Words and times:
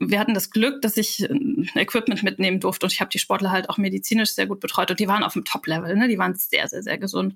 wir 0.00 0.18
hatten 0.18 0.34
das 0.34 0.50
Glück, 0.50 0.82
dass 0.82 0.96
ich 0.96 1.28
Equipment 1.74 2.22
mitnehmen 2.22 2.60
durfte 2.60 2.86
und 2.86 2.92
ich 2.92 3.00
habe 3.00 3.10
die 3.10 3.18
Sportler 3.18 3.50
halt 3.50 3.68
auch 3.70 3.78
medizinisch 3.78 4.32
sehr 4.32 4.46
gut 4.46 4.60
betreut 4.60 4.90
und 4.90 5.00
die 5.00 5.08
waren 5.08 5.22
auf 5.22 5.32
dem 5.32 5.44
Top-Level, 5.44 5.96
ne? 5.96 6.08
die 6.08 6.18
waren 6.18 6.34
sehr, 6.34 6.68
sehr, 6.68 6.82
sehr 6.82 6.98
gesund. 6.98 7.34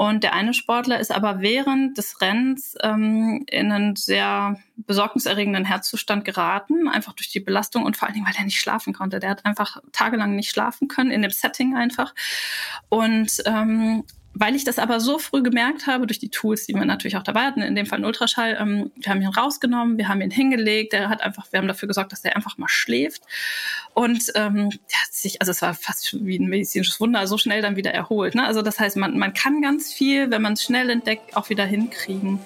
Und 0.00 0.22
der 0.24 0.32
eine 0.32 0.54
Sportler 0.54 0.98
ist 0.98 1.10
aber 1.10 1.42
während 1.42 1.98
des 1.98 2.22
Rennens 2.22 2.74
ähm, 2.82 3.44
in 3.50 3.70
einen 3.70 3.96
sehr 3.96 4.58
besorgniserregenden 4.78 5.66
Herzzustand 5.66 6.24
geraten, 6.24 6.88
einfach 6.88 7.12
durch 7.12 7.28
die 7.28 7.40
Belastung 7.40 7.84
und 7.84 7.98
vor 7.98 8.08
allen 8.08 8.14
Dingen, 8.14 8.26
weil 8.26 8.34
er 8.34 8.44
nicht 8.44 8.58
schlafen 8.58 8.94
konnte. 8.94 9.18
Der 9.18 9.28
hat 9.28 9.44
einfach 9.44 9.76
tagelang 9.92 10.36
nicht 10.36 10.48
schlafen 10.48 10.88
können, 10.88 11.10
in 11.10 11.20
dem 11.20 11.30
Setting 11.30 11.76
einfach. 11.76 12.14
Und 12.88 13.42
ähm, 13.44 14.04
weil 14.32 14.54
ich 14.54 14.64
das 14.64 14.78
aber 14.78 15.00
so 15.00 15.18
früh 15.18 15.42
gemerkt 15.42 15.86
habe, 15.86 16.06
durch 16.06 16.18
die 16.18 16.28
Tools, 16.28 16.66
die 16.66 16.74
wir 16.74 16.84
natürlich 16.84 17.16
auch 17.16 17.22
dabei 17.22 17.42
hatten, 17.42 17.62
in 17.62 17.74
dem 17.74 17.86
Fall 17.86 17.98
ein 17.98 18.04
Ultraschall, 18.04 18.56
ähm, 18.60 18.92
wir 18.96 19.10
haben 19.10 19.20
ihn 19.20 19.28
rausgenommen, 19.28 19.98
wir 19.98 20.08
haben 20.08 20.20
ihn 20.20 20.30
hingelegt, 20.30 20.92
der 20.92 21.08
hat 21.08 21.20
einfach, 21.20 21.46
wir 21.50 21.58
haben 21.58 21.68
dafür 21.68 21.88
gesorgt, 21.88 22.12
dass 22.12 22.22
der 22.22 22.36
einfach 22.36 22.56
mal 22.56 22.68
schläft. 22.68 23.22
Und 23.92 24.30
ähm, 24.36 24.70
der 24.70 25.02
hat 25.02 25.12
sich, 25.12 25.40
also 25.40 25.50
es 25.50 25.62
war 25.62 25.74
fast 25.74 26.24
wie 26.24 26.38
ein 26.38 26.46
medizinisches 26.46 27.00
Wunder, 27.00 27.26
so 27.26 27.38
schnell 27.38 27.60
dann 27.60 27.76
wieder 27.76 27.92
erholt. 27.92 28.34
Ne? 28.34 28.44
Also 28.44 28.62
das 28.62 28.78
heißt, 28.78 28.96
man, 28.96 29.18
man 29.18 29.34
kann 29.34 29.62
ganz 29.62 29.92
viel, 29.92 30.30
wenn 30.30 30.42
man 30.42 30.52
es 30.52 30.62
schnell 30.62 30.90
entdeckt, 30.90 31.36
auch 31.36 31.50
wieder 31.50 31.64
hinkriegen. 31.64 32.38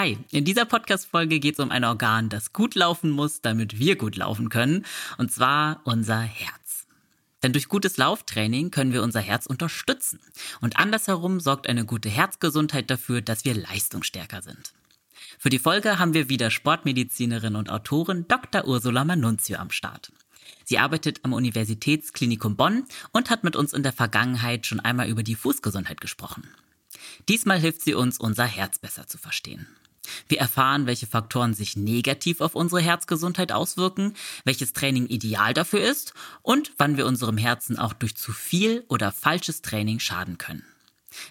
Hi, 0.00 0.16
in 0.30 0.46
dieser 0.46 0.64
Podcast-Folge 0.64 1.40
geht 1.40 1.58
es 1.58 1.60
um 1.60 1.70
ein 1.70 1.84
Organ, 1.84 2.30
das 2.30 2.54
gut 2.54 2.74
laufen 2.74 3.10
muss, 3.10 3.42
damit 3.42 3.78
wir 3.78 3.96
gut 3.96 4.16
laufen 4.16 4.48
können, 4.48 4.86
und 5.18 5.30
zwar 5.30 5.82
unser 5.84 6.20
Herz. 6.20 6.86
Denn 7.42 7.52
durch 7.52 7.68
gutes 7.68 7.98
Lauftraining 7.98 8.70
können 8.70 8.94
wir 8.94 9.02
unser 9.02 9.20
Herz 9.20 9.44
unterstützen. 9.44 10.18
Und 10.62 10.78
andersherum 10.78 11.38
sorgt 11.38 11.68
eine 11.68 11.84
gute 11.84 12.08
Herzgesundheit 12.08 12.88
dafür, 12.88 13.20
dass 13.20 13.44
wir 13.44 13.52
leistungsstärker 13.52 14.40
sind. 14.40 14.72
Für 15.38 15.50
die 15.50 15.58
Folge 15.58 15.98
haben 15.98 16.14
wir 16.14 16.30
wieder 16.30 16.50
Sportmedizinerin 16.50 17.54
und 17.54 17.68
Autorin 17.68 18.24
Dr. 18.26 18.66
Ursula 18.66 19.04
Manunzio 19.04 19.58
am 19.58 19.70
Start. 19.70 20.12
Sie 20.64 20.78
arbeitet 20.78 21.20
am 21.24 21.34
Universitätsklinikum 21.34 22.56
Bonn 22.56 22.86
und 23.12 23.28
hat 23.28 23.44
mit 23.44 23.54
uns 23.54 23.74
in 23.74 23.82
der 23.82 23.92
Vergangenheit 23.92 24.64
schon 24.64 24.80
einmal 24.80 25.10
über 25.10 25.22
die 25.22 25.34
Fußgesundheit 25.34 26.00
gesprochen. 26.00 26.48
Diesmal 27.28 27.58
hilft 27.58 27.82
sie 27.82 27.92
uns, 27.92 28.18
unser 28.18 28.46
Herz 28.46 28.78
besser 28.78 29.06
zu 29.06 29.18
verstehen. 29.18 29.66
Wir 30.28 30.38
erfahren, 30.38 30.86
welche 30.86 31.06
Faktoren 31.06 31.54
sich 31.54 31.76
negativ 31.76 32.40
auf 32.40 32.54
unsere 32.54 32.80
Herzgesundheit 32.80 33.52
auswirken, 33.52 34.14
welches 34.44 34.72
Training 34.72 35.06
ideal 35.06 35.54
dafür 35.54 35.82
ist 35.82 36.14
und 36.42 36.72
wann 36.78 36.96
wir 36.96 37.06
unserem 37.06 37.36
Herzen 37.36 37.78
auch 37.78 37.92
durch 37.92 38.16
zu 38.16 38.32
viel 38.32 38.84
oder 38.88 39.12
falsches 39.12 39.62
Training 39.62 39.98
schaden 39.98 40.38
können. 40.38 40.64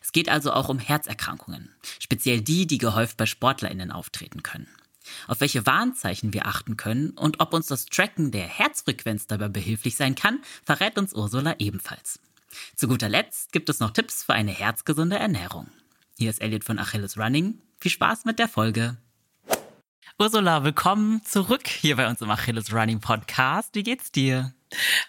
Es 0.04 0.12
geht 0.12 0.30
also 0.30 0.52
auch 0.52 0.70
um 0.70 0.80
Herzerkrankungen, 0.80 1.74
speziell 2.00 2.42
die, 2.42 2.68
die 2.68 2.78
gehäuft 2.78 3.18
bei 3.18 3.26
Sportlerinnen 3.26 3.92
auftreten 3.92 4.44
können. 4.44 4.68
Auf 5.28 5.42
welche 5.42 5.66
Warnzeichen 5.66 6.34
wir 6.34 6.46
achten 6.46 6.78
können 6.78 7.12
und 7.12 7.40
ob 7.40 7.54
uns 7.54 7.68
das 7.68 7.86
Tracken 7.86 8.32
der 8.32 8.46
Herzfrequenz 8.46 9.28
dabei 9.28 9.48
behilflich 9.48 9.96
sein 9.96 10.16
kann, 10.16 10.42
verrät 10.64 10.98
uns 10.98 11.14
Ursula 11.14 11.56
ebenfalls. 11.58 12.20
Zu 12.76 12.88
guter 12.88 13.10
Letzt 13.10 13.52
gibt 13.52 13.70
es 13.70 13.80
noch 13.80 13.92
Tipps 13.92 14.24
für 14.24 14.34
eine 14.34 14.52
herzgesunde 14.52 15.18
Ernährung. 15.18 15.70
Hier 16.18 16.30
ist 16.30 16.42
Elliot 16.42 16.64
von 16.64 16.80
Achilles 16.80 17.18
Running. 17.18 17.60
Viel 17.82 17.92
Spaß 17.92 18.26
mit 18.26 18.40
der 18.40 18.50
Folge. 18.50 18.98
Ursula, 20.20 20.66
willkommen 20.66 21.24
zurück 21.24 21.66
hier 21.66 21.96
bei 21.96 22.10
uns 22.10 22.20
im 22.20 22.30
Achilles 22.30 22.74
Running 22.74 23.00
Podcast. 23.00 23.74
Wie 23.74 23.84
geht's 23.84 24.12
dir? 24.12 24.54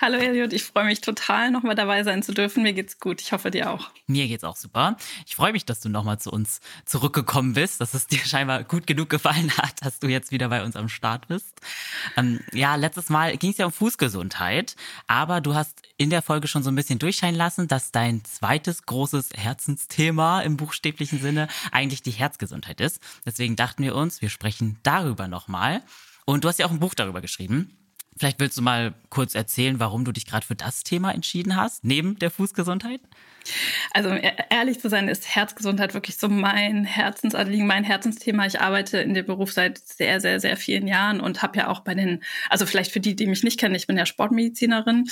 Hallo 0.01 0.17
Elliot, 0.17 0.55
ich 0.55 0.65
freue 0.65 0.87
mich 0.87 1.03
total, 1.03 1.51
nochmal 1.51 1.75
dabei 1.75 2.03
sein 2.03 2.23
zu 2.23 2.33
dürfen. 2.33 2.63
Mir 2.63 2.73
geht's 2.73 2.99
gut. 2.99 3.21
Ich 3.21 3.33
hoffe 3.33 3.51
dir 3.51 3.71
auch. 3.71 3.91
Mir 4.07 4.27
geht's 4.27 4.43
auch 4.43 4.57
super. 4.57 4.97
Ich 5.27 5.37
freue 5.37 5.53
mich, 5.53 5.67
dass 5.67 5.81
du 5.81 5.91
nochmal 5.91 6.19
zu 6.19 6.31
uns 6.31 6.61
zurückgekommen 6.87 7.53
bist, 7.53 7.81
dass 7.81 7.93
es 7.93 8.07
dir 8.09 8.21
scheinbar 8.21 8.65
gut 8.65 8.87
genug 8.87 9.11
gefallen 9.11 9.55
hat, 9.59 9.75
dass 9.85 9.99
du 9.99 10.09
jetzt 10.09 10.33
wieder 10.33 10.49
bei 10.49 10.65
uns 10.65 10.77
am 10.77 10.89
Start 10.89 11.29
bist. 11.29 11.61
Ähm, 12.17 12.41
ja, 12.53 12.75
letztes 12.77 13.11
Mal 13.11 13.37
ging 13.37 13.51
es 13.51 13.59
ja 13.59 13.67
um 13.67 13.73
Fußgesundheit, 13.73 14.77
aber 15.07 15.43
du 15.43 15.55
hast 15.55 15.83
in 15.99 16.09
der 16.09 16.23
Folge 16.23 16.49
schon 16.49 16.63
so 16.63 16.71
ein 16.71 16.77
bisschen 16.77 16.99
durchscheinen 16.99 17.37
lassen, 17.37 17.69
dass 17.69 17.93
dein 17.93 18.25
zweites 18.25 18.87
großes 18.87 19.31
Herzensthema 19.35 20.41
im 20.41 20.57
buchstäblichen 20.57 21.21
Sinne 21.21 21.49
eigentlich 21.71 22.03
die 22.03 22.13
Herzgesundheit 22.13 22.81
ist. 22.81 23.01
Deswegen 23.27 23.57
dachten 23.57 23.83
wir 23.83 23.95
uns, 23.95 24.23
wir 24.23 24.31
sprechen 24.31 24.79
darüber 24.83 25.29
nochmal. 25.29 25.83
Und 26.25 26.45
du 26.45 26.49
hast 26.49 26.59
ja 26.59 26.67
auch 26.67 26.71
ein 26.71 26.81
Buch 26.81 26.95
darüber 26.95 27.21
geschrieben. 27.21 27.77
Vielleicht 28.21 28.39
willst 28.39 28.59
du 28.59 28.63
mal 28.63 28.93
kurz 29.09 29.35
erzählen, 29.35 29.81
warum 29.81 30.05
du 30.05 30.13
dich 30.13 30.27
gerade 30.27 30.45
für 30.45 30.55
das 30.55 30.85
Thema 30.85 31.11
entschieden 31.11 31.57
hast, 31.57 31.85
neben 31.85 32.19
der 32.19 32.31
Fußgesundheit? 32.31 33.01
Also 33.95 34.11
um 34.11 34.21
ehrlich 34.51 34.79
zu 34.79 34.91
sein, 34.91 35.09
ist 35.09 35.35
Herzgesundheit 35.35 35.95
wirklich 35.95 36.19
so 36.19 36.29
mein 36.29 36.85
Herzensanliegen, 36.85 37.67
mein 37.67 37.83
Herzensthema. 37.83 38.45
Ich 38.45 38.61
arbeite 38.61 38.99
in 38.99 39.15
dem 39.15 39.25
Beruf 39.25 39.55
seit 39.55 39.79
sehr, 39.79 40.21
sehr, 40.21 40.39
sehr 40.39 40.59
vielen 40.59 40.87
Jahren 40.87 41.19
und 41.19 41.41
habe 41.41 41.61
ja 41.61 41.69
auch 41.69 41.81
bei 41.81 41.95
den, 41.95 42.23
also 42.51 42.67
vielleicht 42.67 42.93
für 42.93 43.01
die, 43.01 43.17
die 43.17 43.27
mich 43.27 43.43
nicht 43.43 43.59
kennen, 43.59 43.75
ich 43.75 43.87
bin 43.87 43.97
ja 43.97 44.05
Sportmedizinerin, 44.05 45.09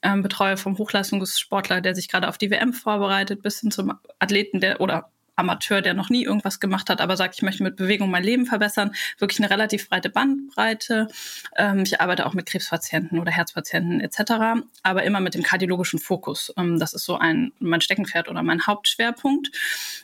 ähm, 0.00 0.22
betreue 0.22 0.56
vom 0.56 0.78
Hochleistungssportler, 0.78 1.82
der 1.82 1.94
sich 1.94 2.08
gerade 2.08 2.26
auf 2.26 2.38
die 2.38 2.50
WM 2.50 2.72
vorbereitet, 2.72 3.42
bis 3.42 3.60
hin 3.60 3.70
zum 3.70 3.92
Athleten, 4.18 4.60
der 4.60 4.80
oder 4.80 5.12
Amateur, 5.36 5.82
der 5.82 5.94
noch 5.94 6.10
nie 6.10 6.24
irgendwas 6.24 6.60
gemacht 6.60 6.90
hat, 6.90 7.00
aber 7.00 7.16
sagt, 7.16 7.36
ich 7.36 7.42
möchte 7.42 7.62
mit 7.62 7.76
Bewegung 7.76 8.10
mein 8.10 8.24
Leben 8.24 8.46
verbessern. 8.46 8.92
Wirklich 9.18 9.38
eine 9.38 9.50
relativ 9.50 9.88
breite 9.88 10.10
Bandbreite. 10.10 11.08
Ähm, 11.56 11.80
ich 11.80 12.00
arbeite 12.00 12.26
auch 12.26 12.34
mit 12.34 12.46
Krebspatienten 12.46 13.18
oder 13.18 13.30
Herzpatienten 13.30 14.00
etc., 14.00 14.62
aber 14.82 15.04
immer 15.04 15.20
mit 15.20 15.34
dem 15.34 15.42
kardiologischen 15.42 15.98
Fokus. 15.98 16.52
Ähm, 16.56 16.78
das 16.78 16.94
ist 16.94 17.04
so 17.04 17.16
ein 17.18 17.52
mein 17.60 17.80
Steckenpferd 17.80 18.28
oder 18.28 18.42
mein 18.42 18.66
Hauptschwerpunkt. 18.66 19.50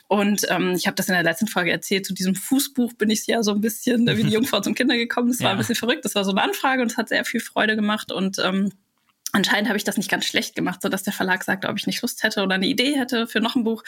Und 0.09 0.47
ähm, 0.51 0.75
ich 0.77 0.87
habe 0.87 0.95
das 0.95 1.09
in 1.09 1.15
der 1.15 1.23
letzten 1.23 1.49
Folge 1.49 1.73
erzählt. 1.73 2.07
Zu 2.07 2.15
diesem 2.15 2.35
Fußbuch 2.35 2.93
bin 2.95 3.11
ich 3.11 3.27
ja 3.27 3.43
so 3.43 3.53
ein 3.53 3.61
bisschen 3.61 4.07
wie 4.07 4.25
die 4.25 4.31
Jungfrau 4.35 4.61
zum 4.61 4.75
Kinder 4.75 4.97
gekommen. 4.97 5.29
Das 5.29 5.41
war 5.41 5.47
ja. 5.47 5.53
ein 5.53 5.59
bisschen 5.59 5.77
verrückt. 5.77 6.05
Das 6.05 6.15
war 6.15 6.25
so 6.25 6.31
eine 6.31 6.43
Anfrage 6.43 6.83
und 6.83 6.91
es 6.91 6.99
hat 6.99 7.09
sehr 7.09 7.25
viel 7.25 7.41
Freude 7.41 7.77
gemacht 7.77 8.13
und 8.13 8.39
ähm, 8.39 8.73
Anscheinend 9.35 9.69
habe 9.69 9.79
ich 9.79 9.85
das 9.85 9.97
nicht 9.97 10.11
ganz 10.11 10.27
schlecht 10.27 10.55
gemacht, 10.55 10.83
so 10.83 10.91
dass 10.91 11.05
der 11.05 11.15
Verlag 11.15 11.43
sagte, 11.43 11.71
ob 11.71 11.79
ich 11.79 11.87
nicht 11.87 12.03
Lust 12.03 12.23
hätte 12.23 12.43
oder 12.43 12.57
eine 12.57 12.67
Idee 12.67 12.99
hätte 12.99 13.27
für 13.27 13.41
noch 13.41 13.57
ein 13.57 13.65
Buch. 13.65 13.83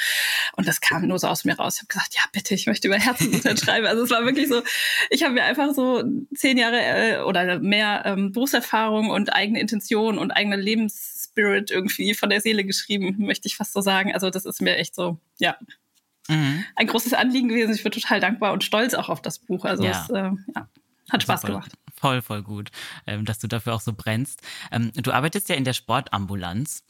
Und 0.56 0.66
das 0.66 0.80
kam 0.80 1.06
nur 1.06 1.18
so 1.18 1.26
aus 1.26 1.44
mir 1.44 1.54
raus. 1.56 1.74
Ich 1.74 1.80
habe 1.82 1.88
gesagt, 1.88 2.14
ja 2.14 2.22
bitte, 2.32 2.54
ich 2.54 2.66
möchte 2.66 2.88
über 2.88 2.96
Herzensgesundheit 2.96 3.60
schreiben. 3.64 3.86
Also 3.86 4.04
es 4.04 4.10
war 4.10 4.24
wirklich 4.24 4.48
so, 4.48 4.62
ich 5.10 5.22
habe 5.22 5.34
mir 5.34 5.44
einfach 5.44 5.74
so 5.74 6.02
zehn 6.34 6.56
Jahre 6.56 6.80
äh, 6.80 7.18
oder 7.20 7.58
mehr 7.58 8.04
ähm, 8.06 8.32
Berufserfahrung 8.32 9.10
und 9.10 9.34
eigene 9.34 9.60
Intention 9.60 10.16
und 10.16 10.30
eigene 10.30 10.56
Lebensspirit 10.56 11.70
irgendwie 11.70 12.14
von 12.14 12.30
der 12.30 12.40
Seele 12.40 12.64
geschrieben, 12.64 13.16
möchte 13.18 13.46
ich 13.46 13.56
fast 13.56 13.74
so 13.74 13.82
sagen. 13.82 14.14
Also 14.14 14.30
das 14.30 14.46
ist 14.46 14.62
mir 14.62 14.78
echt 14.78 14.94
so, 14.94 15.18
ja, 15.38 15.58
mhm. 16.26 16.64
ein 16.74 16.86
großes 16.86 17.12
Anliegen 17.12 17.48
gewesen. 17.48 17.74
Ich 17.74 17.82
bin 17.82 17.92
total 17.92 18.18
dankbar 18.18 18.54
und 18.54 18.64
stolz 18.64 18.94
auch 18.94 19.10
auf 19.10 19.20
das 19.20 19.40
Buch. 19.40 19.66
Also 19.66 19.84
ja. 19.84 19.90
es 19.90 20.08
äh, 20.08 20.30
ja, 20.54 20.68
hat 21.10 21.22
Spaß 21.22 21.42
Super. 21.42 21.52
gemacht 21.52 21.72
voll, 22.04 22.20
voll 22.20 22.42
gut, 22.42 22.70
ähm, 23.06 23.24
dass 23.24 23.38
du 23.38 23.48
dafür 23.48 23.74
auch 23.74 23.80
so 23.80 23.94
brennst. 23.94 24.42
Ähm, 24.70 24.92
du 24.94 25.10
arbeitest 25.10 25.48
ja 25.48 25.54
in 25.54 25.64
der 25.64 25.72
Sportambulanz. 25.72 26.84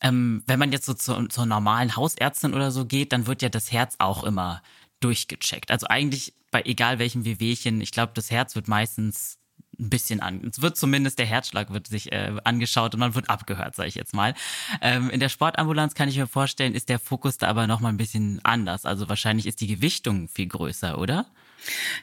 Ähm, 0.00 0.44
wenn 0.46 0.60
man 0.60 0.70
jetzt 0.70 0.86
so 0.86 0.94
zu, 0.94 1.26
zur 1.26 1.44
normalen 1.44 1.96
Hausärztin 1.96 2.54
oder 2.54 2.70
so 2.70 2.86
geht, 2.86 3.12
dann 3.12 3.26
wird 3.26 3.42
ja 3.42 3.48
das 3.48 3.72
Herz 3.72 3.96
auch 3.98 4.22
immer 4.22 4.62
durchgecheckt. 5.00 5.72
Also 5.72 5.88
eigentlich 5.88 6.34
bei 6.52 6.62
egal 6.62 7.00
welchem 7.00 7.24
Wehwehchen, 7.24 7.80
ich 7.80 7.90
glaube, 7.90 8.12
das 8.14 8.30
Herz 8.30 8.54
wird 8.54 8.68
meistens 8.68 9.38
ein 9.80 9.90
bisschen 9.90 10.20
an. 10.20 10.40
Es 10.48 10.62
wird 10.62 10.76
zumindest 10.76 11.18
der 11.18 11.26
Herzschlag 11.26 11.72
wird 11.72 11.88
sich 11.88 12.12
äh, 12.12 12.36
angeschaut 12.44 12.94
und 12.94 13.00
man 13.00 13.16
wird 13.16 13.28
abgehört, 13.28 13.74
sage 13.74 13.88
ich 13.88 13.96
jetzt 13.96 14.14
mal. 14.14 14.34
Ähm, 14.80 15.10
in 15.10 15.18
der 15.18 15.30
Sportambulanz 15.30 15.94
kann 15.94 16.08
ich 16.08 16.16
mir 16.16 16.28
vorstellen, 16.28 16.74
ist 16.74 16.88
der 16.88 17.00
Fokus 17.00 17.38
da 17.38 17.48
aber 17.48 17.66
noch 17.66 17.80
mal 17.80 17.88
ein 17.88 17.96
bisschen 17.96 18.40
anders. 18.44 18.84
Also 18.84 19.08
wahrscheinlich 19.08 19.46
ist 19.46 19.60
die 19.60 19.66
Gewichtung 19.66 20.28
viel 20.28 20.46
größer, 20.46 20.96
oder? 20.96 21.26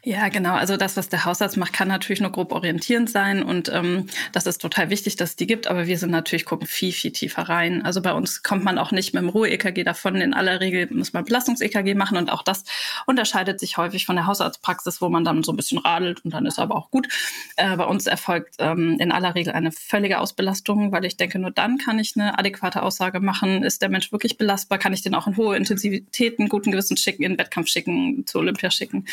Ja, 0.03 0.29
genau. 0.29 0.56
Also 0.56 0.78
das, 0.78 0.97
was 0.97 1.09
der 1.09 1.25
Hausarzt 1.25 1.57
macht, 1.57 1.73
kann 1.73 1.88
natürlich 1.88 2.22
nur 2.22 2.31
grob 2.31 2.51
orientierend 2.51 3.09
sein 3.09 3.44
und 3.44 3.69
ähm, 3.73 4.07
das 4.31 4.45
ist 4.45 4.59
total 4.59 4.90
wichtig, 4.90 5.16
dass 5.16 5.31
es 5.31 5.35
die 5.35 5.47
gibt. 5.47 5.68
Aber 5.68 5.88
wir 5.88 5.97
sind 5.97 6.12
natürlich 6.12 6.45
gucken 6.45 6.68
viel, 6.68 6.92
viel 6.92 7.12
tiefer 7.12 7.44
rein. 7.44 7.83
Also 7.83 8.01
bei 8.01 8.13
uns 8.13 8.44
kommt 8.44 8.63
man 8.63 8.77
auch 8.77 8.92
nicht 8.92 9.13
mit 9.13 9.21
dem 9.21 9.30
Ruhe-EKG 9.30 9.83
davon. 9.83 10.15
In 10.15 10.33
aller 10.33 10.59
Regel 10.59 10.88
muss 10.92 11.13
man 11.13 11.25
Belastungs-EKG 11.25 11.95
machen 11.95 12.18
und 12.18 12.31
auch 12.31 12.44
das 12.44 12.63
unterscheidet 13.06 13.59
sich 13.59 13.77
häufig 13.77 14.06
von 14.06 14.15
der 14.15 14.27
Hausarztpraxis, 14.27 15.01
wo 15.01 15.09
man 15.09 15.24
dann 15.24 15.44
so 15.44 15.51
ein 15.51 15.57
bisschen 15.57 15.80
radelt 15.80 16.24
und 16.24 16.33
dann 16.33 16.45
ist 16.45 16.60
aber 16.60 16.75
auch 16.75 16.92
gut. 16.92 17.07
Äh, 17.56 17.75
bei 17.75 17.86
uns 17.86 18.07
erfolgt 18.07 18.56
ähm, 18.60 18.98
in 19.00 19.12
aller 19.12 19.36
Regel 19.36 19.53
eine 19.53 19.71
völlige 19.71 20.19
Ausbelastung, 20.19 20.92
weil 20.92 21.06
ich 21.06 21.18
denke, 21.18 21.39
nur 21.39 21.51
dann 21.51 21.77
kann 21.77 22.00
ich 22.00 22.13
eine 22.15 22.38
adäquate 22.38 22.83
Aussage 22.83 23.19
machen. 23.19 23.63
Ist 23.63 23.81
der 23.81 23.89
Mensch 23.89 24.12
wirklich 24.12 24.38
belastbar? 24.38 24.77
Kann 24.77 24.94
ich 24.94 25.01
den 25.01 25.15
auch 25.15 25.27
in 25.27 25.38
hohe 25.38 25.57
Intensivitäten, 25.57 26.50
guten 26.50 26.71
Gewissens 26.71 27.01
schicken, 27.01 27.24
in 27.24 27.33
den 27.33 27.39
Wettkampf 27.39 27.68
schicken, 27.68 28.25
zu 28.25 28.39
Olympia 28.39 28.71
schicken? 28.71 29.06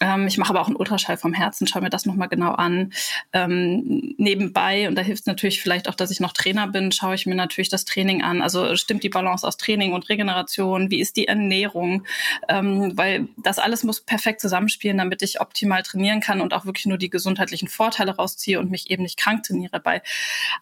Ähm, 0.00 0.26
ich 0.26 0.38
mache 0.38 0.50
aber 0.50 0.60
auch 0.60 0.66
einen 0.66 0.76
Ultraschall 0.76 1.16
vom 1.16 1.32
Herzen, 1.32 1.66
schaue 1.66 1.82
mir 1.82 1.90
das 1.90 2.04
nochmal 2.04 2.28
genau 2.28 2.52
an. 2.52 2.92
Ähm, 3.32 4.14
nebenbei, 4.18 4.88
und 4.88 4.96
da 4.96 5.02
hilft 5.02 5.20
es 5.20 5.26
natürlich 5.26 5.62
vielleicht 5.62 5.88
auch, 5.88 5.94
dass 5.94 6.10
ich 6.10 6.20
noch 6.20 6.32
Trainer 6.32 6.66
bin, 6.66 6.90
schaue 6.90 7.14
ich 7.14 7.26
mir 7.26 7.34
natürlich 7.34 7.68
das 7.68 7.84
Training 7.84 8.22
an. 8.22 8.42
Also 8.42 8.76
stimmt 8.76 9.04
die 9.04 9.08
Balance 9.08 9.46
aus 9.46 9.56
Training 9.56 9.92
und 9.92 10.08
Regeneration? 10.08 10.90
Wie 10.90 11.00
ist 11.00 11.16
die 11.16 11.28
Ernährung? 11.28 12.04
Ähm, 12.48 12.92
weil 12.96 13.28
das 13.36 13.58
alles 13.58 13.84
muss 13.84 14.00
perfekt 14.00 14.40
zusammenspielen, 14.40 14.98
damit 14.98 15.22
ich 15.22 15.40
optimal 15.40 15.82
trainieren 15.82 16.20
kann 16.20 16.40
und 16.40 16.54
auch 16.54 16.66
wirklich 16.66 16.86
nur 16.86 16.98
die 16.98 17.10
gesundheitlichen 17.10 17.68
Vorteile 17.68 18.16
rausziehe 18.16 18.58
und 18.58 18.70
mich 18.70 18.90
eben 18.90 19.04
nicht 19.04 19.18
krank 19.18 19.44
trainiere. 19.44 19.78
Bei 19.80 20.02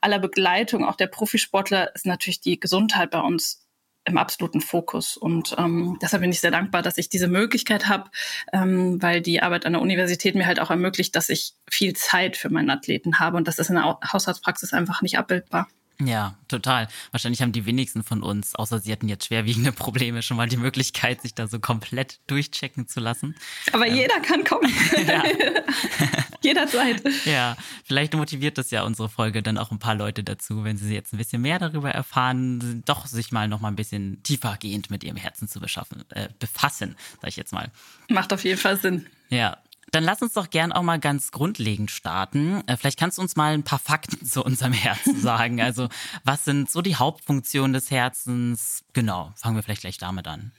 aller 0.00 0.18
Begleitung 0.18 0.84
auch 0.84 0.96
der 0.96 1.06
Profisportler 1.06 1.94
ist 1.94 2.06
natürlich 2.06 2.40
die 2.40 2.60
Gesundheit 2.60 3.10
bei 3.10 3.20
uns 3.20 3.61
im 4.04 4.18
absoluten 4.18 4.60
Fokus. 4.60 5.16
Und 5.16 5.54
ähm, 5.58 5.98
deshalb 6.02 6.22
bin 6.22 6.30
ich 6.30 6.40
sehr 6.40 6.50
dankbar, 6.50 6.82
dass 6.82 6.98
ich 6.98 7.08
diese 7.08 7.28
Möglichkeit 7.28 7.88
habe, 7.88 8.10
ähm, 8.52 9.00
weil 9.00 9.20
die 9.20 9.42
Arbeit 9.42 9.66
an 9.66 9.74
der 9.74 9.82
Universität 9.82 10.34
mir 10.34 10.46
halt 10.46 10.60
auch 10.60 10.70
ermöglicht, 10.70 11.14
dass 11.14 11.28
ich 11.28 11.54
viel 11.70 11.94
Zeit 11.94 12.36
für 12.36 12.50
meinen 12.50 12.70
Athleten 12.70 13.18
habe. 13.18 13.36
Und 13.36 13.48
das 13.48 13.58
ist 13.58 13.68
in 13.68 13.76
der 13.76 13.98
Haushaltspraxis 14.12 14.72
einfach 14.72 15.02
nicht 15.02 15.18
abbildbar. 15.18 15.68
Ja, 16.06 16.36
total. 16.48 16.88
Wahrscheinlich 17.10 17.42
haben 17.42 17.52
die 17.52 17.66
wenigsten 17.66 18.02
von 18.02 18.22
uns, 18.22 18.54
außer 18.54 18.78
sie 18.80 18.92
hatten 18.92 19.08
jetzt 19.08 19.26
schwerwiegende 19.26 19.72
Probleme, 19.72 20.22
schon 20.22 20.36
mal 20.36 20.48
die 20.48 20.56
Möglichkeit, 20.56 21.22
sich 21.22 21.34
da 21.34 21.46
so 21.46 21.60
komplett 21.60 22.20
durchchecken 22.26 22.88
zu 22.88 23.00
lassen. 23.00 23.34
Aber 23.72 23.86
ähm. 23.86 23.96
jeder 23.96 24.20
kann 24.20 24.44
kommen. 24.44 24.72
Ja. 25.06 25.22
Jederzeit. 26.42 27.02
Ja, 27.24 27.56
vielleicht 27.84 28.14
motiviert 28.14 28.58
das 28.58 28.70
ja 28.70 28.82
unsere 28.82 29.08
Folge 29.08 29.42
dann 29.42 29.58
auch 29.58 29.70
ein 29.70 29.78
paar 29.78 29.94
Leute 29.94 30.22
dazu, 30.22 30.64
wenn 30.64 30.76
sie 30.76 30.92
jetzt 30.94 31.12
ein 31.12 31.16
bisschen 31.16 31.42
mehr 31.42 31.58
darüber 31.58 31.90
erfahren, 31.90 32.82
doch 32.84 33.06
sich 33.06 33.32
mal 33.32 33.48
noch 33.48 33.60
mal 33.60 33.68
ein 33.68 33.76
bisschen 33.76 34.22
tiefergehend 34.22 34.90
mit 34.90 35.04
ihrem 35.04 35.16
Herzen 35.16 35.48
zu 35.48 35.60
beschaffen, 35.60 36.04
äh, 36.10 36.28
befassen, 36.38 36.96
sag 37.20 37.28
ich 37.28 37.36
jetzt 37.36 37.52
mal. 37.52 37.70
Macht 38.08 38.32
auf 38.32 38.44
jeden 38.44 38.58
Fall 38.58 38.76
Sinn. 38.76 39.06
Ja, 39.28 39.58
dann 39.90 40.04
lass 40.04 40.22
uns 40.22 40.32
doch 40.32 40.50
gern 40.50 40.72
auch 40.72 40.82
mal 40.82 40.98
ganz 40.98 41.32
grundlegend 41.32 41.90
starten. 41.90 42.62
Äh, 42.66 42.76
vielleicht 42.76 42.98
kannst 42.98 43.18
du 43.18 43.22
uns 43.22 43.36
mal 43.36 43.52
ein 43.52 43.62
paar 43.62 43.78
Fakten 43.78 44.24
zu 44.26 44.44
unserem 44.44 44.72
Herzen 44.72 45.20
sagen. 45.20 45.60
Also, 45.60 45.88
was 46.24 46.44
sind 46.44 46.70
so 46.70 46.82
die 46.82 46.96
Hauptfunktionen 46.96 47.72
des 47.72 47.90
Herzens? 47.90 48.84
Genau, 48.92 49.32
fangen 49.36 49.56
wir 49.56 49.62
vielleicht 49.62 49.82
gleich 49.82 49.98
damit 49.98 50.26
an. 50.28 50.52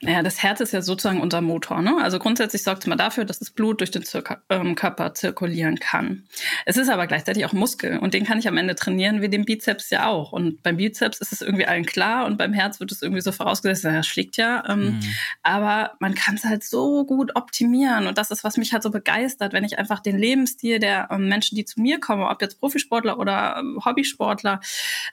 Naja, 0.00 0.22
das 0.22 0.42
Herz 0.42 0.60
ist 0.60 0.72
ja 0.72 0.82
sozusagen 0.82 1.20
unser 1.20 1.40
Motor. 1.40 1.82
Ne? 1.82 1.96
Also 2.02 2.18
grundsätzlich 2.18 2.62
sorgt 2.62 2.82
es 2.82 2.86
mal 2.86 2.96
dafür, 2.96 3.24
dass 3.24 3.38
das 3.38 3.50
Blut 3.50 3.80
durch 3.80 3.90
den 3.90 4.04
Zir 4.04 4.22
ähm, 4.48 4.74
Körper 4.74 5.14
zirkulieren 5.14 5.78
kann. 5.78 6.26
Es 6.66 6.76
ist 6.76 6.88
aber 6.88 7.06
gleichzeitig 7.06 7.44
auch 7.44 7.52
Muskel 7.52 7.98
und 7.98 8.14
den 8.14 8.24
kann 8.24 8.38
ich 8.38 8.48
am 8.48 8.56
Ende 8.56 8.74
trainieren, 8.74 9.22
wie 9.22 9.28
den 9.28 9.44
Bizeps 9.44 9.90
ja 9.90 10.06
auch. 10.06 10.32
Und 10.32 10.62
beim 10.62 10.76
Bizeps 10.76 11.20
ist 11.20 11.32
es 11.32 11.42
irgendwie 11.42 11.66
allen 11.66 11.86
klar 11.86 12.26
und 12.26 12.36
beim 12.36 12.52
Herz 12.52 12.80
wird 12.80 12.92
es 12.92 13.02
irgendwie 13.02 13.22
so 13.22 13.32
vorausgesetzt, 13.32 13.84
naja, 13.84 14.02
schlägt 14.02 14.36
ja. 14.36 14.64
Ähm, 14.68 14.84
mhm. 14.84 15.00
Aber 15.42 15.92
man 16.00 16.14
kann 16.14 16.34
es 16.34 16.44
halt 16.44 16.64
so 16.64 17.04
gut 17.04 17.36
optimieren 17.36 18.06
und 18.06 18.18
das 18.18 18.30
ist, 18.30 18.44
was 18.44 18.56
mich 18.56 18.72
halt 18.72 18.82
so 18.82 18.90
begeistert, 18.90 19.52
wenn 19.52 19.64
ich 19.64 19.78
einfach 19.78 20.00
den 20.00 20.18
Lebensstil 20.18 20.78
der 20.78 21.08
ähm, 21.10 21.28
Menschen, 21.28 21.56
die 21.56 21.64
zu 21.64 21.80
mir 21.80 22.00
kommen, 22.00 22.22
ob 22.22 22.42
jetzt 22.42 22.60
Profisportler 22.60 23.18
oder 23.18 23.56
ähm, 23.58 23.80
Hobbysportler, 23.84 24.60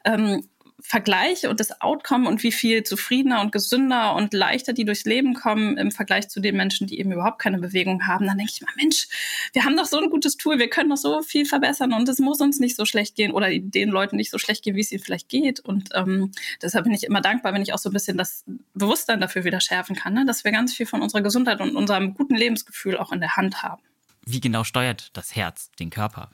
ähm, 0.05 0.43
vergleiche 0.81 1.49
und 1.49 1.59
das 1.59 1.81
Outcome 1.81 2.27
und 2.27 2.43
wie 2.43 2.51
viel 2.51 2.83
zufriedener 2.83 3.41
und 3.41 3.51
gesünder 3.51 4.15
und 4.15 4.33
leichter 4.33 4.73
die 4.73 4.85
durchs 4.85 5.05
Leben 5.05 5.33
kommen 5.33 5.77
im 5.77 5.91
Vergleich 5.91 6.29
zu 6.29 6.39
den 6.39 6.55
Menschen, 6.55 6.87
die 6.87 6.99
eben 6.99 7.11
überhaupt 7.11 7.39
keine 7.39 7.59
Bewegung 7.59 8.07
haben, 8.07 8.27
dann 8.27 8.37
denke 8.37 8.53
ich 8.55 8.61
mal, 8.61 8.73
Mensch, 8.75 9.07
wir 9.53 9.63
haben 9.63 9.77
doch 9.77 9.85
so 9.85 9.99
ein 9.99 10.09
gutes 10.09 10.37
Tool, 10.37 10.59
wir 10.59 10.69
können 10.69 10.89
doch 10.89 10.97
so 10.97 11.21
viel 11.21 11.45
verbessern 11.45 11.93
und 11.93 12.07
es 12.09 12.19
muss 12.19 12.41
uns 12.41 12.59
nicht 12.59 12.75
so 12.75 12.85
schlecht 12.85 13.15
gehen 13.15 13.31
oder 13.31 13.49
den 13.49 13.89
Leuten 13.89 14.15
nicht 14.15 14.31
so 14.31 14.37
schlecht 14.37 14.63
gehen, 14.63 14.75
wie 14.75 14.81
es 14.81 14.91
ihnen 14.91 15.03
vielleicht 15.03 15.29
geht. 15.29 15.59
Und 15.59 15.89
ähm, 15.93 16.31
deshalb 16.61 16.85
bin 16.85 16.93
ich 16.93 17.03
immer 17.03 17.21
dankbar, 17.21 17.53
wenn 17.53 17.61
ich 17.61 17.73
auch 17.73 17.79
so 17.79 17.89
ein 17.89 17.93
bisschen 17.93 18.17
das 18.17 18.43
Bewusstsein 18.73 19.21
dafür 19.21 19.43
wieder 19.43 19.61
schärfen 19.61 19.95
kann, 19.95 20.13
ne? 20.13 20.25
dass 20.25 20.43
wir 20.43 20.51
ganz 20.51 20.73
viel 20.73 20.85
von 20.85 21.01
unserer 21.01 21.21
Gesundheit 21.21 21.61
und 21.61 21.75
unserem 21.75 22.13
guten 22.13 22.35
Lebensgefühl 22.35 22.97
auch 22.97 23.11
in 23.11 23.19
der 23.19 23.35
Hand 23.35 23.63
haben 23.63 23.81
wie 24.31 24.41
genau 24.41 24.63
steuert 24.63 25.09
das 25.13 25.35
Herz 25.35 25.71
den 25.79 25.89
Körper? 25.89 26.29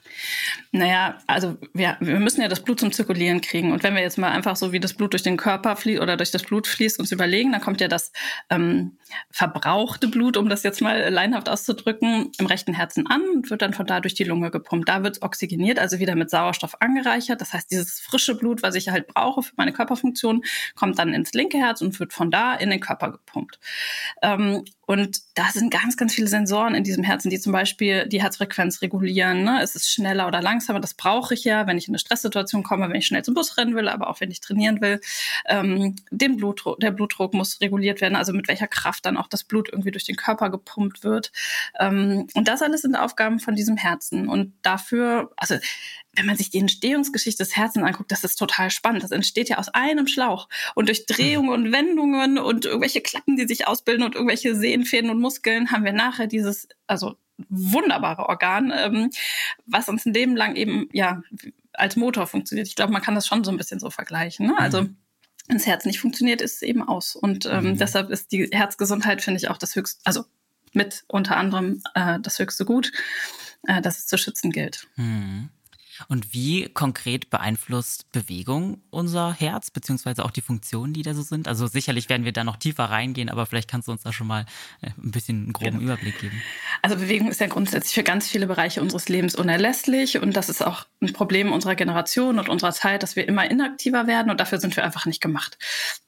Naja, 0.72 1.18
also 1.26 1.56
wir, 1.74 1.96
wir 2.00 2.20
müssen 2.20 2.40
ja 2.40 2.48
das 2.48 2.62
Blut 2.62 2.80
zum 2.80 2.92
Zirkulieren 2.92 3.40
kriegen. 3.40 3.72
Und 3.72 3.82
wenn 3.82 3.94
wir 3.94 4.02
jetzt 4.02 4.18
mal 4.18 4.30
einfach 4.30 4.56
so 4.56 4.72
wie 4.72 4.80
das 4.80 4.94
Blut 4.94 5.12
durch 5.12 5.22
den 5.22 5.36
Körper 5.36 5.76
fließt 5.76 6.00
oder 6.00 6.16
durch 6.16 6.30
das 6.30 6.42
Blut 6.42 6.66
fließt, 6.66 6.98
uns 6.98 7.12
überlegen, 7.12 7.52
dann 7.52 7.60
kommt 7.60 7.80
ja 7.80 7.88
das 7.88 8.12
ähm, 8.50 8.98
verbrauchte 9.30 10.08
Blut, 10.08 10.36
um 10.36 10.48
das 10.48 10.62
jetzt 10.62 10.80
mal 10.80 11.08
leinhaft 11.08 11.48
auszudrücken, 11.48 12.32
im 12.38 12.46
rechten 12.46 12.74
Herzen 12.74 13.06
an 13.06 13.22
und 13.34 13.50
wird 13.50 13.62
dann 13.62 13.74
von 13.74 13.86
da 13.86 14.00
durch 14.00 14.14
die 14.14 14.24
Lunge 14.24 14.50
gepumpt. 14.50 14.88
Da 14.88 15.02
wird 15.02 15.16
es 15.16 15.22
oxygeniert, 15.22 15.78
also 15.78 15.98
wieder 15.98 16.14
mit 16.14 16.30
Sauerstoff 16.30 16.80
angereichert. 16.80 17.40
Das 17.40 17.52
heißt, 17.52 17.70
dieses 17.70 18.00
frische 18.00 18.36
Blut, 18.36 18.62
was 18.62 18.74
ich 18.74 18.88
halt 18.88 19.06
brauche 19.08 19.42
für 19.42 19.54
meine 19.56 19.72
Körperfunktion, 19.72 20.44
kommt 20.74 20.98
dann 20.98 21.14
ins 21.14 21.32
linke 21.32 21.58
Herz 21.58 21.80
und 21.80 21.98
wird 21.98 22.12
von 22.12 22.30
da 22.30 22.54
in 22.54 22.70
den 22.70 22.80
Körper 22.80 23.12
gepumpt. 23.12 23.58
Ähm, 24.22 24.64
und 24.86 25.20
da 25.34 25.50
sind 25.52 25.70
ganz, 25.70 25.98
ganz 25.98 26.14
viele 26.14 26.28
Sensoren 26.28 26.74
in 26.74 26.82
diesem 26.82 27.04
Herzen, 27.04 27.28
die 27.28 27.38
zum 27.38 27.52
Beispiel 27.52 27.87
die 28.06 28.22
Herzfrequenz 28.22 28.82
regulieren. 28.82 29.44
Ne? 29.44 29.62
Ist 29.62 29.76
es 29.76 29.90
schneller 29.90 30.26
oder 30.26 30.42
langsamer? 30.42 30.80
Das 30.80 30.94
brauche 30.94 31.34
ich 31.34 31.44
ja, 31.44 31.66
wenn 31.66 31.78
ich 31.78 31.88
in 31.88 31.92
eine 31.92 31.98
Stresssituation 31.98 32.62
komme, 32.62 32.88
wenn 32.88 32.96
ich 32.96 33.06
schnell 33.06 33.24
zum 33.24 33.34
Bus 33.34 33.56
rennen 33.56 33.74
will, 33.74 33.88
aber 33.88 34.08
auch 34.08 34.20
wenn 34.20 34.30
ich 34.30 34.40
trainieren 34.40 34.80
will. 34.80 35.00
Ähm, 35.46 35.96
den 36.10 36.36
Blutdruck, 36.36 36.80
der 36.80 36.90
Blutdruck 36.90 37.34
muss 37.34 37.60
reguliert 37.60 38.00
werden, 38.00 38.16
also 38.16 38.32
mit 38.32 38.48
welcher 38.48 38.68
Kraft 38.68 39.06
dann 39.06 39.16
auch 39.16 39.28
das 39.28 39.44
Blut 39.44 39.68
irgendwie 39.70 39.90
durch 39.90 40.04
den 40.04 40.16
Körper 40.16 40.50
gepumpt 40.50 41.04
wird. 41.04 41.32
Ähm, 41.78 42.26
und 42.34 42.48
das 42.48 42.62
alles 42.62 42.82
sind 42.82 42.96
Aufgaben 42.96 43.40
von 43.40 43.54
diesem 43.54 43.76
Herzen. 43.76 44.28
Und 44.28 44.54
dafür, 44.62 45.32
also 45.36 45.56
wenn 46.18 46.26
man 46.26 46.36
sich 46.36 46.50
die 46.50 46.58
Entstehungsgeschichte 46.58 47.42
des 47.44 47.56
Herzens 47.56 47.84
anguckt, 47.84 48.10
das 48.10 48.24
ist 48.24 48.36
total 48.36 48.70
spannend. 48.70 49.04
Das 49.04 49.12
entsteht 49.12 49.48
ja 49.48 49.58
aus 49.58 49.68
einem 49.68 50.08
Schlauch. 50.08 50.48
Und 50.74 50.88
durch 50.88 51.06
Drehungen 51.06 51.50
und 51.50 51.72
Wendungen 51.72 52.38
und 52.38 52.64
irgendwelche 52.64 53.00
Klappen, 53.00 53.36
die 53.36 53.46
sich 53.46 53.68
ausbilden 53.68 54.04
und 54.04 54.14
irgendwelche 54.14 54.54
Sehnenfäden 54.54 55.10
und 55.10 55.20
Muskeln, 55.20 55.70
haben 55.70 55.84
wir 55.84 55.92
nachher 55.92 56.26
dieses, 56.26 56.68
also 56.86 57.16
wunderbare 57.48 58.28
Organ, 58.28 58.72
ähm, 58.74 59.10
was 59.66 59.88
uns 59.88 60.06
ein 60.06 60.14
Leben 60.14 60.36
lang 60.36 60.56
eben, 60.56 60.88
ja, 60.92 61.22
als 61.72 61.96
Motor 61.96 62.26
funktioniert. 62.26 62.66
Ich 62.66 62.76
glaube, 62.76 62.92
man 62.92 63.02
kann 63.02 63.14
das 63.14 63.26
schon 63.26 63.44
so 63.44 63.50
ein 63.50 63.56
bisschen 63.56 63.80
so 63.80 63.90
vergleichen. 63.90 64.46
Ne? 64.46 64.58
Also, 64.58 64.82
mhm. 64.82 64.96
wenn 65.46 65.56
das 65.56 65.66
Herz 65.66 65.84
nicht 65.84 66.00
funktioniert, 66.00 66.40
ist 66.40 66.56
es 66.56 66.62
eben 66.62 66.82
aus. 66.82 67.14
Und 67.14 67.46
ähm, 67.46 67.64
mhm. 67.64 67.78
deshalb 67.78 68.10
ist 68.10 68.32
die 68.32 68.48
Herzgesundheit, 68.50 69.22
finde 69.22 69.38
ich, 69.38 69.48
auch 69.48 69.58
das 69.58 69.76
höchste, 69.76 70.00
also 70.04 70.24
mit 70.72 71.04
unter 71.06 71.36
anderem 71.36 71.82
äh, 71.94 72.18
das 72.20 72.38
höchste 72.38 72.64
Gut, 72.64 72.92
äh, 73.66 73.80
das 73.80 73.98
es 73.98 74.06
zu 74.06 74.18
schützen 74.18 74.50
gilt. 74.50 74.88
Mhm. 74.96 75.50
Und 76.08 76.32
wie 76.32 76.68
konkret 76.68 77.30
beeinflusst 77.30 78.10
Bewegung 78.12 78.82
unser 78.90 79.32
Herz, 79.32 79.70
beziehungsweise 79.70 80.24
auch 80.24 80.30
die 80.30 80.40
Funktionen, 80.40 80.92
die 80.92 81.02
da 81.02 81.14
so 81.14 81.22
sind? 81.22 81.48
Also 81.48 81.66
sicherlich 81.66 82.08
werden 82.08 82.24
wir 82.24 82.32
da 82.32 82.44
noch 82.44 82.56
tiefer 82.56 82.84
reingehen, 82.84 83.28
aber 83.28 83.46
vielleicht 83.46 83.68
kannst 83.70 83.88
du 83.88 83.92
uns 83.92 84.02
da 84.02 84.12
schon 84.12 84.26
mal 84.26 84.46
äh, 84.80 84.90
ein 84.96 85.10
bisschen 85.10 85.44
einen 85.44 85.52
groben 85.52 85.80
genau. 85.80 85.92
Überblick 85.92 86.20
geben. 86.20 86.40
Also 86.82 86.96
Bewegung 86.96 87.28
ist 87.28 87.40
ja 87.40 87.46
grundsätzlich 87.46 87.94
für 87.94 88.02
ganz 88.02 88.28
viele 88.28 88.46
Bereiche 88.46 88.80
unseres 88.80 89.08
Lebens 89.08 89.34
unerlässlich 89.34 90.20
und 90.20 90.36
das 90.36 90.48
ist 90.48 90.64
auch 90.64 90.86
ein 91.00 91.12
Problem 91.12 91.52
unserer 91.52 91.74
Generation 91.74 92.38
und 92.38 92.48
unserer 92.48 92.72
Zeit, 92.72 93.02
dass 93.02 93.16
wir 93.16 93.26
immer 93.26 93.50
inaktiver 93.50 94.06
werden 94.06 94.30
und 94.30 94.40
dafür 94.40 94.60
sind 94.60 94.76
wir 94.76 94.84
einfach 94.84 95.06
nicht 95.06 95.20
gemacht. 95.20 95.58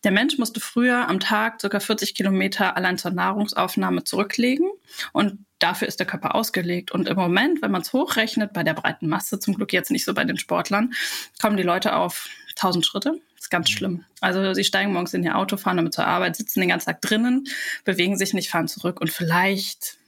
Der 0.04 0.12
Mensch 0.12 0.38
musste 0.38 0.60
früher 0.60 1.08
am 1.08 1.20
Tag 1.20 1.60
ca. 1.60 1.80
40 1.80 2.14
Kilometer 2.14 2.76
allein 2.76 2.98
zur 2.98 3.10
Nahrungsaufnahme 3.10 4.04
zurücklegen 4.04 4.70
und 5.12 5.44
dafür 5.60 5.86
ist 5.86 6.00
der 6.00 6.06
Körper 6.06 6.34
ausgelegt. 6.34 6.90
Und 6.90 7.08
im 7.08 7.16
Moment, 7.16 7.62
wenn 7.62 7.70
man 7.70 7.82
es 7.82 7.92
hochrechnet, 7.92 8.52
bei 8.52 8.64
der 8.64 8.74
breiten 8.74 9.08
Masse, 9.08 9.38
zum 9.38 9.54
Glück 9.54 9.72
jetzt 9.72 9.90
nicht 9.90 10.04
so 10.04 10.14
bei 10.14 10.24
den 10.24 10.38
Sportlern, 10.38 10.92
kommen 11.40 11.56
die 11.56 11.62
Leute 11.62 11.94
auf 11.94 12.28
1000 12.56 12.84
Schritte. 12.84 13.20
Das 13.34 13.46
ist 13.46 13.50
ganz 13.50 13.68
mhm. 13.70 13.72
schlimm. 13.72 14.04
Also 14.20 14.52
sie 14.54 14.64
steigen 14.64 14.92
morgens 14.92 15.14
in 15.14 15.22
ihr 15.22 15.36
Auto, 15.36 15.56
fahren 15.56 15.76
damit 15.76 15.94
zur 15.94 16.06
Arbeit, 16.06 16.36
sitzen 16.36 16.60
den 16.60 16.68
ganzen 16.68 16.86
Tag 16.86 17.00
drinnen, 17.00 17.46
bewegen 17.84 18.16
sich 18.16 18.34
nicht, 18.34 18.50
fahren 18.50 18.68
zurück 18.68 19.00
und 19.00 19.10
vielleicht 19.10 19.98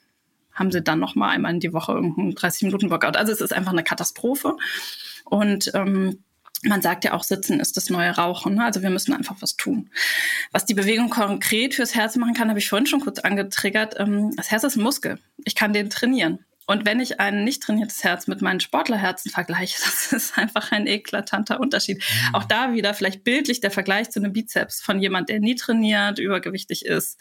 haben 0.53 0.71
sie 0.71 0.83
dann 0.83 0.99
noch 0.99 1.15
mal 1.15 1.31
einmal 1.31 1.55
in 1.55 1.61
die 1.61 1.73
Woche 1.73 1.93
irgendeinen 1.93 2.35
30 2.35 2.65
Minuten 2.65 2.91
Workout. 2.91 3.17
Also 3.17 3.33
es 3.33 3.41
ist 3.41 3.53
einfach 3.53 3.73
eine 3.73 3.85
Katastrophe. 3.85 4.57
Und 5.25 5.71
ähm, 5.75 6.23
man 6.63 6.81
sagt 6.81 7.05
ja 7.05 7.13
auch, 7.13 7.25
Sitzen 7.25 7.61
ist 7.61 7.77
das 7.77 7.91
neue 7.91 8.11
Rauchen. 8.11 8.55
Ne? 8.55 8.65
Also 8.65 8.83
wir 8.83 8.91
müssen 8.91 9.13
einfach 9.13 9.37
was 9.41 9.57
tun. 9.57 9.91
Was 10.53 10.65
die 10.65 10.75
Bewegung 10.75 11.11
konkret 11.11 11.75
fürs 11.75 11.95
Herz 11.95 12.17
machen 12.17 12.35
kann, 12.35 12.49
habe 12.49 12.59
ich 12.59 12.69
vorhin 12.69 12.87
schon 12.87 13.01
kurz 13.01 13.19
angetriggert. 13.19 13.99
Ähm, 13.99 14.35
das 14.37 14.51
Herz 14.51 14.65
ist 14.65 14.77
ein 14.77 14.83
Muskel. 14.83 15.19
Ich 15.45 15.55
kann 15.55 15.73
den 15.73 15.91
trainieren. 15.91 16.45
Und 16.67 16.87
wenn 16.87 17.01
ich 17.01 17.19
ein 17.19 17.43
nicht 17.43 17.65
trainiertes 17.65 18.05
Herz 18.05 18.29
mit 18.29 18.41
meinen 18.41 18.61
Sportlerherzen 18.61 19.31
vergleiche, 19.31 19.79
das 19.85 20.13
ist 20.13 20.39
einfach 20.39 20.71
ein 20.71 20.87
eklatanter 20.87 21.59
Unterschied. 21.59 21.99
Mhm. 21.99 22.35
Auch 22.35 22.45
da 22.45 22.73
wieder 22.73 22.95
vielleicht 22.95 23.25
bildlich 23.25 23.61
der 23.61 23.73
Vergleich 23.73 24.11
zu 24.11 24.21
einem 24.21 24.33
Bizeps 24.33 24.81
von 24.81 25.01
jemand, 25.01 25.29
der 25.29 25.41
nie 25.41 25.57
trainiert, 25.57 26.19
übergewichtig 26.19 26.87
ist, 26.87 27.21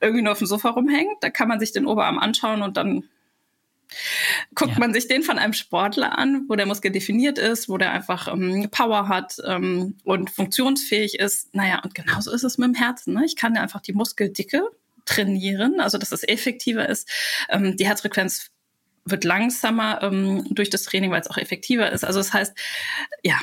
irgendwie 0.00 0.22
nur 0.22 0.32
auf 0.32 0.38
dem 0.38 0.48
Sofa 0.48 0.70
rumhängt. 0.70 1.18
Da 1.20 1.30
kann 1.30 1.48
man 1.48 1.60
sich 1.60 1.72
den 1.72 1.86
Oberarm 1.86 2.18
anschauen 2.18 2.62
und 2.62 2.76
dann 2.76 3.04
Guckt 4.54 4.72
ja. 4.72 4.78
man 4.78 4.92
sich 4.92 5.08
den 5.08 5.22
von 5.22 5.38
einem 5.38 5.52
Sportler 5.52 6.18
an, 6.18 6.46
wo 6.48 6.56
der 6.56 6.66
Muskel 6.66 6.90
definiert 6.90 7.38
ist, 7.38 7.68
wo 7.68 7.78
der 7.78 7.92
einfach 7.92 8.28
ähm, 8.28 8.68
Power 8.70 9.08
hat 9.08 9.36
ähm, 9.46 9.96
und 10.04 10.30
funktionsfähig 10.30 11.18
ist, 11.18 11.54
naja, 11.54 11.80
und 11.82 11.94
genauso 11.94 12.32
ist 12.32 12.44
es 12.44 12.58
mit 12.58 12.68
dem 12.68 12.74
Herzen. 12.74 13.14
Ne? 13.14 13.24
Ich 13.24 13.36
kann 13.36 13.54
ja 13.54 13.62
einfach 13.62 13.80
die 13.80 13.92
Muskeldicke 13.92 14.62
trainieren, 15.04 15.80
also 15.80 15.98
dass 15.98 16.12
es 16.12 16.22
effektiver 16.22 16.88
ist. 16.88 17.08
Ähm, 17.48 17.76
die 17.76 17.86
Herzfrequenz 17.86 18.50
wird 19.04 19.24
langsamer 19.24 20.02
ähm, 20.02 20.46
durch 20.50 20.70
das 20.70 20.84
Training, 20.84 21.10
weil 21.10 21.20
es 21.20 21.28
auch 21.28 21.38
effektiver 21.38 21.90
ist. 21.90 22.04
Also 22.04 22.20
das 22.20 22.32
heißt, 22.32 22.56
ja, 23.22 23.38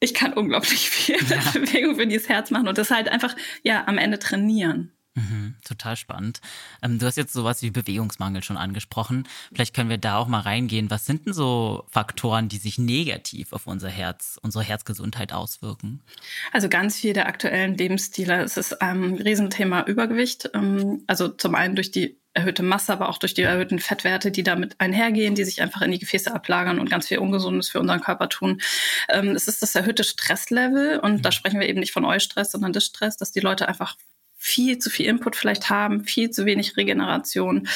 ich 0.00 0.14
kann 0.14 0.32
unglaublich 0.32 0.90
viel 0.90 1.16
ja. 1.28 1.38
Bewegung 1.52 1.96
für 1.96 2.06
dieses 2.06 2.28
Herz 2.28 2.50
machen 2.50 2.68
und 2.68 2.78
das 2.78 2.90
halt 2.90 3.08
einfach 3.08 3.36
ja 3.62 3.86
am 3.86 3.98
Ende 3.98 4.18
trainieren. 4.18 4.92
Mhm, 5.14 5.56
total 5.62 5.96
spannend. 5.96 6.40
Ähm, 6.82 6.98
du 6.98 7.04
hast 7.04 7.16
jetzt 7.16 7.34
sowas 7.34 7.60
wie 7.60 7.70
Bewegungsmangel 7.70 8.42
schon 8.42 8.56
angesprochen. 8.56 9.28
Vielleicht 9.52 9.74
können 9.74 9.90
wir 9.90 9.98
da 9.98 10.16
auch 10.16 10.26
mal 10.26 10.40
reingehen. 10.40 10.90
Was 10.90 11.04
sind 11.04 11.26
denn 11.26 11.34
so 11.34 11.84
Faktoren, 11.90 12.48
die 12.48 12.56
sich 12.56 12.78
negativ 12.78 13.52
auf 13.52 13.66
unser 13.66 13.90
Herz, 13.90 14.38
unsere 14.42 14.64
Herzgesundheit 14.64 15.34
auswirken? 15.34 16.02
Also 16.50 16.70
ganz 16.70 16.96
viel 16.96 17.12
der 17.12 17.26
aktuellen 17.26 17.76
Lebensstile. 17.76 18.42
Es 18.42 18.56
ist 18.56 18.80
ein 18.80 19.14
Riesenthema 19.14 19.82
Übergewicht. 19.82 20.50
Ähm, 20.54 21.02
also 21.06 21.28
zum 21.28 21.54
einen 21.54 21.74
durch 21.74 21.90
die 21.90 22.16
erhöhte 22.34 22.62
Masse, 22.62 22.94
aber 22.94 23.10
auch 23.10 23.18
durch 23.18 23.34
die 23.34 23.42
erhöhten 23.42 23.78
Fettwerte, 23.78 24.30
die 24.30 24.42
damit 24.42 24.76
einhergehen, 24.80 25.34
die 25.34 25.44
sich 25.44 25.60
einfach 25.60 25.82
in 25.82 25.92
die 25.92 25.98
Gefäße 25.98 26.34
ablagern 26.34 26.78
und 26.78 26.88
ganz 26.88 27.08
viel 27.08 27.18
Ungesundes 27.18 27.68
für 27.68 27.80
unseren 27.80 28.00
Körper 28.00 28.30
tun. 28.30 28.62
Ähm, 29.10 29.30
es 29.36 29.48
ist 29.48 29.60
das 29.60 29.74
erhöhte 29.74 30.04
Stresslevel 30.04 31.00
und 31.00 31.22
da 31.22 31.28
mhm. 31.28 31.32
sprechen 31.32 31.60
wir 31.60 31.68
eben 31.68 31.80
nicht 31.80 31.92
von 31.92 32.06
Eustress, 32.06 32.52
sondern 32.52 32.72
Distress, 32.72 33.18
dass 33.18 33.32
die 33.32 33.40
Leute 33.40 33.68
einfach 33.68 33.96
viel 34.42 34.78
zu 34.78 34.90
viel 34.90 35.06
Input 35.06 35.36
vielleicht 35.36 35.70
haben, 35.70 36.02
viel 36.02 36.30
zu 36.30 36.44
wenig 36.44 36.76
Regeneration. 36.76 37.68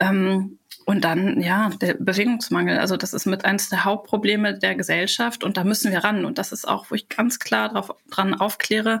Ähm, 0.00 0.58
und 0.84 1.04
dann, 1.04 1.40
ja, 1.40 1.70
der 1.80 1.94
Bewegungsmangel. 1.94 2.78
Also 2.78 2.96
das 2.96 3.12
ist 3.12 3.26
mit 3.26 3.44
eines 3.44 3.68
der 3.68 3.84
Hauptprobleme 3.84 4.58
der 4.58 4.74
Gesellschaft 4.74 5.44
und 5.44 5.56
da 5.56 5.62
müssen 5.62 5.92
wir 5.92 6.02
ran. 6.02 6.24
Und 6.24 6.38
das 6.38 6.50
ist 6.50 6.66
auch, 6.66 6.90
wo 6.90 6.96
ich 6.96 7.08
ganz 7.08 7.38
klar 7.38 7.68
drauf, 7.68 7.94
dran 8.10 8.34
aufkläre, 8.34 9.00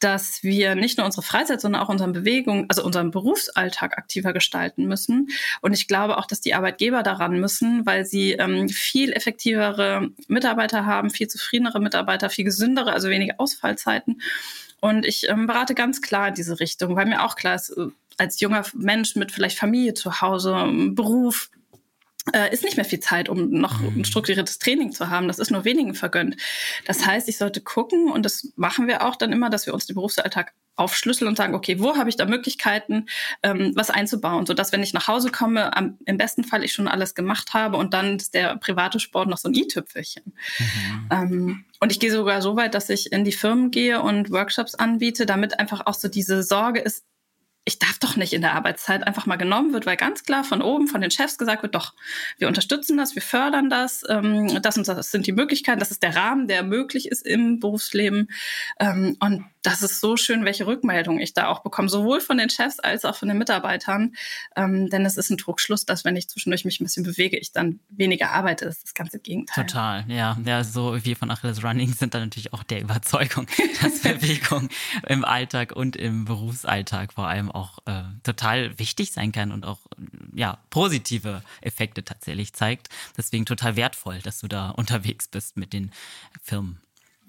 dass 0.00 0.42
wir 0.42 0.74
nicht 0.74 0.98
nur 0.98 1.06
unsere 1.06 1.22
Freizeit, 1.22 1.60
sondern 1.60 1.82
auch 1.82 1.88
unseren 1.88 2.12
Bewegung, 2.12 2.66
also 2.68 2.84
unseren 2.84 3.10
Berufsalltag 3.10 3.96
aktiver 3.96 4.34
gestalten 4.34 4.86
müssen. 4.86 5.28
Und 5.62 5.72
ich 5.72 5.88
glaube 5.88 6.18
auch, 6.18 6.26
dass 6.26 6.42
die 6.42 6.52
Arbeitgeber 6.52 7.02
daran 7.02 7.40
müssen, 7.40 7.86
weil 7.86 8.04
sie 8.04 8.32
ähm, 8.32 8.68
viel 8.68 9.12
effektivere 9.12 10.10
Mitarbeiter 10.28 10.84
haben, 10.84 11.08
viel 11.08 11.28
zufriedenere 11.28 11.80
Mitarbeiter, 11.80 12.28
viel 12.28 12.44
gesündere, 12.44 12.92
also 12.92 13.08
weniger 13.08 13.36
Ausfallzeiten. 13.38 14.20
Und 14.80 15.04
ich 15.06 15.28
ähm, 15.28 15.46
berate 15.46 15.74
ganz 15.74 16.00
klar 16.00 16.28
in 16.28 16.34
diese 16.34 16.58
Richtung, 16.58 16.96
weil 16.96 17.06
mir 17.06 17.22
auch 17.22 17.36
klar 17.36 17.54
ist, 17.54 17.70
äh, 17.70 17.88
als 18.16 18.40
junger 18.40 18.64
Mensch 18.74 19.16
mit 19.16 19.32
vielleicht 19.32 19.58
Familie 19.58 19.94
zu 19.94 20.20
Hause, 20.20 20.54
ähm, 20.56 20.94
Beruf, 20.94 21.50
äh, 22.32 22.52
ist 22.52 22.64
nicht 22.64 22.76
mehr 22.76 22.84
viel 22.84 23.00
Zeit, 23.00 23.28
um 23.28 23.50
noch 23.50 23.80
ein 23.80 23.98
mhm. 23.98 24.04
strukturiertes 24.04 24.58
Training 24.58 24.92
zu 24.92 25.10
haben. 25.10 25.28
Das 25.28 25.38
ist 25.38 25.50
nur 25.50 25.64
wenigen 25.64 25.94
vergönnt. 25.94 26.36
Das 26.86 27.06
heißt, 27.06 27.28
ich 27.28 27.38
sollte 27.38 27.60
gucken, 27.60 28.10
und 28.10 28.24
das 28.24 28.52
machen 28.56 28.86
wir 28.86 29.06
auch 29.06 29.16
dann 29.16 29.32
immer, 29.32 29.50
dass 29.50 29.66
wir 29.66 29.74
uns 29.74 29.86
den 29.86 29.94
Berufsalltag 29.94 30.52
aufschlüsseln 30.76 31.28
und 31.28 31.36
sagen, 31.36 31.54
okay, 31.54 31.78
wo 31.78 31.96
habe 31.96 32.08
ich 32.08 32.16
da 32.16 32.24
Möglichkeiten, 32.24 33.06
ähm, 33.42 33.72
was 33.74 33.90
einzubauen, 33.90 34.46
sodass, 34.46 34.72
wenn 34.72 34.82
ich 34.82 34.94
nach 34.94 35.08
Hause 35.08 35.30
komme, 35.30 35.76
am, 35.76 35.98
im 36.06 36.16
besten 36.16 36.42
Fall 36.42 36.64
ich 36.64 36.72
schon 36.72 36.88
alles 36.88 37.14
gemacht 37.14 37.52
habe 37.52 37.76
und 37.76 37.92
dann 37.92 38.16
ist 38.16 38.34
der 38.34 38.56
private 38.56 38.98
Sport 38.98 39.28
noch 39.28 39.38
so 39.38 39.48
ein 39.48 39.54
i-Tüpfelchen. 39.54 40.34
Mhm. 40.58 41.08
Ähm, 41.10 41.64
und 41.80 41.92
ich 41.92 42.00
gehe 42.00 42.10
sogar 42.10 42.40
so 42.40 42.56
weit, 42.56 42.74
dass 42.74 42.88
ich 42.88 43.12
in 43.12 43.24
die 43.24 43.32
Firmen 43.32 43.70
gehe 43.70 44.00
und 44.00 44.30
Workshops 44.30 44.74
anbiete, 44.74 45.26
damit 45.26 45.58
einfach 45.58 45.86
auch 45.86 45.94
so 45.94 46.08
diese 46.08 46.42
Sorge 46.42 46.80
ist, 46.80 47.04
ich 47.64 47.78
darf 47.78 47.98
doch 47.98 48.16
nicht 48.16 48.32
in 48.32 48.40
der 48.40 48.54
Arbeitszeit 48.54 49.06
einfach 49.06 49.26
mal 49.26 49.36
genommen 49.36 49.72
wird, 49.72 49.86
weil 49.86 49.96
ganz 49.96 50.24
klar 50.24 50.44
von 50.44 50.62
oben, 50.62 50.88
von 50.88 51.00
den 51.00 51.10
Chefs 51.10 51.38
gesagt 51.38 51.62
wird, 51.62 51.74
doch, 51.74 51.94
wir 52.38 52.48
unterstützen 52.48 52.96
das, 52.96 53.14
wir 53.14 53.22
fördern 53.22 53.68
das, 53.68 54.02
ähm, 54.08 54.60
das 54.62 54.78
und 54.78 54.88
das 54.88 55.10
sind 55.10 55.26
die 55.26 55.32
Möglichkeiten, 55.32 55.78
das 55.78 55.90
ist 55.90 56.02
der 56.02 56.16
Rahmen, 56.16 56.48
der 56.48 56.62
möglich 56.62 57.08
ist 57.08 57.26
im 57.26 57.60
Berufsleben. 57.60 58.28
Ähm, 58.78 59.16
und 59.20 59.44
das 59.62 59.82
ist 59.82 60.00
so 60.00 60.16
schön, 60.16 60.44
welche 60.44 60.66
Rückmeldung 60.66 61.20
ich 61.20 61.34
da 61.34 61.48
auch 61.48 61.62
bekomme, 61.62 61.90
sowohl 61.90 62.20
von 62.20 62.38
den 62.38 62.48
Chefs 62.48 62.80
als 62.80 63.04
auch 63.04 63.14
von 63.14 63.28
den 63.28 63.36
Mitarbeitern. 63.36 64.14
Ähm, 64.56 64.88
denn 64.88 65.04
es 65.04 65.18
ist 65.18 65.30
ein 65.30 65.36
Trugschluss, 65.36 65.84
dass 65.84 66.04
wenn 66.04 66.16
ich 66.16 66.28
zwischendurch 66.28 66.64
mich 66.64 66.80
ein 66.80 66.84
bisschen 66.84 67.04
bewege, 67.04 67.36
ich 67.36 67.52
dann 67.52 67.80
weniger 67.90 68.30
arbeite. 68.30 68.64
Das 68.64 68.78
ist 68.78 68.84
das 68.84 68.94
ganze 68.94 69.18
Gegenteil. 69.18 69.66
Total, 69.66 70.04
ja. 70.08 70.38
Ja, 70.46 70.64
so 70.64 70.96
wie 71.04 71.14
von 71.14 71.30
Achilles 71.30 71.62
Running 71.62 71.92
sind 71.92 72.14
da 72.14 72.20
natürlich 72.20 72.54
auch 72.54 72.62
der 72.62 72.80
Überzeugung, 72.80 73.46
dass 73.82 74.00
Bewegung 74.02 74.70
im 75.06 75.24
Alltag 75.24 75.72
und 75.72 75.94
im 75.96 76.24
Berufsalltag 76.24 77.12
vor 77.12 77.26
allem 77.26 77.50
auch 77.50 77.59
äh, 77.86 78.02
total 78.22 78.78
wichtig 78.78 79.12
sein 79.12 79.32
kann 79.32 79.52
und 79.52 79.64
auch 79.64 79.80
ja, 80.34 80.58
positive 80.70 81.42
Effekte 81.60 82.04
tatsächlich 82.04 82.52
zeigt. 82.52 82.88
Deswegen 83.16 83.46
total 83.46 83.76
wertvoll, 83.76 84.18
dass 84.20 84.40
du 84.40 84.48
da 84.48 84.70
unterwegs 84.76 85.28
bist 85.28 85.56
mit 85.56 85.72
den 85.72 85.92
Firmen. 86.42 86.80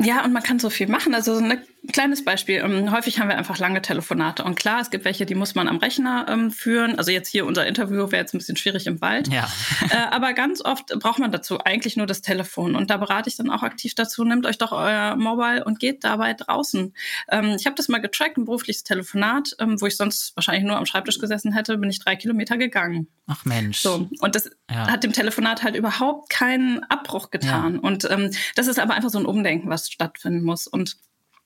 Ja, 0.03 0.23
und 0.23 0.33
man 0.33 0.41
kann 0.41 0.59
so 0.59 0.69
viel 0.69 0.87
machen. 0.87 1.13
Also 1.13 1.35
so 1.35 1.43
ein 1.43 1.61
kleines 1.87 2.23
Beispiel. 2.23 2.57
Ähm, 2.57 2.91
häufig 2.91 3.19
haben 3.19 3.29
wir 3.29 3.37
einfach 3.37 3.57
lange 3.57 3.81
Telefonate. 3.81 4.43
Und 4.43 4.55
klar, 4.55 4.81
es 4.81 4.89
gibt 4.91 5.03
welche, 5.03 5.25
die 5.25 5.35
muss 5.35 5.55
man 5.55 5.67
am 5.67 5.77
Rechner 5.77 6.25
ähm, 6.29 6.51
führen. 6.51 6.97
Also 6.97 7.11
jetzt 7.11 7.29
hier 7.29 7.45
unser 7.45 7.65
Interview 7.65 8.11
wäre 8.11 8.21
jetzt 8.21 8.33
ein 8.33 8.37
bisschen 8.37 8.55
schwierig 8.55 8.85
im 8.87 9.01
Wald. 9.01 9.29
Ja. 9.29 9.49
äh, 9.89 9.95
aber 10.11 10.33
ganz 10.33 10.63
oft 10.63 10.87
braucht 10.99 11.19
man 11.19 11.31
dazu 11.31 11.59
eigentlich 11.59 11.97
nur 11.97 12.05
das 12.05 12.21
Telefon. 12.21 12.75
Und 12.75 12.89
da 12.89 12.97
berate 12.97 13.29
ich 13.29 13.35
dann 13.35 13.49
auch 13.49 13.63
aktiv 13.63 13.95
dazu, 13.95 14.23
nehmt 14.23 14.45
euch 14.45 14.57
doch 14.57 14.71
euer 14.71 15.15
Mobile 15.15 15.63
und 15.63 15.79
geht 15.79 16.03
dabei 16.03 16.33
draußen. 16.33 16.93
Ähm, 17.29 17.55
ich 17.59 17.65
habe 17.65 17.75
das 17.75 17.87
mal 17.87 17.99
getrackt, 17.99 18.37
ein 18.37 18.45
berufliches 18.45 18.83
Telefonat, 18.83 19.55
ähm, 19.59 19.81
wo 19.81 19.87
ich 19.87 19.97
sonst 19.97 20.35
wahrscheinlich 20.35 20.65
nur 20.65 20.77
am 20.77 20.85
Schreibtisch 20.85 21.17
gesessen 21.17 21.53
hätte, 21.53 21.77
bin 21.77 21.89
ich 21.89 21.99
drei 21.99 22.15
Kilometer 22.15 22.57
gegangen. 22.57 23.07
Ach 23.27 23.43
Mensch. 23.45 23.79
So. 23.79 24.07
Und 24.19 24.35
das 24.35 24.49
ja. 24.69 24.87
hat 24.87 25.03
dem 25.03 25.13
Telefonat 25.13 25.63
halt 25.63 25.75
überhaupt 25.75 26.29
keinen 26.29 26.83
Abbruch 26.83 27.31
getan. 27.31 27.75
Ja. 27.75 27.79
Und 27.79 28.09
ähm, 28.09 28.31
das 28.55 28.67
ist 28.67 28.79
aber 28.79 28.93
einfach 28.93 29.09
so 29.09 29.19
ein 29.19 29.25
Umdenken, 29.25 29.69
was 29.69 29.89
stattfinden 29.89 30.43
muss. 30.43 30.67
Und 30.67 30.97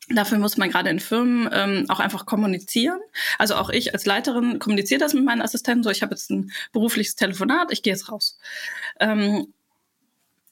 Dafür 0.09 0.37
muss 0.37 0.57
man 0.57 0.69
gerade 0.69 0.89
in 0.89 0.99
Firmen 0.99 1.49
ähm, 1.51 1.85
auch 1.89 1.99
einfach 1.99 2.25
kommunizieren. 2.25 2.99
Also 3.39 3.55
auch 3.55 3.69
ich 3.69 3.93
als 3.93 4.05
Leiterin 4.05 4.59
kommuniziere 4.59 4.99
das 4.99 5.13
mit 5.13 5.25
meinen 5.25 5.41
Assistenten. 5.41 5.83
So, 5.83 5.89
ich 5.89 6.03
habe 6.03 6.13
jetzt 6.13 6.29
ein 6.29 6.51
berufliches 6.71 7.15
Telefonat, 7.15 7.71
ich 7.71 7.81
gehe 7.81 7.93
jetzt 7.93 8.11
raus. 8.11 8.37
Ähm, 8.99 9.47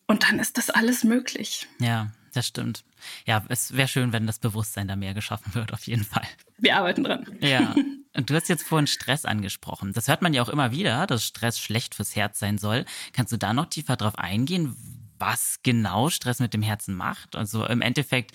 und 0.07 0.23
dann 0.23 0.39
ist 0.39 0.57
das 0.57 0.69
alles 0.69 1.03
möglich. 1.03 1.67
Ja, 1.79 2.11
das 2.33 2.47
stimmt. 2.47 2.83
Ja, 3.25 3.43
es 3.49 3.75
wäre 3.75 3.87
schön, 3.87 4.11
wenn 4.11 4.25
das 4.25 4.39
Bewusstsein 4.39 4.87
da 4.87 4.95
mehr 4.95 5.13
geschaffen 5.13 5.53
wird, 5.53 5.71
auf 5.71 5.85
jeden 5.85 6.03
Fall. 6.03 6.27
Wir 6.57 6.77
arbeiten 6.77 7.03
dran. 7.03 7.25
Ja. 7.39 7.75
Und 8.15 8.29
du 8.29 8.35
hast 8.35 8.47
jetzt 8.47 8.63
vorhin 8.63 8.85
Stress 8.85 9.25
angesprochen. 9.25 9.91
Das 9.93 10.07
hört 10.07 10.21
man 10.21 10.35
ja 10.35 10.43
auch 10.43 10.49
immer 10.49 10.71
wieder, 10.71 11.07
dass 11.07 11.25
Stress 11.25 11.59
schlecht 11.59 11.95
fürs 11.95 12.15
Herz 12.15 12.37
sein 12.37 12.59
soll. 12.59 12.85
Kannst 13.11 13.31
du 13.33 13.37
da 13.37 13.53
noch 13.53 13.65
tiefer 13.65 13.95
drauf 13.95 14.17
eingehen? 14.19 14.75
Was 15.25 15.59
genau 15.63 16.09
Stress 16.09 16.39
mit 16.39 16.53
dem 16.53 16.61
Herzen 16.61 16.95
macht. 16.95 17.37
Also 17.37 17.65
im 17.65 17.81
Endeffekt 17.81 18.31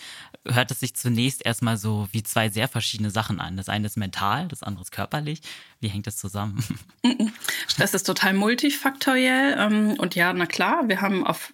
hört 0.47 0.71
es 0.71 0.81
sich 0.81 0.97
zunächst 0.97 1.45
erstmal 1.45 1.77
so 1.77 2.09
wie 2.13 2.23
zwei 2.23 2.49
sehr 2.49 2.67
verschiedene 2.67 3.11
Sachen 3.11 3.41
an. 3.41 3.59
Das 3.59 3.69
eine 3.69 3.87
ist 3.87 3.99
mental, 3.99 4.49
das 4.49 4.63
andere 4.63 4.83
ist 4.83 4.91
körperlich. 4.91 5.43
Wie 5.81 5.89
hängt 5.89 6.07
das 6.07 6.17
zusammen? 6.17 6.65
Stress 7.69 7.93
ist 7.93 8.05
total 8.05 8.33
multifaktoriell. 8.33 9.57
Ähm, 9.59 9.97
und 9.99 10.15
ja, 10.15 10.33
na 10.33 10.47
klar, 10.47 10.89
wir 10.89 11.03
haben 11.03 11.27
auf 11.27 11.53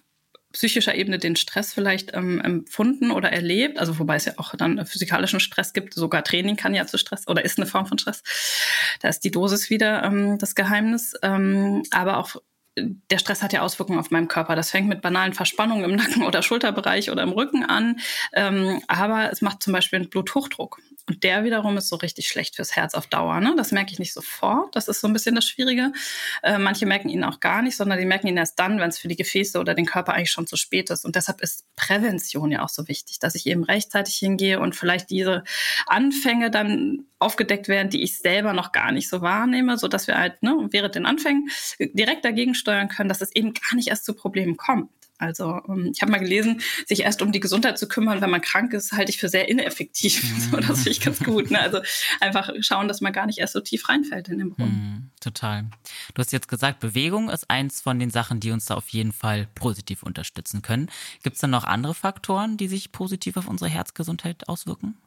psychischer 0.53 0.95
Ebene 0.95 1.19
den 1.19 1.35
Stress 1.35 1.73
vielleicht 1.73 2.13
ähm, 2.13 2.39
empfunden 2.39 3.11
oder 3.11 3.29
erlebt, 3.29 3.77
also 3.77 3.99
wobei 3.99 4.15
es 4.15 4.23
ja 4.23 4.35
auch 4.37 4.55
dann 4.55 4.85
physikalischen 4.85 5.41
Stress 5.41 5.73
gibt, 5.73 5.93
sogar 5.93 6.23
Training 6.23 6.55
kann 6.55 6.73
ja 6.73 6.87
zu 6.87 6.97
Stress 6.97 7.27
oder 7.27 7.43
ist 7.43 7.57
eine 7.57 7.67
Form 7.67 7.87
von 7.87 7.97
Stress. 7.97 8.23
Da 9.01 9.09
ist 9.09 9.19
die 9.25 9.31
Dosis 9.31 9.69
wieder 9.69 10.01
ähm, 10.03 10.37
das 10.37 10.55
Geheimnis, 10.55 11.13
ähm, 11.23 11.83
aber 11.91 12.19
auch 12.19 12.37
der 12.77 13.17
Stress 13.17 13.41
hat 13.41 13.53
ja 13.53 13.61
Auswirkungen 13.61 13.99
auf 13.99 14.11
meinem 14.11 14.27
Körper. 14.27 14.55
Das 14.55 14.71
fängt 14.71 14.87
mit 14.87 15.01
banalen 15.01 15.33
Verspannungen 15.33 15.85
im 15.85 15.95
Nacken 15.95 16.23
oder 16.23 16.41
Schulterbereich 16.41 17.11
oder 17.11 17.23
im 17.23 17.31
Rücken 17.31 17.63
an. 17.63 17.99
Ähm, 18.33 18.81
aber 18.87 19.31
es 19.31 19.41
macht 19.41 19.63
zum 19.63 19.73
Beispiel 19.73 19.99
einen 19.99 20.09
Bluthochdruck. 20.09 20.79
Und 21.07 21.23
der 21.23 21.43
wiederum 21.43 21.77
ist 21.77 21.89
so 21.89 21.97
richtig 21.97 22.27
schlecht 22.27 22.55
fürs 22.55 22.75
Herz 22.75 22.95
auf 22.95 23.05
Dauer. 23.05 23.39
Ne? 23.39 23.53
Das 23.55 23.71
merke 23.71 23.91
ich 23.91 23.99
nicht 23.99 24.13
sofort. 24.13 24.75
Das 24.75 24.87
ist 24.87 25.01
so 25.01 25.07
ein 25.07 25.13
bisschen 25.13 25.35
das 25.35 25.45
Schwierige. 25.45 25.91
Äh, 26.41 26.57
manche 26.57 26.87
merken 26.87 27.09
ihn 27.09 27.23
auch 27.23 27.39
gar 27.39 27.61
nicht, 27.61 27.77
sondern 27.77 27.99
die 27.99 28.05
merken 28.05 28.27
ihn 28.27 28.37
erst 28.37 28.57
dann, 28.57 28.79
wenn 28.79 28.89
es 28.89 28.97
für 28.97 29.07
die 29.07 29.15
Gefäße 29.15 29.59
oder 29.59 29.75
den 29.75 29.85
Körper 29.85 30.13
eigentlich 30.13 30.31
schon 30.31 30.47
zu 30.47 30.55
spät 30.55 30.89
ist. 30.89 31.05
Und 31.05 31.15
deshalb 31.15 31.41
ist 31.41 31.63
Prävention 31.75 32.51
ja 32.51 32.63
auch 32.63 32.69
so 32.69 32.87
wichtig, 32.87 33.19
dass 33.19 33.35
ich 33.35 33.45
eben 33.45 33.63
rechtzeitig 33.63 34.15
hingehe 34.15 34.59
und 34.59 34.75
vielleicht 34.75 35.11
diese 35.11 35.43
Anfänge 35.85 36.49
dann 36.49 37.05
aufgedeckt 37.19 37.67
werden, 37.67 37.89
die 37.89 38.01
ich 38.01 38.17
selber 38.17 38.53
noch 38.53 38.71
gar 38.71 38.91
nicht 38.91 39.07
so 39.07 39.21
wahrnehme, 39.21 39.77
so 39.77 39.87
dass 39.87 40.07
wir 40.07 40.17
halt 40.17 40.41
ne, 40.41 40.67
während 40.71 40.95
den 40.95 41.05
Anfängen 41.05 41.49
direkt 41.79 42.25
dagegen 42.25 42.55
steuern 42.55 42.89
können, 42.89 43.09
dass 43.09 43.21
es 43.21 43.33
eben 43.35 43.53
gar 43.53 43.75
nicht 43.75 43.89
erst 43.89 44.05
zu 44.05 44.15
Problemen 44.15 44.57
kommt. 44.57 44.89
Also 45.17 45.61
ähm, 45.69 45.91
ich 45.93 46.01
habe 46.01 46.11
mal 46.11 46.19
gelesen, 46.19 46.61
sich 46.85 47.01
erst 47.01 47.21
um 47.21 47.31
die 47.31 47.39
Gesundheit 47.39 47.77
zu 47.77 47.87
kümmern, 47.87 48.21
wenn 48.21 48.29
man 48.29 48.41
krank 48.41 48.73
ist, 48.73 48.91
halte 48.91 49.11
ich 49.11 49.17
für 49.17 49.29
sehr 49.29 49.47
ineffektiv. 49.47 50.21
so, 50.51 50.57
das 50.57 50.77
finde 50.77 50.89
ich 50.89 51.01
ganz 51.01 51.19
gut. 51.19 51.51
Ne? 51.51 51.59
Also 51.59 51.79
einfach 52.19 52.49
schauen, 52.59 52.87
dass 52.87 53.01
man 53.01 53.13
gar 53.13 53.25
nicht 53.25 53.39
erst 53.39 53.53
so 53.53 53.61
tief 53.61 53.87
reinfällt 53.87 54.27
in 54.27 54.39
den 54.39 54.49
Brunnen. 54.51 54.73
Mm, 54.73 55.11
total. 55.21 55.65
Du 56.13 56.19
hast 56.19 56.31
jetzt 56.31 56.47
gesagt, 56.47 56.79
Bewegung 56.79 57.29
ist 57.29 57.49
eins 57.49 57.81
von 57.81 57.99
den 57.99 58.09
Sachen, 58.09 58.39
die 58.39 58.51
uns 58.51 58.65
da 58.65 58.75
auf 58.75 58.89
jeden 58.89 59.13
Fall 59.13 59.47
positiv 59.55 60.03
unterstützen 60.03 60.61
können. 60.61 60.89
Gibt 61.23 61.35
es 61.35 61.41
dann 61.41 61.51
noch 61.51 61.63
andere 61.63 61.93
Faktoren, 61.93 62.57
die 62.57 62.67
sich 62.67 62.91
positiv 62.91 63.37
auf 63.37 63.47
unsere 63.47 63.69
Herzgesundheit 63.69 64.49
auswirken? 64.49 64.97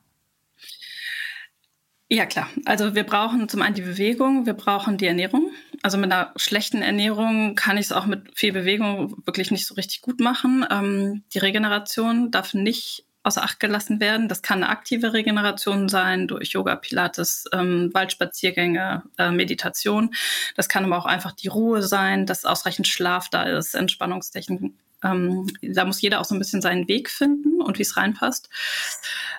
Ja, 2.10 2.24
klar. 2.24 2.48
Also 2.64 2.94
wir 2.94 3.04
brauchen 3.04 3.50
zum 3.50 3.60
einen 3.60 3.74
die 3.74 3.82
Bewegung, 3.82 4.46
wir 4.46 4.54
brauchen 4.54 4.96
die 4.96 5.06
Ernährung. 5.06 5.50
Also 5.82 5.98
mit 5.98 6.10
einer 6.10 6.32
schlechten 6.36 6.80
Ernährung 6.80 7.54
kann 7.54 7.76
ich 7.76 7.86
es 7.86 7.92
auch 7.92 8.06
mit 8.06 8.36
viel 8.36 8.52
Bewegung 8.52 9.22
wirklich 9.26 9.50
nicht 9.50 9.66
so 9.66 9.74
richtig 9.74 10.00
gut 10.00 10.18
machen. 10.18 10.64
Ähm, 10.70 11.22
die 11.34 11.38
Regeneration 11.38 12.30
darf 12.30 12.54
nicht 12.54 13.04
außer 13.24 13.42
Acht 13.42 13.60
gelassen 13.60 14.00
werden. 14.00 14.28
Das 14.28 14.40
kann 14.40 14.62
eine 14.62 14.72
aktive 14.72 15.12
Regeneration 15.12 15.90
sein 15.90 16.28
durch 16.28 16.52
Yoga, 16.52 16.76
Pilates, 16.76 17.44
ähm, 17.52 17.90
Waldspaziergänge, 17.92 19.02
äh, 19.18 19.30
Meditation. 19.30 20.14
Das 20.56 20.70
kann 20.70 20.86
aber 20.86 20.96
auch 20.96 21.06
einfach 21.06 21.32
die 21.32 21.48
Ruhe 21.48 21.82
sein, 21.82 22.24
dass 22.24 22.46
ausreichend 22.46 22.88
Schlaf 22.88 23.28
da 23.28 23.42
ist, 23.42 23.74
Entspannungstechniken. 23.74 24.78
Ähm, 25.04 25.46
da 25.62 25.84
muss 25.84 26.00
jeder 26.00 26.20
auch 26.20 26.24
so 26.24 26.34
ein 26.34 26.38
bisschen 26.38 26.62
seinen 26.62 26.88
Weg 26.88 27.10
finden 27.10 27.60
und 27.60 27.78
wie 27.78 27.82
es 27.82 27.96
reinpasst. 27.96 28.48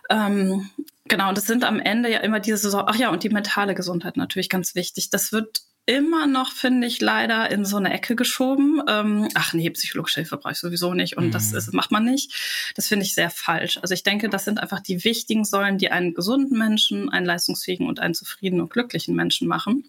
Ähm, 0.10 0.70
genau, 1.06 1.30
und 1.30 1.38
das 1.38 1.46
sind 1.46 1.64
am 1.64 1.80
Ende 1.80 2.10
ja 2.10 2.20
immer 2.20 2.40
diese, 2.40 2.70
so 2.70 2.80
ach 2.80 2.96
ja, 2.96 3.10
und 3.10 3.24
die 3.24 3.30
mentale 3.30 3.76
Gesundheit 3.76 4.18
natürlich 4.18 4.50
ganz 4.50 4.76
wichtig. 4.76 5.10
Das 5.10 5.32
wird 5.32 5.62
immer 5.90 6.28
noch, 6.28 6.52
finde 6.52 6.86
ich, 6.86 7.02
leider 7.02 7.50
in 7.50 7.66
so 7.66 7.78
eine 7.78 7.92
Ecke 7.92 8.16
geschoben. 8.16 8.80
Ähm, 8.88 9.28
ach 9.34 9.54
nee, 9.54 9.72
psychologische 9.72 10.22
Hilfe 10.22 10.38
brauche 10.38 10.54
ich 10.54 10.60
sowieso 10.60 10.94
nicht 10.94 11.18
und 11.18 11.28
mhm. 11.28 11.32
das 11.32 11.52
ist, 11.52 11.74
macht 11.74 11.90
man 11.90 12.06
nicht. 12.06 12.72
Das 12.76 12.88
finde 12.88 13.06
ich 13.06 13.16
sehr 13.16 13.32
falsch. 13.32 13.80
Also 13.82 13.96
ich 13.96 14.04
denke, 14.04 14.30
das 14.30 14.46
sind 14.46 14.60
einfach 14.60 14.82
die 14.82 15.04
wichtigen 15.04 15.46
Säulen, 15.46 15.80
die 15.80 15.90
einen 15.90 16.14
gesunden 16.14 16.60
Menschen, 16.60 17.10
einen 17.10 17.26
leistungsfähigen 17.26 17.88
und 17.88 18.00
einen 18.00 18.14
zufriedenen 18.14 18.62
und 18.62 18.70
glücklichen 18.72 19.16
Menschen 19.16 19.48
machen 19.48 19.84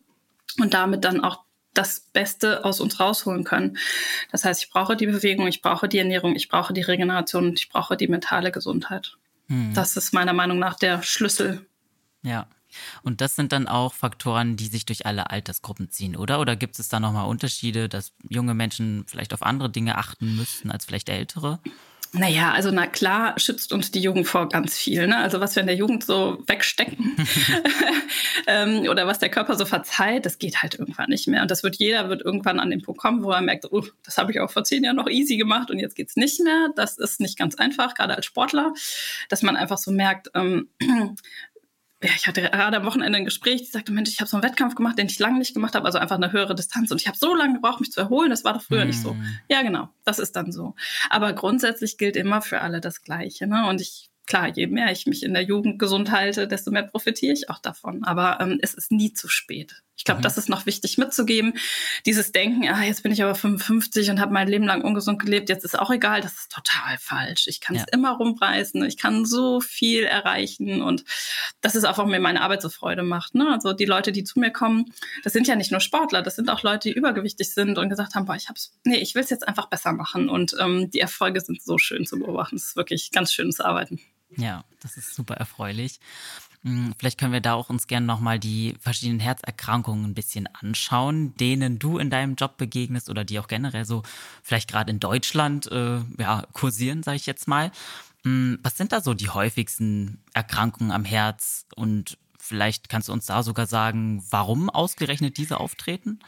und 0.58 0.72
damit 0.72 1.04
dann 1.04 1.22
auch 1.22 1.44
das 1.74 2.00
Beste 2.00 2.64
aus 2.64 2.80
uns 2.80 2.98
rausholen 2.98 3.44
können. 3.44 3.78
Das 4.32 4.44
heißt, 4.44 4.64
ich 4.64 4.70
brauche 4.70 4.96
die 4.96 5.06
Bewegung, 5.06 5.46
ich 5.46 5.62
brauche 5.62 5.88
die 5.88 5.98
Ernährung, 5.98 6.34
ich 6.34 6.48
brauche 6.48 6.72
die 6.72 6.82
Regeneration 6.82 7.48
und 7.48 7.60
ich 7.60 7.68
brauche 7.68 7.96
die 7.96 8.08
mentale 8.08 8.50
Gesundheit. 8.50 9.16
Mhm. 9.46 9.74
Das 9.74 9.96
ist 9.96 10.12
meiner 10.12 10.32
Meinung 10.32 10.58
nach 10.58 10.76
der 10.76 11.02
Schlüssel. 11.02 11.66
Ja. 12.22 12.46
Und 13.02 13.20
das 13.20 13.34
sind 13.34 13.52
dann 13.52 13.66
auch 13.66 13.92
Faktoren, 13.94 14.56
die 14.56 14.66
sich 14.66 14.86
durch 14.86 15.04
alle 15.04 15.30
Altersgruppen 15.30 15.90
ziehen, 15.90 16.14
oder? 16.16 16.40
Oder 16.40 16.54
gibt 16.54 16.78
es 16.78 16.88
da 16.88 17.00
nochmal 17.00 17.26
Unterschiede, 17.26 17.88
dass 17.88 18.12
junge 18.28 18.54
Menschen 18.54 19.04
vielleicht 19.08 19.34
auf 19.34 19.42
andere 19.42 19.70
Dinge 19.70 19.98
achten 19.98 20.36
müssten 20.36 20.70
als 20.70 20.84
vielleicht 20.84 21.08
ältere? 21.08 21.58
Naja, 22.12 22.50
also 22.52 22.72
na 22.72 22.88
klar 22.88 23.38
schützt 23.38 23.72
uns 23.72 23.92
die 23.92 24.00
Jugend 24.00 24.26
vor 24.26 24.48
ganz 24.48 24.76
viel. 24.76 25.06
Ne? 25.06 25.16
Also 25.16 25.38
was 25.38 25.54
wir 25.54 25.60
in 25.60 25.68
der 25.68 25.76
Jugend 25.76 26.04
so 26.04 26.42
wegstecken 26.46 27.16
ähm, 28.48 28.88
oder 28.88 29.06
was 29.06 29.20
der 29.20 29.28
Körper 29.28 29.54
so 29.54 29.64
verzeiht, 29.64 30.26
das 30.26 30.38
geht 30.38 30.60
halt 30.60 30.74
irgendwann 30.74 31.10
nicht 31.10 31.28
mehr. 31.28 31.42
Und 31.42 31.50
das 31.52 31.62
wird 31.62 31.76
jeder 31.76 32.08
wird 32.08 32.22
irgendwann 32.22 32.58
an 32.58 32.70
den 32.70 32.82
Punkt 32.82 33.00
kommen, 33.00 33.22
wo 33.22 33.30
er 33.30 33.40
merkt, 33.40 33.66
oh, 33.70 33.84
das 34.02 34.18
habe 34.18 34.32
ich 34.32 34.40
auch 34.40 34.50
vor 34.50 34.64
zehn 34.64 34.82
Jahren 34.82 34.96
noch 34.96 35.08
easy 35.08 35.36
gemacht 35.36 35.70
und 35.70 35.78
jetzt 35.78 35.94
geht's 35.94 36.16
nicht 36.16 36.40
mehr. 36.40 36.70
Das 36.74 36.98
ist 36.98 37.20
nicht 37.20 37.38
ganz 37.38 37.54
einfach, 37.54 37.94
gerade 37.94 38.16
als 38.16 38.26
Sportler, 38.26 38.72
dass 39.28 39.42
man 39.42 39.56
einfach 39.56 39.78
so 39.78 39.92
merkt, 39.92 40.30
ähm, 40.34 40.68
ja, 42.02 42.10
ich 42.16 42.26
hatte 42.26 42.42
gerade 42.42 42.78
am 42.78 42.86
Wochenende 42.86 43.18
ein 43.18 43.24
Gespräch, 43.24 43.62
die 43.62 43.70
sagte, 43.70 43.92
Mensch, 43.92 44.08
ich 44.08 44.20
habe 44.20 44.28
so 44.28 44.36
einen 44.36 44.44
Wettkampf 44.44 44.74
gemacht, 44.74 44.98
den 44.98 45.06
ich 45.06 45.18
lange 45.18 45.38
nicht 45.38 45.52
gemacht 45.52 45.74
habe, 45.74 45.84
also 45.84 45.98
einfach 45.98 46.16
eine 46.16 46.32
höhere 46.32 46.54
Distanz. 46.54 46.90
Und 46.90 47.00
ich 47.00 47.08
habe 47.08 47.18
so 47.18 47.34
lange 47.34 47.54
gebraucht, 47.54 47.80
mich 47.80 47.92
zu 47.92 48.00
erholen, 48.00 48.30
das 48.30 48.42
war 48.44 48.54
doch 48.54 48.62
früher 48.62 48.84
mm. 48.84 48.88
nicht 48.88 49.02
so. 49.02 49.10
Hm. 49.10 49.38
Ja, 49.50 49.62
genau, 49.62 49.90
das 50.04 50.18
ist 50.18 50.34
dann 50.34 50.50
so. 50.50 50.74
Aber 51.10 51.34
grundsätzlich 51.34 51.98
gilt 51.98 52.16
immer 52.16 52.40
für 52.40 52.62
alle 52.62 52.80
das 52.80 53.02
Gleiche. 53.02 53.46
Ne? 53.46 53.68
Und 53.68 53.82
ich 53.82 54.10
klar, 54.30 54.48
je 54.48 54.68
mehr 54.68 54.92
ich 54.92 55.06
mich 55.06 55.24
in 55.24 55.34
der 55.34 55.42
Jugend 55.42 55.78
gesund 55.78 56.12
halte, 56.12 56.46
desto 56.46 56.70
mehr 56.70 56.84
profitiere 56.84 57.32
ich 57.32 57.50
auch 57.50 57.58
davon. 57.58 58.04
Aber 58.04 58.38
ähm, 58.40 58.58
es 58.62 58.74
ist 58.74 58.92
nie 58.92 59.12
zu 59.12 59.28
spät. 59.28 59.82
Ich 60.00 60.04
glaube, 60.04 60.20
mhm. 60.20 60.22
das 60.22 60.38
ist 60.38 60.48
noch 60.48 60.64
wichtig 60.64 60.96
mitzugeben. 60.96 61.58
Dieses 62.06 62.32
Denken, 62.32 62.66
ah, 62.70 62.82
jetzt 62.82 63.02
bin 63.02 63.12
ich 63.12 63.22
aber 63.22 63.34
55 63.34 64.08
und 64.08 64.18
habe 64.18 64.32
mein 64.32 64.48
Leben 64.48 64.64
lang 64.64 64.80
ungesund 64.80 65.18
gelebt, 65.18 65.50
jetzt 65.50 65.62
ist 65.62 65.78
auch 65.78 65.90
egal, 65.90 66.22
das 66.22 66.32
ist 66.32 66.50
total 66.50 66.96
falsch. 66.98 67.46
Ich 67.48 67.60
kann 67.60 67.76
es 67.76 67.82
ja. 67.82 67.88
immer 67.92 68.12
rumreißen, 68.12 68.82
ich 68.86 68.96
kann 68.96 69.26
so 69.26 69.60
viel 69.60 70.04
erreichen 70.04 70.80
und 70.80 71.04
das 71.60 71.74
ist 71.74 71.84
auch, 71.84 71.98
was 71.98 72.06
mir 72.06 72.18
meine 72.18 72.40
Arbeit 72.40 72.62
so 72.62 72.70
Freude 72.70 73.02
macht. 73.02 73.34
Ne? 73.34 73.46
Also 73.52 73.74
die 73.74 73.84
Leute, 73.84 74.10
die 74.10 74.24
zu 74.24 74.40
mir 74.40 74.50
kommen, 74.50 74.86
das 75.22 75.34
sind 75.34 75.46
ja 75.46 75.54
nicht 75.54 75.70
nur 75.70 75.80
Sportler, 75.80 76.22
das 76.22 76.34
sind 76.34 76.48
auch 76.48 76.62
Leute, 76.62 76.88
die 76.88 76.94
übergewichtig 76.94 77.52
sind 77.52 77.76
und 77.76 77.90
gesagt 77.90 78.14
haben, 78.14 78.24
boah, 78.24 78.36
ich 78.36 78.48
hab's, 78.48 78.72
nee, 78.84 78.96
ich 78.96 79.14
will 79.14 79.22
es 79.22 79.28
jetzt 79.28 79.46
einfach 79.46 79.66
besser 79.66 79.92
machen 79.92 80.30
und 80.30 80.56
ähm, 80.58 80.90
die 80.90 81.00
Erfolge 81.00 81.42
sind 81.42 81.60
so 81.60 81.76
schön 81.76 82.06
zu 82.06 82.18
beobachten. 82.18 82.56
Es 82.56 82.68
ist 82.68 82.76
wirklich 82.76 83.10
ganz 83.10 83.34
schönes 83.34 83.60
Arbeiten. 83.60 84.00
Ja, 84.36 84.64
das 84.80 84.96
ist 84.96 85.14
super 85.14 85.34
erfreulich. 85.34 86.00
Hm, 86.62 86.94
vielleicht 86.98 87.18
können 87.18 87.32
wir 87.32 87.40
da 87.40 87.54
auch 87.54 87.70
uns 87.70 87.86
gerne 87.86 88.06
nochmal 88.06 88.38
die 88.38 88.74
verschiedenen 88.80 89.20
Herzerkrankungen 89.20 90.04
ein 90.04 90.14
bisschen 90.14 90.46
anschauen, 90.46 91.34
denen 91.36 91.78
du 91.78 91.98
in 91.98 92.10
deinem 92.10 92.34
Job 92.34 92.58
begegnest 92.58 93.08
oder 93.08 93.24
die 93.24 93.38
auch 93.38 93.48
generell 93.48 93.86
so 93.86 94.02
vielleicht 94.42 94.70
gerade 94.70 94.90
in 94.90 95.00
Deutschland 95.00 95.70
äh, 95.72 96.00
ja, 96.18 96.44
kursieren, 96.52 97.02
sage 97.02 97.16
ich 97.16 97.26
jetzt 97.26 97.48
mal. 97.48 97.70
Hm, 98.24 98.58
was 98.62 98.76
sind 98.76 98.92
da 98.92 99.00
so 99.00 99.14
die 99.14 99.30
häufigsten 99.30 100.22
Erkrankungen 100.34 100.92
am 100.92 101.06
Herz 101.06 101.64
und 101.76 102.18
vielleicht 102.38 102.90
kannst 102.90 103.08
du 103.08 103.12
uns 103.12 103.26
da 103.26 103.42
sogar 103.42 103.66
sagen, 103.66 104.22
warum 104.30 104.68
ausgerechnet 104.68 105.38
diese 105.38 105.60
auftreten? 105.60 106.18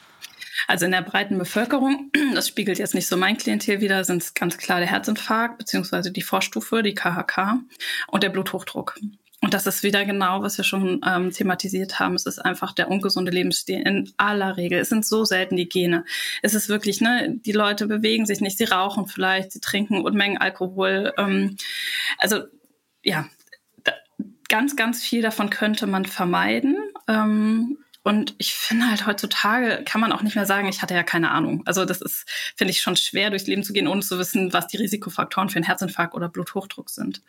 Also 0.66 0.86
in 0.86 0.92
der 0.92 1.02
breiten 1.02 1.36
Bevölkerung, 1.36 2.10
das 2.34 2.48
spiegelt 2.48 2.78
jetzt 2.78 2.94
nicht 2.94 3.06
so 3.06 3.18
mein 3.18 3.36
Klientel 3.36 3.82
wieder, 3.82 4.02
sind 4.04 4.22
es 4.22 4.32
ganz 4.32 4.56
klar 4.56 4.78
der 4.78 4.88
Herzinfarkt 4.88 5.58
beziehungsweise 5.58 6.10
die 6.10 6.22
Vorstufe, 6.22 6.82
die 6.82 6.94
KHK 6.94 7.58
und 8.08 8.22
der 8.22 8.30
Bluthochdruck. 8.30 8.98
Und 9.42 9.54
das 9.54 9.66
ist 9.66 9.82
wieder 9.82 10.04
genau, 10.04 10.40
was 10.42 10.56
wir 10.56 10.64
schon 10.64 11.00
ähm, 11.04 11.32
thematisiert 11.32 11.98
haben. 11.98 12.14
Es 12.14 12.26
ist 12.26 12.38
einfach 12.38 12.72
der 12.72 12.88
ungesunde 12.88 13.32
Lebensstil 13.32 13.80
in 13.80 14.12
aller 14.16 14.56
Regel. 14.56 14.78
Es 14.78 14.88
sind 14.88 15.04
so 15.04 15.24
selten 15.24 15.56
die 15.56 15.68
Gene. 15.68 16.04
Es 16.42 16.54
ist 16.54 16.68
wirklich, 16.68 17.00
ne, 17.00 17.40
die 17.44 17.50
Leute 17.50 17.88
bewegen 17.88 18.24
sich 18.24 18.40
nicht, 18.40 18.56
sie 18.56 18.64
rauchen 18.64 19.08
vielleicht, 19.08 19.50
sie 19.50 19.60
trinken 19.60 20.00
Unmengen 20.00 20.38
Alkohol. 20.38 21.12
Ähm, 21.18 21.56
also 22.18 22.44
ja, 23.02 23.28
da, 23.82 23.92
ganz, 24.48 24.76
ganz 24.76 25.02
viel 25.02 25.22
davon 25.22 25.50
könnte 25.50 25.88
man 25.88 26.04
vermeiden. 26.04 26.76
Ähm, 27.08 27.78
und 28.04 28.34
ich 28.38 28.54
finde 28.54 28.88
halt 28.88 29.06
heutzutage 29.06 29.82
kann 29.84 30.00
man 30.00 30.12
auch 30.12 30.22
nicht 30.22 30.34
mehr 30.34 30.46
sagen, 30.46 30.68
ich 30.68 30.82
hatte 30.82 30.94
ja 30.94 31.02
keine 31.04 31.30
Ahnung. 31.30 31.62
Also 31.66 31.84
das 31.84 32.00
ist, 32.00 32.28
finde 32.56 32.72
ich, 32.72 32.80
schon 32.80 32.96
schwer, 32.96 33.30
durchs 33.30 33.46
Leben 33.46 33.62
zu 33.62 33.72
gehen, 33.72 33.86
ohne 33.86 34.02
zu 34.02 34.18
wissen, 34.18 34.52
was 34.52 34.66
die 34.66 34.76
Risikofaktoren 34.76 35.48
für 35.48 35.56
einen 35.56 35.64
Herzinfarkt 35.64 36.14
oder 36.14 36.28
Bluthochdruck 36.28 36.90
sind. 36.90 37.22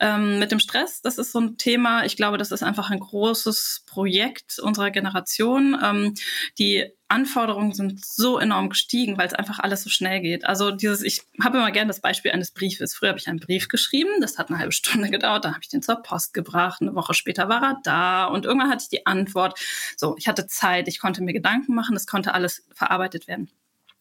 Ähm, 0.00 0.38
mit 0.38 0.50
dem 0.50 0.60
Stress, 0.60 1.02
das 1.02 1.18
ist 1.18 1.32
so 1.32 1.40
ein 1.40 1.58
Thema. 1.58 2.04
Ich 2.04 2.16
glaube, 2.16 2.38
das 2.38 2.52
ist 2.52 2.62
einfach 2.62 2.90
ein 2.90 3.00
großes 3.00 3.84
Projekt 3.86 4.58
unserer 4.58 4.90
Generation. 4.90 5.78
Ähm, 5.82 6.14
die 6.58 6.90
Anforderungen 7.08 7.72
sind 7.72 8.04
so 8.04 8.38
enorm 8.38 8.68
gestiegen, 8.68 9.16
weil 9.16 9.26
es 9.26 9.32
einfach 9.32 9.58
alles 9.58 9.82
so 9.82 9.90
schnell 9.90 10.20
geht. 10.20 10.44
Also 10.44 10.70
dieses, 10.70 11.02
ich 11.02 11.22
habe 11.42 11.56
immer 11.58 11.70
gerne 11.70 11.88
das 11.88 12.00
Beispiel 12.00 12.30
eines 12.30 12.50
Briefes. 12.50 12.94
Früher 12.94 13.10
habe 13.10 13.18
ich 13.18 13.28
einen 13.28 13.40
Brief 13.40 13.68
geschrieben, 13.68 14.10
das 14.20 14.38
hat 14.38 14.50
eine 14.50 14.58
halbe 14.58 14.72
Stunde 14.72 15.10
gedauert, 15.10 15.44
dann 15.44 15.52
habe 15.52 15.62
ich 15.62 15.68
den 15.68 15.82
zur 15.82 16.02
Post 16.02 16.34
gebracht, 16.34 16.82
eine 16.82 16.94
Woche 16.94 17.14
später 17.14 17.48
war 17.48 17.62
er 17.62 17.78
da 17.82 18.26
und 18.26 18.44
irgendwann 18.44 18.70
hatte 18.70 18.82
ich 18.82 18.90
die 18.90 19.06
Antwort. 19.06 19.58
So, 19.96 20.16
ich 20.18 20.28
hatte 20.28 20.46
Zeit, 20.46 20.88
ich 20.88 21.00
konnte 21.00 21.22
mir 21.22 21.32
Gedanken 21.32 21.74
machen, 21.74 21.96
es 21.96 22.06
konnte 22.06 22.34
alles 22.34 22.66
verarbeitet 22.74 23.26
werden. 23.26 23.50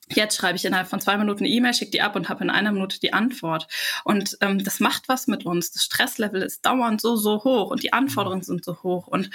Jetzt 0.10 0.38
schreibe 0.38 0.56
ich 0.56 0.63
innerhalb 0.63 0.88
von 0.88 1.02
zwei 1.02 1.17
Minuten 1.17 1.43
eine 1.43 1.50
E-Mail, 1.54 1.74
schicke 1.74 1.91
die 1.91 2.02
ab 2.02 2.15
und 2.15 2.30
habe 2.30 2.43
in 2.43 2.50
einer 2.50 2.72
Minute 2.72 2.98
die 3.00 3.12
Antwort. 3.12 3.67
Und 4.06 4.38
ähm, 4.39 4.63
das 4.63 4.80
macht 4.80 5.10
was 5.10 5.28
mit 5.28 5.46
uns. 5.46 5.72
Das 5.72 5.84
Stresslevel 5.84 6.41
ist 6.41 6.65
dauernd 6.65 7.02
so, 7.02 7.17
so 7.17 7.43
hoch 7.43 7.70
und 7.70 7.84
die 7.84 7.91
Anforderungen 7.91 8.41
sind 8.41 8.63
so 8.63 8.82
hoch. 8.84 9.08
Und 9.08 9.30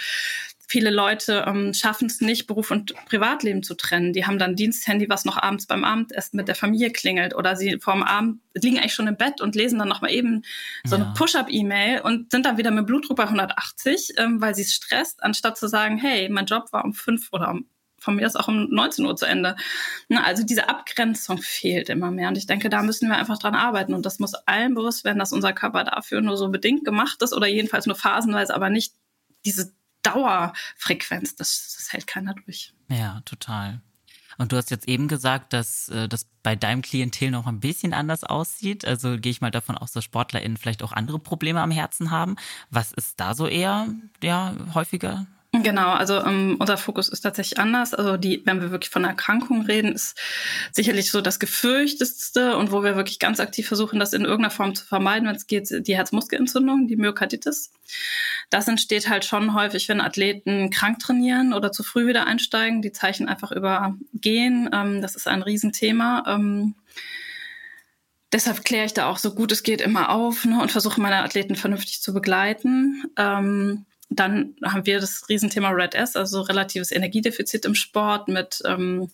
viele 0.68 0.90
Leute 0.90 1.44
ähm, 1.46 1.74
schaffen 1.74 2.06
es 2.06 2.20
nicht, 2.20 2.46
Beruf 2.46 2.70
und 2.70 2.94
Privatleben 3.06 3.62
zu 3.62 3.74
trennen. 3.74 4.12
Die 4.12 4.26
haben 4.26 4.38
dann 4.38 4.56
Diensthandy, 4.56 5.08
was 5.08 5.24
noch 5.24 5.36
abends 5.36 5.66
beim 5.66 5.84
Abendessen 5.84 6.36
mit 6.36 6.48
der 6.48 6.54
Familie 6.54 6.90
klingelt 6.90 7.34
oder 7.34 7.56
sie 7.56 7.78
vorm 7.80 8.02
Abend 8.02 8.40
liegen 8.54 8.78
eigentlich 8.78 8.94
schon 8.94 9.06
im 9.06 9.16
Bett 9.16 9.40
und 9.40 9.54
lesen 9.54 9.78
dann 9.78 9.88
noch 9.88 10.00
mal 10.00 10.10
eben 10.10 10.42
so 10.84 10.96
ja. 10.96 11.04
eine 11.04 11.14
Push-up-E-Mail 11.14 12.00
und 12.00 12.30
sind 12.30 12.46
dann 12.46 12.58
wieder 12.58 12.70
mit 12.70 12.86
Blutdruck 12.86 13.16
bei 13.16 13.24
180, 13.24 14.14
ähm, 14.18 14.40
weil 14.40 14.54
sie 14.54 14.62
es 14.62 14.74
stresst, 14.74 15.22
anstatt 15.22 15.58
zu 15.58 15.68
sagen, 15.68 15.98
hey, 15.98 16.28
mein 16.28 16.46
Job 16.46 16.72
war 16.72 16.84
um 16.84 16.94
fünf 16.94 17.28
oder 17.32 17.50
um 17.50 17.66
von 18.02 18.16
mir 18.16 18.26
ist 18.26 18.34
auch 18.34 18.48
um 18.48 18.68
19 18.68 19.06
Uhr 19.06 19.14
zu 19.14 19.26
Ende. 19.26 19.54
Also 20.10 20.42
diese 20.42 20.68
Abgrenzung 20.68 21.38
fehlt 21.38 21.88
immer 21.88 22.10
mehr. 22.10 22.28
Und 22.28 22.36
ich 22.36 22.46
denke, 22.46 22.68
da 22.68 22.82
müssen 22.82 23.08
wir 23.08 23.16
einfach 23.16 23.38
dran 23.38 23.54
arbeiten. 23.54 23.94
Und 23.94 24.04
das 24.04 24.18
muss 24.18 24.34
allen 24.34 24.74
bewusst 24.74 25.04
werden, 25.04 25.20
dass 25.20 25.32
unser 25.32 25.52
Körper 25.52 25.84
dafür 25.84 26.20
nur 26.20 26.36
so 26.36 26.48
bedingt 26.48 26.84
gemacht 26.84 27.22
ist 27.22 27.32
oder 27.32 27.46
jedenfalls 27.46 27.86
nur 27.86 27.94
phasenweise, 27.94 28.54
aber 28.56 28.70
nicht 28.70 28.94
diese 29.44 29.72
Dauerfrequenz, 30.02 31.36
das, 31.36 31.74
das 31.76 31.92
hält 31.92 32.06
keiner 32.06 32.34
durch. 32.34 32.72
Ja, 32.88 33.20
total. 33.24 33.80
Und 34.38 34.52
du 34.52 34.56
hast 34.56 34.70
jetzt 34.70 34.88
eben 34.88 35.08
gesagt, 35.08 35.52
dass 35.52 35.88
äh, 35.88 36.08
das 36.08 36.26
bei 36.42 36.56
deinem 36.56 36.82
Klientel 36.82 37.30
noch 37.30 37.46
ein 37.46 37.60
bisschen 37.60 37.92
anders 37.92 38.24
aussieht. 38.24 38.84
Also 38.84 39.18
gehe 39.18 39.30
ich 39.30 39.40
mal 39.40 39.50
davon 39.50 39.76
aus, 39.76 39.92
dass 39.92 40.04
SportlerInnen 40.04 40.56
vielleicht 40.56 40.82
auch 40.82 40.92
andere 40.92 41.18
Probleme 41.18 41.60
am 41.60 41.70
Herzen 41.70 42.10
haben. 42.10 42.36
Was 42.70 42.92
ist 42.92 43.20
da 43.20 43.34
so 43.34 43.46
eher 43.46 43.88
ja, 44.22 44.54
häufiger 44.74 45.26
Genau, 45.62 45.90
also 45.90 46.24
ähm, 46.24 46.56
unser 46.58 46.76
Fokus 46.76 47.08
ist 47.08 47.20
tatsächlich 47.20 47.58
anders. 47.58 47.94
Also 47.94 48.16
die, 48.16 48.42
wenn 48.44 48.60
wir 48.60 48.70
wirklich 48.70 48.90
von 48.90 49.04
Erkrankungen 49.04 49.66
reden, 49.66 49.92
ist 49.92 50.18
sicherlich 50.72 51.10
so 51.10 51.20
das 51.20 51.38
gefürchtetste 51.38 52.56
und 52.56 52.72
wo 52.72 52.82
wir 52.82 52.96
wirklich 52.96 53.18
ganz 53.18 53.38
aktiv 53.38 53.68
versuchen, 53.68 54.00
das 54.00 54.12
in 54.12 54.22
irgendeiner 54.22 54.50
Form 54.50 54.74
zu 54.74 54.84
vermeiden, 54.84 55.28
wenn 55.28 55.36
es 55.36 55.46
geht, 55.46 55.86
die 55.86 55.96
Herzmuskelentzündung, 55.96 56.88
die 56.88 56.96
Myokarditis. 56.96 57.70
Das 58.50 58.66
entsteht 58.66 59.08
halt 59.08 59.24
schon 59.24 59.54
häufig, 59.54 59.88
wenn 59.88 60.00
Athleten 60.00 60.70
krank 60.70 60.98
trainieren 60.98 61.52
oder 61.54 61.70
zu 61.70 61.82
früh 61.82 62.06
wieder 62.06 62.26
einsteigen. 62.26 62.82
Die 62.82 62.92
Zeichen 62.92 63.28
einfach 63.28 63.52
übergehen. 63.52 64.68
Ähm, 64.72 65.00
das 65.00 65.14
ist 65.14 65.28
ein 65.28 65.42
Riesenthema. 65.42 66.24
Ähm, 66.26 66.74
deshalb 68.32 68.64
kläre 68.64 68.86
ich 68.86 68.94
da 68.94 69.06
auch 69.06 69.18
so 69.18 69.34
gut 69.34 69.52
es 69.52 69.62
geht 69.62 69.80
immer 69.80 70.10
auf 70.10 70.44
ne, 70.44 70.60
und 70.60 70.72
versuche 70.72 71.00
meine 71.00 71.22
Athleten 71.22 71.54
vernünftig 71.54 72.02
zu 72.02 72.12
begleiten. 72.12 73.04
Ähm, 73.16 73.86
dann 74.16 74.54
haben 74.64 74.86
wir 74.86 75.00
das 75.00 75.28
Riesenthema 75.28 75.70
Red 75.70 75.94
S, 75.94 76.16
also 76.16 76.42
relatives 76.42 76.90
Energiedefizit 76.90 77.64
im 77.64 77.74
Sport 77.74 78.28
mit, 78.28 78.62
ähm, 78.64 79.10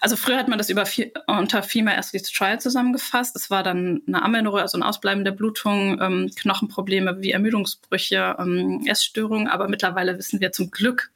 also 0.00 0.16
früher 0.16 0.38
hat 0.38 0.48
man 0.48 0.58
das 0.58 0.70
über 0.70 0.84
unter 1.26 1.62
Female 1.62 1.98
Athletes 1.98 2.32
Trial 2.32 2.60
zusammengefasst. 2.60 3.34
Das 3.34 3.50
war 3.50 3.62
dann 3.62 4.02
eine 4.06 4.22
Amenorrhoe, 4.22 4.60
also 4.60 4.78
ein 4.78 4.82
Ausbleiben 4.82 5.24
der 5.24 5.32
Blutung, 5.32 6.00
ähm, 6.00 6.30
Knochenprobleme 6.36 7.20
wie 7.20 7.32
Ermüdungsbrüche, 7.32 8.36
ähm, 8.38 8.84
Essstörungen. 8.86 9.48
Aber 9.48 9.68
mittlerweile 9.68 10.18
wissen 10.18 10.40
wir 10.40 10.52
zum 10.52 10.70
Glück, 10.70 11.10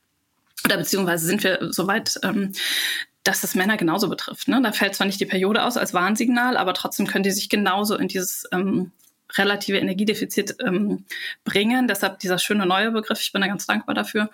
oder 0.65 0.77
beziehungsweise 0.77 1.27
sind 1.27 1.43
wir 1.43 1.73
soweit, 1.73 2.19
ähm, 2.23 2.53
dass 3.25 3.41
das 3.41 3.55
Männer 3.55 3.77
genauso 3.77 4.09
betrifft. 4.09 4.49
Ne? 4.49 4.61
Da 4.63 4.73
fällt 4.73 4.95
zwar 4.95 5.07
nicht 5.07 5.21
die 5.21 5.27
Periode 5.27 5.65
aus 5.65 5.77
als 5.77 5.95
Warnsignal, 5.95 6.57
aber 6.57 6.75
trotzdem 6.75 7.07
können 7.07 7.23
die 7.23 7.31
sich 7.31 7.49
genauso 7.49 7.97
in 7.97 8.09
dieses 8.09 8.49
ähm, 8.53 8.91
relative 9.37 9.79
Energiedefizit 9.79 10.57
ähm, 10.65 11.05
bringen. 11.45 11.89
Deshalb 11.89 12.19
dieser 12.19 12.39
schöne 12.39 12.67
neue 12.67 12.91
Begriff. 12.91 13.21
Ich 13.21 13.33
bin 13.33 13.43
da 13.43 13.49
ganz 13.49 13.67
dankbar 13.67 13.95
dafür. 13.95 14.31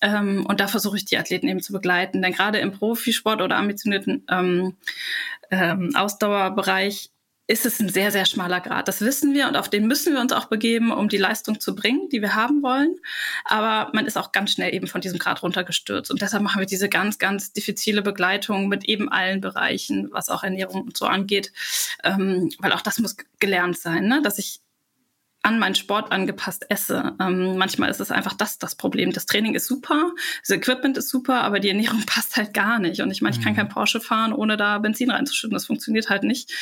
Ähm, 0.00 0.46
und 0.46 0.60
da 0.60 0.68
versuche 0.68 0.96
ich 0.96 1.04
die 1.04 1.18
Athleten 1.18 1.48
eben 1.48 1.60
zu 1.60 1.72
begleiten. 1.72 2.22
Denn 2.22 2.32
gerade 2.32 2.58
im 2.58 2.72
Profisport 2.72 3.40
oder 3.40 3.56
ambitionierten 3.56 4.24
ähm, 4.28 4.76
ähm, 5.50 5.92
Ausdauerbereich 5.94 7.10
ist 7.48 7.66
es 7.66 7.80
ein 7.80 7.88
sehr, 7.88 8.12
sehr 8.12 8.24
schmaler 8.24 8.60
Grad. 8.60 8.88
Das 8.88 9.00
wissen 9.00 9.34
wir 9.34 9.48
und 9.48 9.56
auf 9.56 9.68
den 9.68 9.86
müssen 9.86 10.14
wir 10.14 10.20
uns 10.20 10.32
auch 10.32 10.46
begeben, 10.46 10.92
um 10.92 11.08
die 11.08 11.16
Leistung 11.16 11.60
zu 11.60 11.74
bringen, 11.74 12.08
die 12.10 12.22
wir 12.22 12.34
haben 12.34 12.62
wollen. 12.62 12.96
Aber 13.44 13.90
man 13.92 14.06
ist 14.06 14.16
auch 14.16 14.32
ganz 14.32 14.52
schnell 14.52 14.72
eben 14.72 14.86
von 14.86 15.00
diesem 15.00 15.18
Grad 15.18 15.42
runtergestürzt. 15.42 16.10
Und 16.10 16.22
deshalb 16.22 16.42
machen 16.42 16.60
wir 16.60 16.66
diese 16.66 16.88
ganz, 16.88 17.18
ganz 17.18 17.52
diffizile 17.52 18.02
Begleitung 18.02 18.68
mit 18.68 18.84
eben 18.84 19.10
allen 19.10 19.40
Bereichen, 19.40 20.08
was 20.12 20.28
auch 20.28 20.44
Ernährung 20.44 20.82
und 20.82 20.96
so 20.96 21.06
angeht. 21.06 21.52
Ähm, 22.04 22.50
weil 22.60 22.72
auch 22.72 22.80
das 22.80 23.00
muss 23.00 23.16
gelernt 23.40 23.76
sein, 23.76 24.06
ne? 24.06 24.22
dass 24.22 24.38
ich 24.38 24.60
an 25.42 25.58
meinen 25.58 25.74
Sport 25.74 26.12
angepasst 26.12 26.66
esse. 26.68 27.16
Ähm, 27.20 27.58
manchmal 27.58 27.90
ist 27.90 28.00
es 28.00 28.12
einfach 28.12 28.34
das 28.34 28.58
das 28.58 28.76
Problem. 28.76 29.12
Das 29.12 29.26
Training 29.26 29.54
ist 29.54 29.66
super, 29.66 30.12
das 30.40 30.50
Equipment 30.50 30.96
ist 30.96 31.08
super, 31.08 31.42
aber 31.42 31.58
die 31.58 31.68
Ernährung 31.68 32.02
passt 32.06 32.36
halt 32.36 32.54
gar 32.54 32.78
nicht. 32.78 33.00
Und 33.00 33.10
ich 33.10 33.22
meine, 33.22 33.36
ich 33.36 33.42
kann 33.42 33.52
mhm. 33.52 33.56
kein 33.56 33.68
Porsche 33.68 34.00
fahren, 34.00 34.32
ohne 34.32 34.56
da 34.56 34.78
Benzin 34.78 35.10
reinzuschütten. 35.10 35.54
Das 35.54 35.66
funktioniert 35.66 36.08
halt 36.08 36.22
nicht. 36.22 36.52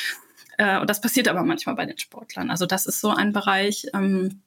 Äh, 0.57 0.79
und 0.79 0.89
das 0.89 1.01
passiert 1.01 1.27
aber 1.27 1.43
manchmal 1.43 1.75
bei 1.75 1.85
den 1.85 1.97
Sportlern. 1.97 2.49
Also 2.49 2.65
das 2.65 2.85
ist 2.85 3.01
so 3.01 3.09
ein 3.09 3.33
Bereich. 3.33 3.87
Ähm, 3.93 4.41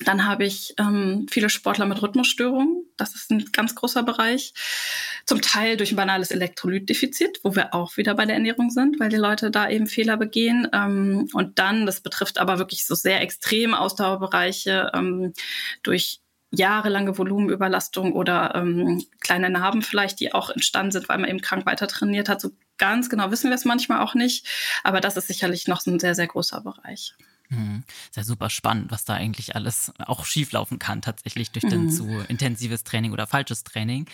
dann 0.00 0.26
habe 0.26 0.44
ich 0.44 0.74
ähm, 0.78 1.26
viele 1.30 1.48
Sportler 1.48 1.86
mit 1.86 2.02
Rhythmusstörungen. 2.02 2.84
Das 2.96 3.14
ist 3.14 3.30
ein 3.30 3.44
ganz 3.52 3.74
großer 3.76 4.02
Bereich. 4.02 4.52
Zum 5.24 5.40
Teil 5.40 5.76
durch 5.76 5.92
ein 5.92 5.96
banales 5.96 6.32
Elektrolytdefizit, 6.32 7.40
wo 7.44 7.54
wir 7.54 7.74
auch 7.74 7.96
wieder 7.96 8.14
bei 8.14 8.26
der 8.26 8.34
Ernährung 8.34 8.70
sind, 8.70 8.98
weil 8.98 9.08
die 9.08 9.16
Leute 9.16 9.52
da 9.52 9.68
eben 9.68 9.86
Fehler 9.86 10.16
begehen. 10.16 10.66
Ähm, 10.72 11.28
und 11.32 11.58
dann, 11.60 11.86
das 11.86 12.00
betrifft 12.00 12.38
aber 12.38 12.58
wirklich 12.58 12.86
so 12.86 12.94
sehr 12.96 13.20
extreme 13.20 13.78
Ausdauerbereiche, 13.78 14.90
ähm, 14.94 15.32
durch 15.82 16.20
jahrelange 16.54 17.16
Volumenüberlastung 17.16 18.12
oder 18.12 18.54
ähm, 18.54 19.04
kleine 19.20 19.50
Narben 19.50 19.82
vielleicht, 19.82 20.20
die 20.20 20.32
auch 20.32 20.50
entstanden 20.50 20.92
sind, 20.92 21.08
weil 21.08 21.18
man 21.18 21.30
eben 21.30 21.40
krank 21.40 21.66
weiter 21.66 21.86
trainiert 21.88 22.28
hat. 22.28 22.40
So 22.40 22.50
ganz 22.78 23.08
genau 23.08 23.30
wissen 23.30 23.50
wir 23.50 23.54
es 23.54 23.64
manchmal 23.64 24.00
auch 24.00 24.14
nicht. 24.14 24.46
Aber 24.82 25.00
das 25.00 25.16
ist 25.16 25.28
sicherlich 25.28 25.68
noch 25.68 25.84
ein 25.86 25.98
sehr, 26.00 26.14
sehr 26.14 26.26
großer 26.26 26.60
Bereich. 26.60 27.14
Mhm. 27.48 27.84
Ist 28.08 28.16
ja 28.16 28.24
super 28.24 28.50
spannend, 28.50 28.90
was 28.90 29.04
da 29.04 29.14
eigentlich 29.14 29.54
alles 29.54 29.92
auch 29.98 30.24
schieflaufen 30.24 30.78
kann, 30.78 31.02
tatsächlich 31.02 31.50
durch 31.50 31.64
mhm. 31.64 31.90
zu 31.90 32.08
intensives 32.28 32.84
Training 32.84 33.12
oder 33.12 33.26
falsches 33.26 33.64
Training. 33.64 34.06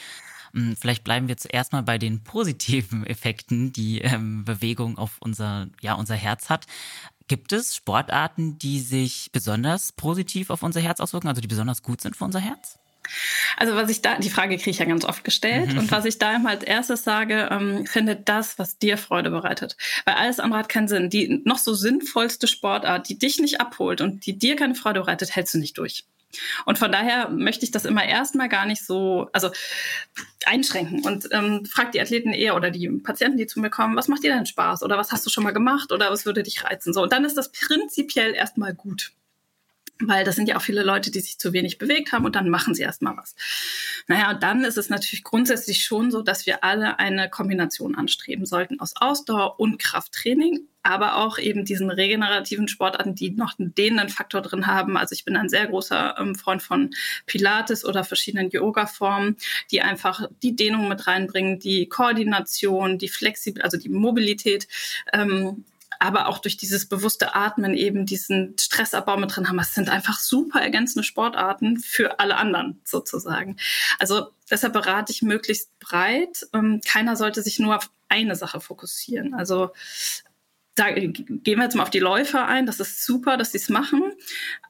Mm, 0.52 0.72
vielleicht 0.72 1.04
bleiben 1.04 1.28
wir 1.28 1.36
zuerst 1.36 1.72
mal 1.72 1.82
bei 1.82 1.98
den 1.98 2.22
positiven 2.22 3.06
Effekten, 3.06 3.72
die 3.72 4.00
ähm, 4.00 4.44
Bewegung 4.44 4.98
auf 4.98 5.16
unser, 5.20 5.68
ja, 5.80 5.94
unser 5.94 6.16
Herz 6.16 6.50
hat. 6.50 6.66
Gibt 7.30 7.52
es 7.52 7.76
Sportarten, 7.76 8.58
die 8.58 8.80
sich 8.80 9.30
besonders 9.30 9.92
positiv 9.92 10.50
auf 10.50 10.64
unser 10.64 10.80
Herz 10.80 10.98
auswirken, 10.98 11.28
also 11.28 11.40
die 11.40 11.46
besonders 11.46 11.80
gut 11.80 12.00
sind 12.00 12.16
für 12.16 12.24
unser 12.24 12.40
Herz? 12.40 12.80
Also 13.56 13.76
was 13.76 13.88
ich 13.88 14.02
da, 14.02 14.18
die 14.18 14.30
Frage 14.30 14.56
kriege 14.56 14.70
ich 14.70 14.78
ja 14.78 14.84
ganz 14.84 15.04
oft 15.04 15.22
gestellt. 15.22 15.72
Mhm. 15.72 15.78
Und 15.78 15.92
was 15.92 16.06
ich 16.06 16.18
da 16.18 16.34
immer 16.34 16.50
als 16.50 16.64
erstes 16.64 17.04
sage, 17.04 17.48
ähm, 17.52 17.86
finde 17.86 18.16
das, 18.16 18.58
was 18.58 18.78
dir 18.78 18.98
Freude 18.98 19.30
bereitet. 19.30 19.76
Weil 20.06 20.16
alles 20.16 20.40
andere 20.40 20.58
hat 20.58 20.68
keinen 20.68 20.88
Sinn. 20.88 21.08
Die 21.08 21.40
noch 21.44 21.58
so 21.58 21.72
sinnvollste 21.72 22.48
Sportart, 22.48 23.08
die 23.08 23.16
dich 23.16 23.38
nicht 23.38 23.60
abholt 23.60 24.00
und 24.00 24.26
die 24.26 24.36
dir 24.36 24.56
keine 24.56 24.74
Freude 24.74 24.98
bereitet, 24.98 25.36
hältst 25.36 25.54
du 25.54 25.58
nicht 25.58 25.78
durch. 25.78 26.06
Und 26.64 26.78
von 26.78 26.92
daher 26.92 27.28
möchte 27.28 27.64
ich 27.64 27.70
das 27.70 27.84
immer 27.84 28.04
erstmal 28.04 28.48
gar 28.48 28.66
nicht 28.66 28.84
so, 28.84 29.28
also 29.32 29.50
einschränken 30.46 31.04
und 31.04 31.28
ähm, 31.32 31.66
frag 31.66 31.92
die 31.92 32.00
Athleten 32.00 32.32
eher 32.32 32.56
oder 32.56 32.70
die 32.70 32.88
Patienten, 32.88 33.36
die 33.36 33.46
zu 33.46 33.60
mir 33.60 33.70
kommen, 33.70 33.96
was 33.96 34.08
macht 34.08 34.22
dir 34.22 34.34
denn 34.34 34.46
Spaß 34.46 34.82
oder 34.82 34.96
was 34.96 35.12
hast 35.12 35.26
du 35.26 35.30
schon 35.30 35.44
mal 35.44 35.52
gemacht 35.52 35.92
oder 35.92 36.10
was 36.10 36.26
würde 36.26 36.42
dich 36.42 36.64
reizen? 36.64 36.92
So, 36.92 37.02
und 37.02 37.12
dann 37.12 37.24
ist 37.24 37.36
das 37.36 37.50
prinzipiell 37.52 38.34
erstmal 38.34 38.74
gut. 38.74 39.12
Weil 40.00 40.24
das 40.24 40.36
sind 40.36 40.48
ja 40.48 40.56
auch 40.56 40.62
viele 40.62 40.82
Leute, 40.82 41.10
die 41.10 41.20
sich 41.20 41.38
zu 41.38 41.52
wenig 41.52 41.78
bewegt 41.78 42.12
haben 42.12 42.24
und 42.24 42.36
dann 42.36 42.48
machen 42.48 42.74
sie 42.74 42.82
erstmal 42.82 43.16
was. 43.16 43.34
Naja, 44.06 44.30
und 44.30 44.42
dann 44.42 44.64
ist 44.64 44.78
es 44.78 44.88
natürlich 44.88 45.24
grundsätzlich 45.24 45.84
schon 45.84 46.10
so, 46.10 46.22
dass 46.22 46.46
wir 46.46 46.64
alle 46.64 46.98
eine 46.98 47.28
Kombination 47.28 47.94
anstreben 47.94 48.46
sollten 48.46 48.80
aus 48.80 48.94
Ausdauer 48.96 49.60
und 49.60 49.78
Krafttraining, 49.78 50.60
aber 50.82 51.16
auch 51.16 51.38
eben 51.38 51.64
diesen 51.64 51.90
regenerativen 51.90 52.68
Sportarten, 52.68 53.14
die 53.14 53.30
noch 53.30 53.58
einen 53.58 53.74
dehnenden 53.74 54.08
Faktor 54.08 54.40
drin 54.40 54.66
haben. 54.66 54.96
Also 54.96 55.12
ich 55.12 55.24
bin 55.24 55.36
ein 55.36 55.48
sehr 55.48 55.66
großer 55.66 56.16
ähm, 56.18 56.34
Freund 56.34 56.62
von 56.62 56.90
Pilates 57.26 57.84
oder 57.84 58.04
verschiedenen 58.04 58.50
Yoga-Formen, 58.50 59.36
die 59.70 59.82
einfach 59.82 60.26
die 60.42 60.56
Dehnung 60.56 60.88
mit 60.88 61.06
reinbringen, 61.06 61.58
die 61.58 61.88
Koordination, 61.88 62.98
die 62.98 63.08
Flexibilität, 63.08 63.64
also 63.64 63.76
die 63.76 63.90
Mobilität. 63.90 64.66
Ähm, 65.12 65.64
aber 66.00 66.28
auch 66.28 66.38
durch 66.38 66.56
dieses 66.56 66.86
bewusste 66.86 67.34
Atmen 67.34 67.74
eben 67.74 68.06
diesen 68.06 68.56
Stressabbau 68.58 69.18
mit 69.18 69.36
drin 69.36 69.48
haben. 69.48 69.58
Es 69.58 69.74
sind 69.74 69.90
einfach 69.90 70.18
super 70.18 70.60
ergänzende 70.60 71.04
Sportarten 71.04 71.78
für 71.78 72.18
alle 72.18 72.36
anderen 72.36 72.80
sozusagen. 72.84 73.56
Also 73.98 74.30
deshalb 74.50 74.72
berate 74.72 75.12
ich 75.12 75.20
möglichst 75.20 75.78
breit. 75.78 76.48
Ähm, 76.54 76.80
keiner 76.84 77.16
sollte 77.16 77.42
sich 77.42 77.58
nur 77.58 77.76
auf 77.76 77.90
eine 78.08 78.34
Sache 78.34 78.60
fokussieren. 78.60 79.34
Also 79.34 79.70
da 80.74 80.90
gehen 80.90 81.44
wir 81.44 81.64
jetzt 81.64 81.74
mal 81.74 81.82
auf 81.82 81.90
die 81.90 81.98
Läufer 81.98 82.46
ein. 82.46 82.64
Das 82.64 82.80
ist 82.80 83.04
super, 83.04 83.36
dass 83.36 83.52
sie 83.52 83.58
es 83.58 83.68
machen. 83.68 84.14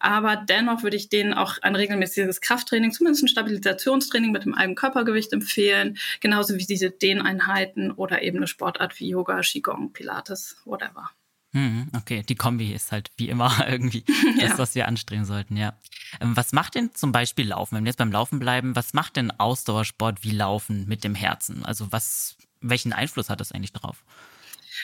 Aber 0.00 0.34
dennoch 0.34 0.82
würde 0.82 0.96
ich 0.96 1.10
denen 1.10 1.32
auch 1.32 1.58
ein 1.62 1.76
regelmäßiges 1.76 2.40
Krafttraining, 2.40 2.90
zumindest 2.90 3.22
ein 3.22 3.28
Stabilisationstraining 3.28 4.32
mit 4.32 4.44
dem 4.44 4.54
eigenen 4.54 4.74
Körpergewicht 4.74 5.32
empfehlen. 5.32 5.96
Genauso 6.18 6.56
wie 6.56 6.66
diese 6.66 6.90
Dehneinheiten 6.90 7.92
oder 7.92 8.22
eben 8.22 8.38
eine 8.38 8.48
Sportart 8.48 8.98
wie 8.98 9.10
Yoga, 9.10 9.40
Qigong, 9.42 9.92
Pilates, 9.92 10.56
whatever. 10.64 11.10
Mhm, 11.52 11.88
okay, 11.96 12.22
die 12.22 12.36
Kombi 12.36 12.72
ist 12.72 12.92
halt 12.92 13.10
wie 13.16 13.28
immer 13.28 13.52
irgendwie 13.68 14.04
das, 14.40 14.50
ja. 14.50 14.58
was 14.58 14.74
wir 14.74 14.86
anstreben 14.86 15.24
sollten, 15.24 15.56
ja. 15.56 15.74
Ähm, 16.20 16.36
was 16.36 16.52
macht 16.52 16.74
denn 16.74 16.94
zum 16.94 17.12
Beispiel 17.12 17.48
Laufen, 17.48 17.76
wenn 17.76 17.84
wir 17.84 17.90
jetzt 17.90 17.98
beim 17.98 18.12
Laufen 18.12 18.38
bleiben, 18.38 18.76
was 18.76 18.94
macht 18.94 19.16
denn 19.16 19.30
Ausdauersport 19.32 20.22
wie 20.22 20.30
Laufen 20.30 20.86
mit 20.86 21.04
dem 21.04 21.14
Herzen? 21.14 21.64
Also 21.64 21.90
was, 21.90 22.36
welchen 22.60 22.92
Einfluss 22.92 23.30
hat 23.30 23.40
das 23.40 23.52
eigentlich 23.52 23.72
darauf? 23.72 24.04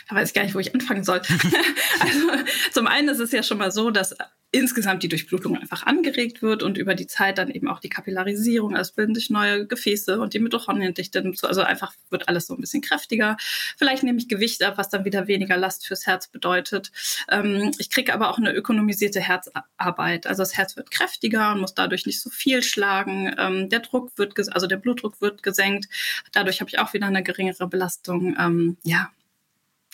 Da 0.08 0.16
weiß 0.16 0.28
ich 0.28 0.34
gar 0.34 0.42
nicht, 0.42 0.54
wo 0.54 0.58
ich 0.58 0.74
anfangen 0.74 1.04
soll. 1.04 1.20
also 2.00 2.44
zum 2.72 2.86
einen 2.86 3.08
ist 3.08 3.20
es 3.20 3.32
ja 3.32 3.42
schon 3.42 3.58
mal 3.58 3.70
so, 3.70 3.90
dass 3.90 4.14
insgesamt 4.52 5.02
die 5.02 5.08
Durchblutung 5.08 5.58
einfach 5.58 5.84
angeregt 5.84 6.40
wird 6.40 6.62
und 6.62 6.78
über 6.78 6.94
die 6.94 7.06
Zeit 7.06 7.38
dann 7.38 7.50
eben 7.50 7.68
auch 7.68 7.80
die 7.80 7.88
Kapillarisierung, 7.88 8.76
also 8.76 8.94
bilden 8.94 9.14
sich 9.14 9.28
neue 9.28 9.66
Gefäße 9.66 10.20
und 10.20 10.34
die 10.34 10.38
Mitochondriendichte, 10.38 11.32
also 11.42 11.62
einfach 11.62 11.94
wird 12.10 12.28
alles 12.28 12.46
so 12.46 12.54
ein 12.54 12.60
bisschen 12.60 12.80
kräftiger. 12.80 13.36
Vielleicht 13.76 14.02
nehme 14.02 14.18
ich 14.18 14.28
Gewicht 14.28 14.62
ab, 14.62 14.78
was 14.78 14.88
dann 14.88 15.04
wieder 15.04 15.26
weniger 15.26 15.56
Last 15.56 15.86
fürs 15.86 16.06
Herz 16.06 16.28
bedeutet. 16.28 16.92
Ähm, 17.28 17.72
ich 17.78 17.90
kriege 17.90 18.14
aber 18.14 18.30
auch 18.30 18.38
eine 18.38 18.52
ökonomisierte 18.52 19.20
Herzarbeit. 19.20 20.26
Also 20.26 20.42
das 20.42 20.56
Herz 20.56 20.76
wird 20.76 20.90
kräftiger 20.90 21.52
und 21.52 21.60
muss 21.60 21.74
dadurch 21.74 22.06
nicht 22.06 22.20
so 22.20 22.30
viel 22.30 22.62
schlagen. 22.62 23.34
Ähm, 23.38 23.68
der 23.68 23.80
Druck 23.80 24.16
wird, 24.16 24.34
also 24.54 24.66
der 24.66 24.76
Blutdruck 24.76 25.20
wird 25.20 25.42
gesenkt. 25.42 25.86
Dadurch 26.32 26.60
habe 26.60 26.70
ich 26.70 26.78
auch 26.78 26.94
wieder 26.94 27.06
eine 27.06 27.22
geringere 27.22 27.66
Belastung. 27.66 28.36
Ähm, 28.38 28.76
ja, 28.84 29.10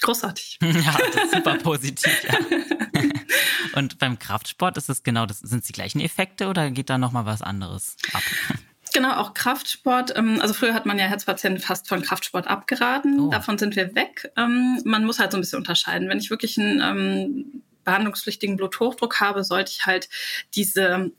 großartig. 0.02 0.58
Ja, 0.62 0.96
das 1.14 1.24
ist 1.24 1.34
super 1.34 1.58
positiv. 1.58 2.24
Ja. 2.24 2.38
Und 3.78 3.98
beim 3.98 4.18
Kraftsport 4.18 4.76
ist 4.76 4.88
es 4.88 5.02
genau 5.02 5.26
das, 5.26 5.38
sind 5.38 5.60
es 5.60 5.66
die 5.66 5.72
gleichen 5.72 6.00
Effekte 6.00 6.48
oder 6.48 6.70
geht 6.70 6.90
da 6.90 6.98
nochmal 6.98 7.24
was 7.24 7.42
anderes 7.42 7.96
ab? 8.12 8.22
Genau, 8.92 9.14
auch 9.14 9.32
Kraftsport. 9.34 10.14
Ähm, 10.16 10.38
also 10.40 10.54
früher 10.54 10.74
hat 10.74 10.86
man 10.86 10.98
ja 10.98 11.06
Herzpatienten 11.06 11.62
fast 11.62 11.88
von 11.88 12.02
Kraftsport 12.02 12.46
abgeraten. 12.46 13.20
Oh. 13.20 13.30
Davon 13.30 13.58
sind 13.58 13.76
wir 13.76 13.94
weg. 13.94 14.30
Ähm, 14.36 14.80
man 14.84 15.04
muss 15.04 15.18
halt 15.18 15.32
so 15.32 15.38
ein 15.38 15.40
bisschen 15.40 15.58
unterscheiden. 15.58 16.08
Wenn 16.08 16.18
ich 16.18 16.30
wirklich 16.30 16.58
einen 16.58 16.80
ähm, 16.80 17.62
behandlungspflichtigen 17.84 18.56
Bluthochdruck 18.56 19.20
habe, 19.20 19.44
sollte 19.44 19.72
ich 19.72 19.86
halt 19.86 20.08
diese 20.54 21.10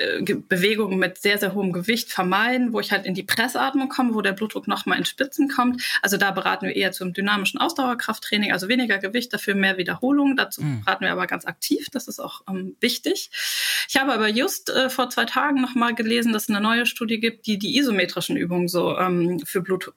äh, 0.00 0.22
Bewegungen 0.48 0.98
mit 0.98 1.18
sehr, 1.18 1.38
sehr 1.38 1.54
hohem 1.54 1.72
Gewicht 1.72 2.10
vermeiden, 2.10 2.72
wo 2.72 2.80
ich 2.80 2.90
halt 2.90 3.04
in 3.06 3.14
die 3.14 3.22
Pressatmung 3.22 3.88
komme, 3.88 4.14
wo 4.14 4.22
der 4.22 4.32
Blutdruck 4.32 4.66
nochmal 4.66 4.98
in 4.98 5.04
Spitzen 5.04 5.48
kommt. 5.48 5.82
Also 6.02 6.16
da 6.16 6.30
beraten 6.30 6.66
wir 6.66 6.74
eher 6.74 6.92
zum 6.92 7.12
dynamischen 7.12 7.60
Ausdauerkrafttraining, 7.60 8.52
also 8.52 8.68
weniger 8.68 8.98
Gewicht, 8.98 9.32
dafür 9.32 9.54
mehr 9.54 9.76
Wiederholung. 9.76 10.36
Dazu 10.36 10.62
mhm. 10.62 10.80
beraten 10.84 11.04
wir 11.04 11.12
aber 11.12 11.26
ganz 11.26 11.44
aktiv, 11.44 11.88
das 11.92 12.08
ist 12.08 12.18
auch 12.18 12.42
ähm, 12.48 12.76
wichtig. 12.80 13.30
Ich 13.88 13.96
habe 13.96 14.12
aber 14.12 14.28
just 14.28 14.70
äh, 14.70 14.88
vor 14.88 15.10
zwei 15.10 15.24
Tagen 15.24 15.60
nochmal 15.60 15.94
gelesen, 15.94 16.32
dass 16.32 16.44
es 16.44 16.48
eine 16.48 16.60
neue 16.60 16.86
Studie 16.86 17.20
gibt, 17.20 17.46
die 17.46 17.58
die 17.58 17.78
isometrischen 17.78 18.36
Übungen 18.36 18.68
so 18.68 18.96
ähm, 18.98 19.40
für 19.44 19.60
Blut 19.60 19.92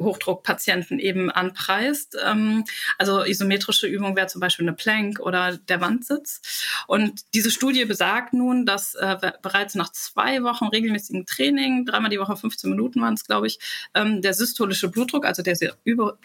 Hochdruckpatienten 0.00 0.98
eben 0.98 1.30
anpreist. 1.30 2.16
Ähm, 2.24 2.64
also 2.98 3.24
isometrische 3.24 3.86
Übung 3.86 4.16
wäre 4.16 4.26
zum 4.26 4.40
Beispiel 4.40 4.66
eine 4.66 4.76
Plank 4.76 5.20
oder 5.20 5.56
der 5.56 5.80
Wandsitz. 5.80 6.40
Und 6.86 7.22
diese 7.34 7.50
Studie 7.50 7.84
besagt 7.84 8.32
nun, 8.32 8.66
dass 8.66 8.94
äh, 8.94 9.16
bereits 9.42 9.74
nach 9.74 9.92
zwei 9.92 10.42
Wochen 10.42 10.66
regelmäßigen 10.66 11.26
Training, 11.26 11.86
dreimal 11.86 12.10
die 12.10 12.18
Woche 12.18 12.36
15 12.36 12.70
Minuten 12.70 13.00
waren 13.00 13.14
es, 13.14 13.24
glaube 13.24 13.46
ich, 13.46 13.58
ähm, 13.94 14.22
der 14.22 14.34
systolische 14.34 14.88
Blutdruck, 14.88 15.24
also 15.24 15.42
der 15.42 15.56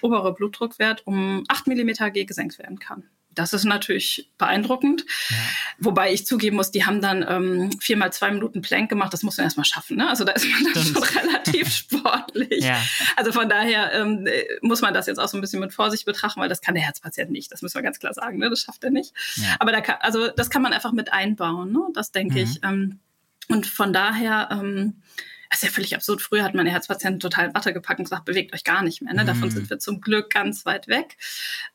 obere 0.02 0.34
Blutdruckwert, 0.34 1.06
um 1.06 1.44
8 1.48 1.68
mm 1.68 2.12
G 2.14 2.26
gesenkt 2.26 2.58
werden 2.60 2.80
kann. 2.80 3.04
Das 3.36 3.54
ist 3.54 3.64
natürlich 3.64 4.30
beeindruckend. 4.38 5.06
Ja. 5.30 5.36
Wobei 5.78 6.12
ich 6.12 6.26
zugeben 6.26 6.56
muss, 6.56 6.72
die 6.72 6.86
haben 6.86 7.02
dann 7.02 7.26
ähm, 7.28 7.72
viermal 7.80 8.12
zwei 8.12 8.32
Minuten 8.32 8.62
Plank 8.62 8.90
gemacht. 8.90 9.14
Das 9.14 9.24
muss 9.24 9.38
man 9.38 9.46
erstmal 9.46 9.66
schaffen. 9.66 9.98
Ne? 9.98 10.10
Also 10.10 10.24
da 10.24 10.34
ist 10.34 10.48
man 10.48 10.74
dann 10.74 10.84
schon 10.84 11.04
relativ 11.04 11.70
sportlich. 11.74 12.64
Ja. 12.64 12.82
Also 13.16 13.32
von 13.32 13.48
daher 13.48 13.94
ähm, 13.94 14.28
muss 14.62 14.82
man 14.82 14.94
das 14.94 15.06
jetzt 15.06 15.20
auch 15.20 15.28
so 15.28 15.38
ein 15.38 15.42
bisschen 15.42 15.60
mit 15.60 15.74
Vorsicht 15.74 16.06
betrachten, 16.06 16.42
weil 16.42 16.50
das 16.50 16.62
kann 16.62 16.74
der 16.74 16.84
Herzpatient 16.84 17.32
nicht. 17.32 17.52
Das 17.52 17.62
müssen 17.62 17.76
wir 17.76 17.82
ganz 17.84 18.00
klar 18.00 18.14
sagen. 18.14 18.40
Ne? 18.40 18.50
Das 18.50 18.62
schafft 18.62 18.84
er 18.84 18.90
nicht. 18.90 19.14
Ja. 19.36 19.56
Aber 19.60 19.72
da 19.72 19.82
kann, 19.82 19.98
also 20.00 20.30
das 20.30 20.50
kann 20.50 20.62
man 20.62 20.74
einfach 20.74 20.92
mit 20.92 21.14
einbauen. 21.14 21.72
Ne? 21.72 21.82
Das 21.94 22.12
denke 22.12 22.40
mhm. 22.40 22.44
ich. 22.44 22.64
Ähm, 22.64 23.00
und 23.48 23.68
von 23.68 23.94
daher 23.94 24.50
ähm, 24.52 25.02
das 25.50 25.64
ist 25.64 25.70
ja 25.70 25.74
völlig 25.74 25.96
absurd. 25.96 26.22
Früher 26.22 26.44
hat 26.44 26.54
meine 26.54 26.70
Herzpatienten 26.70 27.20
total 27.20 27.48
in 27.48 27.56
Watte 27.56 27.74
gepackt 27.74 28.00
und 28.00 28.06
gesagt, 28.06 28.26
bewegt 28.26 28.54
euch 28.54 28.64
gar 28.64 28.84
nicht 28.84 29.02
mehr. 29.02 29.14
Ne? 29.14 29.26
Davon 29.26 29.50
mhm. 29.50 29.52
sind 29.52 29.70
wir 29.70 29.80
zum 29.80 30.00
Glück 30.00 30.30
ganz 30.30 30.66
weit 30.66 30.88
weg. 30.88 31.18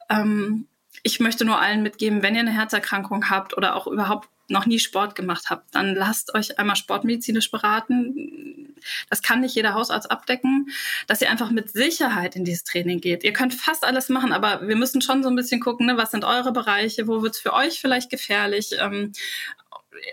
Ähm, 0.08 0.68
ich 1.04 1.20
möchte 1.20 1.44
nur 1.44 1.60
allen 1.60 1.82
mitgeben, 1.82 2.22
wenn 2.22 2.34
ihr 2.34 2.40
eine 2.40 2.50
Herzerkrankung 2.50 3.28
habt 3.30 3.56
oder 3.56 3.76
auch 3.76 3.86
überhaupt 3.86 4.28
noch 4.48 4.66
nie 4.66 4.78
Sport 4.78 5.14
gemacht 5.14 5.50
habt, 5.50 5.74
dann 5.74 5.94
lasst 5.94 6.34
euch 6.34 6.58
einmal 6.58 6.76
sportmedizinisch 6.76 7.50
beraten. 7.50 8.74
Das 9.08 9.22
kann 9.22 9.40
nicht 9.40 9.54
jeder 9.54 9.74
Hausarzt 9.74 10.10
abdecken, 10.10 10.70
dass 11.06 11.20
ihr 11.20 11.30
einfach 11.30 11.50
mit 11.50 11.70
Sicherheit 11.70 12.36
in 12.36 12.44
dieses 12.44 12.64
Training 12.64 13.00
geht. 13.00 13.22
Ihr 13.22 13.32
könnt 13.32 13.54
fast 13.54 13.84
alles 13.84 14.08
machen, 14.08 14.32
aber 14.32 14.66
wir 14.66 14.76
müssen 14.76 15.02
schon 15.02 15.22
so 15.22 15.28
ein 15.28 15.36
bisschen 15.36 15.60
gucken, 15.60 15.86
ne, 15.86 15.96
was 15.96 16.10
sind 16.10 16.24
eure 16.24 16.52
Bereiche, 16.52 17.06
wo 17.06 17.22
wird 17.22 17.34
es 17.34 17.40
für 17.40 17.52
euch 17.52 17.80
vielleicht 17.80 18.10
gefährlich. 18.10 18.70
Ähm, 18.78 19.12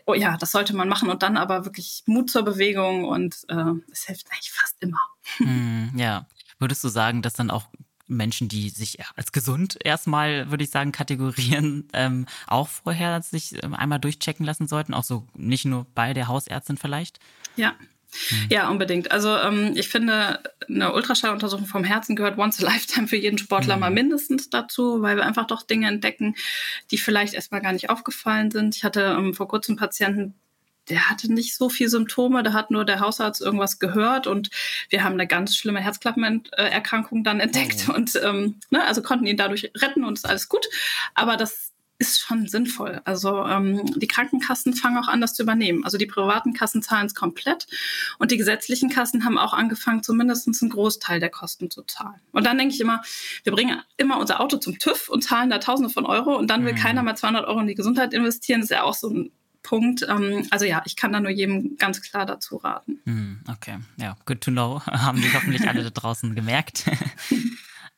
oh 0.05 0.13
ja, 0.13 0.37
das 0.37 0.51
sollte 0.51 0.75
man 0.75 0.89
machen 0.89 1.09
und 1.09 1.23
dann 1.23 1.37
aber 1.37 1.65
wirklich 1.65 2.03
Mut 2.05 2.29
zur 2.29 2.43
Bewegung 2.43 3.05
und 3.05 3.37
äh, 3.47 3.73
es 3.91 4.05
hilft 4.05 4.31
eigentlich 4.31 4.51
fast 4.51 4.75
immer. 4.81 4.99
Mm, 5.39 5.97
ja. 5.97 6.27
Würdest 6.59 6.83
du 6.83 6.89
sagen, 6.89 7.21
dass 7.21 7.33
dann 7.33 7.49
auch 7.49 7.63
Menschen, 8.15 8.47
die 8.47 8.69
sich 8.69 8.99
als 9.15 9.31
gesund 9.31 9.77
erstmal, 9.83 10.49
würde 10.51 10.63
ich 10.63 10.69
sagen, 10.69 10.91
kategorieren, 10.91 11.87
ähm, 11.93 12.25
auch 12.47 12.67
vorher 12.67 13.21
sich 13.21 13.61
ähm, 13.63 13.73
einmal 13.73 13.99
durchchecken 13.99 14.45
lassen 14.45 14.67
sollten, 14.67 14.93
auch 14.93 15.03
so 15.03 15.27
nicht 15.35 15.65
nur 15.65 15.85
bei 15.95 16.13
der 16.13 16.27
Hausärztin 16.27 16.77
vielleicht? 16.77 17.19
Ja, 17.55 17.73
Mhm. 18.29 18.47
Ja, 18.49 18.69
unbedingt. 18.69 19.11
Also 19.11 19.37
ähm, 19.37 19.73
ich 19.75 19.87
finde, 19.89 20.41
eine 20.67 20.93
Ultraschalluntersuchung 20.93 21.65
vom 21.65 21.83
Herzen 21.83 22.15
gehört 22.15 22.37
once 22.37 22.63
a 22.63 22.65
lifetime 22.71 23.07
für 23.07 23.15
jeden 23.15 23.37
Sportler 23.37 23.75
mhm. 23.75 23.81
mal 23.81 23.91
mindestens 23.91 24.49
dazu, 24.49 25.01
weil 25.01 25.15
wir 25.15 25.25
einfach 25.25 25.47
doch 25.47 25.63
Dinge 25.63 25.87
entdecken, 25.87 26.35
die 26.91 26.97
vielleicht 26.97 27.33
erstmal 27.33 27.61
gar 27.61 27.73
nicht 27.73 27.89
aufgefallen 27.89 28.51
sind. 28.51 28.75
Ich 28.75 28.83
hatte 28.83 29.15
ähm, 29.17 29.33
vor 29.33 29.47
kurzem 29.47 29.75
Patienten, 29.75 30.35
der 30.91 31.09
hatte 31.09 31.31
nicht 31.31 31.55
so 31.55 31.69
viel 31.69 31.89
Symptome, 31.89 32.43
da 32.43 32.53
hat 32.53 32.69
nur 32.69 32.85
der 32.85 32.99
Hausarzt 32.99 33.41
irgendwas 33.41 33.79
gehört 33.79 34.27
und 34.27 34.49
wir 34.89 35.03
haben 35.03 35.13
eine 35.13 35.25
ganz 35.25 35.55
schlimme 35.55 35.79
Herzklappenerkrankung 35.79 37.23
dann 37.23 37.39
entdeckt 37.39 37.87
oh. 37.89 37.93
und 37.93 38.19
ähm, 38.23 38.59
ne, 38.69 38.85
also 38.85 39.01
konnten 39.01 39.25
ihn 39.25 39.37
dadurch 39.37 39.71
retten 39.77 40.03
und 40.03 40.17
ist 40.17 40.27
alles 40.27 40.49
gut. 40.49 40.67
Aber 41.15 41.37
das 41.37 41.71
ist 42.01 42.19
schon 42.19 42.47
sinnvoll. 42.47 42.99
Also 43.05 43.45
ähm, 43.45 43.85
die 43.95 44.07
Krankenkassen 44.07 44.73
fangen 44.73 44.97
auch 44.97 45.07
an, 45.07 45.21
das 45.21 45.35
zu 45.35 45.43
übernehmen. 45.43 45.85
Also 45.85 45.99
die 45.99 46.07
privaten 46.07 46.53
Kassen 46.53 46.81
zahlen 46.81 47.05
es 47.05 47.13
komplett 47.13 47.67
und 48.17 48.31
die 48.31 48.37
gesetzlichen 48.37 48.89
Kassen 48.89 49.23
haben 49.23 49.37
auch 49.37 49.53
angefangen, 49.53 50.01
zumindest 50.01 50.47
einen 50.47 50.71
Großteil 50.71 51.19
der 51.19 51.29
Kosten 51.29 51.69
zu 51.69 51.83
zahlen. 51.83 52.19
Und 52.31 52.45
dann 52.45 52.57
denke 52.57 52.73
ich 52.73 52.81
immer, 52.81 53.03
wir 53.43 53.53
bringen 53.53 53.81
immer 53.97 54.17
unser 54.17 54.41
Auto 54.41 54.57
zum 54.57 54.79
TÜV 54.79 55.09
und 55.09 55.23
zahlen 55.23 55.51
da 55.51 55.59
Tausende 55.59 55.93
von 55.93 56.07
Euro 56.07 56.35
und 56.35 56.47
dann 56.47 56.65
will 56.65 56.73
mhm. 56.73 56.77
keiner 56.77 57.03
mal 57.03 57.15
200 57.15 57.45
Euro 57.45 57.59
in 57.59 57.67
die 57.67 57.75
Gesundheit 57.75 58.13
investieren. 58.13 58.61
Das 58.61 58.71
ist 58.71 58.75
ja 58.75 58.83
auch 58.83 58.95
so 58.95 59.09
ein 59.09 59.31
Punkt. 59.63 60.05
Ähm, 60.07 60.47
also 60.51 60.65
ja, 60.65 60.81
ich 60.85 60.95
kann 60.95 61.13
da 61.13 61.19
nur 61.19 61.31
jedem 61.31 61.77
ganz 61.77 62.01
klar 62.01 62.25
dazu 62.25 62.57
raten. 62.57 62.99
Mhm, 63.05 63.41
okay, 63.49 63.77
ja, 63.97 64.15
good 64.25 64.41
to 64.41 64.51
know. 64.51 64.81
Haben 64.85 65.21
die 65.21 65.33
hoffentlich 65.33 65.67
alle 65.67 65.83
da 65.83 65.89
draußen 65.89 66.35
gemerkt. 66.35 66.85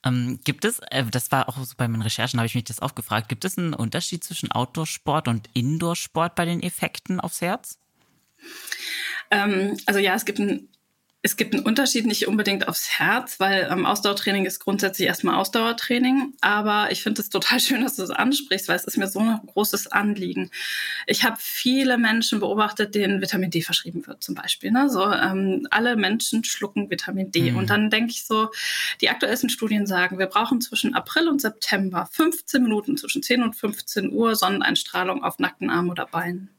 Ähm, 0.05 0.39
gibt 0.43 0.65
es, 0.65 0.79
äh, 0.91 1.05
das 1.05 1.31
war 1.31 1.47
auch 1.47 1.57
so 1.57 1.75
bei 1.77 1.87
meinen 1.87 2.01
Recherchen, 2.01 2.37
habe 2.39 2.47
ich 2.47 2.55
mich 2.55 2.65
das 2.65 2.81
auch 2.81 2.93
gefragt, 2.93 3.29
gibt 3.29 3.45
es 3.45 3.57
einen 3.57 3.73
Unterschied 3.73 4.23
zwischen 4.23 4.51
Outdoor-Sport 4.51 5.29
und 5.29 5.49
Indoor-Sport 5.53 6.35
bei 6.35 6.43
den 6.43 6.61
Effekten 6.61 7.21
aufs 7.21 7.39
Herz? 7.39 7.79
Ähm, 9.31 9.77
also 9.85 9.99
ja, 9.99 10.13
es 10.13 10.25
gibt 10.25 10.39
einen 10.39 10.67
es 11.25 11.37
gibt 11.37 11.55
einen 11.55 11.63
Unterschied 11.63 12.05
nicht 12.05 12.27
unbedingt 12.27 12.67
aufs 12.67 12.99
Herz, 12.99 13.39
weil 13.39 13.69
ähm, 13.71 13.85
Ausdauertraining 13.85 14.45
ist 14.45 14.59
grundsätzlich 14.59 15.07
erstmal 15.07 15.35
Ausdauertraining. 15.35 16.33
Aber 16.41 16.91
ich 16.91 17.01
finde 17.01 17.21
es 17.21 17.29
total 17.29 17.59
schön, 17.61 17.81
dass 17.81 17.95
du 17.95 18.03
es 18.03 18.09
ansprichst, 18.09 18.67
weil 18.67 18.75
es 18.75 18.83
ist 18.83 18.97
mir 18.97 19.07
so 19.07 19.19
ein 19.19 19.39
großes 19.47 19.87
Anliegen. 19.87 20.51
Ich 21.07 21.23
habe 21.23 21.37
viele 21.39 21.97
Menschen 21.97 22.41
beobachtet, 22.41 22.93
denen 22.93 23.21
Vitamin 23.21 23.51
D 23.51 23.61
verschrieben 23.61 24.05
wird, 24.05 24.21
zum 24.21 24.35
Beispiel. 24.35 24.71
Ne? 24.71 24.89
So, 24.89 25.09
ähm, 25.09 25.65
alle 25.71 25.95
Menschen 25.95 26.43
schlucken 26.43 26.89
Vitamin 26.89 27.31
D. 27.31 27.51
Mhm. 27.51 27.57
Und 27.57 27.69
dann 27.69 27.89
denke 27.89 28.11
ich 28.11 28.25
so, 28.25 28.49
die 28.99 29.09
aktuellsten 29.09 29.49
Studien 29.49 29.87
sagen, 29.87 30.19
wir 30.19 30.27
brauchen 30.27 30.59
zwischen 30.59 30.93
April 30.93 31.29
und 31.29 31.39
September 31.39 32.09
15 32.11 32.61
Minuten 32.61 32.97
zwischen 32.97 33.23
10 33.23 33.43
und 33.43 33.55
15 33.55 34.11
Uhr 34.11 34.35
Sonneneinstrahlung 34.35 35.23
auf 35.23 35.39
nackten 35.39 35.69
Armen 35.69 35.89
oder 35.89 36.05
Beinen 36.05 36.49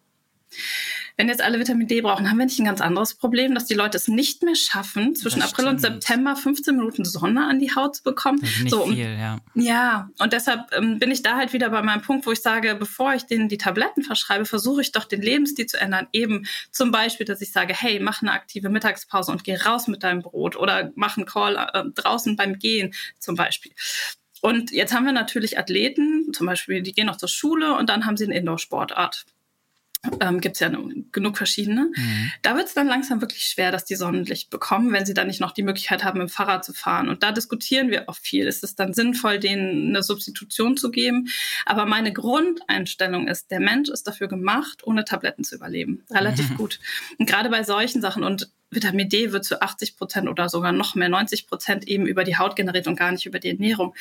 wenn 1.17 1.29
jetzt 1.29 1.43
alle 1.43 1.61
Vitamin 1.61 1.87
D 1.87 2.01
brauchen, 2.01 2.29
haben 2.29 2.39
wir 2.39 2.45
nicht 2.45 2.59
ein 2.59 2.65
ganz 2.65 2.81
anderes 2.81 3.15
Problem, 3.15 3.55
dass 3.55 3.67
die 3.67 3.75
Leute 3.75 3.97
es 3.97 4.09
nicht 4.09 4.43
mehr 4.43 4.57
schaffen, 4.57 5.15
zwischen 5.15 5.41
das 5.41 5.53
April 5.53 5.67
stimmt. 5.67 5.85
und 5.85 5.93
September 5.93 6.35
15 6.35 6.77
Minuten 6.77 7.05
Sonne 7.05 7.47
an 7.47 7.61
die 7.61 7.75
Haut 7.75 7.97
zu 7.97 8.03
bekommen. 8.03 8.41
So, 8.69 8.87
viel, 8.87 9.17
ja. 9.17 9.39
Ja, 9.55 10.11
und 10.19 10.33
deshalb 10.33 10.73
ähm, 10.77 10.99
bin 10.99 11.13
ich 11.13 11.23
da 11.23 11.37
halt 11.37 11.53
wieder 11.53 11.71
bei 11.71 11.83
meinem 11.83 12.03
Punkt, 12.03 12.27
wo 12.27 12.33
ich 12.33 12.43
sage, 12.43 12.75
bevor 12.75 13.15
ich 13.15 13.25
denen 13.25 13.49
die 13.49 13.59
Tabletten 13.59 14.03
verschreibe, 14.03 14.45
versuche 14.45 14.81
ich 14.81 14.91
doch 14.91 15.05
den 15.05 15.23
Lebensstil 15.23 15.67
zu 15.67 15.81
ändern. 15.81 16.09
Eben 16.13 16.47
zum 16.73 16.91
Beispiel, 16.91 17.27
dass 17.27 17.41
ich 17.41 17.53
sage, 17.53 17.75
hey, 17.77 18.01
mach 18.01 18.23
eine 18.23 18.33
aktive 18.33 18.69
Mittagspause 18.69 19.31
und 19.31 19.45
geh 19.45 19.55
raus 19.55 19.87
mit 19.87 20.03
deinem 20.03 20.23
Brot 20.23 20.57
oder 20.57 20.91
mach 20.97 21.17
einen 21.17 21.27
Call 21.27 21.57
äh, 21.57 21.85
draußen 21.95 22.35
beim 22.37 22.59
Gehen 22.59 22.93
zum 23.19 23.37
Beispiel. 23.37 23.73
Und 24.41 24.73
jetzt 24.73 24.93
haben 24.93 25.07
wir 25.07 25.13
natürlich 25.13 25.59
Athleten, 25.59 26.33
zum 26.35 26.47
Beispiel, 26.47 26.83
die 26.83 26.93
gehen 26.93 27.07
noch 27.07 27.17
zur 27.17 27.31
Schule 27.31 27.77
und 27.77 27.89
dann 27.89 28.05
haben 28.05 28.17
sie 28.17 28.25
eine 28.25 28.37
Indoor-Sportart 28.37 29.25
ähm, 30.21 30.41
gibt 30.41 30.57
es 30.57 30.61
ja 30.61 30.71
genug 31.13 31.37
verschiedene. 31.37 31.91
Mhm. 31.95 32.33
Da 32.43 32.57
wird 32.57 32.69
es 32.69 32.75
dann 32.75 32.87
langsam 32.87 33.21
wirklich 33.21 33.45
schwer, 33.45 33.73
dass 33.73 33.85
die 33.85 33.97
Sonnenlicht 33.97 34.51
bekommen, 34.51 34.93
wenn 34.93 35.07
sie 35.07 35.15
dann 35.15 35.27
nicht 35.27 35.41
noch 35.41 35.53
die 35.53 35.63
Möglichkeit 35.63 36.05
haben, 36.05 36.19
mit 36.19 36.29
dem 36.29 36.33
Fahrrad 36.33 36.65
zu 36.65 36.73
fahren. 36.73 37.09
Und 37.09 37.23
da 37.23 37.33
diskutieren 37.33 37.91
wir 37.91 38.09
auch 38.09 38.17
viel. 38.17 38.47
Ist 38.47 38.65
es 38.65 38.75
dann 38.75 38.95
sinnvoll, 38.95 39.39
denen 39.39 39.89
eine 39.89 40.03
Substitution 40.03 40.77
zu 40.77 40.91
geben? 40.91 41.29
Aber 41.67 41.87
meine 41.87 42.13
Grundeinstellung 42.13 43.29
ist, 43.29 43.51
der 43.51 43.61
Mensch 43.61 43.89
ist 43.89 44.07
dafür 44.07 44.29
gemacht, 44.29 44.85
ohne 44.85 45.05
Tabletten 45.05 45.45
zu 45.45 45.57
überleben. 45.57 46.05
Relativ 46.11 46.51
mhm. 46.51 46.57
gut. 46.57 46.81
Und 47.19 47.27
gerade 47.27 47.49
bei 47.49 47.63
solchen 47.63 48.01
Sachen 48.01 48.25
und 48.25 48.51
Vitamin 48.71 49.09
D 49.09 49.33
wird 49.33 49.45
zu 49.45 49.63
80 49.63 49.97
Prozent 49.97 50.29
oder 50.29 50.49
sogar 50.49 50.73
noch 50.73 50.95
mehr, 50.95 51.09
90 51.09 51.47
Prozent 51.47 51.87
eben 51.87 52.07
über 52.07 52.25
die 52.25 52.37
Haut 52.37 52.57
generiert 52.57 52.87
und 52.87 52.97
gar 52.97 53.13
nicht 53.13 53.27
über 53.27 53.39
die 53.39 53.51
Ernährung. 53.51 53.95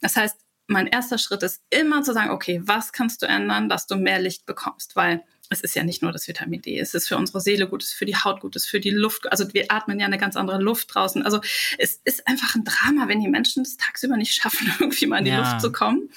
Das 0.00 0.16
heißt, 0.16 0.36
mein 0.70 0.86
erster 0.86 1.18
Schritt 1.18 1.42
ist 1.42 1.62
immer 1.70 2.02
zu 2.02 2.12
sagen, 2.12 2.30
okay, 2.30 2.60
was 2.64 2.92
kannst 2.92 3.22
du 3.22 3.26
ändern, 3.26 3.68
dass 3.68 3.88
du 3.88 3.96
mehr 3.96 4.20
Licht 4.20 4.46
bekommst? 4.46 4.94
Weil 4.94 5.24
es 5.50 5.60
ist 5.60 5.74
ja 5.74 5.82
nicht 5.82 6.00
nur 6.00 6.12
das 6.12 6.28
Vitamin 6.28 6.62
D, 6.62 6.78
es 6.78 6.94
ist 6.94 7.08
für 7.08 7.16
unsere 7.16 7.40
Seele 7.40 7.68
gut, 7.68 7.82
es 7.82 7.90
ist 7.90 7.94
für 7.94 8.06
die 8.06 8.16
Haut 8.16 8.40
gut, 8.40 8.54
es 8.54 8.64
ist 8.64 8.70
für 8.70 8.78
die 8.78 8.90
Luft, 8.90 9.30
also 9.30 9.52
wir 9.52 9.66
atmen 9.68 9.98
ja 9.98 10.06
eine 10.06 10.16
ganz 10.16 10.36
andere 10.36 10.62
Luft 10.62 10.94
draußen. 10.94 11.22
Also 11.24 11.40
es 11.76 12.00
ist 12.04 12.26
einfach 12.28 12.54
ein 12.54 12.64
Drama, 12.64 13.08
wenn 13.08 13.20
die 13.20 13.28
Menschen 13.28 13.64
es 13.64 13.76
tagsüber 13.76 14.16
nicht 14.16 14.32
schaffen, 14.32 14.72
irgendwie 14.78 15.06
mal 15.06 15.18
in 15.18 15.24
die 15.24 15.32
ja. 15.32 15.40
Luft 15.40 15.60
zu 15.60 15.72
kommen. 15.72 16.08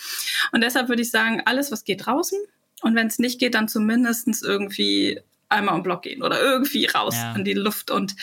Und 0.52 0.62
deshalb 0.62 0.88
würde 0.88 1.02
ich 1.02 1.10
sagen, 1.10 1.42
alles, 1.46 1.72
was 1.72 1.84
geht 1.84 2.06
draußen. 2.06 2.38
Und 2.84 2.96
wenn 2.96 3.08
es 3.08 3.18
nicht 3.18 3.40
geht, 3.40 3.56
dann 3.56 3.68
zumindest 3.68 4.28
irgendwie 4.44 5.20
einmal 5.50 5.76
um 5.76 5.84
Block 5.84 6.04
gehen 6.04 6.22
oder 6.22 6.40
irgendwie 6.40 6.86
raus 6.86 7.16
ja. 7.16 7.36
in 7.36 7.44
die 7.44 7.54
Luft. 7.54 7.90
Und 7.90 8.16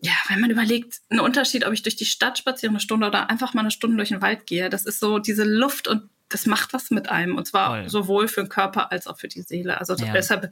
ja, 0.00 0.12
wenn 0.28 0.40
man 0.40 0.50
überlegt, 0.50 1.00
ein 1.10 1.20
Unterschied, 1.20 1.64
ob 1.64 1.72
ich 1.72 1.82
durch 1.82 1.96
die 1.96 2.04
Stadt 2.04 2.38
spaziere 2.38 2.70
eine 2.70 2.80
Stunde 2.80 3.06
oder 3.06 3.30
einfach 3.30 3.54
mal 3.54 3.60
eine 3.60 3.70
Stunde 3.70 3.96
durch 3.96 4.08
den 4.08 4.22
Wald 4.22 4.46
gehe, 4.46 4.68
das 4.68 4.84
ist 4.84 4.98
so 4.98 5.18
diese 5.18 5.44
Luft 5.44 5.86
und 5.86 6.08
das 6.28 6.46
macht 6.46 6.72
was 6.72 6.90
mit 6.90 7.08
einem. 7.08 7.36
Und 7.36 7.46
zwar 7.46 7.68
Voll. 7.68 7.88
sowohl 7.88 8.28
für 8.28 8.42
den 8.42 8.48
Körper 8.48 8.92
als 8.92 9.06
auch 9.06 9.18
für 9.18 9.28
die 9.28 9.42
Seele. 9.42 9.78
Also 9.78 9.94
ja. 9.94 10.12
deshalb 10.12 10.42
bin 10.42 10.50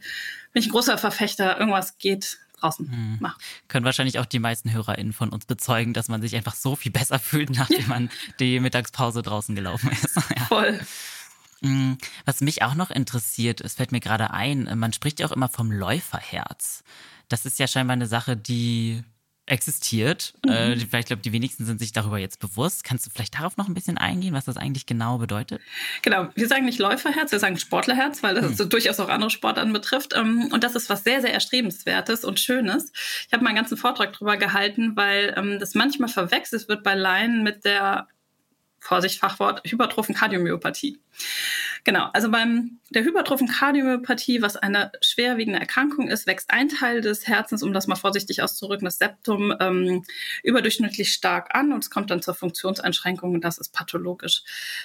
ich 0.55 0.67
ein 0.67 0.73
großer 0.73 0.99
Verfechter, 0.99 1.59
irgendwas 1.59 1.99
geht 1.99 2.39
draußen 2.59 2.91
hm. 2.91 3.17
macht. 3.21 3.41
Können 3.69 3.85
wahrscheinlich 3.85 4.19
auch 4.19 4.27
die 4.27 4.39
meisten 4.39 4.73
HörerInnen 4.73 5.13
von 5.13 5.31
uns 5.31 5.47
bezeugen, 5.47 5.93
dass 5.93 6.09
man 6.09 6.23
sich 6.23 6.35
einfach 6.37 6.55
so 6.55 6.77
viel 6.77 6.93
besser 6.93 7.19
fühlt, 7.19 7.51
nachdem 7.57 7.81
ja. 7.81 7.89
man 7.89 8.11
die 8.41 8.61
Mittagspause 8.61 9.23
draußen 9.23 9.55
gelaufen 9.55 9.91
ist. 9.91 10.17
ja. 10.37 10.45
Voll. 10.47 10.81
Hm, 11.61 11.99
was 12.25 12.41
mich 12.41 12.63
auch 12.63 12.75
noch 12.75 12.91
interessiert, 12.91 13.61
es 13.61 13.75
fällt 13.75 13.93
mir 13.93 14.01
gerade 14.01 14.31
ein, 14.31 14.71
man 14.79 14.93
spricht 14.93 15.21
ja 15.21 15.27
auch 15.27 15.33
immer 15.33 15.49
vom 15.49 15.73
Läuferherz. 15.73 16.85
Das 17.29 17.47
ist 17.47 17.59
ja 17.59 17.67
scheinbar 17.67 17.95
eine 17.95 18.07
Sache, 18.07 18.37
die 18.37 19.03
existiert. 19.46 20.33
Mhm. 20.44 20.52
Äh, 20.52 20.72
ich 20.74 20.90
glaube, 20.90 21.16
die 21.16 21.33
wenigsten 21.33 21.66
sind 21.66 21.78
sich 21.78 21.92
darüber 21.92 22.18
jetzt 22.18 22.40
bewusst. 22.40 22.85
Kannst 22.85 23.07
du 23.07 23.11
vielleicht 23.11 23.35
darauf 23.35 23.57
noch 23.57 23.68
ein 23.68 23.74
bisschen 23.74 23.98
eingehen, 23.98 24.35
was 24.35 24.46
das 24.46 24.57
eigentlich 24.57 24.87
genau 24.87 25.18
bedeutet? 25.18 25.61
Genau, 26.02 26.28
wir 26.35 26.48
sagen 26.48 26.64
nicht 26.64 26.78
Läuferherz, 26.78 27.30
wir 27.33 27.38
sagen 27.38 27.59
Sportlerherz, 27.59 28.22
weil 28.22 28.35
das 28.35 28.50
mhm. 28.50 28.54
so 28.54 28.64
durchaus 28.64 29.00
auch 29.00 29.09
andere 29.09 29.30
Sportarten 29.30 29.72
betrifft. 29.72 30.14
Ähm, 30.14 30.48
und 30.52 30.64
das 30.64 30.74
ist 30.74 30.88
was 30.88 31.04
sehr, 31.04 31.20
sehr 31.20 31.33
erstrebenswertes 31.33 32.24
und 32.24 32.40
Schönes. 32.40 32.92
Ich 33.26 33.33
habe 33.33 33.44
meinen 33.44 33.57
ganzen 33.57 33.76
Vortrag 33.76 34.14
darüber 34.14 34.37
gehalten, 34.37 34.96
weil 34.96 35.35
ähm, 35.37 35.59
das 35.59 35.74
manchmal 35.74 36.09
verwechselt 36.09 36.68
wird 36.68 36.83
bei 36.83 36.94
Laien 36.94 37.42
mit 37.42 37.64
der 37.64 38.09
Vorsicht, 38.85 39.18
Fachwort, 39.18 39.62
hypertrophen 39.64 40.14
Kardiomyopathie. 40.14 41.01
Genau, 41.85 42.11
also 42.12 42.31
beim 42.31 42.81
der 42.90 43.03
hypertrophen 43.03 43.49
Kardiomyopathie, 43.49 44.42
was 44.42 44.57
eine 44.57 44.92
schwerwiegende 45.01 45.59
Erkrankung 45.59 46.09
ist, 46.09 46.27
wächst 46.27 46.51
ein 46.51 46.68
Teil 46.68 47.01
des 47.01 47.27
Herzens, 47.27 47.62
um 47.62 47.73
das 47.73 47.87
mal 47.87 47.97
vorsichtig 47.97 48.42
auszudrücken, 48.42 48.85
das 48.85 48.99
Septum, 48.99 49.55
ähm, 49.59 50.05
überdurchschnittlich 50.42 51.14
stark 51.14 51.55
an 51.55 51.73
und 51.73 51.83
es 51.83 51.88
kommt 51.88 52.11
dann 52.11 52.20
zur 52.20 52.35
Funktionseinschränkung 52.35 53.33
und 53.33 53.42
das 53.42 53.57
ist 53.57 53.73
pathologisch. 53.73 54.42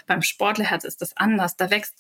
Beim 0.08 0.22
Sportlerherz 0.22 0.86
ist 0.86 1.02
das 1.02 1.18
anders. 1.18 1.58
Da 1.58 1.70
wächst 1.70 1.96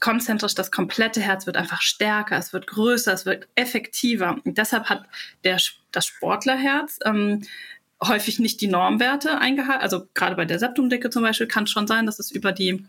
konzentrisch 0.00 0.54
das 0.54 0.70
komplette 0.70 1.20
Herz 1.20 1.46
wird 1.46 1.56
einfach 1.56 1.80
stärker, 1.80 2.36
es 2.36 2.52
wird 2.52 2.66
größer, 2.66 3.12
es 3.12 3.24
wird 3.24 3.48
effektiver. 3.54 4.36
Und 4.44 4.58
deshalb 4.58 4.86
hat 4.88 5.06
der, 5.44 5.58
das 5.92 6.06
Sportlerherz 6.06 6.98
ähm, 7.04 7.46
häufig 8.02 8.38
nicht 8.38 8.60
die 8.60 8.68
Normwerte 8.68 9.38
eingehalten. 9.38 9.82
Also 9.82 10.06
gerade 10.14 10.36
bei 10.36 10.44
der 10.44 10.58
Septumdicke 10.58 11.10
zum 11.10 11.22
Beispiel 11.22 11.46
kann 11.46 11.64
es 11.64 11.70
schon 11.70 11.86
sein, 11.86 12.06
dass 12.06 12.18
es 12.18 12.30
über 12.30 12.52
die 12.52 12.86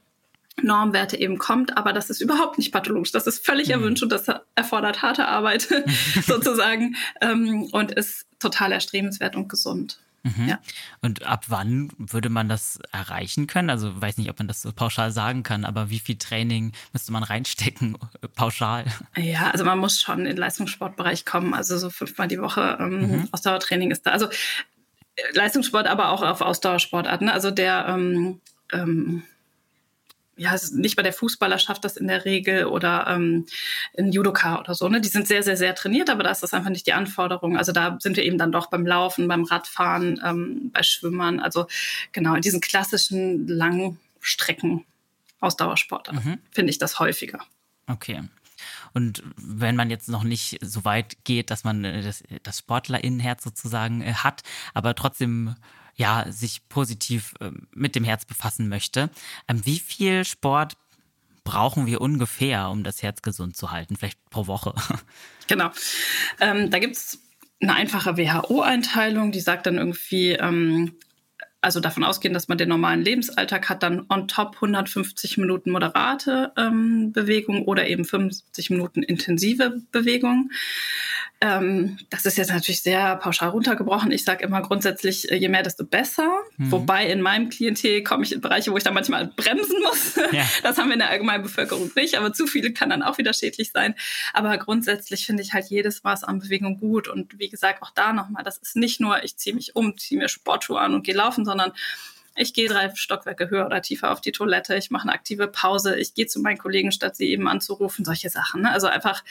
Normwerte 0.61 1.19
eben 1.19 1.37
kommt, 1.37 1.77
aber 1.77 1.93
das 1.93 2.09
ist 2.09 2.19
überhaupt 2.19 2.57
nicht 2.57 2.71
pathologisch. 2.71 3.11
Das 3.11 3.27
ist 3.27 3.45
völlig 3.45 3.67
mhm. 3.67 3.73
erwünscht 3.73 4.03
und 4.03 4.11
das 4.11 4.25
erfordert 4.55 5.01
harte 5.01 5.27
Arbeit 5.27 5.67
sozusagen 6.25 6.95
ähm, 7.21 7.69
und 7.71 7.91
ist 7.91 8.25
total 8.39 8.71
erstrebenswert 8.71 9.35
und 9.35 9.49
gesund. 9.49 9.99
Mhm. 10.23 10.49
Ja. 10.49 10.59
Und 11.01 11.23
ab 11.23 11.45
wann 11.47 11.89
würde 11.97 12.29
man 12.29 12.49
das 12.49 12.79
erreichen 12.91 13.47
können? 13.47 13.69
Also 13.69 14.01
weiß 14.01 14.17
nicht, 14.17 14.29
ob 14.29 14.39
man 14.39 14.47
das 14.47 14.61
so 14.61 14.71
pauschal 14.71 15.11
sagen 15.11 15.43
kann, 15.43 15.63
aber 15.63 15.89
wie 15.89 15.99
viel 15.99 16.17
Training 16.17 16.73
müsste 16.91 17.11
man 17.11 17.23
reinstecken, 17.23 17.97
pauschal? 18.35 18.85
Ja, 19.15 19.51
also 19.51 19.63
man 19.63 19.79
muss 19.79 20.01
schon 20.01 20.19
in 20.19 20.25
den 20.25 20.37
Leistungssportbereich 20.37 21.25
kommen. 21.25 21.53
Also 21.53 21.77
so 21.77 21.89
fünfmal 21.89 22.27
die 22.27 22.41
Woche 22.41 22.77
ähm, 22.79 23.11
mhm. 23.11 23.29
Ausdauertraining 23.31 23.91
ist 23.91 24.05
da. 24.05 24.11
Also 24.11 24.27
Leistungssport, 25.33 25.87
aber 25.87 26.09
auch 26.09 26.21
auf 26.21 26.41
Ausdauersportarten. 26.41 27.29
Also 27.29 27.51
der 27.51 27.87
ähm, 27.89 28.41
ähm, 28.71 29.23
ja, 30.37 30.55
nicht 30.73 30.95
bei 30.95 31.03
der 31.03 31.13
Fußballer 31.13 31.57
schafft 31.57 31.83
das 31.83 31.97
in 31.97 32.07
der 32.07 32.23
Regel 32.23 32.65
oder 32.65 33.07
ähm, 33.07 33.47
ein 33.97 34.11
Judoka 34.11 34.59
oder 34.59 34.75
so. 34.75 34.87
Ne? 34.87 35.01
Die 35.01 35.07
sind 35.07 35.27
sehr, 35.27 35.41
sehr, 35.41 35.57
sehr 35.57 35.73
trainiert, 35.73 36.09
aber 36.11 36.23
da 36.23 36.29
ist 36.29 36.43
das 36.43 36.53
einfach 36.53 36.69
nicht 36.69 36.85
die 36.85 36.93
Anforderung. 36.93 37.57
Also 37.57 37.71
da 37.71 37.97
sind 37.99 38.17
wir 38.17 38.23
eben 38.23 38.37
dann 38.37 38.51
doch 38.51 38.67
beim 38.67 38.85
Laufen, 38.85 39.27
beim 39.27 39.43
Radfahren, 39.43 40.21
ähm, 40.23 40.69
bei 40.71 40.83
Schwimmern. 40.83 41.39
Also 41.39 41.65
genau, 42.11 42.35
in 42.35 42.41
diesen 42.41 42.61
klassischen 42.61 43.47
langen 43.47 43.99
Strecken 44.19 44.85
Ausdauersport 45.39 46.11
mhm. 46.13 46.39
finde 46.51 46.71
ich 46.71 46.77
das 46.77 46.99
häufiger. 46.99 47.39
Okay. 47.87 48.23
Und 48.97 49.21
wenn 49.35 49.75
man 49.75 49.91
jetzt 49.91 50.09
noch 50.09 50.23
nicht 50.23 50.57
so 50.63 50.83
weit 50.83 51.23
geht, 51.23 51.51
dass 51.51 51.63
man 51.63 51.85
äh, 51.85 52.01
das, 52.01 52.23
das 52.41 52.57
Sportlerinnenherz 52.57 53.43
sozusagen 53.43 54.01
äh, 54.01 54.11
hat, 54.15 54.41
aber 54.73 54.95
trotzdem 54.95 55.53
ja 55.93 56.25
sich 56.31 56.67
positiv 56.67 57.35
äh, 57.39 57.51
mit 57.75 57.93
dem 57.93 58.03
Herz 58.03 58.25
befassen 58.25 58.69
möchte, 58.69 59.11
ähm, 59.47 59.63
wie 59.67 59.77
viel 59.77 60.25
Sport 60.25 60.77
brauchen 61.43 61.85
wir 61.85 62.01
ungefähr, 62.01 62.71
um 62.71 62.83
das 62.83 63.03
Herz 63.03 63.21
gesund 63.21 63.55
zu 63.55 63.69
halten? 63.69 63.97
Vielleicht 63.97 64.19
pro 64.31 64.47
Woche. 64.47 64.73
Genau. 65.49 65.71
Ähm, 66.41 66.71
da 66.71 66.79
gibt 66.79 66.97
es 66.97 67.19
eine 67.61 67.73
einfache 67.73 68.17
WHO-Einteilung, 68.17 69.31
die 69.31 69.39
sagt 69.39 69.65
dann 69.65 69.77
irgendwie, 69.77 70.31
ähm, 70.31 70.97
also 71.61 71.79
davon 71.79 72.03
ausgehen, 72.03 72.33
dass 72.33 72.47
man 72.47 72.57
den 72.57 72.69
normalen 72.69 73.01
Lebensalltag 73.01 73.69
hat, 73.69 73.83
dann 73.83 74.05
on 74.09 74.27
top 74.27 74.55
150 74.55 75.37
Minuten 75.37 75.71
moderate 75.71 76.51
ähm, 76.55 77.11
Bewegung 77.11 77.63
oder 77.63 77.87
eben 77.87 78.05
50 78.05 78.69
Minuten 78.69 79.03
intensive 79.03 79.81
Bewegung. 79.91 80.51
Ähm, 81.39 81.99
das 82.09 82.25
ist 82.25 82.37
jetzt 82.37 82.49
natürlich 82.49 82.81
sehr 82.81 83.15
pauschal 83.17 83.49
runtergebrochen. 83.49 84.11
Ich 84.11 84.23
sage 84.23 84.43
immer 84.43 84.61
grundsätzlich, 84.63 85.31
äh, 85.31 85.35
je 85.35 85.49
mehr, 85.49 85.61
desto 85.61 85.85
besser. 85.85 86.27
Mhm. 86.57 86.71
Wobei 86.71 87.11
in 87.11 87.21
meinem 87.21 87.49
Klientel 87.49 88.03
komme 88.03 88.23
ich 88.23 88.33
in 88.33 88.41
Bereiche, 88.41 88.71
wo 88.71 88.77
ich 88.77 88.83
dann 88.83 88.95
manchmal 88.95 89.27
bremsen 89.27 89.81
muss. 89.83 90.15
Ja. 90.31 90.45
Das 90.61 90.77
haben 90.77 90.87
wir 90.87 90.93
in 90.93 90.99
der 90.99 91.09
allgemeinen 91.09 91.41
Bevölkerung 91.41 91.89
nicht, 91.95 92.17
aber 92.17 92.33
zu 92.33 92.47
viele 92.47 92.73
kann 92.73 92.89
dann 92.89 93.01
auch 93.01 93.17
wieder 93.17 93.33
schädlich 93.33 93.71
sein. 93.71 93.95
Aber 94.33 94.57
grundsätzlich 94.57 95.25
finde 95.25 95.41
ich 95.41 95.53
halt 95.53 95.67
jedes 95.69 96.03
Maß 96.03 96.25
an 96.25 96.39
Bewegung 96.39 96.79
gut. 96.79 97.07
Und 97.07 97.39
wie 97.39 97.47
gesagt, 97.49 97.81
auch 97.81 97.91
da 97.91 98.11
nochmal, 98.11 98.43
das 98.43 98.57
ist 98.57 98.75
nicht 98.75 98.99
nur, 98.99 99.23
ich 99.23 99.37
ziehe 99.37 99.55
mich 99.55 99.75
um, 99.75 99.97
ziehe 99.97 100.19
mir 100.19 100.27
Sportschuhe 100.27 100.79
an 100.79 100.93
und 100.93 101.03
gehe 101.03 101.15
laufen, 101.15 101.45
sondern 101.45 101.71
ich 102.37 102.53
gehe 102.53 102.69
drei 102.69 102.93
Stockwerke 102.93 103.49
höher 103.49 103.65
oder 103.65 103.81
tiefer 103.81 104.11
auf 104.11 104.21
die 104.21 104.31
Toilette, 104.31 104.75
ich 104.75 104.91
mache 104.91 105.03
eine 105.03 105.13
aktive 105.13 105.47
Pause, 105.47 105.97
ich 105.97 106.13
gehe 106.13 106.27
zu 106.27 106.39
meinen 106.39 106.57
Kollegen, 106.57 106.91
statt 106.91 107.15
sie 107.15 107.29
eben 107.29 107.47
anzurufen, 107.47 108.05
solche 108.05 108.29
Sachen. 108.29 108.61
Ne? 108.61 108.71
Also 108.71 108.87
einfach 108.87 109.23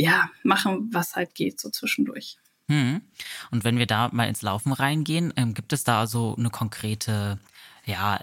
ja, 0.00 0.30
machen, 0.42 0.90
was 0.92 1.16
halt 1.16 1.34
geht, 1.34 1.60
so 1.60 1.70
zwischendurch. 1.70 2.38
Hm. 2.68 3.02
Und 3.50 3.64
wenn 3.64 3.78
wir 3.78 3.86
da 3.86 4.08
mal 4.12 4.28
ins 4.28 4.42
Laufen 4.42 4.72
reingehen, 4.72 5.32
ähm, 5.36 5.54
gibt 5.54 5.72
es 5.72 5.84
da 5.84 6.06
so 6.06 6.36
eine 6.36 6.50
konkrete 6.50 7.38
ja, 7.84 8.20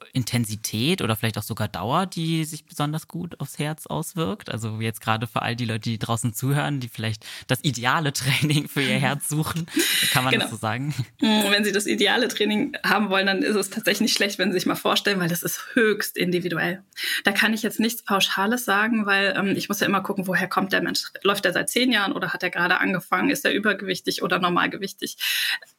Laufintensität 0.00 1.02
oder 1.02 1.16
vielleicht 1.16 1.38
auch 1.38 1.42
sogar 1.42 1.68
Dauer, 1.68 2.06
die 2.06 2.44
sich 2.44 2.64
besonders 2.64 3.08
gut 3.08 3.38
aufs 3.40 3.58
Herz 3.58 3.86
auswirkt? 3.86 4.50
Also 4.50 4.80
jetzt 4.80 5.00
gerade 5.00 5.26
für 5.26 5.42
all 5.42 5.56
die 5.56 5.64
Leute, 5.64 5.90
die 5.90 5.98
draußen 5.98 6.34
zuhören, 6.34 6.80
die 6.80 6.88
vielleicht 6.88 7.24
das 7.46 7.62
ideale 7.62 8.12
Training 8.20 8.68
für 8.68 8.82
ihr 8.82 8.98
Herz 8.98 9.28
suchen, 9.28 9.66
kann 10.12 10.24
man 10.24 10.32
genau. 10.32 10.44
das 10.44 10.50
so 10.50 10.56
sagen? 10.56 10.94
Hm, 11.20 11.44
wenn 11.50 11.64
sie 11.64 11.72
das 11.72 11.86
ideale 11.86 12.28
Training 12.28 12.76
haben 12.84 13.10
wollen, 13.10 13.26
dann 13.26 13.42
ist 13.42 13.56
es 13.56 13.70
tatsächlich 13.70 14.00
nicht 14.00 14.16
schlecht, 14.16 14.38
wenn 14.38 14.50
sie 14.50 14.58
sich 14.58 14.66
mal 14.66 14.74
vorstellen, 14.74 15.20
weil 15.20 15.28
das 15.28 15.42
ist 15.42 15.60
höchst 15.74 16.16
individuell. 16.16 16.82
Da 17.24 17.32
kann 17.32 17.54
ich 17.54 17.62
jetzt 17.62 17.80
nichts 17.80 18.02
Pauschales 18.02 18.64
sagen, 18.64 19.06
weil 19.06 19.34
ähm, 19.36 19.48
ich 19.56 19.68
muss 19.68 19.80
ja 19.80 19.86
immer 19.86 20.00
gucken, 20.00 20.26
woher 20.26 20.48
kommt 20.48 20.72
der 20.72 20.82
Mensch? 20.82 21.00
Läuft 21.22 21.44
er 21.44 21.52
seit 21.52 21.70
zehn 21.70 21.92
Jahren 21.92 22.12
oder 22.12 22.32
hat 22.32 22.42
er 22.42 22.50
gerade 22.50 22.78
angefangen? 22.78 23.30
Ist 23.30 23.44
er 23.44 23.52
übergewichtig 23.52 24.22
oder 24.22 24.38
normalgewichtig? 24.38 25.16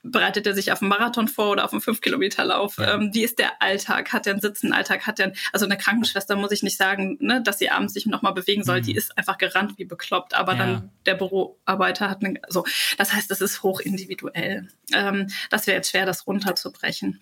Bereitet 0.03 0.47
er 0.47 0.53
sich 0.53 0.71
auf 0.71 0.81
einen 0.81 0.89
Marathon 0.89 1.27
vor 1.27 1.51
oder 1.51 1.65
auf 1.65 1.73
einen 1.73 1.81
fünf 1.81 2.01
Kilometer 2.01 2.45
Lauf? 2.45 2.77
Ja. 2.77 2.95
Ähm, 2.95 3.11
wie 3.13 3.23
ist 3.23 3.39
der 3.39 3.61
Alltag? 3.61 4.10
Hat 4.13 4.25
der 4.25 4.33
einen 4.33 4.41
sitzenden 4.41 4.75
Alltag? 4.75 5.07
Hat 5.07 5.19
der 5.19 5.33
also 5.53 5.65
eine 5.65 5.77
Krankenschwester 5.77 6.35
muss 6.35 6.51
ich 6.51 6.63
nicht 6.63 6.77
sagen, 6.77 7.17
ne, 7.19 7.41
dass 7.41 7.59
sie 7.59 7.69
abends 7.69 7.93
sich 7.93 8.05
nochmal 8.05 8.33
bewegen 8.33 8.63
soll. 8.63 8.79
Mhm. 8.79 8.85
Die 8.85 8.95
ist 8.95 9.17
einfach 9.17 9.37
gerannt 9.37 9.77
wie 9.77 9.85
bekloppt. 9.85 10.33
Aber 10.33 10.53
ja. 10.53 10.59
dann 10.59 10.91
der 11.05 11.15
Büroarbeiter 11.15 12.09
hat 12.09 12.23
eine, 12.23 12.39
so. 12.47 12.65
Das 12.97 13.13
heißt, 13.13 13.31
es 13.31 13.41
ist 13.41 13.63
hoch 13.63 13.79
individuell. 13.79 14.69
Ähm, 14.93 15.27
das 15.49 15.67
wäre 15.67 15.77
jetzt 15.77 15.91
schwer, 15.91 16.05
das 16.05 16.27
runterzubrechen. 16.27 17.21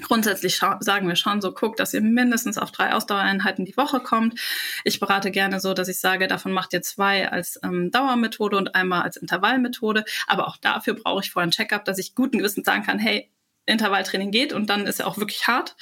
Grundsätzlich 0.00 0.56
sagen 0.56 1.06
wir 1.06 1.16
schon 1.16 1.42
so, 1.42 1.52
guckt, 1.52 1.78
dass 1.78 1.92
ihr 1.92 2.00
mindestens 2.00 2.56
auf 2.56 2.72
drei 2.72 2.94
Ausdauereinheiten 2.94 3.66
die 3.66 3.76
Woche 3.76 4.00
kommt. 4.00 4.40
Ich 4.84 5.00
berate 5.00 5.30
gerne 5.30 5.60
so, 5.60 5.74
dass 5.74 5.88
ich 5.88 6.00
sage, 6.00 6.28
davon 6.28 6.52
macht 6.52 6.72
ihr 6.72 6.80
zwei 6.80 7.30
als 7.30 7.60
ähm, 7.62 7.90
Dauermethode 7.90 8.56
und 8.56 8.74
einmal 8.74 9.02
als 9.02 9.16
Intervallmethode. 9.16 10.04
Aber 10.26 10.48
auch 10.48 10.56
dafür 10.56 10.94
brauche 10.94 11.20
ich 11.22 11.30
vorher 11.30 11.46
ein 11.46 11.52
Checkup, 11.52 11.84
dass 11.84 11.98
ich 11.98 12.14
guten 12.14 12.38
Gewissens 12.38 12.64
sagen 12.64 12.84
kann, 12.84 12.98
hey, 12.98 13.30
Intervalltraining 13.66 14.30
geht 14.30 14.52
und 14.52 14.68
dann 14.70 14.86
ist 14.86 15.00
er 15.00 15.06
auch 15.06 15.18
wirklich 15.18 15.46
hart. 15.46 15.76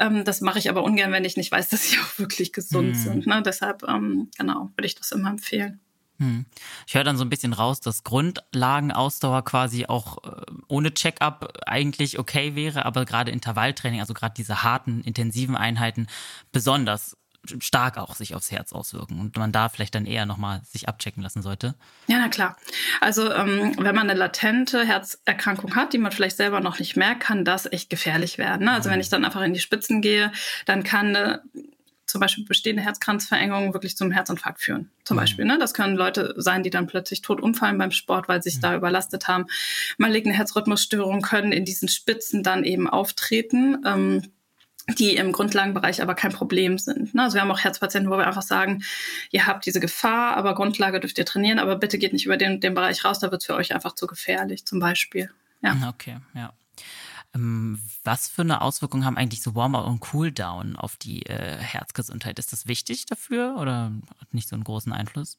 Ähm, 0.00 0.24
das 0.24 0.40
mache 0.40 0.58
ich 0.58 0.68
aber 0.68 0.82
ungern, 0.82 1.12
wenn 1.12 1.24
ich 1.24 1.36
nicht 1.36 1.52
weiß, 1.52 1.68
dass 1.70 1.90
sie 1.90 1.98
auch 1.98 2.18
wirklich 2.18 2.52
gesund 2.52 2.90
mhm. 2.90 2.94
sind. 2.94 3.26
Ne? 3.26 3.42
Deshalb, 3.44 3.82
ähm, 3.84 4.30
genau, 4.36 4.70
würde 4.76 4.86
ich 4.86 4.94
das 4.94 5.12
immer 5.12 5.30
empfehlen. 5.30 5.80
Hm. 6.18 6.46
Ich 6.86 6.94
höre 6.94 7.04
dann 7.04 7.16
so 7.16 7.24
ein 7.24 7.30
bisschen 7.30 7.52
raus, 7.52 7.80
dass 7.80 8.04
Grundlagenausdauer 8.04 9.44
quasi 9.44 9.86
auch 9.86 10.18
äh, 10.24 10.42
ohne 10.68 10.94
Check-up 10.94 11.58
eigentlich 11.66 12.18
okay 12.18 12.54
wäre, 12.54 12.84
aber 12.84 13.04
gerade 13.04 13.32
Intervalltraining, 13.32 14.00
also 14.00 14.14
gerade 14.14 14.34
diese 14.36 14.62
harten, 14.62 15.00
intensiven 15.02 15.56
Einheiten 15.56 16.06
besonders 16.52 17.16
stark 17.60 17.98
auch 17.98 18.14
sich 18.14 18.34
aufs 18.34 18.50
Herz 18.50 18.72
auswirken 18.72 19.18
und 19.18 19.36
man 19.36 19.52
da 19.52 19.68
vielleicht 19.68 19.94
dann 19.94 20.06
eher 20.06 20.26
nochmal 20.26 20.60
sich 20.64 20.88
abchecken 20.88 21.22
lassen 21.22 21.42
sollte? 21.42 21.74
Ja, 22.06 22.18
na 22.18 22.28
klar. 22.28 22.56
Also 23.00 23.32
ähm, 23.32 23.74
wenn 23.78 23.94
man 23.94 24.08
eine 24.08 24.18
latente 24.18 24.84
Herzerkrankung 24.84 25.74
hat, 25.74 25.92
die 25.92 25.98
man 25.98 26.12
vielleicht 26.12 26.36
selber 26.36 26.60
noch 26.60 26.78
nicht 26.78 26.96
merkt, 26.96 27.20
kann 27.20 27.44
das 27.44 27.70
echt 27.70 27.90
gefährlich 27.90 28.38
werden. 28.38 28.66
Ne? 28.66 28.72
Also 28.72 28.90
wenn 28.90 28.96
mhm. 28.96 29.02
ich 29.02 29.08
dann 29.08 29.24
einfach 29.24 29.42
in 29.42 29.54
die 29.54 29.60
Spitzen 29.60 30.02
gehe, 30.02 30.32
dann 30.66 30.84
kann 30.84 31.16
eine 31.16 31.42
zum 32.12 32.20
Beispiel 32.20 32.44
bestehende 32.44 32.82
Herzkranzverengung 32.82 33.72
wirklich 33.72 33.96
zum 33.96 34.10
Herzinfarkt 34.10 34.60
führen. 34.60 34.90
Zum 35.02 35.16
mhm. 35.16 35.20
Beispiel. 35.20 35.44
Ne? 35.46 35.58
Das 35.58 35.72
können 35.72 35.96
Leute 35.96 36.34
sein, 36.36 36.62
die 36.62 36.70
dann 36.70 36.86
plötzlich 36.86 37.22
tot 37.22 37.40
umfallen 37.40 37.78
beim 37.78 37.90
Sport, 37.90 38.28
weil 38.28 38.42
sie 38.42 38.50
sich 38.50 38.58
mhm. 38.58 38.62
da 38.62 38.76
überlastet 38.76 39.28
haben. 39.28 39.46
Maligne 39.96 40.32
Herzrhythmusstörungen 40.34 41.22
können 41.22 41.52
in 41.52 41.64
diesen 41.64 41.88
Spitzen 41.88 42.42
dann 42.42 42.64
eben 42.64 42.88
auftreten. 42.88 43.78
Ähm, 43.86 44.30
die 44.98 45.16
im 45.16 45.32
Grundlagenbereich 45.32 46.02
aber 46.02 46.14
kein 46.14 46.32
Problem 46.32 46.78
sind. 46.78 47.14
Ne? 47.14 47.22
Also 47.22 47.34
wir 47.34 47.42
haben 47.42 47.50
auch 47.50 47.60
Herzpatienten, 47.60 48.10
wo 48.10 48.16
wir 48.16 48.26
einfach 48.26 48.42
sagen, 48.42 48.82
ihr 49.30 49.46
habt 49.46 49.64
diese 49.66 49.80
Gefahr, 49.80 50.36
aber 50.36 50.54
Grundlage 50.54 51.00
dürft 51.00 51.18
ihr 51.18 51.26
trainieren, 51.26 51.58
aber 51.58 51.76
bitte 51.76 51.98
geht 51.98 52.12
nicht 52.12 52.26
über 52.26 52.36
den, 52.36 52.60
den 52.60 52.74
Bereich 52.74 53.04
raus, 53.04 53.20
da 53.20 53.30
wird 53.30 53.42
es 53.42 53.46
für 53.46 53.54
euch 53.54 53.74
einfach 53.74 53.94
zu 53.94 54.06
gefährlich, 54.06 54.64
zum 54.66 54.80
Beispiel. 54.80 55.30
Ja. 55.62 55.76
Okay, 55.88 56.16
ja. 56.34 56.52
Ähm, 57.34 57.80
was 58.04 58.28
für 58.28 58.42
eine 58.42 58.60
Auswirkung 58.60 59.04
haben 59.04 59.16
eigentlich 59.16 59.42
so 59.42 59.54
Warm-up 59.54 59.86
und 59.86 60.00
Cooldown 60.00 60.76
auf 60.76 60.96
die 60.96 61.24
äh, 61.26 61.56
Herzgesundheit? 61.56 62.38
Ist 62.38 62.52
das 62.52 62.66
wichtig 62.66 63.06
dafür 63.06 63.56
oder 63.58 63.92
hat 64.20 64.34
nicht 64.34 64.48
so 64.48 64.56
einen 64.56 64.64
großen 64.64 64.92
Einfluss? 64.92 65.38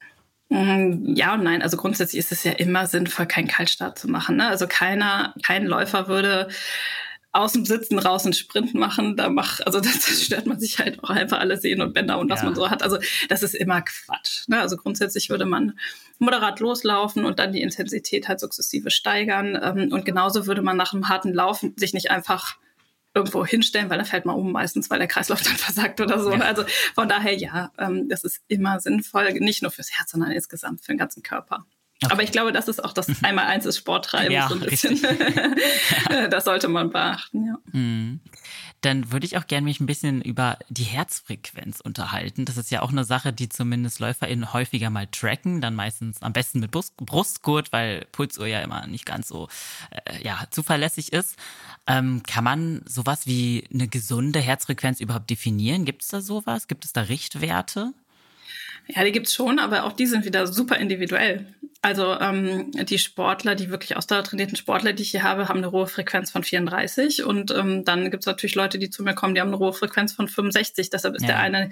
Mm, 0.49 1.13
ja 1.15 1.33
und 1.35 1.43
nein. 1.43 1.61
Also 1.61 1.77
grundsätzlich 1.77 2.19
ist 2.19 2.31
es 2.31 2.43
ja 2.43 2.53
immer 2.53 2.87
sinnvoll, 2.87 3.25
keinen 3.25 3.47
Kaltstart 3.47 3.99
zu 3.99 4.07
machen. 4.07 4.37
Ne? 4.37 4.47
Also 4.47 4.67
keiner, 4.67 5.35
kein 5.43 5.65
Läufer 5.65 6.07
würde 6.07 6.49
aus 7.33 7.53
dem 7.53 7.65
Sitzen 7.65 7.97
raus 7.97 8.25
einen 8.25 8.33
Sprint 8.33 8.75
machen, 8.75 9.17
da 9.17 9.27
mach, 9.27 9.59
also 9.65 9.79
da 9.81 9.89
zerstört 9.89 10.45
man 10.45 10.59
sich 10.59 10.77
halt 10.77 11.03
auch 11.03 11.09
einfach 11.09 11.39
alle 11.39 11.57
Sehnen 11.57 11.81
und 11.81 11.93
Bänder 11.93 12.19
und 12.19 12.29
was 12.29 12.41
ja. 12.41 12.45
man 12.45 12.55
so 12.55 12.69
hat. 12.69 12.83
Also 12.83 12.97
das 13.27 13.43
ist 13.43 13.55
immer 13.55 13.81
Quatsch. 13.81 14.47
Ne? 14.47 14.61
Also 14.61 14.77
grundsätzlich 14.77 15.29
würde 15.29 15.45
man 15.45 15.77
moderat 16.19 16.59
loslaufen 16.59 17.25
und 17.25 17.39
dann 17.39 17.51
die 17.51 17.61
Intensität 17.61 18.29
halt 18.29 18.39
sukzessive 18.39 18.91
steigern. 18.91 19.59
Ähm, 19.61 19.91
und 19.91 20.05
genauso 20.05 20.45
würde 20.45 20.61
man 20.61 20.77
nach 20.77 20.93
einem 20.93 21.09
harten 21.09 21.33
Laufen 21.33 21.73
sich 21.75 21.93
nicht 21.93 22.11
einfach 22.11 22.57
irgendwo 23.15 23.45
hinstellen, 23.45 23.89
weil 23.89 23.99
er 23.99 24.05
fällt 24.05 24.25
mal 24.25 24.33
um, 24.33 24.51
meistens, 24.51 24.89
weil 24.89 24.99
der 24.99 25.07
Kreislauf 25.07 25.41
dann 25.41 25.55
versagt 25.57 26.01
oder 26.01 26.19
so. 26.19 26.31
Ja. 26.33 26.39
Also 26.41 26.63
von 26.93 27.09
daher 27.09 27.35
ja, 27.35 27.71
ähm, 27.79 28.09
das 28.09 28.23
ist 28.23 28.41
immer 28.47 28.79
sinnvoll, 28.79 29.33
nicht 29.33 29.63
nur 29.63 29.71
fürs 29.71 29.91
Herz, 29.91 30.11
sondern 30.11 30.31
insgesamt 30.31 30.81
für 30.81 30.91
den 30.91 30.99
ganzen 30.99 31.23
Körper. 31.23 31.65
Okay. 32.01 32.11
Aber 32.11 32.23
ich 32.23 32.31
glaube, 32.31 32.51
das 32.51 32.67
ist 32.67 32.83
auch 32.83 32.93
das 32.93 33.07
einmal 33.23 33.45
eins 33.45 33.65
ist 33.65 33.77
Sporttreiben 33.77 34.31
ja, 34.31 34.47
so 34.47 34.55
ein 34.55 34.61
bisschen. 34.61 35.01
das 36.29 36.45
sollte 36.45 36.67
man 36.67 36.89
beachten, 36.89 37.45
ja. 37.45 37.55
Mhm 37.71 38.19
dann 38.85 39.11
würde 39.11 39.25
ich 39.25 39.37
auch 39.37 39.47
gerne 39.47 39.63
mich 39.65 39.79
ein 39.79 39.85
bisschen 39.85 40.21
über 40.21 40.57
die 40.69 40.83
Herzfrequenz 40.83 41.79
unterhalten. 41.79 42.45
Das 42.45 42.57
ist 42.57 42.69
ja 42.69 42.81
auch 42.81 42.91
eine 42.91 43.05
Sache, 43.05 43.31
die 43.31 43.47
zumindest 43.47 43.99
LäuferInnen 43.99 44.51
häufiger 44.53 44.89
mal 44.89 45.07
tracken, 45.07 45.61
dann 45.61 45.73
meistens 45.73 46.21
am 46.21 46.33
besten 46.33 46.59
mit 46.59 46.71
Brust 46.71 46.97
Brustgurt, 46.97 47.71
weil 47.71 48.05
Pulsuhr 48.11 48.47
ja 48.47 48.59
immer 48.59 48.85
nicht 48.87 49.05
ganz 49.05 49.29
so 49.29 49.47
äh, 49.91 50.21
ja, 50.23 50.43
zuverlässig 50.49 51.13
ist. 51.13 51.37
Ähm, 51.87 52.23
kann 52.23 52.43
man 52.43 52.81
sowas 52.85 53.25
wie 53.25 53.67
eine 53.73 53.87
gesunde 53.87 54.39
Herzfrequenz 54.39 54.99
überhaupt 54.99 55.29
definieren? 55.29 55.85
Gibt 55.85 56.01
es 56.01 56.09
da 56.09 56.21
sowas? 56.21 56.67
Gibt 56.67 56.83
es 56.83 56.93
da 56.93 57.01
Richtwerte? 57.01 57.93
Ja, 58.87 59.03
die 59.03 59.11
gibt's 59.11 59.33
schon, 59.33 59.59
aber 59.59 59.83
auch 59.83 59.93
die 59.93 60.05
sind 60.05 60.25
wieder 60.25 60.47
super 60.47 60.77
individuell. 60.77 61.45
Also 61.85 62.17
ähm, 62.17 62.71
die 62.71 62.97
Sportler, 62.97 63.55
die 63.55 63.69
wirklich 63.69 63.97
ausdauertrainierten 63.97 64.55
Sportler, 64.55 64.93
die 64.93 65.03
ich 65.03 65.11
hier 65.11 65.23
habe, 65.23 65.49
haben 65.49 65.57
eine 65.57 65.73
hohe 65.73 65.85
Frequenz 65.85 66.31
von 66.31 66.41
34 66.41 67.25
und 67.25 67.51
ähm, 67.51 67.83
dann 67.83 68.09
gibt's 68.09 68.25
natürlich 68.25 68.55
Leute, 68.55 68.79
die 68.79 68.89
zu 68.89 69.03
mir 69.03 69.13
kommen, 69.13 69.35
die 69.35 69.41
haben 69.41 69.49
eine 69.49 69.59
hohe 69.59 69.73
Frequenz 69.73 70.13
von 70.13 70.29
65. 70.29 70.89
Deshalb 70.89 71.15
ist 71.15 71.23
ja. 71.23 71.27
der 71.27 71.39
eine, 71.39 71.71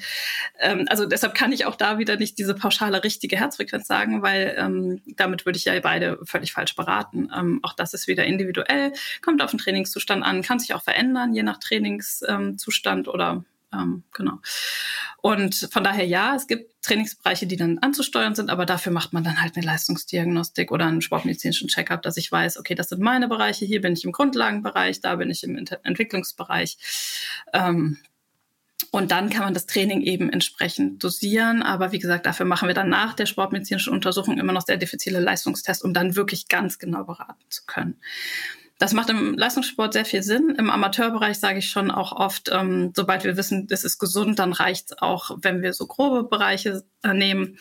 ähm, 0.59 0.85
also 0.89 1.05
deshalb 1.05 1.33
kann 1.33 1.53
ich 1.53 1.65
auch 1.65 1.77
da 1.77 1.97
wieder 1.97 2.17
nicht 2.17 2.37
diese 2.37 2.53
pauschale 2.53 3.05
richtige 3.05 3.37
Herzfrequenz 3.37 3.87
sagen, 3.87 4.21
weil 4.21 4.53
ähm, 4.57 5.01
damit 5.15 5.45
würde 5.45 5.55
ich 5.55 5.63
ja 5.63 5.79
beide 5.79 6.19
völlig 6.25 6.51
falsch 6.51 6.75
beraten. 6.75 7.29
Ähm, 7.33 7.61
auch 7.63 7.73
das 7.73 7.93
ist 7.93 8.07
wieder 8.07 8.25
individuell, 8.25 8.91
kommt 9.21 9.41
auf 9.41 9.51
den 9.51 9.59
Trainingszustand 9.59 10.25
an, 10.25 10.41
kann 10.41 10.59
sich 10.59 10.73
auch 10.73 10.83
verändern, 10.83 11.33
je 11.33 11.43
nach 11.43 11.57
Trainingszustand 11.57 13.07
ähm, 13.07 13.13
oder 13.13 13.45
ähm, 13.73 14.03
genau. 14.13 14.39
Und 15.21 15.69
von 15.71 15.83
daher 15.83 16.05
ja, 16.05 16.35
es 16.35 16.47
gibt 16.47 16.81
Trainingsbereiche, 16.83 17.47
die 17.47 17.57
dann 17.57 17.77
anzusteuern 17.79 18.35
sind, 18.35 18.49
aber 18.49 18.65
dafür 18.65 18.91
macht 18.91 19.13
man 19.13 19.23
dann 19.23 19.41
halt 19.41 19.55
eine 19.55 19.65
Leistungsdiagnostik 19.65 20.71
oder 20.71 20.85
einen 20.85 21.01
sportmedizinischen 21.01 21.67
Checkup, 21.67 22.01
dass 22.01 22.17
ich 22.17 22.31
weiß, 22.31 22.57
okay, 22.57 22.75
das 22.75 22.89
sind 22.89 23.01
meine 23.01 23.27
Bereiche, 23.27 23.65
hier 23.65 23.81
bin 23.81 23.93
ich 23.93 24.03
im 24.03 24.11
Grundlagenbereich, 24.11 25.01
da 25.01 25.15
bin 25.15 25.29
ich 25.29 25.43
im 25.43 25.55
Entwicklungsbereich. 25.83 26.77
Ähm, 27.53 27.97
und 28.89 29.11
dann 29.11 29.29
kann 29.29 29.43
man 29.43 29.53
das 29.53 29.67
Training 29.67 30.01
eben 30.01 30.29
entsprechend 30.29 31.03
dosieren. 31.03 31.61
Aber 31.63 31.91
wie 31.91 31.99
gesagt, 31.99 32.25
dafür 32.25 32.45
machen 32.45 32.67
wir 32.67 32.73
dann 32.73 32.89
nach 32.89 33.13
der 33.13 33.25
sportmedizinischen 33.25 33.93
Untersuchung 33.93 34.37
immer 34.37 34.53
noch 34.53 34.65
sehr 34.65 34.77
diffizile 34.77 35.19
Leistungstests, 35.19 35.83
um 35.83 35.93
dann 35.93 36.15
wirklich 36.15 36.49
ganz 36.49 36.77
genau 36.77 37.03
beraten 37.03 37.45
zu 37.49 37.63
können. 37.65 37.99
Das 38.81 38.93
macht 38.93 39.11
im 39.11 39.37
Leistungssport 39.37 39.93
sehr 39.93 40.05
viel 40.05 40.23
Sinn. 40.23 40.55
Im 40.57 40.71
Amateurbereich 40.71 41.37
sage 41.37 41.59
ich 41.59 41.69
schon 41.69 41.91
auch 41.91 42.13
oft, 42.13 42.49
ähm, 42.51 42.91
sobald 42.95 43.23
wir 43.23 43.37
wissen, 43.37 43.67
das 43.67 43.83
ist 43.83 43.99
gesund, 43.99 44.39
dann 44.39 44.53
reicht 44.53 44.85
es 44.89 44.97
auch, 44.97 45.37
wenn 45.39 45.61
wir 45.61 45.73
so 45.73 45.85
grobe 45.85 46.23
Bereiche 46.23 46.83
äh, 47.03 47.13
nehmen. 47.13 47.59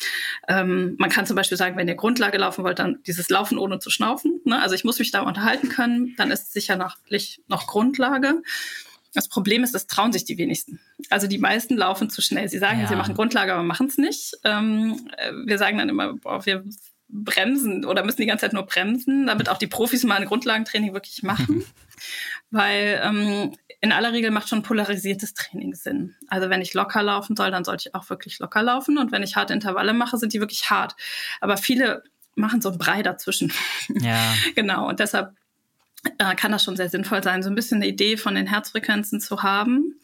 Ähm, 0.49 0.95
man 0.99 1.11
kann 1.11 1.27
zum 1.27 1.37
Beispiel 1.37 1.59
sagen, 1.59 1.77
wenn 1.77 1.89
ihr 1.89 1.95
Grundlage 1.95 2.39
laufen 2.39 2.64
wollt, 2.64 2.79
dann 2.79 3.03
dieses 3.07 3.29
Laufen 3.29 3.59
ohne 3.59 3.81
zu 3.81 3.91
schnaufen. 3.91 4.41
Ne? 4.47 4.62
Also 4.62 4.75
ich 4.75 4.83
muss 4.83 4.99
mich 4.99 5.11
da 5.11 5.21
unterhalten 5.21 5.68
können, 5.68 6.14
dann 6.16 6.31
ist 6.31 6.45
es 6.45 6.53
sicher 6.55 6.77
noch, 6.77 6.97
noch 7.49 7.66
Grundlage. 7.66 8.41
Das 9.12 9.29
Problem 9.29 9.62
ist, 9.62 9.75
das 9.75 9.87
trauen 9.87 10.14
sich 10.14 10.25
die 10.25 10.39
wenigsten. 10.39 10.81
Also 11.11 11.27
die 11.27 11.37
meisten 11.37 11.77
laufen 11.77 12.09
zu 12.09 12.23
schnell. 12.23 12.49
Sie 12.49 12.59
sagen, 12.59 12.81
ja. 12.81 12.89
sie 12.89 12.97
machen 12.97 13.14
Grundlage, 13.14 13.53
aber 13.53 13.62
machen 13.62 13.89
es 13.89 13.99
nicht. 13.99 14.39
Ähm, 14.45 15.07
äh, 15.18 15.33
wir 15.45 15.59
sagen 15.59 15.77
dann 15.77 15.91
immer, 15.91 16.14
boah, 16.14 16.47
wir 16.47 16.64
bremsen 17.12 17.84
oder 17.84 18.04
müssen 18.04 18.20
die 18.20 18.26
ganze 18.26 18.46
Zeit 18.46 18.52
nur 18.52 18.66
bremsen, 18.66 19.26
damit 19.26 19.48
auch 19.48 19.58
die 19.58 19.66
Profis 19.66 20.04
mal 20.04 20.16
ein 20.16 20.26
Grundlagentraining 20.26 20.94
wirklich 20.94 21.22
machen. 21.22 21.64
Weil 22.50 23.00
ähm, 23.04 23.52
in 23.80 23.92
aller 23.92 24.12
Regel 24.12 24.30
macht 24.30 24.48
schon 24.48 24.62
polarisiertes 24.62 25.34
Training 25.34 25.74
Sinn. 25.74 26.14
Also 26.28 26.50
wenn 26.50 26.61
ich 26.61 26.74
locker 26.74 27.02
laufen 27.02 27.36
soll, 27.36 27.50
dann 27.50 27.64
sollte 27.64 27.88
ich 27.88 27.94
auch 27.94 28.11
wirklich 28.11 28.38
locker 28.38 28.62
laufen. 28.62 28.98
Und 28.98 29.12
wenn 29.12 29.22
ich 29.22 29.36
harte 29.36 29.54
Intervalle 29.54 29.92
mache, 29.92 30.18
sind 30.18 30.32
die 30.32 30.40
wirklich 30.40 30.70
hart. 30.70 30.96
Aber 31.40 31.56
viele 31.56 32.04
machen 32.34 32.61
so 32.61 32.68
einen 32.68 32.78
Brei 32.78 33.02
dazwischen. 33.02 33.52
Ja. 33.88 34.34
genau. 34.54 34.88
Und 34.88 35.00
deshalb 35.00 35.34
äh, 36.18 36.34
kann 36.34 36.52
das 36.52 36.62
schon 36.62 36.76
sehr 36.76 36.88
sinnvoll 36.88 37.22
sein, 37.22 37.42
so 37.42 37.50
ein 37.50 37.54
bisschen 37.54 37.76
eine 37.76 37.88
Idee 37.88 38.16
von 38.16 38.34
den 38.34 38.46
Herzfrequenzen 38.46 39.20
zu 39.20 39.42
haben. 39.42 39.98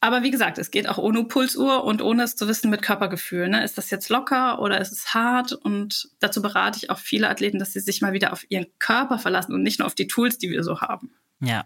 Aber 0.00 0.22
wie 0.22 0.30
gesagt, 0.30 0.58
es 0.58 0.70
geht 0.70 0.88
auch 0.88 0.98
ohne 0.98 1.24
Pulsuhr 1.24 1.84
und 1.84 2.02
ohne 2.02 2.22
es 2.22 2.36
zu 2.36 2.46
wissen 2.48 2.70
mit 2.70 2.82
Körpergefühl. 2.82 3.48
Ne? 3.48 3.64
Ist 3.64 3.78
das 3.78 3.90
jetzt 3.90 4.08
locker 4.08 4.60
oder 4.60 4.80
ist 4.80 4.92
es 4.92 5.14
hart? 5.14 5.52
Und 5.52 6.10
dazu 6.20 6.42
berate 6.42 6.78
ich 6.82 6.90
auch 6.90 6.98
viele 6.98 7.28
Athleten, 7.28 7.58
dass 7.58 7.72
sie 7.72 7.80
sich 7.80 8.02
mal 8.02 8.12
wieder 8.12 8.32
auf 8.32 8.44
ihren 8.50 8.66
Körper 8.78 9.18
verlassen 9.18 9.54
und 9.54 9.62
nicht 9.62 9.78
nur 9.78 9.86
auf 9.86 9.94
die 9.94 10.06
Tools, 10.06 10.38
die 10.38 10.50
wir 10.50 10.62
so 10.62 10.80
haben. 10.80 11.12
Ja. 11.40 11.64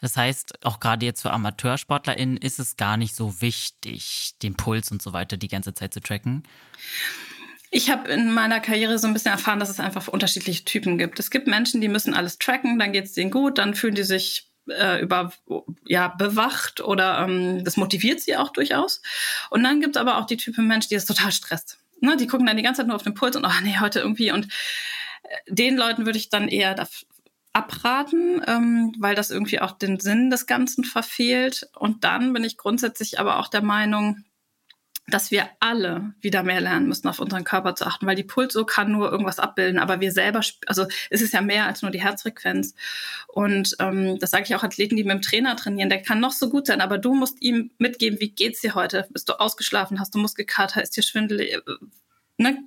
Das 0.00 0.18
heißt, 0.18 0.66
auch 0.66 0.80
gerade 0.80 1.06
jetzt 1.06 1.22
für 1.22 1.30
AmateursportlerInnen 1.30 2.36
ist 2.36 2.58
es 2.58 2.76
gar 2.76 2.98
nicht 2.98 3.16
so 3.16 3.40
wichtig, 3.40 4.34
den 4.42 4.54
Puls 4.54 4.90
und 4.90 5.00
so 5.00 5.14
weiter 5.14 5.38
die 5.38 5.48
ganze 5.48 5.72
Zeit 5.72 5.94
zu 5.94 6.00
tracken. 6.00 6.42
Ich 7.70 7.90
habe 7.90 8.08
in 8.10 8.32
meiner 8.32 8.60
Karriere 8.60 8.98
so 8.98 9.06
ein 9.06 9.14
bisschen 9.14 9.32
erfahren, 9.32 9.58
dass 9.60 9.70
es 9.70 9.80
einfach 9.80 10.06
unterschiedliche 10.08 10.64
Typen 10.64 10.98
gibt. 10.98 11.18
Es 11.18 11.30
gibt 11.30 11.46
Menschen, 11.46 11.80
die 11.80 11.88
müssen 11.88 12.12
alles 12.14 12.38
tracken, 12.38 12.78
dann 12.78 12.92
geht 12.92 13.06
es 13.06 13.14
denen 13.14 13.30
gut, 13.30 13.58
dann 13.58 13.74
fühlen 13.74 13.94
die 13.94 14.04
sich 14.04 14.52
äh, 14.68 15.00
über 15.00 15.32
ja 15.86 16.08
bewacht 16.08 16.80
oder 16.80 17.18
ähm, 17.20 17.64
das 17.64 17.76
motiviert 17.76 18.20
sie 18.20 18.36
auch 18.36 18.50
durchaus. 18.50 19.02
Und 19.50 19.62
dann 19.62 19.80
gibt 19.80 19.96
es 19.96 20.00
aber 20.00 20.18
auch 20.18 20.26
die 20.26 20.36
Typen 20.36 20.66
Mensch, 20.66 20.88
die 20.88 20.94
es 20.94 21.06
total 21.06 21.32
stresst. 21.32 21.78
Ne? 22.00 22.16
Die 22.16 22.26
gucken 22.26 22.46
dann 22.46 22.56
die 22.56 22.62
ganze 22.62 22.80
Zeit 22.80 22.86
nur 22.86 22.96
auf 22.96 23.02
den 23.02 23.14
Puls 23.14 23.36
und 23.36 23.44
ach 23.44 23.60
nee, 23.62 23.78
heute 23.80 24.00
irgendwie. 24.00 24.32
Und 24.32 24.46
äh, 25.24 25.36
den 25.48 25.76
Leuten 25.76 26.06
würde 26.06 26.18
ich 26.18 26.28
dann 26.28 26.48
eher 26.48 26.74
abraten, 27.52 28.42
ähm, 28.46 28.94
weil 28.98 29.14
das 29.14 29.30
irgendwie 29.30 29.60
auch 29.60 29.72
den 29.72 30.00
Sinn 30.00 30.28
des 30.30 30.46
Ganzen 30.46 30.84
verfehlt. 30.84 31.68
Und 31.78 32.04
dann 32.04 32.32
bin 32.32 32.44
ich 32.44 32.56
grundsätzlich 32.56 33.20
aber 33.20 33.38
auch 33.38 33.48
der 33.48 33.62
Meinung, 33.62 34.24
dass 35.06 35.30
wir 35.30 35.48
alle 35.60 36.14
wieder 36.20 36.42
mehr 36.42 36.60
lernen 36.60 36.88
müssen, 36.88 37.08
auf 37.08 37.18
unseren 37.18 37.44
Körper 37.44 37.74
zu 37.74 37.86
achten, 37.86 38.06
weil 38.06 38.16
die 38.16 38.24
Pulso 38.24 38.64
kann 38.64 38.90
nur 38.90 39.10
irgendwas 39.10 39.38
abbilden, 39.38 39.78
aber 39.78 40.00
wir 40.00 40.12
selber, 40.12 40.40
also 40.66 40.86
es 41.10 41.20
ist 41.20 41.34
ja 41.34 41.42
mehr 41.42 41.66
als 41.66 41.82
nur 41.82 41.90
die 41.90 42.00
Herzfrequenz. 42.00 42.74
Und 43.28 43.76
ähm, 43.80 44.18
das 44.18 44.30
sage 44.30 44.44
ich 44.44 44.54
auch 44.54 44.62
Athleten, 44.62 44.96
die 44.96 45.04
mit 45.04 45.12
dem 45.12 45.22
Trainer 45.22 45.56
trainieren, 45.56 45.90
der 45.90 46.02
kann 46.02 46.20
noch 46.20 46.32
so 46.32 46.48
gut 46.48 46.66
sein, 46.66 46.80
aber 46.80 46.96
du 46.98 47.14
musst 47.14 47.42
ihm 47.42 47.70
mitgeben, 47.78 48.20
wie 48.20 48.30
geht's 48.30 48.62
dir 48.62 48.74
heute? 48.74 49.06
Bist 49.10 49.28
du 49.28 49.34
ausgeschlafen? 49.34 50.00
Hast 50.00 50.14
du 50.14 50.18
Muskelkater? 50.18 50.82
Ist 50.82 50.96
dir 50.96 51.02
schwindelig? 51.02 51.58
Ne? 52.38 52.64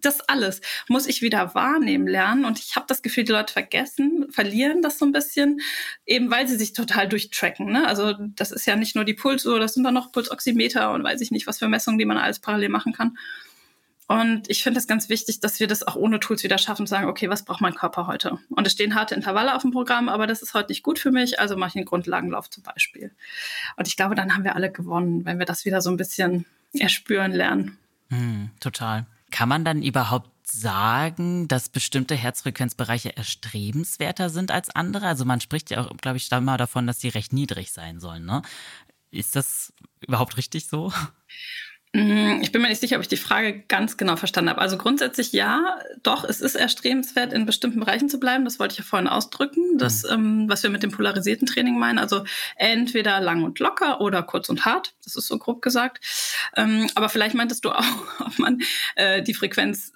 Das 0.00 0.20
alles 0.22 0.60
muss 0.88 1.06
ich 1.06 1.22
wieder 1.22 1.54
wahrnehmen 1.54 2.06
lernen. 2.06 2.44
Und 2.44 2.58
ich 2.58 2.76
habe 2.76 2.86
das 2.88 3.02
Gefühl, 3.02 3.24
die 3.24 3.32
Leute 3.32 3.52
vergessen, 3.52 4.26
verlieren 4.30 4.82
das 4.82 4.98
so 4.98 5.06
ein 5.06 5.12
bisschen, 5.12 5.60
eben 6.06 6.30
weil 6.30 6.48
sie 6.48 6.56
sich 6.56 6.72
total 6.72 7.08
durchtracken. 7.08 7.70
Ne? 7.70 7.86
Also 7.86 8.14
das 8.18 8.52
ist 8.52 8.66
ja 8.66 8.76
nicht 8.76 8.94
nur 8.94 9.04
die 9.04 9.14
Pulsuhr, 9.14 9.58
das 9.60 9.74
sind 9.74 9.84
dann 9.84 9.94
noch 9.94 10.12
Pulsoximeter 10.12 10.92
und 10.92 11.04
weiß 11.04 11.20
ich 11.20 11.30
nicht, 11.30 11.46
was 11.46 11.58
für 11.58 11.68
Messungen, 11.68 11.98
die 11.98 12.04
man 12.04 12.18
alles 12.18 12.40
parallel 12.40 12.68
machen 12.68 12.92
kann. 12.92 13.16
Und 14.08 14.48
ich 14.48 14.62
finde 14.62 14.80
es 14.80 14.86
ganz 14.86 15.10
wichtig, 15.10 15.40
dass 15.40 15.60
wir 15.60 15.66
das 15.66 15.86
auch 15.86 15.94
ohne 15.94 16.18
Tools 16.18 16.42
wieder 16.42 16.56
schaffen 16.56 16.82
und 16.82 16.86
sagen, 16.86 17.08
okay, 17.08 17.28
was 17.28 17.44
braucht 17.44 17.60
mein 17.60 17.74
Körper 17.74 18.06
heute? 18.06 18.38
Und 18.48 18.66
es 18.66 18.72
stehen 18.72 18.94
harte 18.94 19.14
Intervalle 19.14 19.54
auf 19.54 19.60
dem 19.60 19.70
Programm, 19.70 20.08
aber 20.08 20.26
das 20.26 20.40
ist 20.40 20.54
heute 20.54 20.72
nicht 20.72 20.82
gut 20.82 20.98
für 20.98 21.10
mich, 21.10 21.38
also 21.38 21.58
mache 21.58 21.68
ich 21.68 21.76
einen 21.76 21.84
Grundlagenlauf 21.84 22.48
zum 22.48 22.62
Beispiel. 22.62 23.12
Und 23.76 23.86
ich 23.86 23.98
glaube, 23.98 24.14
dann 24.14 24.34
haben 24.34 24.44
wir 24.44 24.56
alle 24.56 24.72
gewonnen, 24.72 25.26
wenn 25.26 25.38
wir 25.38 25.44
das 25.44 25.66
wieder 25.66 25.82
so 25.82 25.90
ein 25.90 25.98
bisschen 25.98 26.46
erspüren 26.72 27.32
lernen. 27.32 27.76
Hm, 28.08 28.48
total. 28.60 29.04
Kann 29.30 29.48
man 29.48 29.64
dann 29.64 29.82
überhaupt 29.82 30.30
sagen, 30.46 31.48
dass 31.48 31.68
bestimmte 31.68 32.14
Herzfrequenzbereiche 32.14 33.16
erstrebenswerter 33.16 34.30
sind 34.30 34.50
als 34.50 34.70
andere? 34.70 35.06
Also 35.06 35.24
man 35.24 35.40
spricht 35.40 35.70
ja 35.70 35.84
auch, 35.84 35.96
glaube 35.98 36.16
ich, 36.16 36.28
da 36.28 36.40
mal 36.40 36.56
davon, 36.56 36.86
dass 36.86 36.98
die 36.98 37.08
recht 37.08 37.32
niedrig 37.32 37.72
sein 37.72 38.00
sollen. 38.00 38.24
Ne? 38.24 38.42
Ist 39.10 39.36
das 39.36 39.72
überhaupt 40.00 40.36
richtig 40.36 40.66
so? 40.66 40.92
Mm, 41.94 42.42
ich 42.42 42.52
bin 42.52 42.60
mir 42.60 42.68
nicht 42.68 42.80
sicher, 42.80 42.96
ob 42.96 43.02
ich 43.02 43.08
die 43.08 43.16
Frage 43.16 43.60
ganz 43.66 43.96
genau 43.96 44.16
verstanden 44.16 44.50
habe. 44.50 44.60
Also 44.60 44.76
grundsätzlich 44.76 45.32
ja, 45.32 45.78
doch, 46.02 46.24
es 46.24 46.40
ist 46.40 46.54
erstrebenswert, 46.54 47.32
in 47.32 47.46
bestimmten 47.46 47.80
Bereichen 47.80 48.08
zu 48.08 48.20
bleiben. 48.20 48.44
Das 48.44 48.58
wollte 48.58 48.72
ich 48.72 48.78
ja 48.78 48.84
vorhin 48.84 49.08
ausdrücken, 49.08 49.78
das, 49.78 50.02
mhm. 50.02 50.10
ähm, 50.10 50.44
was 50.48 50.62
wir 50.62 50.70
mit 50.70 50.82
dem 50.82 50.90
polarisierten 50.90 51.46
Training 51.46 51.78
meinen. 51.78 51.98
Also 51.98 52.24
entweder 52.56 53.20
lang 53.20 53.42
und 53.42 53.58
locker 53.58 54.00
oder 54.00 54.22
kurz 54.22 54.48
und 54.48 54.64
hart. 54.66 54.94
Das 55.04 55.16
ist 55.16 55.28
so 55.28 55.38
grob 55.38 55.62
gesagt. 55.62 56.04
Ähm, 56.56 56.88
aber 56.94 57.08
vielleicht 57.08 57.34
meintest 57.34 57.64
du 57.64 57.70
auch, 57.76 57.84
ob 58.20 58.38
man 58.38 58.60
äh, 58.96 59.22
die 59.22 59.34
Frequenz 59.34 59.92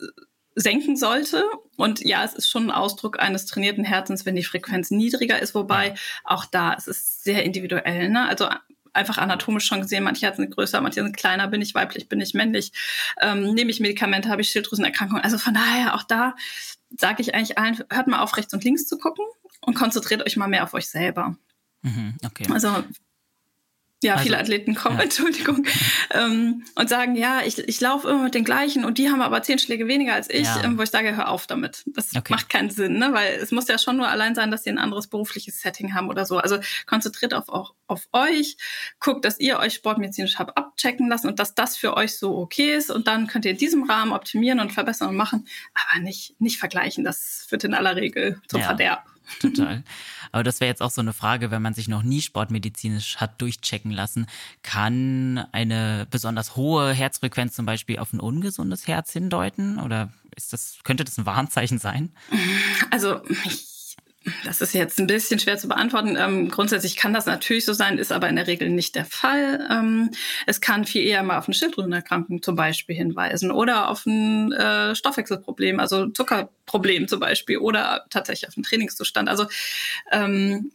senken 0.55 0.97
sollte. 0.97 1.45
Und 1.77 2.01
ja, 2.01 2.25
es 2.25 2.35
ist 2.35 2.49
schon 2.49 2.65
ein 2.65 2.71
Ausdruck 2.71 3.19
eines 3.21 3.47
trainierten 3.47 3.85
Herzens, 3.85 4.27
wenn 4.27 4.37
die 4.37 4.45
Frequenz 4.45 4.91
niedriger 4.91 5.41
ist, 5.41 5.55
wobei 5.55 5.95
auch 6.25 6.45
da 6.45 6.75
es 6.75 6.87
ist 6.87 7.25
sehr 7.25 7.45
individuell. 7.45 8.09
Ne? 8.11 8.29
Also 8.29 8.49
einfach 8.93 9.19
anatomisch 9.19 9.67
schon 9.67 9.81
gesehen, 9.81 10.05
manche 10.05 10.27
Herzen 10.27 10.43
sind 10.43 10.55
größer, 10.55 10.81
manche 10.81 11.03
sind 11.03 11.17
kleiner, 11.17 11.49
bin 11.49 11.63
ich 11.63 11.75
weiblich, 11.75 12.09
bin 12.09 12.21
ich 12.21 12.35
männlich, 12.35 12.73
ähm, 13.21 13.55
nehme 13.55 13.71
ich 13.71 13.81
Medikamente, 13.81 14.29
habe 14.29 14.43
ich 14.43 14.51
Schilddrüsenerkrankungen. 14.51 15.25
Also 15.25 15.39
von 15.39 15.55
daher 15.55 15.95
auch 15.95 16.03
da 16.03 16.35
sage 16.99 17.23
ich 17.23 17.35
eigentlich 17.35 17.59
allen, 17.59 17.83
hört 17.91 18.07
mal 18.07 18.21
auf, 18.21 18.37
rechts 18.37 18.53
und 18.53 18.65
links 18.65 18.87
zu 18.87 18.99
gucken 18.99 19.25
und 19.61 19.75
konzentriert 19.75 20.25
euch 20.27 20.37
mal 20.37 20.49
mehr 20.49 20.65
auf 20.65 20.75
euch 20.75 20.89
selber. 20.89 21.37
Mhm, 21.83 22.17
okay. 22.25 22.47
Also 22.53 22.85
Ja, 24.03 24.15
also, 24.15 24.25
viele 24.25 24.39
Athleten 24.39 24.75
kommen, 24.75 24.97
ja. 24.97 25.03
Entschuldigung, 25.05 25.65
ähm, 26.11 26.65
und 26.75 26.89
sagen, 26.89 27.15
ja, 27.15 27.41
ich, 27.45 27.59
ich 27.59 27.81
laufe 27.81 28.09
immer 28.09 28.25
mit 28.25 28.35
den 28.35 28.45
gleichen 28.45 28.85
und 28.85 28.99
die 28.99 29.11
haben 29.11 29.23
aber 29.23 29.43
zehn 29.43 29.61
Schläge 29.61 29.87
weniger 29.87 30.15
als 30.15 30.29
ich, 30.29 30.43
ja. 30.43 30.65
ähm, 30.65 30.77
wo 30.77 30.83
ich 30.83 30.91
sage, 30.91 31.17
hör 31.17 31.29
auf 31.29 31.47
damit. 31.47 31.85
Das 31.87 32.15
okay. 32.15 32.33
macht 32.33 32.49
keinen 32.49 32.71
Sinn, 32.71 32.99
ne? 32.99 33.11
weil 33.13 33.37
es 33.37 33.53
muss 33.53 33.69
ja 33.69 33.79
schon 33.79 33.97
nur 33.97 34.09
allein 34.09 34.35
sein, 34.35 34.51
dass 34.51 34.65
sie 34.65 34.71
ein 34.71 34.79
anderes 34.79 35.07
berufliches 35.07 35.61
Setting 35.61 35.95
haben 35.95 36.09
oder 36.09 36.27
so. 36.27 36.39
Also 36.39 36.59
konzentriert 36.87 37.33
auf, 37.33 37.49
auf, 37.49 37.71
auf 37.87 38.09
euch, 38.13 38.57
guckt, 38.99 39.25
dass 39.25 39.39
ihr 39.39 39.61
euch 39.61 39.75
sportmedizinisch 39.75 40.39
habt 40.39 40.57
abchecken 40.57 41.09
lassen 41.09 41.29
und 41.29 41.39
dass 41.39 41.55
das 41.55 41.77
für 41.77 41.97
euch 41.97 42.19
so 42.19 42.37
okay 42.37 42.75
ist 42.75 42.91
und 42.91 43.07
dann 43.07 43.29
könnt 43.29 43.45
ihr 43.45 43.53
in 43.53 43.59
diesem 43.59 43.85
Rahmen 43.85 44.13
optimieren 44.13 44.59
und 44.59 44.73
verbessern 44.73 45.11
und 45.11 45.17
machen, 45.17 45.47
aber 45.75 46.03
nicht, 46.03 46.41
nicht 46.41 46.59
vergleichen. 46.59 47.05
Das 47.05 47.47
führt 47.49 47.63
in 47.63 47.75
aller 47.75 47.95
Regel 47.95 48.41
zum 48.49 48.61
ja. 48.61 48.67
Verderb. 48.67 49.05
Total. 49.41 49.83
Aber 50.33 50.43
das 50.43 50.61
wäre 50.61 50.69
jetzt 50.69 50.83
auch 50.83 50.91
so 50.91 51.01
eine 51.01 51.13
Frage, 51.13 51.51
wenn 51.51 51.63
man 51.63 51.75
sich 51.75 51.89
noch 51.89 52.03
nie 52.03 52.23
sportmedizinisch 52.23 53.19
hat 53.19 53.41
durchchecken 53.41 53.93
lassen, 53.93 54.27
kann 54.63 55.47
eine 55.53 56.07
besonders 56.11 56.57
hohe 56.57 56.93
Herzfrequenz 56.93 57.55
zum 57.55 57.67
Beispiel 57.67 57.99
auf 57.99 58.13
ein 58.13 58.21
ungesundes 58.21 58.89
Herz 58.89 59.13
hindeuten? 59.13 59.79
Oder 59.79 60.11
ist 60.35 60.53
das, 60.53 60.79
könnte 60.85 61.05
das 61.05 61.19
ein 61.19 61.27
Warnzeichen 61.27 61.79
sein? 61.79 62.11
Also 62.91 63.21
ich 63.45 63.72
das 64.45 64.61
ist 64.61 64.73
jetzt 64.75 64.99
ein 65.01 65.07
bisschen 65.07 65.39
schwer 65.39 65.59
zu 65.59 65.69
beantworten. 65.69 66.17
Ähm, 66.17 66.49
grundsätzlich 66.49 66.97
kann 66.97 67.13
das 67.13 67.27
natürlich 67.27 67.65
so 67.65 67.73
sein, 67.73 67.99
ist 67.99 68.13
aber 68.13 68.29
in 68.29 68.37
der 68.37 68.47
Regel 68.47 68.71
nicht 68.71 68.95
der 68.95 69.05
Fall. 69.05 69.67
Ähm, 69.71 70.11
es 70.47 70.61
kann 70.61 70.85
viel 70.85 71.05
eher 71.05 71.23
mal 71.23 71.39
auf 71.39 71.49
eine 71.49 71.55
Schilddrüsenerkrankung 71.55 72.43
zum 72.43 72.55
Beispiel 72.55 72.97
hinweisen 72.97 73.51
oder 73.51 73.89
auf 73.89 74.07
ein 74.07 74.53
äh, 74.53 74.95
Stoffwechselproblem, 74.95 75.81
also 75.81 76.09
Zuckerproblem 76.09 77.09
zum 77.09 77.21
Beispiel 77.21 77.59
oder 77.59 78.07
tatsächlich 78.11 78.49
auf 78.49 78.57
einen 78.57 78.65
Trainingszustand. 78.65 79.29
Also 79.29 79.47
ähm, 80.11 80.71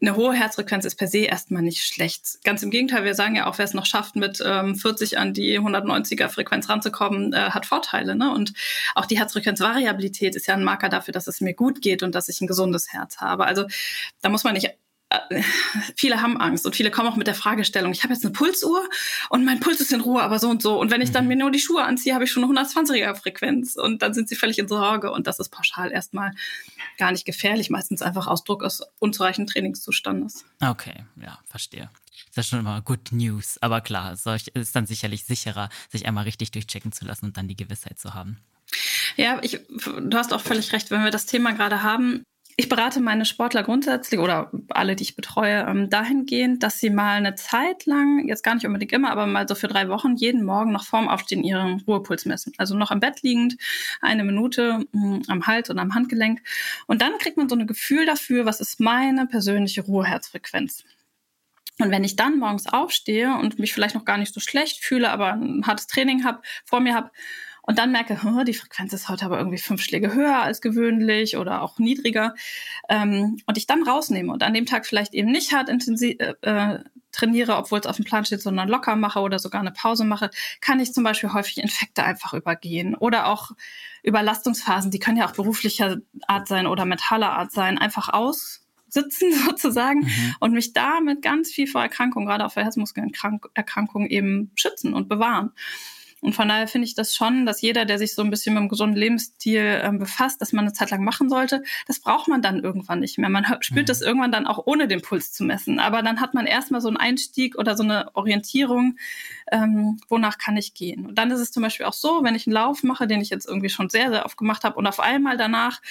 eine 0.00 0.16
hohe 0.16 0.34
Herzfrequenz 0.34 0.84
ist 0.84 0.96
per 0.96 1.08
se 1.08 1.18
erstmal 1.18 1.62
nicht 1.62 1.82
schlecht. 1.82 2.38
Ganz 2.44 2.62
im 2.62 2.70
Gegenteil, 2.70 3.04
wir 3.04 3.14
sagen 3.14 3.36
ja 3.36 3.46
auch, 3.46 3.58
wer 3.58 3.64
es 3.64 3.74
noch 3.74 3.86
schafft, 3.86 4.16
mit 4.16 4.42
ähm, 4.44 4.74
40 4.74 5.18
an 5.18 5.32
die 5.32 5.58
190er 5.58 6.28
Frequenz 6.28 6.68
ranzukommen, 6.68 7.32
äh, 7.32 7.50
hat 7.50 7.66
Vorteile. 7.66 8.14
Ne? 8.14 8.32
Und 8.32 8.52
auch 8.94 9.06
die 9.06 9.18
Herzfrequenzvariabilität 9.18 10.36
ist 10.36 10.46
ja 10.46 10.54
ein 10.54 10.64
Marker 10.64 10.88
dafür, 10.88 11.12
dass 11.12 11.26
es 11.26 11.40
mir 11.40 11.54
gut 11.54 11.80
geht 11.80 12.02
und 12.02 12.14
dass 12.14 12.28
ich 12.28 12.40
ein 12.40 12.46
gesundes 12.46 12.92
Herz 12.92 13.18
habe. 13.18 13.46
Also 13.46 13.66
da 14.20 14.28
muss 14.28 14.44
man 14.44 14.54
nicht 14.54 14.70
viele 15.96 16.20
haben 16.20 16.40
Angst 16.40 16.66
und 16.66 16.76
viele 16.76 16.90
kommen 16.90 17.08
auch 17.08 17.16
mit 17.16 17.26
der 17.26 17.34
Fragestellung, 17.34 17.92
ich 17.92 18.02
habe 18.02 18.12
jetzt 18.12 18.24
eine 18.24 18.32
Pulsuhr 18.32 18.88
und 19.30 19.44
mein 19.44 19.60
Puls 19.60 19.80
ist 19.80 19.92
in 19.92 20.00
Ruhe, 20.00 20.22
aber 20.22 20.38
so 20.38 20.48
und 20.48 20.62
so. 20.62 20.78
Und 20.78 20.90
wenn 20.90 21.00
ich 21.00 21.12
dann 21.12 21.24
mhm. 21.24 21.28
mir 21.28 21.36
nur 21.36 21.50
die 21.50 21.58
Schuhe 21.58 21.84
anziehe, 21.84 22.14
habe 22.14 22.24
ich 22.24 22.32
schon 22.32 22.44
eine 22.44 22.60
120er 22.60 23.14
Frequenz 23.14 23.76
und 23.76 24.02
dann 24.02 24.14
sind 24.14 24.28
sie 24.28 24.36
völlig 24.36 24.58
in 24.58 24.68
Sorge 24.68 25.12
und 25.12 25.26
das 25.26 25.38
ist 25.38 25.50
pauschal 25.50 25.92
erstmal 25.92 26.32
gar 26.98 27.12
nicht 27.12 27.24
gefährlich, 27.24 27.70
meistens 27.70 28.02
einfach 28.02 28.26
Ausdruck 28.26 28.62
aus 28.62 28.82
unzureichenden 28.98 29.52
Trainingszustandes. 29.52 30.44
Okay, 30.60 31.04
ja, 31.20 31.38
verstehe. 31.46 31.90
Das 32.34 32.46
ist 32.46 32.50
schon 32.50 32.60
immer 32.60 32.80
Good 32.82 33.12
News, 33.12 33.58
aber 33.60 33.80
klar, 33.80 34.12
es 34.12 34.26
ist 34.54 34.76
dann 34.76 34.86
sicherlich 34.86 35.24
sicherer, 35.24 35.68
sich 35.90 36.06
einmal 36.06 36.24
richtig 36.24 36.50
durchchecken 36.52 36.92
zu 36.92 37.04
lassen 37.04 37.26
und 37.26 37.36
dann 37.36 37.48
die 37.48 37.56
Gewissheit 37.56 37.98
zu 37.98 38.14
haben. 38.14 38.38
Ja, 39.16 39.38
ich, 39.42 39.60
du 39.68 40.16
hast 40.16 40.32
auch 40.32 40.40
völlig 40.40 40.72
recht, 40.72 40.90
wenn 40.90 41.04
wir 41.04 41.10
das 41.10 41.26
Thema 41.26 41.52
gerade 41.52 41.82
haben, 41.82 42.24
ich 42.56 42.68
berate 42.68 43.00
meine 43.00 43.24
Sportler 43.24 43.62
grundsätzlich 43.64 44.20
oder 44.20 44.50
alle, 44.68 44.94
die 44.94 45.02
ich 45.02 45.16
betreue, 45.16 45.66
ähm, 45.68 45.90
dahingehend, 45.90 46.62
dass 46.62 46.78
sie 46.78 46.90
mal 46.90 47.16
eine 47.16 47.34
Zeit 47.34 47.86
lang, 47.86 48.28
jetzt 48.28 48.44
gar 48.44 48.54
nicht 48.54 48.66
unbedingt 48.66 48.92
immer, 48.92 49.10
aber 49.10 49.26
mal 49.26 49.48
so 49.48 49.54
für 49.54 49.66
drei 49.66 49.88
Wochen 49.88 50.14
jeden 50.14 50.44
Morgen 50.44 50.70
noch 50.70 50.84
vorm 50.84 51.08
Aufstehen 51.08 51.42
ihren 51.42 51.80
Ruhepuls 51.80 52.26
messen. 52.26 52.52
Also 52.56 52.76
noch 52.76 52.92
im 52.92 53.00
Bett 53.00 53.22
liegend, 53.22 53.56
eine 54.00 54.22
Minute 54.22 54.86
mh, 54.92 55.22
am 55.28 55.46
Hals 55.46 55.68
und 55.70 55.78
am 55.78 55.94
Handgelenk. 55.94 56.42
Und 56.86 57.02
dann 57.02 57.18
kriegt 57.18 57.36
man 57.36 57.48
so 57.48 57.56
ein 57.56 57.66
Gefühl 57.66 58.06
dafür, 58.06 58.46
was 58.46 58.60
ist 58.60 58.78
meine 58.78 59.26
persönliche 59.26 59.82
Ruheherzfrequenz. 59.82 60.84
Und 61.80 61.90
wenn 61.90 62.04
ich 62.04 62.14
dann 62.14 62.38
morgens 62.38 62.66
aufstehe 62.66 63.36
und 63.36 63.58
mich 63.58 63.72
vielleicht 63.72 63.96
noch 63.96 64.04
gar 64.04 64.18
nicht 64.18 64.32
so 64.32 64.38
schlecht 64.38 64.84
fühle, 64.84 65.10
aber 65.10 65.32
ein 65.32 65.66
hartes 65.66 65.88
Training 65.88 66.24
habe, 66.24 66.40
vor 66.64 66.78
mir 66.78 66.94
habe 66.94 67.10
und 67.66 67.78
dann 67.78 67.92
merke, 67.92 68.18
die 68.46 68.54
Frequenz 68.54 68.92
ist 68.92 69.08
heute 69.08 69.24
aber 69.24 69.38
irgendwie 69.38 69.58
fünf 69.58 69.82
Schläge 69.82 70.12
höher 70.14 70.42
als 70.42 70.60
gewöhnlich 70.60 71.36
oder 71.36 71.62
auch 71.62 71.78
niedriger 71.78 72.34
ähm, 72.88 73.38
und 73.46 73.56
ich 73.56 73.66
dann 73.66 73.82
rausnehme 73.82 74.32
und 74.32 74.42
an 74.42 74.54
dem 74.54 74.66
Tag 74.66 74.86
vielleicht 74.86 75.14
eben 75.14 75.30
nicht 75.30 75.52
hart 75.52 75.68
intensiv 75.68 76.16
äh, 76.18 76.34
äh, 76.42 76.84
trainiere, 77.12 77.56
obwohl 77.56 77.78
es 77.78 77.86
auf 77.86 77.96
dem 77.96 78.04
Plan 78.04 78.24
steht, 78.24 78.42
sondern 78.42 78.68
locker 78.68 78.96
mache 78.96 79.20
oder 79.20 79.38
sogar 79.38 79.60
eine 79.60 79.70
Pause 79.70 80.04
mache, 80.04 80.30
kann 80.60 80.80
ich 80.80 80.92
zum 80.92 81.04
Beispiel 81.04 81.32
häufig 81.32 81.58
Infekte 81.58 82.04
einfach 82.04 82.34
übergehen 82.34 82.94
oder 82.94 83.26
auch 83.26 83.52
Überlastungsphasen, 84.02 84.90
die 84.90 84.98
können 84.98 85.16
ja 85.16 85.26
auch 85.26 85.32
beruflicher 85.34 85.98
Art 86.26 86.48
sein 86.48 86.66
oder 86.66 86.84
mentaler 86.84 87.32
Art 87.32 87.52
sein, 87.52 87.78
einfach 87.78 88.08
aus 88.08 88.64
sitzen 88.88 89.32
sozusagen 89.46 90.00
mhm. 90.00 90.34
und 90.40 90.52
mich 90.52 90.72
da 90.72 91.00
mit 91.00 91.22
ganz 91.22 91.50
viel 91.50 91.66
vor 91.66 91.82
Erkrankungen, 91.82 92.26
gerade 92.26 92.44
auch 92.44 92.52
für 92.52 92.62
Herzmuskelerkrankungen 92.62 94.08
eben 94.08 94.50
schützen 94.54 94.94
und 94.94 95.08
bewahren. 95.08 95.52
Und 96.24 96.34
von 96.34 96.48
daher 96.48 96.66
finde 96.66 96.86
ich 96.86 96.94
das 96.94 97.14
schon, 97.14 97.44
dass 97.44 97.60
jeder, 97.60 97.84
der 97.84 97.98
sich 97.98 98.14
so 98.14 98.22
ein 98.22 98.30
bisschen 98.30 98.54
mit 98.54 98.62
einem 98.62 98.70
gesunden 98.70 98.96
Lebensstil 98.96 99.82
ähm, 99.84 99.98
befasst, 99.98 100.40
dass 100.40 100.54
man 100.54 100.64
eine 100.64 100.72
Zeit 100.72 100.90
lang 100.90 101.04
machen 101.04 101.28
sollte. 101.28 101.62
Das 101.86 102.00
braucht 102.00 102.28
man 102.28 102.40
dann 102.40 102.60
irgendwann 102.60 103.00
nicht 103.00 103.18
mehr. 103.18 103.28
Man 103.28 103.44
spürt 103.60 103.84
mhm. 103.84 103.88
das 103.88 104.00
irgendwann 104.00 104.32
dann 104.32 104.46
auch 104.46 104.62
ohne 104.64 104.88
den 104.88 105.02
Puls 105.02 105.32
zu 105.32 105.44
messen. 105.44 105.78
Aber 105.78 106.00
dann 106.00 106.22
hat 106.22 106.32
man 106.32 106.46
erstmal 106.46 106.80
so 106.80 106.88
einen 106.88 106.96
Einstieg 106.96 107.58
oder 107.58 107.76
so 107.76 107.82
eine 107.82 108.08
Orientierung, 108.14 108.96
ähm, 109.52 110.00
wonach 110.08 110.38
kann 110.38 110.56
ich 110.56 110.72
gehen. 110.72 111.04
Und 111.04 111.18
dann 111.18 111.30
ist 111.30 111.40
es 111.40 111.52
zum 111.52 111.62
Beispiel 111.62 111.84
auch 111.84 111.92
so, 111.92 112.24
wenn 112.24 112.34
ich 112.34 112.46
einen 112.46 112.54
Lauf 112.54 112.82
mache, 112.82 113.06
den 113.06 113.20
ich 113.20 113.28
jetzt 113.28 113.46
irgendwie 113.46 113.68
schon 113.68 113.90
sehr, 113.90 114.08
sehr 114.08 114.24
oft 114.24 114.38
gemacht 114.38 114.64
habe 114.64 114.76
und 114.76 114.86
auf 114.86 115.00
einmal 115.00 115.36
danach 115.36 115.82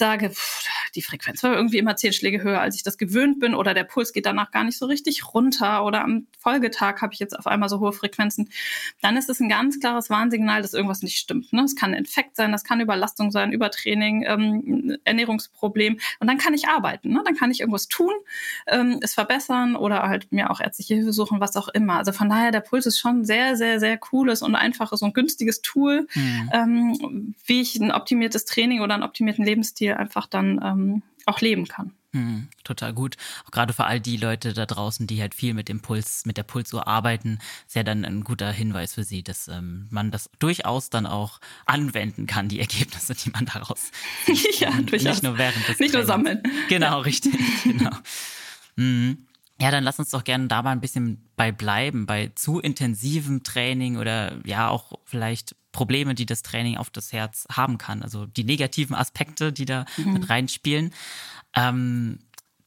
sage, 0.00 0.30
pff, 0.30 0.64
die 0.96 1.02
Frequenz 1.02 1.42
war 1.44 1.54
irgendwie 1.54 1.78
immer 1.78 1.94
zehn 1.94 2.12
Schläge 2.12 2.42
höher, 2.42 2.60
als 2.60 2.74
ich 2.74 2.82
das 2.82 2.98
gewöhnt 2.98 3.38
bin, 3.38 3.54
oder 3.54 3.74
der 3.74 3.84
Puls 3.84 4.12
geht 4.12 4.26
danach 4.26 4.50
gar 4.50 4.64
nicht 4.64 4.78
so 4.78 4.86
richtig 4.86 5.32
runter, 5.32 5.84
oder 5.84 6.02
am 6.02 6.26
Folgetag 6.38 7.00
habe 7.02 7.12
ich 7.12 7.20
jetzt 7.20 7.38
auf 7.38 7.46
einmal 7.46 7.68
so 7.68 7.78
hohe 7.78 7.92
Frequenzen, 7.92 8.48
dann 9.00 9.16
ist 9.16 9.30
es 9.30 9.38
ein 9.38 9.48
ganz 9.48 9.78
klares 9.78 10.10
Warnsignal, 10.10 10.62
dass 10.62 10.74
irgendwas 10.74 11.02
nicht 11.02 11.18
stimmt. 11.18 11.52
Ne? 11.52 11.62
Es 11.62 11.76
kann 11.76 11.90
ein 11.90 11.98
Infekt 11.98 12.34
sein, 12.34 12.50
das 12.50 12.64
kann 12.64 12.80
Überlastung 12.80 13.30
sein, 13.30 13.52
Übertraining, 13.52 14.24
ähm, 14.26 14.96
Ernährungsproblem, 15.04 16.00
und 16.18 16.26
dann 16.26 16.38
kann 16.38 16.54
ich 16.54 16.66
arbeiten. 16.66 17.12
Ne? 17.12 17.22
Dann 17.24 17.36
kann 17.36 17.50
ich 17.50 17.60
irgendwas 17.60 17.86
tun, 17.86 18.14
ähm, 18.66 18.98
es 19.02 19.14
verbessern 19.14 19.76
oder 19.76 20.02
halt 20.02 20.32
mir 20.32 20.50
auch 20.50 20.60
ärztliche 20.60 20.94
Hilfe 20.94 21.12
suchen, 21.12 21.38
was 21.38 21.54
auch 21.56 21.68
immer. 21.68 21.98
Also 21.98 22.12
von 22.12 22.28
daher, 22.28 22.50
der 22.50 22.60
Puls 22.60 22.86
ist 22.86 22.98
schon 22.98 23.24
sehr, 23.24 23.56
sehr, 23.56 23.78
sehr 23.78 23.98
cooles 23.98 24.42
und 24.42 24.54
einfaches 24.54 25.02
und 25.02 25.14
günstiges 25.14 25.60
Tool, 25.60 26.08
mhm. 26.14 26.50
ähm, 26.52 27.34
wie 27.44 27.60
ich 27.60 27.76
ein 27.76 27.92
optimiertes 27.92 28.46
Training 28.46 28.80
oder 28.80 28.94
einen 28.94 29.02
optimierten 29.02 29.44
Lebensstil 29.44 29.89
Lebensstil 29.90 29.94
einfach 29.94 30.26
dann 30.26 30.60
ähm, 30.62 31.02
auch 31.26 31.40
leben 31.40 31.66
kann. 31.66 31.92
Hm, 32.12 32.48
total 32.64 32.92
gut. 32.92 33.16
Auch 33.46 33.52
gerade 33.52 33.72
für 33.72 33.84
all 33.84 34.00
die 34.00 34.16
Leute 34.16 34.52
da 34.52 34.66
draußen, 34.66 35.06
die 35.06 35.20
halt 35.20 35.32
viel 35.32 35.54
mit 35.54 35.68
dem 35.68 35.80
Puls, 35.80 36.26
mit 36.26 36.36
der 36.36 36.42
Pulsuhr 36.42 36.88
arbeiten, 36.88 37.38
ist 37.68 37.76
ja 37.76 37.84
dann 37.84 38.04
ein 38.04 38.24
guter 38.24 38.50
Hinweis 38.50 38.94
für 38.94 39.04
sie, 39.04 39.22
dass 39.22 39.46
ähm, 39.46 39.86
man 39.90 40.10
das 40.10 40.28
durchaus 40.40 40.90
dann 40.90 41.06
auch 41.06 41.38
anwenden 41.66 42.26
kann, 42.26 42.48
die 42.48 42.58
Ergebnisse, 42.58 43.14
die 43.14 43.30
man 43.30 43.46
daraus 43.46 43.92
ja, 44.58 44.72
durchaus. 44.72 45.04
Nicht 45.04 45.22
nur 45.22 45.38
während 45.38 45.68
des 45.68 45.78
Nicht 45.78 45.92
Trainings. 45.92 45.94
nur 45.94 46.04
sammeln. 46.04 46.42
Genau, 46.68 47.00
richtig. 47.00 47.32
genau. 47.64 47.96
Mhm. 48.74 49.26
Ja, 49.60 49.70
dann 49.70 49.84
lass 49.84 49.98
uns 49.98 50.10
doch 50.10 50.24
gerne 50.24 50.48
da 50.48 50.62
mal 50.62 50.72
ein 50.72 50.80
bisschen 50.80 51.28
bei 51.36 51.52
bleiben, 51.52 52.06
bei 52.06 52.32
zu 52.34 52.60
intensivem 52.60 53.42
Training 53.42 53.98
oder 53.98 54.38
ja 54.46 54.68
auch 54.68 54.98
vielleicht 55.04 55.54
Probleme, 55.72 56.14
die 56.14 56.26
das 56.26 56.42
Training 56.42 56.76
auf 56.76 56.90
das 56.90 57.12
Herz 57.12 57.46
haben 57.50 57.78
kann. 57.78 58.02
Also 58.02 58.26
die 58.26 58.44
negativen 58.44 58.96
Aspekte, 58.96 59.52
die 59.52 59.64
da 59.64 59.84
mhm. 59.96 60.14
mit 60.14 60.28
reinspielen. 60.28 60.92
Ähm, 61.54 62.18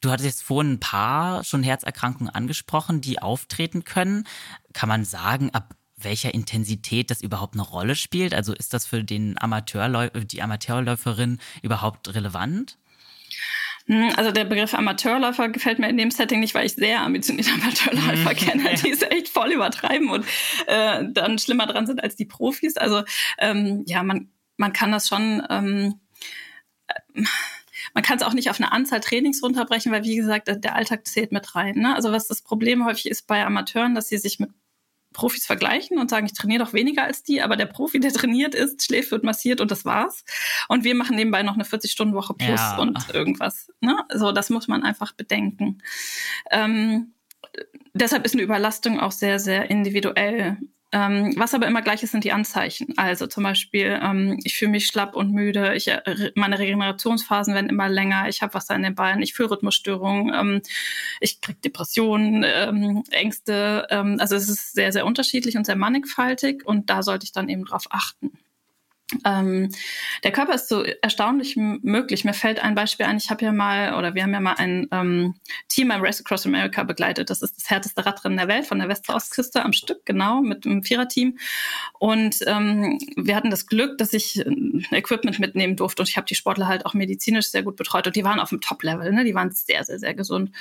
du 0.02 0.12
hattest 0.12 0.26
jetzt 0.26 0.44
vorhin 0.44 0.74
ein 0.74 0.80
paar 0.80 1.44
schon 1.44 1.64
Herzerkrankungen 1.64 2.34
angesprochen, 2.34 3.02
die 3.02 3.22
auftreten 3.22 3.84
können. 3.84 4.26
Kann 4.74 4.90
man 4.90 5.06
sagen, 5.06 5.50
ab 5.52 5.76
welcher 5.98 6.34
Intensität 6.34 7.12
das 7.12 7.22
überhaupt 7.22 7.56
eine 7.56 7.64
Rolle 7.64 7.96
spielt? 7.96 8.34
Also 8.34 8.54
ist 8.54 8.74
das 8.74 8.86
für 8.86 9.04
den 9.04 9.42
Amateurläufer, 9.42 10.20
die 10.26 10.42
Amateurläuferin 10.42 11.40
überhaupt 11.62 12.14
relevant? 12.14 12.78
Hm, 13.86 14.12
also 14.16 14.32
der 14.32 14.46
Begriff 14.46 14.74
Amateurläufer 14.74 15.50
gefällt 15.50 15.80
mir 15.80 15.90
in 15.90 15.98
dem 15.98 16.12
Setting 16.12 16.40
nicht, 16.40 16.56
weil 16.56 16.66
ich 16.66 16.74
sehr 16.74 17.02
ambitionierte 17.02 17.52
Amateurläufer 17.54 18.32
mhm. 18.32 18.36
kenne, 18.36 18.76
die 18.84 18.92
es 18.92 19.02
echt 19.02 19.30
voll 19.30 19.52
übertreiben 19.52 20.10
und 20.10 20.26
äh, 20.68 21.04
dann 21.10 21.38
schlimmer 21.38 21.68
dran 21.68 21.88
sind 21.88 22.02
als 22.02 22.16
die 22.16 22.26
Profis. 22.26 22.78
Also 22.78 23.04
ähm, 23.40 23.84
ja, 23.86 24.04
man, 24.04 24.30
man 24.58 24.74
kann 24.74 24.92
das 24.92 25.08
schon. 25.08 25.44
Ähm, 25.50 26.00
äh, 26.88 27.24
man 27.94 28.04
kann 28.04 28.18
es 28.18 28.24
auch 28.24 28.34
nicht 28.34 28.50
auf 28.50 28.60
eine 28.60 28.72
Anzahl 28.72 29.02
Trainings 29.02 29.44
runterbrechen, 29.44 29.92
weil 29.92 30.04
wie 30.04 30.16
gesagt, 30.16 30.48
der 30.48 30.76
Alltag 30.76 31.06
zählt 31.06 31.32
mit 31.32 31.54
rein. 31.54 31.76
Ne? 31.76 31.94
Also 31.94 32.12
was 32.12 32.28
das 32.28 32.42
Problem 32.42 32.86
häufig 32.86 33.08
ist 33.08 33.28
bei 33.28 33.46
Amateuren, 33.46 33.94
dass 33.94 34.08
sie 34.08 34.18
sich 34.18 34.40
mit 34.40 34.50
Profis 35.14 35.46
vergleichen 35.46 35.98
und 35.98 36.10
sagen, 36.10 36.26
ich 36.26 36.34
trainiere 36.34 36.64
doch 36.64 36.74
weniger 36.74 37.04
als 37.04 37.24
die, 37.24 37.42
aber 37.42 37.56
der 37.56 37.68
Profi, 37.68 38.00
der 38.00 38.12
trainiert 38.14 38.56
ist, 38.56 38.84
schläft, 38.84 39.12
wird 39.12 39.24
massiert 39.24 39.62
und 39.62 39.72
das 39.72 39.86
war's. 39.86 40.26
Und 40.68 40.84
wir 40.84 40.96
machen 40.96 41.16
nebenbei 41.16 41.44
noch 41.44 41.54
eine 41.54 41.64
40-Stunden-Woche 41.64 42.34
plus 42.34 42.60
ja. 42.60 42.78
und 42.78 42.98
irgendwas. 43.14 43.72
Ne? 43.80 43.98
So, 44.14 44.32
das 44.32 44.50
muss 44.50 44.68
man 44.68 44.84
einfach 44.84 45.14
bedenken. 45.14 45.82
Ähm, 46.52 47.14
deshalb 47.94 48.26
ist 48.26 48.34
eine 48.34 48.44
Überlastung 48.44 49.00
auch 49.00 49.12
sehr, 49.12 49.40
sehr 49.40 49.70
individuell. 49.70 50.58
Ähm, 50.94 51.34
was 51.38 51.56
aber 51.56 51.66
immer 51.66 51.82
gleich 51.82 52.04
ist, 52.04 52.12
sind 52.12 52.24
die 52.24 52.32
Anzeichen. 52.32 52.94
Also 52.98 53.26
zum 53.26 53.44
Beispiel, 53.44 54.00
ähm, 54.00 54.40
ich 54.44 54.56
fühle 54.56 54.70
mich 54.70 54.86
schlapp 54.86 55.16
und 55.16 55.32
müde, 55.32 55.74
ich, 55.74 55.88
äh, 55.88 56.32
meine 56.36 56.60
Regenerationsphasen 56.60 57.56
werden 57.56 57.68
immer 57.70 57.90
länger, 57.90 58.30
ich 58.30 58.44
habe 58.44 58.54
Wasser 58.54 58.76
in 58.76 58.84
den 58.84 58.94
Beinen, 58.94 59.24
ich 59.24 59.34
fühle 59.34 59.50
Rhythmusstörungen, 59.50 60.32
ähm, 60.34 60.62
ich 61.20 61.42
kriege 61.42 61.58
Depressionen, 61.60 62.46
ähm, 62.46 63.04
Ängste. 63.10 63.88
Ähm, 63.90 64.18
also 64.20 64.36
es 64.36 64.48
ist 64.48 64.74
sehr, 64.74 64.92
sehr 64.92 65.08
unterschiedlich 65.08 65.58
und 65.58 65.66
sehr 65.66 65.76
mannigfaltig 65.76 66.64
und 66.64 66.92
da 66.92 67.02
sollte 67.02 67.26
ich 67.26 67.32
dann 67.32 67.50
eben 67.50 67.66
drauf 67.66 67.86
achten. 67.90 68.32
Ähm, 69.26 69.70
der 70.24 70.32
Körper 70.32 70.56
ist 70.56 70.70
so 70.70 70.84
erstaunlich 70.84 71.56
möglich. 71.56 72.26
Mir 72.26 72.34
fällt 72.34 72.60
ein 72.60 72.76
Beispiel 72.76 73.06
ein. 73.06 73.18
Ich 73.18 73.30
habe 73.30 73.46
ja 73.46 73.52
mal, 73.52 73.96
oder 73.96 74.16
wir 74.16 74.24
haben 74.24 74.34
ja 74.34 74.40
mal 74.40 74.56
ein 74.56 74.88
ähm, 74.92 75.36
Team 75.68 75.90
beim 75.90 76.02
Race 76.02 76.22
Across 76.22 76.46
America 76.46 76.84
begleitet. 76.84 77.30
Das 77.30 77.42
ist 77.42 77.58
das 77.58 77.70
härteste 77.70 78.06
Radrennen 78.06 78.38
der 78.38 78.48
Welt 78.48 78.66
von 78.66 78.80
der 78.80 78.90
West- 78.90 79.06
zur 79.06 79.16
Ostküste 79.16 79.64
am 79.64 79.74
Stück, 79.74 80.06
genau, 80.06 80.42
mit 80.42 80.66
einem 80.66 80.84
Viererteam. 80.84 81.38
Und 82.00 82.38
ähm, 82.48 83.00
wir 83.16 83.36
hatten 83.36 83.50
das 83.50 83.68
Glück, 83.68 83.98
dass 83.98 84.14
ich 84.14 84.44
Equipment 84.92 85.40
mitnehmen 85.40 85.76
durfte. 85.76 86.02
Und 86.02 86.10
ich 86.10 86.18
habe 86.18 86.28
die 86.28 86.36
Sportler 86.36 86.68
halt 86.68 86.86
auch 86.86 86.94
medizinisch 86.94 87.48
sehr 87.48 87.64
gut 87.64 87.76
betreut. 87.76 88.08
Und 88.08 88.16
die 88.16 88.24
waren 88.24 88.40
auf 88.40 88.50
dem 88.50 88.62
Top-Level. 88.62 89.12
Ne? 89.12 89.24
Die 89.24 89.36
waren 89.36 89.52
sehr, 89.52 89.84
sehr, 89.84 90.00
sehr 90.00 90.14
gesund. 90.14 90.52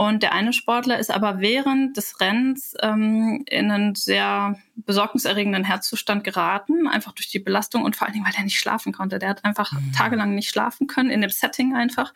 Und 0.00 0.22
der 0.22 0.32
eine 0.32 0.52
Sportler 0.52 1.00
ist 1.00 1.10
aber 1.10 1.40
während 1.40 1.96
des 1.96 2.20
Rennens 2.20 2.76
ähm, 2.80 3.42
in 3.50 3.68
einen 3.68 3.96
sehr 3.96 4.54
besorgniserregenden 4.76 5.64
Herzzustand 5.64 6.22
geraten, 6.22 6.86
einfach 6.86 7.10
durch 7.10 7.28
die 7.28 7.40
Belastung 7.40 7.82
und 7.82 7.96
vor 7.96 8.06
allen 8.06 8.14
Dingen, 8.14 8.24
weil 8.24 8.32
er 8.36 8.44
nicht 8.44 8.60
schlafen 8.60 8.92
konnte. 8.92 9.18
Der 9.18 9.28
hat 9.28 9.44
einfach 9.44 9.72
mhm. 9.72 9.90
tagelang 9.90 10.36
nicht 10.36 10.50
schlafen 10.50 10.86
können, 10.86 11.10
in 11.10 11.20
dem 11.20 11.30
Setting 11.30 11.74
einfach. 11.74 12.14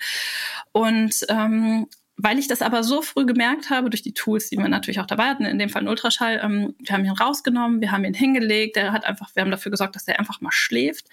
Und 0.71 1.27
ähm, 1.29 1.89
weil 2.17 2.39
ich 2.39 2.47
das 2.47 2.61
aber 2.61 2.85
so 2.85 3.01
früh 3.01 3.25
gemerkt 3.25 3.71
habe, 3.71 3.89
durch 3.89 4.03
die 4.03 4.13
Tools, 4.13 4.51
die 4.51 4.59
wir 4.59 4.69
natürlich 4.69 5.01
auch 5.01 5.07
dabei 5.07 5.29
hatten, 5.29 5.45
in 5.45 5.59
dem 5.59 5.71
Fall 5.71 5.83
ein 5.83 5.89
Ultraschall, 5.89 6.41
ähm, 6.43 6.75
wir 6.79 6.95
haben 6.95 7.05
ihn 7.05 7.13
rausgenommen, 7.13 7.81
wir 7.81 7.91
haben 7.91 8.05
ihn 8.05 8.13
hingelegt, 8.13 8.77
der 8.77 8.93
hat 8.93 9.05
einfach, 9.05 9.31
wir 9.35 9.43
haben 9.43 9.51
dafür 9.51 9.71
gesorgt, 9.71 9.97
dass 9.97 10.07
er 10.07 10.19
einfach 10.19 10.41
mal 10.41 10.53
schläft. 10.53 11.07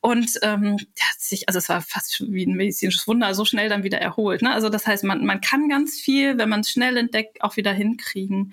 Und 0.00 0.30
ähm, 0.42 0.76
der 0.76 1.08
hat 1.08 1.18
sich, 1.18 1.48
also 1.48 1.58
es 1.58 1.68
war 1.70 1.80
fast 1.80 2.22
wie 2.30 2.44
ein 2.44 2.54
medizinisches 2.54 3.08
Wunder, 3.08 3.34
so 3.34 3.46
schnell 3.46 3.70
dann 3.70 3.82
wieder 3.82 3.98
erholt. 3.98 4.42
Ne? 4.42 4.52
Also 4.52 4.68
das 4.68 4.86
heißt, 4.86 5.04
man, 5.04 5.24
man 5.24 5.40
kann 5.40 5.70
ganz 5.70 5.98
viel, 5.98 6.36
wenn 6.36 6.50
man 6.50 6.60
es 6.60 6.70
schnell 6.70 6.98
entdeckt, 6.98 7.42
auch 7.42 7.56
wieder 7.56 7.72
hinkriegen. 7.72 8.52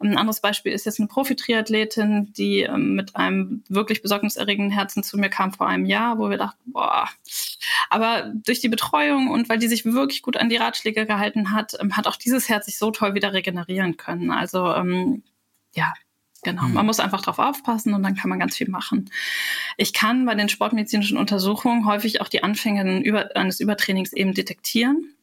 Ein 0.00 0.18
anderes 0.18 0.40
Beispiel 0.40 0.72
ist 0.72 0.84
jetzt 0.84 1.00
eine 1.00 1.08
Profi-Triathletin, 1.08 2.34
die 2.34 2.60
ähm, 2.60 2.94
mit 2.94 3.16
einem 3.16 3.64
wirklich 3.68 4.02
besorgniserregenden 4.02 4.72
Herzen 4.72 5.02
zu 5.02 5.16
mir 5.16 5.30
kam 5.30 5.54
vor 5.54 5.68
einem 5.68 5.86
Jahr, 5.86 6.18
wo 6.18 6.28
wir 6.28 6.36
dachten, 6.36 6.72
boah, 6.72 7.08
aber 7.88 8.30
durch 8.34 8.60
die 8.60 8.68
Betreuung 8.68 9.30
und 9.30 9.48
weil 9.48 9.58
die 9.58 9.68
sich 9.68 9.84
wirklich 9.84 10.22
gut 10.22 10.36
an 10.36 10.48
die 10.48 10.56
Ratschläge 10.56 11.06
gehalten 11.14 11.52
hat, 11.52 11.76
ähm, 11.80 11.96
hat 11.96 12.06
auch 12.06 12.16
dieses 12.16 12.48
Herz 12.48 12.66
sich 12.66 12.78
so 12.78 12.90
toll 12.90 13.14
wieder 13.14 13.32
regenerieren 13.32 13.96
können. 13.96 14.30
Also 14.30 14.72
ähm, 14.74 15.22
ja, 15.74 15.92
Genau, 16.44 16.64
man 16.64 16.80
hm. 16.80 16.86
muss 16.86 17.00
einfach 17.00 17.22
drauf 17.22 17.38
aufpassen 17.38 17.94
und 17.94 18.02
dann 18.02 18.16
kann 18.16 18.28
man 18.28 18.38
ganz 18.38 18.54
viel 18.54 18.68
machen. 18.68 19.10
Ich 19.78 19.94
kann 19.94 20.26
bei 20.26 20.34
den 20.34 20.50
sportmedizinischen 20.50 21.16
Untersuchungen 21.16 21.86
häufig 21.86 22.20
auch 22.20 22.28
die 22.28 22.42
Anfänge 22.42 23.02
eines 23.34 23.60
Übertrainings 23.60 24.12
eben 24.12 24.34
detektieren. 24.34 25.14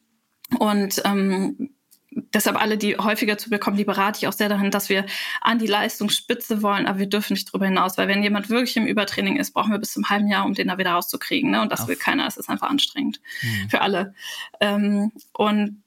Und 0.58 1.00
ähm, 1.04 1.70
deshalb 2.10 2.60
alle, 2.60 2.76
die 2.76 2.96
häufiger 2.96 3.38
zu 3.38 3.50
bekommen, 3.50 3.76
die 3.76 3.84
berate 3.84 4.18
ich 4.18 4.26
auch 4.26 4.32
sehr 4.32 4.48
dahin, 4.48 4.70
dass 4.70 4.88
wir 4.88 5.06
an 5.40 5.58
die 5.58 5.66
Leistungsspitze 5.66 6.62
wollen, 6.62 6.86
aber 6.86 6.98
wir 6.98 7.08
dürfen 7.08 7.34
nicht 7.34 7.48
darüber 7.48 7.66
hinaus, 7.66 7.96
weil 7.96 8.08
wenn 8.08 8.22
jemand 8.22 8.50
wirklich 8.50 8.76
im 8.76 8.86
Übertraining 8.86 9.36
ist, 9.36 9.52
brauchen 9.52 9.72
wir 9.72 9.78
bis 9.78 9.92
zum 9.92 10.08
halben 10.08 10.28
Jahr, 10.28 10.44
um 10.44 10.54
den 10.54 10.68
da 10.68 10.78
wieder 10.78 10.92
rauszukriegen. 10.92 11.50
Ne? 11.50 11.62
Und 11.62 11.72
das 11.72 11.82
Auf. 11.82 11.88
will 11.88 11.96
keiner. 11.96 12.26
Es 12.26 12.36
ist 12.36 12.50
einfach 12.50 12.68
anstrengend 12.68 13.20
mhm. 13.42 13.70
für 13.70 13.80
alle. 13.80 14.14
Ähm, 14.60 15.12
und 15.32 15.81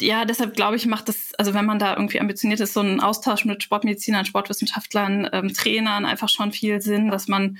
ja, 0.00 0.24
deshalb 0.24 0.54
glaube 0.54 0.76
ich, 0.76 0.86
macht 0.86 1.08
das, 1.08 1.34
also 1.38 1.54
wenn 1.54 1.66
man 1.66 1.78
da 1.78 1.94
irgendwie 1.94 2.20
ambitioniert 2.20 2.60
ist, 2.60 2.74
so 2.74 2.80
ein 2.80 3.00
Austausch 3.00 3.44
mit 3.44 3.62
Sportmedizinern, 3.62 4.24
Sportwissenschaftlern, 4.24 5.28
ähm, 5.32 5.52
Trainern 5.52 6.06
einfach 6.06 6.28
schon 6.28 6.52
viel 6.52 6.80
Sinn, 6.80 7.10
dass 7.10 7.28
man 7.28 7.58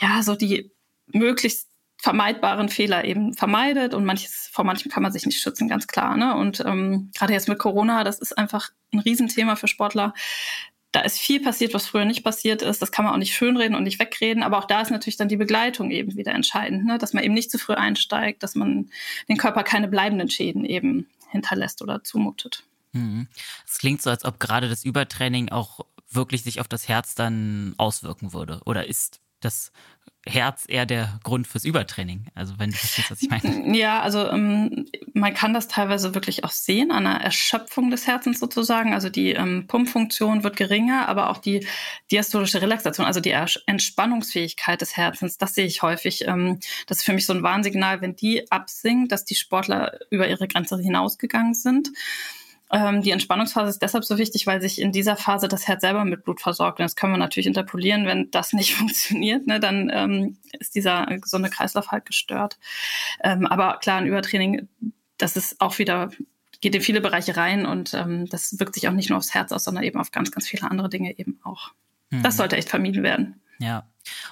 ja 0.00 0.22
so 0.22 0.34
die 0.34 0.70
möglichst 1.06 1.68
vermeidbaren 2.00 2.68
Fehler 2.68 3.04
eben 3.04 3.34
vermeidet 3.34 3.92
und 3.92 4.04
manches, 4.04 4.48
vor 4.52 4.64
manchem 4.64 4.90
kann 4.90 5.02
man 5.02 5.12
sich 5.12 5.26
nicht 5.26 5.40
schützen, 5.40 5.68
ganz 5.68 5.88
klar. 5.88 6.16
Ne? 6.16 6.36
Und 6.36 6.60
ähm, 6.64 7.10
gerade 7.16 7.32
jetzt 7.32 7.48
mit 7.48 7.58
Corona, 7.58 8.04
das 8.04 8.20
ist 8.20 8.38
einfach 8.38 8.70
ein 8.92 9.00
Riesenthema 9.00 9.56
für 9.56 9.66
Sportler. 9.66 10.14
Da 10.92 11.00
ist 11.00 11.18
viel 11.18 11.42
passiert, 11.42 11.74
was 11.74 11.86
früher 11.86 12.04
nicht 12.04 12.22
passiert 12.22 12.62
ist. 12.62 12.80
Das 12.80 12.92
kann 12.92 13.04
man 13.04 13.12
auch 13.12 13.18
nicht 13.18 13.34
schönreden 13.34 13.76
und 13.76 13.82
nicht 13.82 13.98
wegreden. 13.98 14.42
Aber 14.42 14.58
auch 14.58 14.64
da 14.64 14.80
ist 14.80 14.90
natürlich 14.90 15.16
dann 15.16 15.28
die 15.28 15.36
Begleitung 15.36 15.90
eben 15.90 16.16
wieder 16.16 16.32
entscheidend, 16.32 16.86
ne? 16.86 16.98
dass 16.98 17.12
man 17.12 17.24
eben 17.24 17.34
nicht 17.34 17.50
zu 17.50 17.58
früh 17.58 17.74
einsteigt, 17.74 18.42
dass 18.44 18.54
man 18.54 18.90
den 19.28 19.36
Körper 19.36 19.64
keine 19.64 19.88
bleibenden 19.88 20.30
Schäden 20.30 20.64
eben 20.64 21.08
hinterlässt 21.30 21.82
oder 21.82 22.02
zumutet. 22.04 22.64
Mhm. 22.92 23.28
Es 23.66 23.78
klingt 23.78 24.02
so, 24.02 24.10
als 24.10 24.24
ob 24.24 24.40
gerade 24.40 24.68
das 24.68 24.84
Übertraining 24.84 25.50
auch 25.50 25.80
wirklich 26.10 26.42
sich 26.42 26.60
auf 26.60 26.68
das 26.68 26.88
Herz 26.88 27.14
dann 27.14 27.74
auswirken 27.76 28.32
würde. 28.32 28.60
Oder 28.64 28.86
ist 28.86 29.20
das 29.40 29.72
Herz 30.28 30.64
eher 30.68 30.84
der 30.84 31.18
Grund 31.24 31.46
fürs 31.46 31.64
Übertraining. 31.64 32.26
Also 32.34 32.54
wenn 32.58 32.70
du 32.70 32.76
verstehst, 32.76 33.10
was 33.10 33.22
ich 33.22 33.30
meine. 33.30 33.76
Ja, 33.78 34.00
also 34.00 34.28
ähm, 34.28 34.86
man 35.14 35.34
kann 35.34 35.54
das 35.54 35.68
teilweise 35.68 36.14
wirklich 36.14 36.44
auch 36.44 36.50
sehen 36.50 36.90
an 36.90 37.06
einer 37.06 37.20
Erschöpfung 37.20 37.90
des 37.90 38.06
Herzens 38.06 38.40
sozusagen. 38.40 38.92
Also 38.94 39.08
die 39.08 39.32
ähm, 39.32 39.66
Pumpfunktion 39.66 40.44
wird 40.44 40.56
geringer, 40.56 41.08
aber 41.08 41.30
auch 41.30 41.38
die 41.38 41.66
diastolische 42.10 42.60
Relaxation, 42.60 43.06
also 43.06 43.20
die 43.20 43.30
Entspannungsfähigkeit 43.66 44.80
des 44.80 44.96
Herzens, 44.96 45.38
das 45.38 45.54
sehe 45.54 45.66
ich 45.66 45.82
häufig. 45.82 46.26
Ähm, 46.26 46.60
das 46.86 46.98
ist 46.98 47.04
für 47.04 47.12
mich 47.12 47.26
so 47.26 47.32
ein 47.32 47.42
Warnsignal, 47.42 48.00
wenn 48.00 48.16
die 48.16 48.50
absinkt, 48.50 49.12
dass 49.12 49.24
die 49.24 49.36
Sportler 49.36 49.98
über 50.10 50.28
ihre 50.28 50.48
Grenze 50.48 50.78
hinausgegangen 50.78 51.54
sind. 51.54 51.90
Ähm, 52.70 53.02
die 53.02 53.10
Entspannungsphase 53.10 53.70
ist 53.70 53.82
deshalb 53.82 54.04
so 54.04 54.18
wichtig, 54.18 54.46
weil 54.46 54.60
sich 54.60 54.80
in 54.80 54.92
dieser 54.92 55.16
Phase 55.16 55.48
das 55.48 55.66
Herz 55.66 55.80
selber 55.80 56.04
mit 56.04 56.24
Blut 56.24 56.40
versorgt. 56.40 56.80
Und 56.80 56.84
das 56.84 56.96
können 56.96 57.12
wir 57.12 57.18
natürlich 57.18 57.46
interpolieren. 57.46 58.06
Wenn 58.06 58.30
das 58.30 58.52
nicht 58.52 58.74
funktioniert, 58.76 59.46
ne, 59.46 59.60
dann 59.60 59.90
ähm, 59.92 60.38
ist 60.58 60.74
dieser 60.74 61.06
gesunde 61.06 61.50
Kreislauf 61.50 61.88
halt 61.88 62.06
gestört. 62.06 62.58
Ähm, 63.22 63.46
aber 63.46 63.78
klar, 63.78 63.98
ein 63.98 64.06
Übertraining, 64.06 64.68
das 65.16 65.36
ist 65.36 65.60
auch 65.60 65.78
wieder 65.78 66.10
geht 66.60 66.74
in 66.74 66.80
viele 66.80 67.00
Bereiche 67.00 67.36
rein 67.36 67.66
und 67.66 67.94
ähm, 67.94 68.28
das 68.28 68.58
wirkt 68.58 68.74
sich 68.74 68.88
auch 68.88 68.92
nicht 68.92 69.10
nur 69.10 69.18
aufs 69.18 69.34
Herz 69.34 69.52
aus, 69.52 69.64
sondern 69.64 69.84
eben 69.84 70.00
auf 70.00 70.10
ganz, 70.10 70.30
ganz 70.30 70.48
viele 70.48 70.68
andere 70.68 70.88
Dinge 70.88 71.16
eben 71.18 71.38
auch. 71.44 71.70
Mhm. 72.10 72.22
Das 72.22 72.36
sollte 72.36 72.56
echt 72.56 72.68
vermieden 72.68 73.02
werden. 73.02 73.40
Ja. 73.58 73.86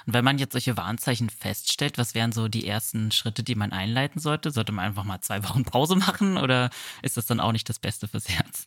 Und 0.05 0.13
wenn 0.13 0.25
man 0.25 0.37
jetzt 0.37 0.53
solche 0.53 0.77
Warnzeichen 0.77 1.29
feststellt, 1.29 1.97
was 1.97 2.15
wären 2.15 2.31
so 2.31 2.47
die 2.47 2.67
ersten 2.67 3.11
Schritte, 3.11 3.43
die 3.43 3.55
man 3.55 3.71
einleiten 3.71 4.19
sollte? 4.19 4.51
Sollte 4.51 4.71
man 4.71 4.85
einfach 4.85 5.03
mal 5.03 5.21
zwei 5.21 5.43
Wochen 5.43 5.63
Pause 5.63 5.95
machen 5.95 6.37
oder 6.37 6.69
ist 7.01 7.17
das 7.17 7.25
dann 7.25 7.39
auch 7.39 7.51
nicht 7.51 7.69
das 7.69 7.79
Beste 7.79 8.07
fürs 8.07 8.29
Herz? 8.29 8.65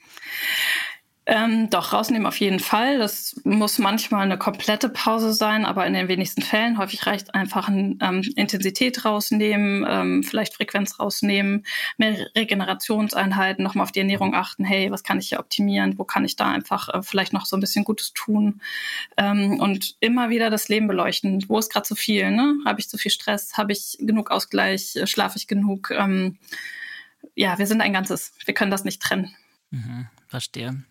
Ähm, 1.26 1.68
doch, 1.68 1.92
rausnehmen 1.92 2.26
auf 2.26 2.40
jeden 2.40 2.60
Fall. 2.60 2.98
Das 2.98 3.38
muss 3.44 3.78
manchmal 3.78 4.22
eine 4.22 4.38
komplette 4.38 4.88
Pause 4.88 5.34
sein, 5.34 5.66
aber 5.66 5.86
in 5.86 5.92
den 5.92 6.08
wenigsten 6.08 6.40
Fällen. 6.40 6.78
Häufig 6.78 7.06
reicht 7.06 7.34
einfach 7.34 7.68
ein, 7.68 7.98
ähm, 8.00 8.22
Intensität 8.36 9.04
rausnehmen, 9.04 9.86
ähm, 9.88 10.22
vielleicht 10.24 10.54
Frequenz 10.54 10.98
rausnehmen, 10.98 11.66
mehr 11.98 12.26
Regenerationseinheiten, 12.34 13.62
nochmal 13.62 13.84
auf 13.84 13.92
die 13.92 14.00
Ernährung 14.00 14.34
achten. 14.34 14.64
Hey, 14.64 14.90
was 14.90 15.04
kann 15.04 15.18
ich 15.18 15.28
hier 15.28 15.40
optimieren? 15.40 15.98
Wo 15.98 16.04
kann 16.04 16.24
ich 16.24 16.36
da 16.36 16.50
einfach 16.50 16.88
äh, 16.88 17.02
vielleicht 17.02 17.34
noch 17.34 17.44
so 17.44 17.56
ein 17.56 17.60
bisschen 17.60 17.84
Gutes 17.84 18.12
tun? 18.14 18.62
Ähm, 19.18 19.60
und 19.60 19.96
immer 20.00 20.30
wieder 20.30 20.48
das 20.48 20.68
Leben 20.68 20.88
beleuchten. 20.88 21.44
Wo 21.48 21.58
ist 21.58 21.70
gerade 21.70 21.86
zu 21.86 21.96
viel? 21.96 22.30
Ne? 22.30 22.56
Habe 22.64 22.80
ich 22.80 22.88
zu 22.88 22.96
viel 22.96 23.10
Stress? 23.12 23.58
Habe 23.58 23.72
ich 23.72 23.98
genug 24.00 24.30
Ausgleich? 24.30 24.98
Schlafe 25.04 25.36
ich 25.36 25.46
genug? 25.46 25.90
Ähm, 25.90 26.38
ja, 27.34 27.58
wir 27.58 27.66
sind 27.66 27.82
ein 27.82 27.92
Ganzes. 27.92 28.32
Wir 28.46 28.54
können 28.54 28.70
das 28.70 28.84
nicht 28.84 29.02
trennen. 29.02 29.34
Mhm, 29.70 30.08
verstehe. 30.26 30.82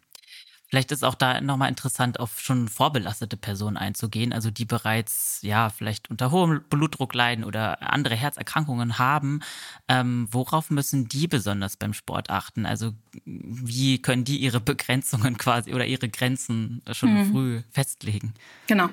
Vielleicht 0.70 0.92
ist 0.92 1.04
auch 1.04 1.16
da 1.16 1.42
nochmal 1.42 1.70
interessant, 1.70 2.20
auf 2.20 2.40
schon 2.40 2.68
vorbelastete 2.68 3.38
Personen 3.38 3.76
einzugehen, 3.76 4.32
also 4.32 4.52
die 4.52 4.66
bereits, 4.66 5.40
ja, 5.42 5.70
vielleicht 5.70 6.12
unter 6.12 6.30
hohem 6.30 6.62
Blutdruck 6.70 7.16
leiden 7.16 7.44
oder 7.44 7.92
andere 7.92 8.16
Herzerkrankungen 8.16 9.00
haben. 9.00 9.40
Ähm, 9.88 10.28
worauf 10.30 10.70
müssen 10.70 11.08
die 11.08 11.28
besonders 11.28 11.76
beim 11.76 11.94
Sport 11.94 12.30
achten? 12.30 12.68
Also 12.68 12.94
wie 13.26 14.00
können 14.00 14.26
die 14.26 14.38
ihre 14.38 14.60
Begrenzungen 14.60 15.38
quasi 15.40 15.74
oder 15.74 15.88
ihre 15.88 16.08
Grenzen 16.08 16.84
schon 16.92 17.16
mhm. 17.16 17.32
früh 17.32 17.62
festlegen? 17.72 18.36
Genau. 18.68 18.90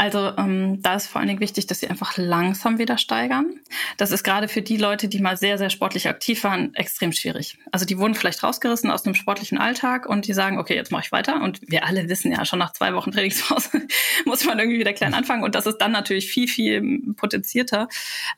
Also 0.00 0.32
ähm, 0.38 0.80
da 0.80 0.94
ist 0.94 1.08
vor 1.08 1.18
allen 1.18 1.28
Dingen 1.28 1.40
wichtig, 1.40 1.66
dass 1.66 1.80
sie 1.80 1.88
einfach 1.88 2.16
langsam 2.16 2.78
wieder 2.78 2.96
steigern. 2.96 3.60
Das 3.98 4.12
ist 4.12 4.24
gerade 4.24 4.48
für 4.48 4.62
die 4.62 4.78
Leute, 4.78 5.08
die 5.08 5.20
mal 5.20 5.36
sehr, 5.36 5.58
sehr 5.58 5.68
sportlich 5.68 6.08
aktiv 6.08 6.42
waren, 6.42 6.74
extrem 6.74 7.12
schwierig. 7.12 7.58
Also 7.70 7.84
die 7.84 7.98
wurden 7.98 8.14
vielleicht 8.14 8.42
rausgerissen 8.42 8.90
aus 8.90 9.02
dem 9.02 9.14
sportlichen 9.14 9.58
Alltag 9.58 10.06
und 10.06 10.26
die 10.26 10.32
sagen, 10.32 10.58
okay, 10.58 10.74
jetzt 10.74 10.90
mache 10.90 11.02
ich 11.04 11.12
weiter. 11.12 11.42
Und 11.42 11.60
wir 11.66 11.84
alle 11.84 12.08
wissen 12.08 12.32
ja, 12.32 12.46
schon 12.46 12.58
nach 12.58 12.72
zwei 12.72 12.94
Wochen 12.94 13.12
Trainingspause 13.12 13.82
muss 14.24 14.42
man 14.46 14.58
irgendwie 14.58 14.78
wieder 14.78 14.94
klein 14.94 15.12
anfangen. 15.12 15.44
Und 15.44 15.54
das 15.54 15.66
ist 15.66 15.76
dann 15.76 15.92
natürlich 15.92 16.32
viel, 16.32 16.48
viel 16.48 17.12
potenzierter. 17.16 17.86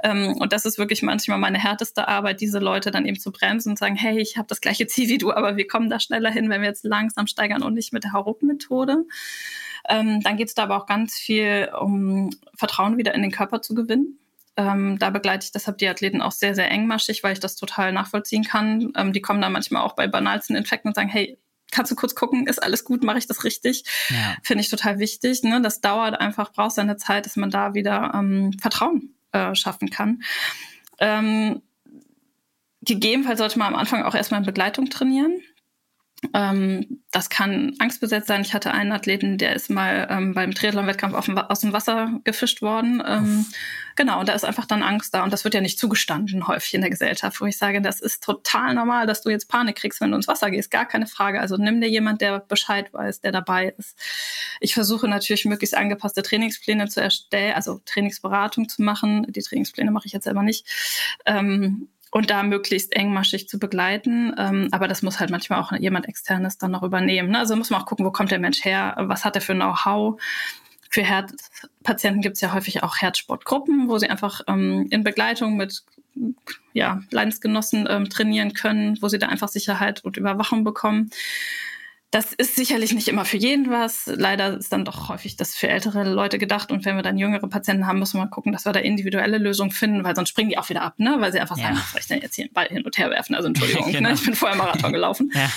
Ähm, 0.02 0.32
und 0.32 0.52
das 0.52 0.64
ist 0.64 0.78
wirklich 0.78 1.02
manchmal 1.02 1.38
meine 1.38 1.62
härteste 1.62 2.08
Arbeit, 2.08 2.40
diese 2.40 2.58
Leute 2.58 2.90
dann 2.90 3.06
eben 3.06 3.20
zu 3.20 3.30
bremsen 3.30 3.70
und 3.70 3.78
sagen, 3.78 3.94
hey, 3.94 4.18
ich 4.18 4.36
habe 4.36 4.48
das 4.48 4.60
gleiche 4.60 4.88
Ziel 4.88 5.08
wie 5.08 5.18
du, 5.18 5.32
aber 5.32 5.56
wir 5.56 5.68
kommen 5.68 5.88
da 5.88 6.00
schneller 6.00 6.32
hin, 6.32 6.50
wenn 6.50 6.62
wir 6.62 6.68
jetzt 6.70 6.82
langsam 6.84 7.28
steigern 7.28 7.62
und 7.62 7.74
nicht 7.74 7.92
mit 7.92 8.02
der 8.02 8.10
Hauruck-Methode. 8.10 9.04
Ähm, 9.89 10.20
dann 10.20 10.37
geht 10.37 10.49
es 10.49 10.55
da 10.55 10.64
aber 10.64 10.76
auch 10.76 10.87
ganz 10.87 11.16
viel 11.16 11.70
um 11.78 12.30
Vertrauen 12.55 12.99
wieder 12.99 13.14
in 13.14 13.22
den 13.22 13.30
Körper 13.33 13.62
zu 13.62 13.74
gewinnen. 13.74 14.18
Ähm, 14.57 14.99
da 14.99 15.11
begleite 15.11 15.45
ich 15.45 15.53
deshalb 15.53 15.78
die 15.78 15.89
Athleten 15.89 16.20
auch 16.20 16.33
sehr, 16.33 16.55
sehr 16.55 16.70
engmaschig, 16.70 17.22
weil 17.22 17.33
ich 17.33 17.41
das 17.41 17.57
total 17.57 17.93
nachvollziehen 17.93 18.45
kann. 18.45 18.93
Ähm, 18.97 19.12
die 19.12 19.22
kommen 19.22 19.41
da 19.41 19.49
manchmal 19.49 19.83
auch 19.83 19.95
bei 19.95 20.07
banalsten 20.07 20.57
Infekten 20.57 20.89
und 20.89 20.95
sagen, 20.95 21.09
hey, 21.09 21.39
kannst 21.70 21.91
du 21.91 21.97
kurz 21.97 22.14
gucken, 22.14 22.47
ist 22.47 22.62
alles 22.62 22.85
gut, 22.85 23.03
mache 23.03 23.18
ich 23.18 23.26
das 23.26 23.45
richtig? 23.45 23.85
Ja. 24.11 24.37
Finde 24.43 24.62
ich 24.62 24.70
total 24.70 24.99
wichtig. 24.99 25.43
Ne? 25.43 25.61
Das 25.62 25.80
dauert 25.80 26.20
einfach, 26.20 26.53
braucht 26.53 26.74
seine 26.74 26.97
Zeit, 26.99 27.24
dass 27.24 27.37
man 27.37 27.51
da 27.51 27.74
wieder 27.74 28.12
ähm, 28.14 28.53
Vertrauen 28.61 29.14
äh, 29.33 29.55
schaffen 29.55 29.89
kann. 29.91 30.22
Ähm, 30.99 31.62
gegebenenfalls 32.83 33.39
sollte 33.39 33.59
man 33.59 33.68
am 33.68 33.80
Anfang 33.80 34.03
auch 34.03 34.14
erstmal 34.14 34.41
in 34.41 34.47
Begleitung 34.47 34.91
trainieren. 34.91 35.41
Ähm, 36.34 37.02
das 37.10 37.30
kann 37.30 37.74
angstbesetzt 37.78 38.28
sein. 38.28 38.42
Ich 38.42 38.54
hatte 38.54 38.72
einen 38.72 38.92
Athleten, 38.92 39.38
der 39.38 39.54
ist 39.54 39.70
mal 39.70 40.06
ähm, 40.08 40.34
beim 40.34 40.54
Triathlon-Wettkampf 40.54 41.14
aus 41.14 41.60
dem 41.60 41.72
Wasser 41.72 42.20
gefischt 42.24 42.62
worden. 42.62 43.02
Ähm, 43.06 43.46
genau, 43.96 44.20
und 44.20 44.28
da 44.28 44.32
ist 44.32 44.44
einfach 44.44 44.66
dann 44.66 44.82
Angst 44.82 45.12
da. 45.14 45.24
Und 45.24 45.32
das 45.32 45.44
wird 45.44 45.54
ja 45.54 45.60
nicht 45.60 45.78
zugestanden 45.78 46.46
häufig 46.46 46.74
in 46.74 46.80
der 46.80 46.90
Gesellschaft, 46.90 47.40
wo 47.40 47.46
ich 47.46 47.58
sage, 47.58 47.82
das 47.82 48.00
ist 48.00 48.22
total 48.22 48.74
normal, 48.74 49.06
dass 49.06 49.22
du 49.22 49.30
jetzt 49.30 49.48
Panik 49.48 49.76
kriegst, 49.76 50.00
wenn 50.00 50.10
du 50.10 50.16
ins 50.16 50.28
Wasser 50.28 50.50
gehst. 50.50 50.70
Gar 50.70 50.86
keine 50.86 51.06
Frage. 51.06 51.40
Also 51.40 51.56
nimm 51.56 51.80
dir 51.80 51.88
jemand, 51.88 52.20
der 52.20 52.38
Bescheid 52.40 52.92
weiß, 52.92 53.20
der 53.20 53.32
dabei 53.32 53.74
ist. 53.76 53.98
Ich 54.60 54.74
versuche 54.74 55.08
natürlich 55.08 55.44
möglichst 55.44 55.76
angepasste 55.76 56.22
Trainingspläne 56.22 56.88
zu 56.88 57.02
erstellen, 57.02 57.54
also 57.54 57.80
Trainingsberatung 57.84 58.68
zu 58.68 58.82
machen. 58.82 59.26
Die 59.28 59.42
Trainingspläne 59.42 59.90
mache 59.90 60.06
ich 60.06 60.12
jetzt 60.12 60.24
selber 60.24 60.42
nicht. 60.42 60.66
Ähm, 61.26 61.88
und 62.12 62.28
da 62.28 62.42
möglichst 62.42 62.94
engmaschig 62.94 63.48
zu 63.48 63.58
begleiten. 63.58 64.34
Ähm, 64.36 64.68
aber 64.70 64.86
das 64.86 65.02
muss 65.02 65.18
halt 65.18 65.30
manchmal 65.30 65.60
auch 65.60 65.72
jemand 65.72 66.06
externes 66.08 66.58
dann 66.58 66.70
noch 66.70 66.82
übernehmen. 66.82 67.30
Ne? 67.30 67.38
Also 67.38 67.56
muss 67.56 67.70
man 67.70 67.80
auch 67.80 67.86
gucken, 67.86 68.04
wo 68.04 68.12
kommt 68.12 68.30
der 68.30 68.38
Mensch 68.38 68.64
her, 68.64 68.94
was 68.98 69.24
hat 69.24 69.34
er 69.34 69.40
für 69.40 69.54
Know-how. 69.54 70.20
Für 70.90 71.02
Herzpatienten 71.02 72.20
gibt 72.20 72.34
es 72.34 72.42
ja 72.42 72.52
häufig 72.52 72.82
auch 72.82 72.98
Herzsportgruppen, 72.98 73.88
wo 73.88 73.96
sie 73.96 74.10
einfach 74.10 74.42
ähm, 74.46 74.88
in 74.90 75.04
Begleitung 75.04 75.56
mit 75.56 75.82
ja, 76.74 77.00
Leidensgenossen 77.10 77.86
ähm, 77.88 78.10
trainieren 78.10 78.52
können, 78.52 78.98
wo 79.00 79.08
sie 79.08 79.18
da 79.18 79.28
einfach 79.28 79.48
Sicherheit 79.48 80.04
und 80.04 80.18
Überwachung 80.18 80.64
bekommen. 80.64 81.10
Das 82.12 82.34
ist 82.34 82.56
sicherlich 82.56 82.92
nicht 82.92 83.08
immer 83.08 83.24
für 83.24 83.38
jeden 83.38 83.70
was. 83.70 84.02
Leider 84.04 84.58
ist 84.58 84.70
dann 84.70 84.84
doch 84.84 85.08
häufig 85.08 85.36
das 85.36 85.54
für 85.54 85.68
ältere 85.68 86.04
Leute 86.04 86.36
gedacht. 86.36 86.70
Und 86.70 86.84
wenn 86.84 86.94
wir 86.94 87.02
dann 87.02 87.16
jüngere 87.16 87.48
Patienten 87.48 87.86
haben, 87.86 88.00
müssen 88.00 88.18
wir 88.18 88.24
mal 88.24 88.30
gucken, 88.30 88.52
dass 88.52 88.66
wir 88.66 88.72
da 88.72 88.80
individuelle 88.80 89.38
Lösungen 89.38 89.70
finden, 89.70 90.04
weil 90.04 90.14
sonst 90.14 90.28
springen 90.28 90.50
die 90.50 90.58
auch 90.58 90.68
wieder 90.68 90.82
ab, 90.82 90.98
ne? 90.98 91.16
Weil 91.20 91.32
sie 91.32 91.40
einfach 91.40 91.56
ja. 91.56 91.64
sagen, 91.64 91.76
was 91.78 91.90
soll 91.90 92.00
ich 92.00 92.06
denn 92.08 92.20
jetzt 92.20 92.34
hier 92.34 92.44
einen 92.44 92.52
Ball 92.52 92.66
hin 92.66 92.84
und 92.84 92.98
her 92.98 93.08
werfen? 93.08 93.34
Also 93.34 93.48
Entschuldigung, 93.48 93.86
ne? 93.86 93.92
genau. 93.92 94.08
ne? 94.10 94.14
ich 94.14 94.24
bin 94.26 94.34
vorher 94.34 94.58
Marathon 94.58 94.92
gelaufen. 94.92 95.32
ja. 95.32 95.50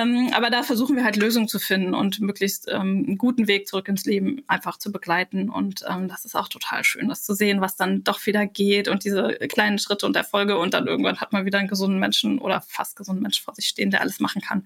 ähm, 0.00 0.30
aber 0.32 0.48
da 0.50 0.62
versuchen 0.62 0.94
wir 0.94 1.02
halt 1.02 1.16
Lösungen 1.16 1.48
zu 1.48 1.58
finden 1.58 1.92
und 1.92 2.20
möglichst 2.20 2.68
ähm, 2.68 3.04
einen 3.04 3.18
guten 3.18 3.48
Weg 3.48 3.66
zurück 3.66 3.88
ins 3.88 4.04
Leben 4.04 4.44
einfach 4.46 4.78
zu 4.78 4.92
begleiten. 4.92 5.50
Und 5.50 5.84
ähm, 5.90 6.06
das 6.06 6.24
ist 6.24 6.36
auch 6.36 6.46
total 6.46 6.84
schön, 6.84 7.08
das 7.08 7.24
zu 7.24 7.34
sehen, 7.34 7.60
was 7.60 7.74
dann 7.74 8.04
doch 8.04 8.24
wieder 8.26 8.46
geht 8.46 8.86
und 8.86 9.02
diese 9.02 9.34
kleinen 9.48 9.80
Schritte 9.80 10.06
und 10.06 10.14
Erfolge. 10.14 10.56
Und 10.56 10.72
dann 10.72 10.86
irgendwann 10.86 11.20
hat 11.20 11.32
man 11.32 11.46
wieder 11.46 11.58
einen 11.58 11.66
gesunden 11.66 11.98
Menschen 11.98 12.38
oder 12.38 12.60
fast 12.60 12.94
gesunden 12.94 13.22
Menschen 13.22 13.42
vor 13.42 13.56
sich 13.56 13.66
stehen, 13.66 13.90
der 13.90 14.02
alles 14.02 14.20
machen 14.20 14.40
kann. 14.40 14.64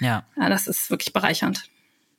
Ja. 0.00 0.24
ja 0.34 0.48
das 0.48 0.66
ist 0.66 0.77
ist 0.82 0.90
wirklich 0.90 1.12
bereichernd. 1.12 1.64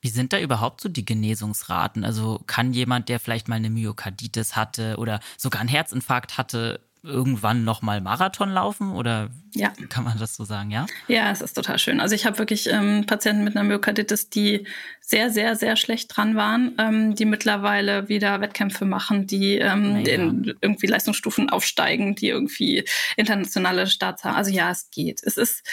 Wie 0.01 0.09
sind 0.09 0.31
da 0.31 0.39
überhaupt 0.39 0.81
so 0.81 0.87
die 0.87 1.03
Genesungsraten? 1.03 2.05
Also 2.05 2.41
kann 2.47 2.73
jemand, 2.73 3.09
der 3.09 3.19
vielleicht 3.19 3.49
mal 3.49 3.55
eine 3.55 3.69
Myokarditis 3.69 4.55
hatte 4.55 4.95
oder 4.97 5.19
sogar 5.37 5.59
einen 5.59 5.69
Herzinfarkt 5.69 6.37
hatte, 6.37 6.79
irgendwann 7.01 7.63
noch 7.63 7.81
mal 7.81 8.01
Marathon 8.01 8.49
laufen 8.49 8.91
oder 8.91 9.29
ja. 9.53 9.71
kann 9.87 10.03
man 10.03 10.17
das 10.17 10.35
so 10.35 10.43
sagen, 10.43 10.69
ja? 10.69 10.85
Ja, 11.07 11.31
es 11.31 11.41
ist 11.41 11.53
total 11.53 11.79
schön. 11.79 12.01
Also 12.01 12.13
ich 12.13 12.25
habe 12.25 12.37
wirklich 12.39 12.67
ähm, 12.69 13.05
Patienten 13.05 13.43
mit 13.43 13.55
einer 13.55 13.63
Myokarditis, 13.63 14.29
die 14.29 14.67
sehr, 14.99 15.31
sehr, 15.31 15.55
sehr 15.55 15.77
schlecht 15.77 16.15
dran 16.15 16.35
waren, 16.35 16.75
ähm, 16.77 17.15
die 17.15 17.25
mittlerweile 17.25 18.09
wieder 18.09 18.41
Wettkämpfe 18.41 18.85
machen, 18.85 19.27
die 19.27 19.57
ähm, 19.57 19.97
in 20.05 20.57
irgendwie 20.61 20.87
Leistungsstufen 20.87 21.49
aufsteigen, 21.49 22.15
die 22.15 22.27
irgendwie 22.27 22.83
internationale 23.15 23.87
Starts 23.87 24.25
haben. 24.25 24.35
Also 24.35 24.51
ja, 24.51 24.69
es 24.69 24.89
geht. 24.91 25.23
Es 25.23 25.37
ist 25.37 25.63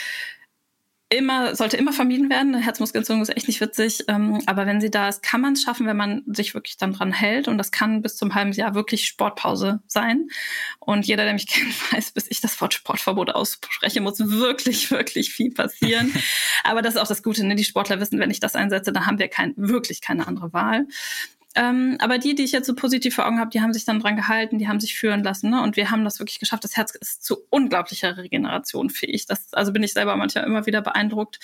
immer, 1.09 1.55
sollte 1.55 1.77
immer 1.77 1.93
vermieden 1.93 2.29
werden. 2.29 2.53
Eine 2.53 2.63
Herzmuskelentzündung 2.63 3.21
ist 3.21 3.35
echt 3.35 3.47
nicht 3.47 3.61
witzig. 3.61 4.03
Ähm, 4.07 4.41
aber 4.45 4.65
wenn 4.65 4.81
sie 4.81 4.91
da 4.91 5.07
ist, 5.07 5.23
kann 5.23 5.41
man 5.41 5.53
es 5.53 5.63
schaffen, 5.63 5.87
wenn 5.87 5.95
man 5.95 6.23
sich 6.27 6.53
wirklich 6.53 6.77
dann 6.77 6.93
dran 6.93 7.13
hält. 7.13 7.47
Und 7.47 7.57
das 7.57 7.71
kann 7.71 8.01
bis 8.01 8.17
zum 8.17 8.35
halben 8.35 8.51
Jahr 8.51 8.75
wirklich 8.75 9.05
Sportpause 9.05 9.81
sein. 9.87 10.27
Und 10.79 11.05
jeder, 11.05 11.23
der 11.23 11.33
mich 11.33 11.47
kennt, 11.47 11.93
weiß, 11.93 12.11
bis 12.11 12.29
ich 12.29 12.41
das 12.41 12.59
Wort 12.59 12.73
Sportverbot 12.73 13.29
ausspreche, 13.29 14.01
muss 14.01 14.19
wirklich, 14.19 14.91
wirklich 14.91 15.31
viel 15.31 15.53
passieren. 15.53 16.13
aber 16.63 16.81
das 16.81 16.95
ist 16.95 17.01
auch 17.01 17.07
das 17.07 17.23
Gute. 17.23 17.45
Ne? 17.45 17.55
Die 17.55 17.63
Sportler 17.63 17.99
wissen, 17.99 18.19
wenn 18.19 18.31
ich 18.31 18.39
das 18.39 18.55
einsetze, 18.55 18.91
dann 18.91 19.05
haben 19.05 19.19
wir 19.19 19.29
kein, 19.29 19.53
wirklich 19.55 20.01
keine 20.01 20.27
andere 20.27 20.51
Wahl. 20.51 20.87
Ähm, 21.57 21.97
aber 21.99 22.19
die, 22.19 22.35
die 22.35 22.43
ich 22.43 22.51
jetzt 22.51 22.67
so 22.67 22.75
positiv 22.75 23.15
vor 23.15 23.25
Augen 23.25 23.39
habe, 23.39 23.49
die 23.49 23.61
haben 23.61 23.73
sich 23.73 23.83
dann 23.83 23.99
dran 23.99 24.15
gehalten, 24.15 24.59
die 24.59 24.67
haben 24.67 24.79
sich 24.79 24.95
führen 24.95 25.23
lassen. 25.23 25.49
Ne? 25.49 25.63
Und 25.63 25.75
wir 25.75 25.89
haben 25.89 26.03
das 26.03 26.19
wirklich 26.19 26.39
geschafft. 26.39 26.63
Das 26.63 26.77
Herz 26.77 26.93
ist 26.93 27.23
zu 27.23 27.37
unglaublicher 27.49 28.15
Regeneration 28.15 28.91
fähig. 28.91 29.25
Das, 29.25 29.51
also 29.53 29.73
bin 29.73 29.81
ich 29.81 29.93
selber 29.93 30.15
manchmal 30.15 30.43
immer 30.43 30.67
wieder 30.67 30.81
beeindruckt, 30.81 31.39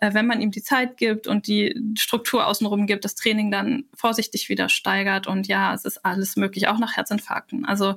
äh, 0.00 0.14
wenn 0.14 0.26
man 0.26 0.40
ihm 0.40 0.50
die 0.50 0.62
Zeit 0.62 0.96
gibt 0.96 1.26
und 1.26 1.46
die 1.46 1.78
Struktur 1.98 2.46
außenrum 2.46 2.86
gibt, 2.86 3.04
das 3.04 3.14
Training 3.14 3.50
dann 3.50 3.84
vorsichtig 3.92 4.48
wieder 4.48 4.70
steigert. 4.70 5.26
Und 5.26 5.48
ja, 5.48 5.74
es 5.74 5.84
ist 5.84 6.02
alles 6.02 6.36
möglich, 6.36 6.68
auch 6.68 6.78
nach 6.78 6.96
Herzinfarkten. 6.96 7.66
Also 7.66 7.96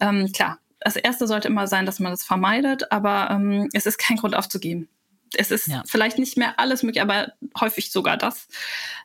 ähm, 0.00 0.32
klar, 0.32 0.58
das 0.80 0.96
Erste 0.96 1.28
sollte 1.28 1.46
immer 1.46 1.68
sein, 1.68 1.86
dass 1.86 2.00
man 2.00 2.10
das 2.10 2.24
vermeidet, 2.24 2.90
aber 2.90 3.30
ähm, 3.30 3.68
es 3.72 3.86
ist 3.86 3.98
kein 3.98 4.16
Grund 4.16 4.34
aufzugeben 4.34 4.88
es 5.38 5.50
ist 5.50 5.68
ja. 5.68 5.82
vielleicht 5.86 6.18
nicht 6.18 6.36
mehr 6.36 6.58
alles 6.58 6.82
möglich, 6.82 7.02
aber 7.02 7.32
häufig 7.58 7.90
sogar 7.90 8.16
das. 8.16 8.48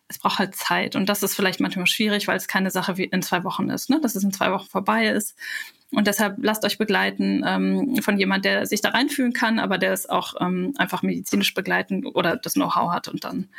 Es 0.08 0.18
braucht 0.18 0.40
halt 0.40 0.56
Zeit. 0.56 0.96
Und 0.96 1.08
das 1.08 1.24
ist 1.24 1.36
vielleicht 1.36 1.60
manchmal 1.60 1.88
schwierig, 1.88 2.28
weil 2.28 2.38
es 2.38 2.48
keine 2.48 2.72
Sache 2.72 2.98
wie 2.98 3.04
in 3.04 3.22
zwei 3.22 3.44
Wochen 3.44 3.70
ist, 3.70 3.90
ne? 3.90 4.00
dass 4.02 4.16
es 4.16 4.24
in 4.24 4.34
zwei 4.34 4.52
Wochen 4.52 4.68
vorbei 4.68 5.08
ist. 5.08 5.38
Und 5.92 6.06
deshalb 6.06 6.38
lasst 6.40 6.66
euch 6.66 6.78
begleiten 6.78 7.44
ähm, 7.46 7.98
von 8.02 8.18
jemand, 8.18 8.46
der 8.46 8.66
sich 8.68 8.82
da 8.82 8.90
reinfühlen 8.90 9.34
kann, 9.34 9.58
aber 9.58 9.78
der 9.80 9.92
es 9.92 10.08
auch 10.08 10.36
ähm, 10.40 10.74
einfach 10.78 11.02
medizinisch 11.02 11.54
begleiten 11.54 12.06
oder 12.06 12.38
das 12.38 12.54
Know-how 12.54 12.92
hat. 12.92 13.08
Und 13.08 13.24
dann 13.24 13.50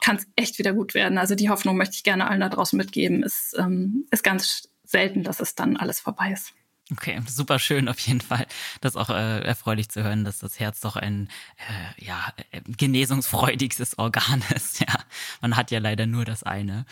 kann 0.00 0.16
es 0.16 0.26
echt 0.36 0.58
wieder 0.58 0.72
gut 0.72 0.94
werden. 0.94 1.18
Also 1.18 1.34
die 1.34 1.50
Hoffnung 1.50 1.76
möchte 1.76 1.96
ich 1.96 2.04
gerne 2.04 2.26
allen 2.28 2.40
da 2.40 2.48
draußen 2.48 2.76
mitgeben. 2.76 3.22
Ist, 3.22 3.54
ähm, 3.58 4.06
ist 4.10 4.24
ganz 4.24 4.68
selten, 4.84 5.24
dass 5.24 5.40
es 5.40 5.54
dann 5.54 5.76
alles 5.76 6.00
vorbei 6.00 6.32
ist. 6.32 6.54
Okay, 6.96 7.20
super 7.26 7.58
schön 7.58 7.88
auf 7.88 7.98
jeden 8.00 8.20
Fall. 8.20 8.46
Das 8.80 8.94
ist 8.94 8.96
auch 8.96 9.10
äh, 9.10 9.40
erfreulich 9.40 9.88
zu 9.88 10.04
hören, 10.04 10.24
dass 10.24 10.38
das 10.38 10.60
Herz 10.60 10.80
doch 10.80 10.94
ein 10.94 11.28
äh, 11.58 12.04
ja, 12.04 12.32
äh, 12.52 12.60
genesungsfreudiges 12.66 13.98
Organ 13.98 14.42
ist. 14.54 14.80
Ja, 14.80 14.94
man 15.40 15.56
hat 15.56 15.70
ja 15.70 15.80
leider 15.80 16.06
nur 16.06 16.24
das 16.24 16.44
eine. 16.44 16.86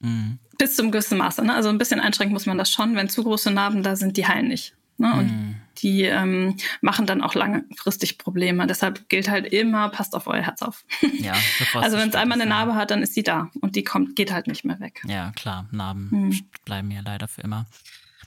Mhm. 0.00 0.38
Bis 0.58 0.74
zum 0.74 0.90
gewissen 0.90 1.18
Maße. 1.18 1.44
Ne? 1.44 1.54
Also 1.54 1.68
ein 1.68 1.78
bisschen 1.78 2.00
einschränken 2.00 2.32
muss 2.32 2.46
man 2.46 2.58
das 2.58 2.70
schon. 2.70 2.96
Wenn 2.96 3.08
zu 3.08 3.22
große 3.22 3.50
Narben 3.52 3.82
da 3.82 3.94
sind, 3.94 4.16
die 4.16 4.26
heilen 4.26 4.48
nicht. 4.48 4.74
Ne? 4.98 5.14
Und 5.14 5.26
mhm. 5.26 5.56
die 5.78 6.02
ähm, 6.02 6.56
machen 6.80 7.06
dann 7.06 7.22
auch 7.22 7.34
langfristig 7.34 8.18
Probleme. 8.18 8.66
Deshalb 8.66 9.08
gilt 9.08 9.30
halt 9.30 9.46
immer, 9.46 9.88
passt 9.88 10.16
auf 10.16 10.26
euer 10.26 10.42
Herz 10.42 10.62
auf. 10.62 10.84
Ja, 11.18 11.34
also 11.74 11.96
wenn 11.96 12.08
es 12.08 12.16
einmal 12.16 12.40
eine 12.40 12.50
Narbe 12.50 12.74
hat, 12.74 12.90
dann 12.90 13.02
ist 13.02 13.14
sie 13.14 13.22
da 13.22 13.50
und 13.60 13.76
die 13.76 13.84
kommt, 13.84 14.16
geht 14.16 14.32
halt 14.32 14.48
nicht 14.48 14.64
mehr 14.64 14.80
weg. 14.80 15.02
Ja, 15.06 15.30
klar, 15.32 15.68
Narben 15.70 16.08
mhm. 16.10 16.40
bleiben 16.64 16.90
ja 16.90 17.00
leider 17.02 17.28
für 17.28 17.42
immer. 17.42 17.66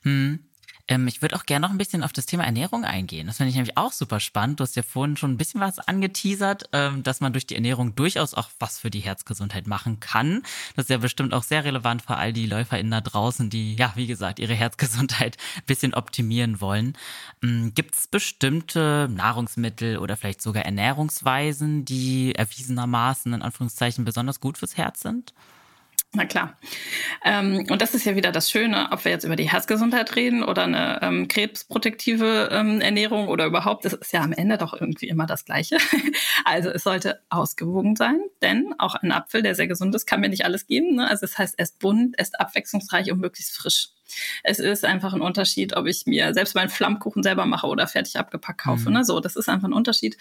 Hm. 0.03 0.39
Ähm, 0.88 1.07
ich 1.07 1.21
würde 1.21 1.36
auch 1.36 1.45
gerne 1.45 1.65
noch 1.65 1.71
ein 1.71 1.77
bisschen 1.77 2.03
auf 2.03 2.13
das 2.13 2.25
Thema 2.25 2.43
Ernährung 2.43 2.83
eingehen. 2.83 3.27
Das 3.27 3.38
finde 3.38 3.49
ich 3.49 3.55
nämlich 3.55 3.77
auch 3.77 3.91
super 3.91 4.19
spannend. 4.19 4.59
Du 4.59 4.63
hast 4.63 4.75
ja 4.75 4.83
vorhin 4.83 5.17
schon 5.17 5.31
ein 5.31 5.38
bisschen 5.38 5.61
was 5.61 5.79
angeteasert, 5.79 6.69
ähm, 6.73 7.01
dass 7.03 7.21
man 7.21 7.33
durch 7.33 7.47
die 7.47 7.55
Ernährung 7.55 7.95
durchaus 7.95 8.33
auch 8.33 8.49
was 8.59 8.79
für 8.79 8.91
die 8.91 8.99
Herzgesundheit 8.99 9.67
machen 9.67 9.99
kann. 9.99 10.43
Das 10.75 10.86
ist 10.86 10.89
ja 10.89 10.97
bestimmt 10.97 11.33
auch 11.33 11.43
sehr 11.43 11.63
relevant 11.63 12.03
für 12.03 12.17
all 12.17 12.33
die 12.33 12.45
LäuferInnen 12.45 12.91
da 12.91 13.01
draußen, 13.01 13.49
die, 13.49 13.75
ja, 13.75 13.93
wie 13.95 14.07
gesagt, 14.07 14.39
ihre 14.39 14.53
Herzgesundheit 14.53 15.38
ein 15.55 15.63
bisschen 15.65 15.93
optimieren 15.93 16.61
wollen. 16.61 16.97
Ähm, 17.41 17.73
Gibt 17.73 17.97
es 17.97 18.07
bestimmte 18.07 19.09
Nahrungsmittel 19.11 19.97
oder 19.97 20.17
vielleicht 20.17 20.41
sogar 20.41 20.65
Ernährungsweisen, 20.65 21.86
die 21.86 22.36
erwiesenermaßen 22.36 23.33
in 23.33 23.41
Anführungszeichen 23.41 24.05
besonders 24.05 24.39
gut 24.39 24.57
fürs 24.57 24.77
Herz 24.77 25.01
sind? 25.01 25.33
Na 26.13 26.25
klar. 26.25 26.57
Ähm, 27.25 27.65
und 27.69 27.81
das 27.81 27.93
ist 27.93 28.05
ja 28.05 28.15
wieder 28.15 28.31
das 28.31 28.49
Schöne, 28.49 28.87
ob 28.91 29.03
wir 29.03 29.11
jetzt 29.11 29.25
über 29.25 29.35
die 29.35 29.49
Herzgesundheit 29.51 30.15
reden 30.15 30.43
oder 30.43 30.63
eine 30.63 30.99
ähm, 31.01 31.27
krebsprotektive 31.27 32.49
ähm, 32.51 32.79
Ernährung 32.79 33.27
oder 33.27 33.45
überhaupt, 33.45 33.83
das 33.83 33.93
ist 33.93 34.13
ja 34.13 34.21
am 34.21 34.31
Ende 34.31 34.57
doch 34.57 34.73
irgendwie 34.73 35.09
immer 35.09 35.25
das 35.25 35.43
Gleiche. 35.43 35.77
also 36.45 36.69
es 36.69 36.83
sollte 36.83 37.21
ausgewogen 37.29 37.97
sein, 37.97 38.19
denn 38.41 38.73
auch 38.77 38.95
ein 38.95 39.11
Apfel, 39.11 39.41
der 39.41 39.55
sehr 39.55 39.67
gesund 39.67 39.93
ist, 39.93 40.05
kann 40.05 40.21
mir 40.21 40.29
nicht 40.29 40.45
alles 40.45 40.67
geben. 40.67 40.95
Ne? 40.95 41.07
Also 41.07 41.25
das 41.25 41.37
heißt, 41.37 41.59
esst 41.59 41.79
bunt, 41.79 42.17
esst 42.17 42.39
abwechslungsreich 42.39 43.11
und 43.11 43.19
möglichst 43.19 43.55
frisch. 43.55 43.89
Es 44.43 44.59
ist 44.59 44.85
einfach 44.85 45.13
ein 45.13 45.21
Unterschied, 45.21 45.75
ob 45.75 45.85
ich 45.87 46.05
mir 46.05 46.33
selbst 46.33 46.55
meinen 46.55 46.69
Flammkuchen 46.69 47.23
selber 47.23 47.45
mache 47.45 47.67
oder 47.67 47.87
fertig 47.87 48.17
abgepackt 48.17 48.61
kaufe. 48.61 48.89
Mhm. 48.89 48.97
Ne? 48.97 49.05
So, 49.05 49.19
das 49.19 49.35
ist 49.35 49.49
einfach 49.49 49.67
ein 49.67 49.73
Unterschied. 49.73 50.17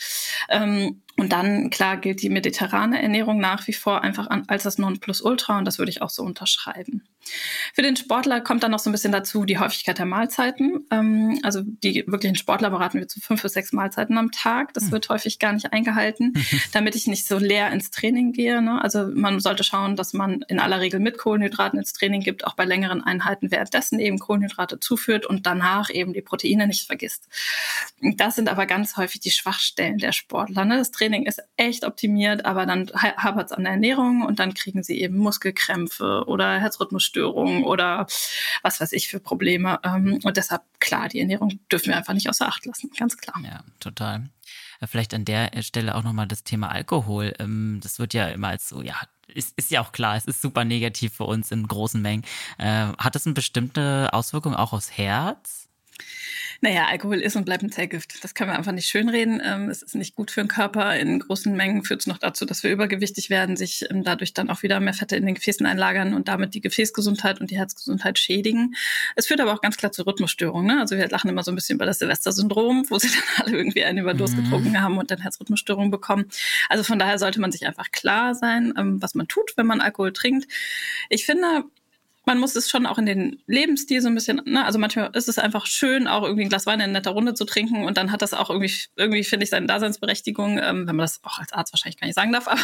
Ähm, 0.49 1.03
und 1.16 1.32
dann, 1.32 1.70
klar, 1.70 1.97
gilt 1.97 2.22
die 2.22 2.30
mediterrane 2.30 3.01
Ernährung 3.01 3.39
nach 3.39 3.66
wie 3.66 3.72
vor 3.72 4.03
einfach 4.03 4.28
an, 4.28 4.45
als 4.49 4.64
das 4.64 4.78
Nonplusultra 4.78 5.59
und 5.59 5.64
das 5.64 5.78
würde 5.78 5.91
ich 5.91 6.03
auch 6.03 6.11
so 6.11 6.22
unterschreiben. 6.22 7.05
Für 7.72 7.83
den 7.83 7.97
Sportler 7.97 8.41
kommt 8.41 8.62
dann 8.62 8.70
noch 8.70 8.79
so 8.79 8.91
ein 8.91 8.93
bisschen 8.93 9.12
dazu 9.12 9.45
die 9.45 9.59
Häufigkeit 9.59 9.99
der 9.99 10.07
Mahlzeiten. 10.07 10.87
Ähm, 10.91 11.41
also 11.43 11.62
die 11.64 12.05
wirklichen 12.07 12.37
Sportler 12.37 12.70
beraten 12.70 12.99
wir 12.99 13.09
zu 13.09 13.20
fünf 13.20 13.43
bis 13.43 13.53
sechs 13.53 13.72
Mahlzeiten 13.72 14.18
am 14.18 14.31
Tag. 14.31 14.75
Das 14.75 14.85
hm. 14.85 14.93
wird 14.93 15.09
häufig 15.09 15.39
gar 15.39 15.53
nicht 15.53 15.72
eingehalten, 15.72 16.35
damit 16.72 16.95
ich 16.95 17.07
nicht 17.07 17.27
so 17.27 17.39
leer 17.39 17.70
ins 17.72 17.91
Training 17.91 18.33
gehe. 18.33 18.62
Ne? 18.62 18.83
Also 18.83 19.09
man 19.12 19.41
sollte 19.41 19.64
schauen, 19.64 19.97
dass 19.97 20.12
man 20.12 20.43
in 20.49 20.61
aller 20.61 20.81
Regel 20.81 21.01
mit 21.01 21.18
Kohlenhydraten 21.18 21.79
ins 21.79 21.93
Training 21.93 22.20
gibt, 22.20 22.47
auch 22.47 22.55
bei 22.55 22.64
längeren 22.64 23.03
Einheiten 23.03 23.51
währenddessen 23.51 23.99
eben 23.99 24.18
Kohlenhydrate 24.18 24.81
zuführt 24.81 25.27
und 25.27 25.47
danach 25.47 25.91
eben 25.91 26.12
die 26.12 26.22
Proteine 26.22 26.66
nicht 26.66 26.87
vergisst. 26.87 27.29
Das 28.01 28.35
sind 28.35 28.49
aber 28.49 28.67
ganz 28.67 28.97
häufig 28.97 29.21
die 29.21 29.31
Schwachstellen 29.31 29.99
der 29.99 30.13
Sportler. 30.13 30.65
Ne? 30.65 30.77
Das 30.77 30.91
Training 30.91 31.27
ist 31.27 31.41
echt 31.57 31.85
optimiert, 31.85 32.45
aber 32.45 32.67
dann 32.67 32.91
hapert 32.95 33.47
es 33.47 33.53
an 33.53 33.63
der 33.63 33.73
Ernährung 33.73 34.23
und 34.23 34.41
dann 34.41 34.53
kriegen 34.53 34.83
sie 34.83 35.01
eben 35.01 35.17
Muskelkrämpfe 35.17 36.25
oder 36.27 36.61
Herzrhythmusstörungen 36.61 37.65
oder 37.65 38.07
was 38.63 38.81
weiß 38.81 38.93
ich 38.93 39.09
für 39.09 39.21
Probleme. 39.21 39.79
Ähm, 39.85 40.21
und 40.23 40.37
deshalb, 40.37 40.63
klar, 40.81 41.09
die 41.09 41.21
Ernährung 41.21 41.61
dürfen 41.71 41.89
wir 41.89 41.97
einfach 41.97 42.15
nicht 42.15 42.29
außer 42.29 42.47
Acht 42.47 42.67
lassen, 42.67 42.91
ganz 42.97 43.17
klar. 43.17 43.41
Ja, 43.43 43.61
total. 43.81 44.29
Vielleicht 44.87 45.15
an 45.15 45.25
der 45.25 45.51
Stelle 45.63 45.95
auch 45.95 46.03
nochmal 46.03 46.27
das 46.27 46.45
Thema 46.45 46.71
Alkohol. 46.71 47.33
Ähm, 47.39 47.81
das 47.83 47.99
wird 47.99 48.13
ja 48.13 48.29
immer 48.29 48.49
als 48.49 48.69
so, 48.69 48.83
ja, 48.83 48.97
ist, 49.29 49.57
ist 49.57 49.71
ja 49.71 49.81
auch 49.81 49.93
klar, 49.93 50.17
es 50.17 50.27
ist 50.27 50.43
super 50.43 50.65
negativ 50.65 51.15
für 51.15 51.25
uns 51.25 51.51
in 51.51 51.67
großen 51.67 52.03
Mengen. 52.03 52.25
Äh, 52.59 52.89
hat 52.99 53.15
das 53.15 53.27
eine 53.27 53.35
bestimmte 53.35 54.11
Auswirkung 54.13 54.55
auch 54.55 54.73
aufs 54.73 54.91
Herz? 54.91 55.64
Naja, 56.65 56.87
Alkohol 56.87 57.21
ist 57.21 57.37
und 57.37 57.45
bleibt 57.45 57.62
ein 57.62 57.71
Zellgift. 57.71 58.25
Das 58.25 58.35
können 58.35 58.49
wir 58.49 58.57
einfach 58.57 58.73
nicht 58.73 58.89
schönreden. 58.89 59.39
Ähm, 59.45 59.69
es 59.69 59.83
ist 59.83 59.95
nicht 59.95 60.15
gut 60.15 60.31
für 60.31 60.41
den 60.41 60.49
Körper. 60.49 60.97
In 60.97 61.19
großen 61.19 61.55
Mengen 61.55 61.85
führt 61.85 62.01
es 62.01 62.07
noch 62.07 62.17
dazu, 62.17 62.47
dass 62.47 62.62
wir 62.62 62.71
übergewichtig 62.71 63.29
werden, 63.29 63.55
sich 63.55 63.85
ähm, 63.91 64.03
dadurch 64.03 64.33
dann 64.33 64.49
auch 64.49 64.62
wieder 64.62 64.81
mehr 64.81 64.95
Fette 64.95 65.15
in 65.15 65.27
den 65.27 65.35
Gefäßen 65.35 65.67
einlagern 65.67 66.15
und 66.15 66.27
damit 66.27 66.55
die 66.55 66.62
Gefäßgesundheit 66.62 67.39
und 67.39 67.51
die 67.51 67.59
Herzgesundheit 67.59 68.19
schädigen. 68.19 68.77
Es 69.15 69.27
führt 69.27 69.43
aber 69.43 69.53
auch 69.53 69.61
ganz 69.61 69.77
klar 69.77 69.93
zu 69.93 70.07
Rhythmusstörungen. 70.07 70.75
Ne? 70.75 70.81
Also 70.81 70.97
wir 70.97 71.07
lachen 71.07 71.29
immer 71.29 71.43
so 71.43 71.53
ein 71.53 71.55
bisschen 71.55 71.75
über 71.75 71.85
das 71.85 71.99
Silvester-Syndrom, 71.99 72.87
wo 72.89 72.99
sie 72.99 73.09
dann 73.37 73.47
alle 73.47 73.59
irgendwie 73.59 73.85
einen 73.85 73.99
Überdurst 73.99 74.35
mhm. 74.35 74.45
getrunken 74.45 74.81
haben 74.81 74.97
und 74.97 75.11
dann 75.11 75.21
Herzrhythmusstörungen 75.21 75.91
bekommen. 75.91 76.31
Also 76.71 76.83
von 76.83 76.99
daher 76.99 77.19
sollte 77.19 77.43
man 77.43 77.53
sich 77.53 77.67
einfach 77.67 77.91
klar 77.91 78.35
sein, 78.35 78.73
ähm, 78.79 79.03
was 79.03 79.15
man 79.15 79.29
tut, 79.29 79.53
wenn 79.59 79.67
man 79.67 79.83
Alkohol 79.83 80.15
trinkt. 80.15 80.51
Ich 81.11 81.27
finde, 81.27 81.65
man 82.27 82.39
muss 82.39 82.57
es 82.57 82.70
schon 82.70 82.87
auch 82.87 82.99
in 82.99 83.07
den 83.07 83.43
Lebensstil 83.47 84.01
so 84.01 84.09
ein 84.09 84.14
bisschen, 84.14 84.41
ne? 84.45 84.64
also 84.64 84.79
manchmal 84.79 85.11
ist 85.14 85.29
es 85.29 85.39
einfach 85.39 85.66
schön, 85.66 86.07
auch 86.07 86.22
irgendwie 86.22 86.45
ein 86.45 86.49
Glas 86.49 86.66
Wein 86.66 86.81
in 86.81 86.93
netter 86.93 87.11
Runde 87.11 87.35
zu 87.35 87.45
trinken 87.45 87.85
und 87.85 87.97
dann 87.97 88.11
hat 88.12 88.22
das 88.22 88.33
auch 88.35 88.51
irgendwie, 88.51 88.72
irgendwie 88.97 89.25
finde 89.25 89.45
ich 89.45 89.51
seine 89.51 89.66
Daseinsberechtigung, 89.66 90.59
ähm, 90.59 90.87
wenn 90.87 90.97
man 90.97 91.05
das 91.05 91.20
auch 91.22 91.39
als 91.39 91.53
Arzt 91.53 91.72
wahrscheinlich 91.72 92.01
gar 92.01 92.07
nicht 92.07 92.14
sagen 92.14 92.33
darf, 92.33 92.49
aber 92.49 92.61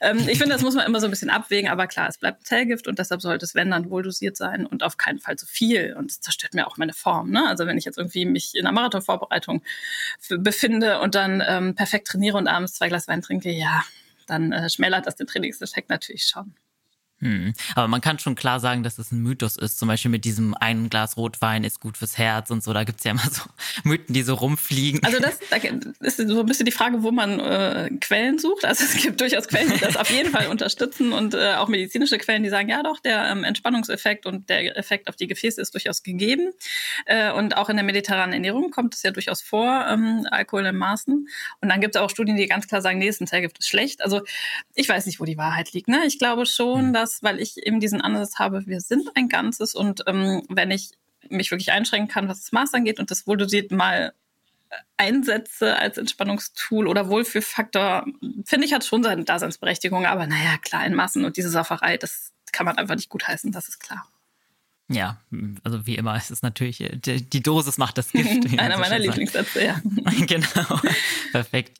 ähm, 0.00 0.18
ich 0.28 0.38
finde, 0.38 0.54
das 0.54 0.62
muss 0.62 0.74
man 0.74 0.86
immer 0.86 1.00
so 1.00 1.06
ein 1.06 1.10
bisschen 1.10 1.30
abwägen, 1.30 1.70
aber 1.70 1.86
klar, 1.86 2.08
es 2.08 2.18
bleibt 2.18 2.46
Zellgift 2.46 2.88
und 2.88 2.98
deshalb 2.98 3.22
sollte 3.22 3.44
es, 3.44 3.54
wenn 3.54 3.70
dann, 3.70 3.90
wohl 3.90 4.02
dosiert 4.02 4.36
sein 4.36 4.66
und 4.66 4.82
auf 4.82 4.96
keinen 4.96 5.18
Fall 5.18 5.36
zu 5.36 5.46
viel 5.46 5.94
und 5.96 6.10
es 6.10 6.20
zerstört 6.20 6.54
mir 6.54 6.66
auch 6.66 6.76
meine 6.76 6.92
Form, 6.92 7.30
ne? 7.30 7.46
also 7.48 7.66
wenn 7.66 7.78
ich 7.78 7.84
jetzt 7.84 7.98
irgendwie 7.98 8.26
mich 8.26 8.54
in 8.54 8.66
einer 8.66 8.72
Marathonvorbereitung 8.72 9.62
befinde 10.28 11.00
und 11.00 11.14
dann 11.14 11.42
ähm, 11.46 11.74
perfekt 11.74 12.08
trainiere 12.08 12.36
und 12.36 12.48
abends 12.48 12.74
zwei 12.74 12.88
Glas 12.88 13.08
Wein 13.08 13.22
trinke, 13.22 13.50
ja, 13.50 13.82
dann 14.26 14.52
äh, 14.52 14.68
schmälert 14.68 15.06
das 15.06 15.16
den 15.16 15.26
Trainingseffekt 15.26 15.88
natürlich 15.88 16.24
schon. 16.24 16.54
Hm. 17.20 17.52
Aber 17.74 17.88
man 17.88 18.00
kann 18.00 18.20
schon 18.20 18.36
klar 18.36 18.60
sagen, 18.60 18.84
dass 18.84 18.98
es 18.98 19.10
ein 19.10 19.20
Mythos 19.22 19.56
ist. 19.56 19.78
Zum 19.78 19.88
Beispiel 19.88 20.10
mit 20.10 20.24
diesem 20.24 20.54
ein 20.54 20.88
Glas 20.88 21.16
Rotwein 21.16 21.64
ist 21.64 21.80
gut 21.80 21.96
fürs 21.96 22.16
Herz 22.16 22.50
und 22.50 22.62
so. 22.62 22.72
Da 22.72 22.84
gibt's 22.84 23.02
ja 23.02 23.10
immer 23.10 23.28
so 23.30 23.42
Mythen, 23.82 24.14
die 24.14 24.22
so 24.22 24.34
rumfliegen. 24.34 25.02
Also 25.02 25.18
das, 25.18 25.38
das 26.00 26.18
ist 26.18 26.28
so 26.28 26.40
ein 26.40 26.46
bisschen 26.46 26.66
die 26.66 26.72
Frage, 26.72 27.02
wo 27.02 27.10
man 27.10 27.40
äh, 27.40 27.90
Quellen 28.00 28.38
sucht. 28.38 28.64
Also 28.64 28.84
es 28.84 29.02
gibt 29.02 29.20
durchaus 29.20 29.48
Quellen, 29.48 29.72
die 29.72 29.80
das 29.80 29.96
auf 29.96 30.10
jeden 30.10 30.30
Fall 30.30 30.46
unterstützen 30.46 31.12
und 31.12 31.34
äh, 31.34 31.54
auch 31.54 31.68
medizinische 31.68 32.18
Quellen, 32.18 32.44
die 32.44 32.50
sagen, 32.50 32.68
ja 32.68 32.82
doch, 32.84 33.00
der 33.00 33.30
ähm, 33.30 33.42
Entspannungseffekt 33.42 34.24
und 34.24 34.48
der 34.48 34.76
Effekt 34.76 35.08
auf 35.08 35.16
die 35.16 35.26
Gefäße 35.26 35.60
ist 35.60 35.74
durchaus 35.74 36.04
gegeben. 36.04 36.52
Äh, 37.06 37.32
und 37.32 37.56
auch 37.56 37.68
in 37.68 37.76
der 37.76 37.84
mediterranen 37.84 38.32
Ernährung 38.32 38.70
kommt 38.70 38.94
es 38.94 39.02
ja 39.02 39.10
durchaus 39.10 39.42
vor, 39.42 39.86
ähm, 39.88 40.24
Alkohol 40.30 40.66
in 40.66 40.76
Maßen. 40.76 41.28
Und 41.60 41.68
dann 41.68 41.80
gibt 41.80 41.96
es 41.96 42.00
auch 42.00 42.10
Studien, 42.10 42.36
die 42.36 42.46
ganz 42.46 42.68
klar 42.68 42.80
sagen, 42.80 42.98
nee, 42.98 43.08
ist 43.08 43.20
ein 43.20 43.26
Zellgift 43.26 43.58
ist 43.58 43.68
schlecht. 43.68 44.02
Also 44.02 44.22
ich 44.76 44.88
weiß 44.88 45.06
nicht, 45.06 45.18
wo 45.18 45.24
die 45.24 45.36
Wahrheit 45.36 45.72
liegt. 45.72 45.88
Ne? 45.88 46.04
Ich 46.06 46.20
glaube 46.20 46.46
schon, 46.46 46.86
hm. 46.86 46.92
dass 46.92 47.07
das, 47.08 47.22
weil 47.22 47.40
ich 47.40 47.56
eben 47.66 47.80
diesen 47.80 48.00
Ansatz 48.00 48.38
habe, 48.38 48.66
wir 48.66 48.80
sind 48.80 49.10
ein 49.16 49.28
Ganzes 49.28 49.74
und 49.74 50.04
ähm, 50.06 50.42
wenn 50.48 50.70
ich 50.70 50.90
mich 51.28 51.50
wirklich 51.50 51.72
einschränken 51.72 52.08
kann, 52.08 52.28
was 52.28 52.42
das 52.42 52.52
Maß 52.52 52.74
angeht 52.74 53.00
und 53.00 53.10
das 53.10 53.26
wohldosiert 53.26 53.70
mal 53.70 54.12
äh, 54.70 54.76
einsetze 54.96 55.76
als 55.76 55.98
Entspannungstool 55.98 56.86
oder 56.86 57.08
Wohlfühlfaktor, 57.08 58.06
finde 58.44 58.66
ich, 58.66 58.72
hat 58.72 58.84
schon 58.84 59.02
seine 59.02 59.24
Daseinsberechtigung. 59.24 60.06
Aber 60.06 60.26
naja, 60.26 60.56
klar, 60.60 60.86
in 60.86 60.94
Massen 60.94 61.24
und 61.24 61.36
diese 61.36 61.50
Sauferei, 61.50 61.96
das 61.96 62.32
kann 62.52 62.66
man 62.66 62.78
einfach 62.78 62.94
nicht 62.94 63.08
gutheißen, 63.08 63.52
das 63.52 63.68
ist 63.68 63.80
klar. 63.80 64.06
Ja, 64.90 65.20
also 65.64 65.86
wie 65.86 65.96
immer, 65.96 66.16
es 66.16 66.30
ist 66.30 66.42
natürlich, 66.42 66.80
äh, 66.80 66.96
die 66.96 67.42
Dosis 67.42 67.76
macht 67.76 67.98
das 67.98 68.10
Gift. 68.10 68.46
Einer 68.58 68.78
meiner 68.78 68.98
Lieblingssätze, 68.98 69.64
ja. 69.64 69.80
genau, 70.26 70.80
perfekt. 71.32 71.78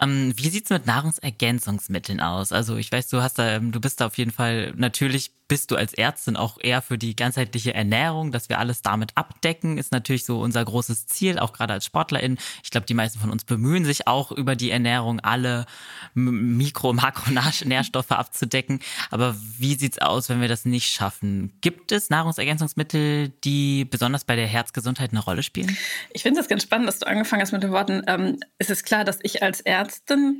Ähm, 0.00 0.32
wie 0.36 0.48
sieht's 0.48 0.70
mit 0.70 0.86
Nahrungsergänzungsmitteln 0.86 2.20
aus? 2.20 2.52
Also 2.52 2.76
ich 2.76 2.90
weiß, 2.90 3.08
du 3.08 3.22
hast 3.22 3.38
da, 3.38 3.56
ähm, 3.56 3.72
du 3.72 3.80
bist 3.80 4.00
da 4.00 4.06
auf 4.06 4.18
jeden 4.18 4.30
Fall 4.30 4.72
natürlich 4.76 5.32
bist 5.52 5.70
du 5.70 5.76
als 5.76 5.92
Ärztin 5.92 6.36
auch 6.36 6.56
eher 6.58 6.80
für 6.80 6.96
die 6.96 7.14
ganzheitliche 7.14 7.74
Ernährung, 7.74 8.32
dass 8.32 8.48
wir 8.48 8.58
alles 8.58 8.80
damit 8.80 9.12
abdecken, 9.16 9.76
ist 9.76 9.92
natürlich 9.92 10.24
so 10.24 10.40
unser 10.40 10.64
großes 10.64 11.08
Ziel, 11.08 11.38
auch 11.38 11.52
gerade 11.52 11.74
als 11.74 11.84
Sportlerin. 11.84 12.38
Ich 12.64 12.70
glaube, 12.70 12.86
die 12.86 12.94
meisten 12.94 13.18
von 13.18 13.30
uns 13.30 13.44
bemühen 13.44 13.84
sich 13.84 14.06
auch 14.06 14.32
über 14.32 14.56
die 14.56 14.70
Ernährung, 14.70 15.20
alle 15.20 15.66
Mikro-, 16.14 16.92
Makronährstoffe 16.94 18.12
abzudecken. 18.12 18.80
Aber 19.10 19.36
wie 19.58 19.74
sieht's 19.74 19.98
aus, 19.98 20.30
wenn 20.30 20.40
wir 20.40 20.48
das 20.48 20.64
nicht 20.64 20.88
schaffen? 20.90 21.52
Gibt 21.60 21.92
es 21.92 22.08
Nahrungsergänzungsmittel, 22.08 23.28
die 23.44 23.84
besonders 23.84 24.24
bei 24.24 24.36
der 24.36 24.46
Herzgesundheit 24.46 25.10
eine 25.10 25.20
Rolle 25.20 25.42
spielen? 25.42 25.76
Ich 26.14 26.22
finde 26.22 26.40
es 26.40 26.48
ganz 26.48 26.62
spannend, 26.62 26.88
dass 26.88 27.00
du 27.00 27.06
angefangen 27.06 27.42
hast 27.42 27.52
mit 27.52 27.62
den 27.62 27.72
Worten, 27.72 28.02
ähm, 28.06 28.38
es 28.56 28.70
ist 28.70 28.84
klar, 28.84 29.04
dass 29.04 29.18
ich 29.22 29.42
als 29.42 29.60
Ärztin 29.60 29.71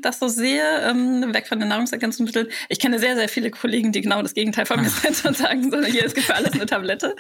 das 0.03 0.18
so 0.18 0.28
sehe, 0.28 0.62
ähm, 0.89 1.33
weg 1.33 1.47
von 1.47 1.59
den 1.59 1.68
Nahrungsergänzungsmitteln. 1.68 2.49
Ich 2.68 2.78
kenne 2.78 2.99
sehr, 2.99 3.16
sehr 3.16 3.28
viele 3.28 3.51
Kollegen, 3.51 3.93
die 3.93 4.01
genau 4.01 4.22
das 4.22 4.35
Gegenteil 4.35 4.66
von 4.66 4.80
mir 4.80 4.89
Zeit 4.89 5.24
und 5.24 5.37
sagen 5.37 5.70
so, 5.70 5.83
hier, 5.83 6.05
es 6.05 6.14
gibt 6.14 6.26
für 6.26 6.35
alles 6.35 6.53
eine 6.53 6.66
Tablette. 6.66 7.16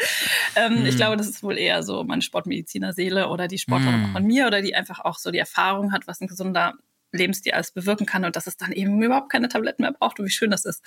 Ähm, 0.56 0.82
mm. 0.82 0.86
Ich 0.86 0.96
glaube, 0.96 1.16
das 1.16 1.28
ist 1.28 1.42
wohl 1.42 1.58
eher 1.58 1.82
so 1.82 2.04
meine 2.04 2.22
Sportmediziner-Seele 2.22 3.28
oder 3.28 3.48
die 3.48 3.58
Sportlerin 3.58 4.10
mm. 4.10 4.12
von 4.12 4.24
mir 4.24 4.46
oder 4.46 4.62
die 4.62 4.74
einfach 4.74 5.00
auch 5.00 5.18
so 5.18 5.30
die 5.30 5.38
Erfahrung 5.38 5.92
hat, 5.92 6.06
was 6.06 6.20
ein 6.20 6.28
gesunder 6.28 6.74
Lebensstil 7.12 7.52
alles 7.52 7.70
bewirken 7.70 8.06
kann 8.06 8.24
und 8.24 8.36
dass 8.36 8.46
es 8.46 8.56
dann 8.56 8.72
eben 8.72 9.02
überhaupt 9.02 9.30
keine 9.30 9.48
Tabletten 9.48 9.82
mehr 9.82 9.92
braucht 9.92 10.18
und 10.18 10.26
wie 10.26 10.30
schön 10.30 10.50
das 10.50 10.64
ist. 10.64 10.82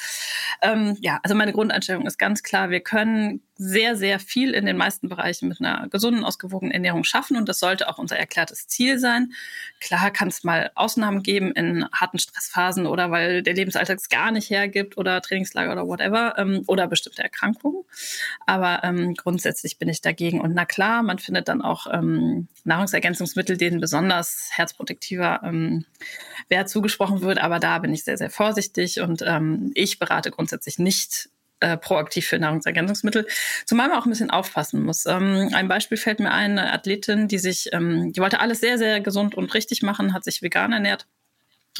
Ähm, 0.61 0.97
ja, 0.99 1.19
also 1.23 1.36
meine 1.36 1.53
Grundeinstellung 1.53 2.05
ist 2.05 2.17
ganz 2.17 2.43
klar, 2.43 2.69
wir 2.69 2.82
können 2.82 3.41
sehr, 3.57 3.95
sehr 3.95 4.19
viel 4.19 4.51
in 4.51 4.65
den 4.65 4.76
meisten 4.76 5.07
Bereichen 5.07 5.47
mit 5.47 5.61
einer 5.61 5.88
gesunden, 5.88 6.26
ausgewogenen 6.26 6.73
Ernährung 6.73 7.05
schaffen 7.05 7.38
und 7.38 7.47
das 7.47 7.59
sollte 7.59 7.88
auch 7.88 7.97
unser 7.97 8.17
erklärtes 8.17 8.67
Ziel 8.67 8.99
sein. 8.99 9.32
Klar 9.80 10.11
kann 10.11 10.28
es 10.28 10.43
mal 10.43 10.71
Ausnahmen 10.76 11.23
geben 11.23 11.53
in 11.53 11.88
harten 11.93 12.19
Stressphasen 12.19 12.86
oder 12.86 13.11
weil 13.11 13.43
der 13.43 13.53
Lebensalltag 13.53 13.99
es 13.99 14.09
gar 14.09 14.32
nicht 14.32 14.49
hergibt 14.49 14.97
oder 14.97 15.21
Trainingslager 15.21 15.71
oder 15.71 15.88
whatever 15.88 16.34
ähm, 16.38 16.63
oder 16.67 16.88
bestimmte 16.88 17.23
Erkrankungen. 17.23 17.84
Aber 18.45 18.84
ähm, 18.84 19.13
grundsätzlich 19.13 19.78
bin 19.78 19.88
ich 19.88 20.01
dagegen 20.01 20.41
und 20.41 20.53
na 20.53 20.65
klar, 20.65 21.01
man 21.01 21.19
findet 21.19 21.47
dann 21.47 21.61
auch 21.61 21.88
ähm, 21.91 22.49
Nahrungsergänzungsmittel, 22.65 23.55
denen 23.57 23.80
besonders 23.80 24.49
herzprotektiver 24.51 25.41
ähm, 25.43 25.86
Wert 26.49 26.70
zugesprochen 26.70 27.22
wird, 27.22 27.39
aber 27.39 27.59
da 27.59 27.80
bin 27.80 27.93
ich 27.93 28.03
sehr, 28.03 28.18
sehr 28.18 28.30
vorsichtig 28.30 28.99
und 29.01 29.24
ähm, 29.26 29.72
ich 29.76 29.99
berate 29.99 30.32
grundsätzlich 30.32 30.80
nicht 30.80 31.30
äh, 31.61 31.78
proaktiv 31.78 32.28
für 32.28 32.38
Nahrungsergänzungsmittel, 32.38 33.28
zumal 33.66 33.89
man 33.89 33.97
auch 33.97 34.05
ein 34.05 34.09
bisschen 34.09 34.30
aufpassen 34.30 34.84
muss. 34.84 35.05
Ähm, 35.05 35.49
ein 35.53 35.68
Beispiel 35.68 35.97
fällt 35.97 36.20
mir 36.20 36.32
ein, 36.32 36.59
eine 36.59 36.74
Athletin, 36.74 37.28
die 37.28 37.39
sich, 37.39 37.70
ähm, 37.72 38.11
die 38.11 38.20
wollte 38.20 38.39
alles 38.39 38.59
sehr, 38.59 38.78
sehr 38.78 38.99
gesund 39.01 39.36
und 39.36 39.53
richtig 39.53 39.82
machen, 39.82 40.13
hat 40.13 40.24
sich 40.24 40.41
vegan 40.41 40.74
ernährt 40.74 41.07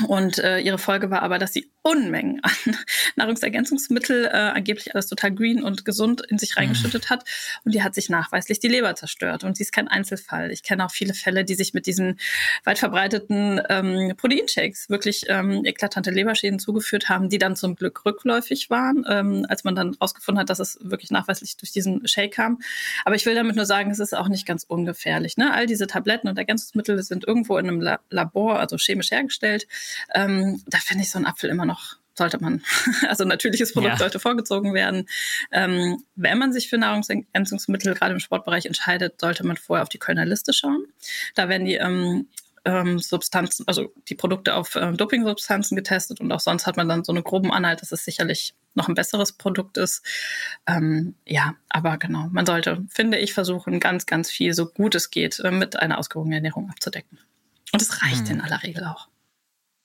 und 0.10 0.40
äh, 0.40 0.60
ihre 0.60 0.78
Folge 0.78 1.10
war 1.10 1.22
aber, 1.22 1.40
dass 1.40 1.54
sie 1.54 1.72
Unmengen 1.82 2.42
an 2.44 2.52
Nahrungsergänzungsmittel, 3.16 4.26
äh, 4.26 4.30
angeblich 4.30 4.94
alles 4.94 5.08
total 5.08 5.34
green 5.34 5.64
und 5.64 5.86
gesund 5.86 6.22
in 6.28 6.38
sich 6.38 6.58
reingeschüttet 6.58 7.10
hat. 7.10 7.24
Und 7.64 7.74
die 7.74 7.82
hat 7.82 7.96
sich 7.96 8.10
nachweislich 8.10 8.60
die 8.60 8.68
Leber 8.68 8.96
zerstört. 8.96 9.46
Und 9.46 9.56
sie 9.56 9.64
ist 9.64 9.72
kein 9.72 9.88
Einzelfall. 9.88 10.52
Ich 10.52 10.64
kenne 10.64 10.86
auch 10.86 10.92
viele 10.92 11.14
Fälle, 11.14 11.46
die 11.46 11.56
sich 11.56 11.74
mit 11.74 11.86
diesen 11.86 12.20
weit 12.66 12.78
verbreiteten 12.78 13.62
ähm, 13.70 14.14
Proteinshakes 14.18 14.90
wirklich 14.90 15.26
ähm, 15.30 15.64
eklatante 15.64 16.12
Leberschäden 16.12 16.60
zugeführt 16.60 17.08
haben, 17.08 17.30
die 17.30 17.38
dann 17.38 17.56
zum 17.56 17.76
Glück 17.76 18.04
rückläufig 18.06 18.70
waren, 18.70 19.06
ähm, 19.08 19.46
als 19.48 19.64
man 19.64 19.76
dann 19.76 19.94
rausgefunden 19.94 20.42
hat, 20.42 20.50
dass 20.50 20.60
es 20.60 20.78
wirklich 20.82 21.12
nachweislich 21.12 21.56
durch 21.56 21.72
diesen 21.72 22.06
Shake 22.06 22.34
kam. 22.34 22.60
Aber 23.06 23.16
ich 23.16 23.26
will 23.26 23.36
damit 23.36 23.56
nur 23.56 23.66
sagen, 23.66 23.92
es 23.92 24.00
ist 24.00 24.18
auch 24.18 24.28
nicht 24.28 24.46
ganz 24.46 24.66
ungefährlich. 24.66 25.38
Ne? 25.38 25.54
All 25.54 25.68
diese 25.68 25.88
Tabletten 25.88 26.28
und 26.28 26.38
Ergänzungsmittel 26.38 27.02
sind 27.02 27.26
irgendwo 27.26 27.58
in 27.58 27.70
einem 27.70 27.98
Labor, 28.10 28.60
also 28.60 28.78
chemisch 28.78 29.12
hergestellt 29.12 29.68
ähm, 30.14 30.62
da 30.68 30.78
finde 30.80 31.04
ich 31.04 31.12
so 31.12 31.20
ein 31.20 31.26
Apfel 31.26 31.50
immer 31.50 31.66
noch 31.66 31.98
sollte 32.18 32.40
man, 32.42 32.64
also 33.10 33.26
natürliches 33.26 33.74
Produkt 33.74 33.94
ja. 33.94 33.98
sollte 33.98 34.20
vorgezogen 34.20 34.74
werden. 34.74 35.08
Ähm, 35.52 36.04
wenn 36.16 36.38
man 36.38 36.54
sich 36.54 36.70
für 36.70 36.78
Nahrungsergänzungsmittel 36.78 37.94
gerade 37.94 38.14
im 38.14 38.20
Sportbereich 38.20 38.66
entscheidet, 38.66 39.20
sollte 39.20 39.46
man 39.46 39.58
vorher 39.58 39.84
auf 39.84 39.90
die 39.90 40.00
Kölner 40.00 40.26
Liste 40.26 40.54
schauen. 40.54 40.86
Da 41.36 41.50
werden 41.50 41.66
die 41.66 41.76
ähm, 41.76 42.28
ähm, 42.64 43.00
Substanzen, 43.00 43.68
also 43.68 43.94
die 44.08 44.16
Produkte 44.16 44.56
auf 44.56 44.76
ähm, 44.76 44.98
Dopingsubstanzen 44.98 45.76
getestet 45.76 46.20
und 46.20 46.32
auch 46.32 46.40
sonst 46.40 46.66
hat 46.66 46.78
man 46.78 46.90
dann 46.90 47.04
so 47.04 47.12
eine 47.12 47.22
groben 47.22 47.52
Anhalt, 47.52 47.82
dass 47.82 47.92
es 47.92 48.04
sicherlich 48.04 48.56
noch 48.74 48.88
ein 48.88 48.96
besseres 48.96 49.34
Produkt 49.34 49.78
ist. 49.78 50.04
Ähm, 50.66 51.16
ja, 51.26 51.56
aber 51.70 51.98
genau, 51.98 52.28
man 52.32 52.46
sollte, 52.46 52.84
finde 52.90 53.20
ich, 53.20 53.34
versuchen, 53.34 53.80
ganz, 53.80 54.06
ganz 54.06 54.32
viel, 54.32 54.54
so 54.54 54.66
gut 54.66 54.96
es 54.96 55.12
geht, 55.12 55.40
äh, 55.40 55.52
mit 55.52 55.78
einer 55.78 56.00
ausgewogenen 56.00 56.38
Ernährung 56.38 56.70
abzudecken. 56.70 57.20
Und 57.72 57.82
es 57.82 58.02
reicht 58.02 58.30
hm. 58.30 58.36
in 58.36 58.42
aller 58.42 58.64
Regel 58.64 58.86
auch. 58.86 59.10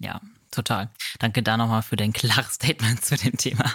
Ja, 0.01 0.21
total. 0.51 0.89
Danke 1.19 1.43
da 1.43 1.59
nochmal 1.59 1.83
für 1.83 1.97
dein 1.97 2.15
klares 2.15 2.55
Statement 2.55 3.05
zu 3.05 3.17
dem 3.17 3.37
Thema. 3.37 3.71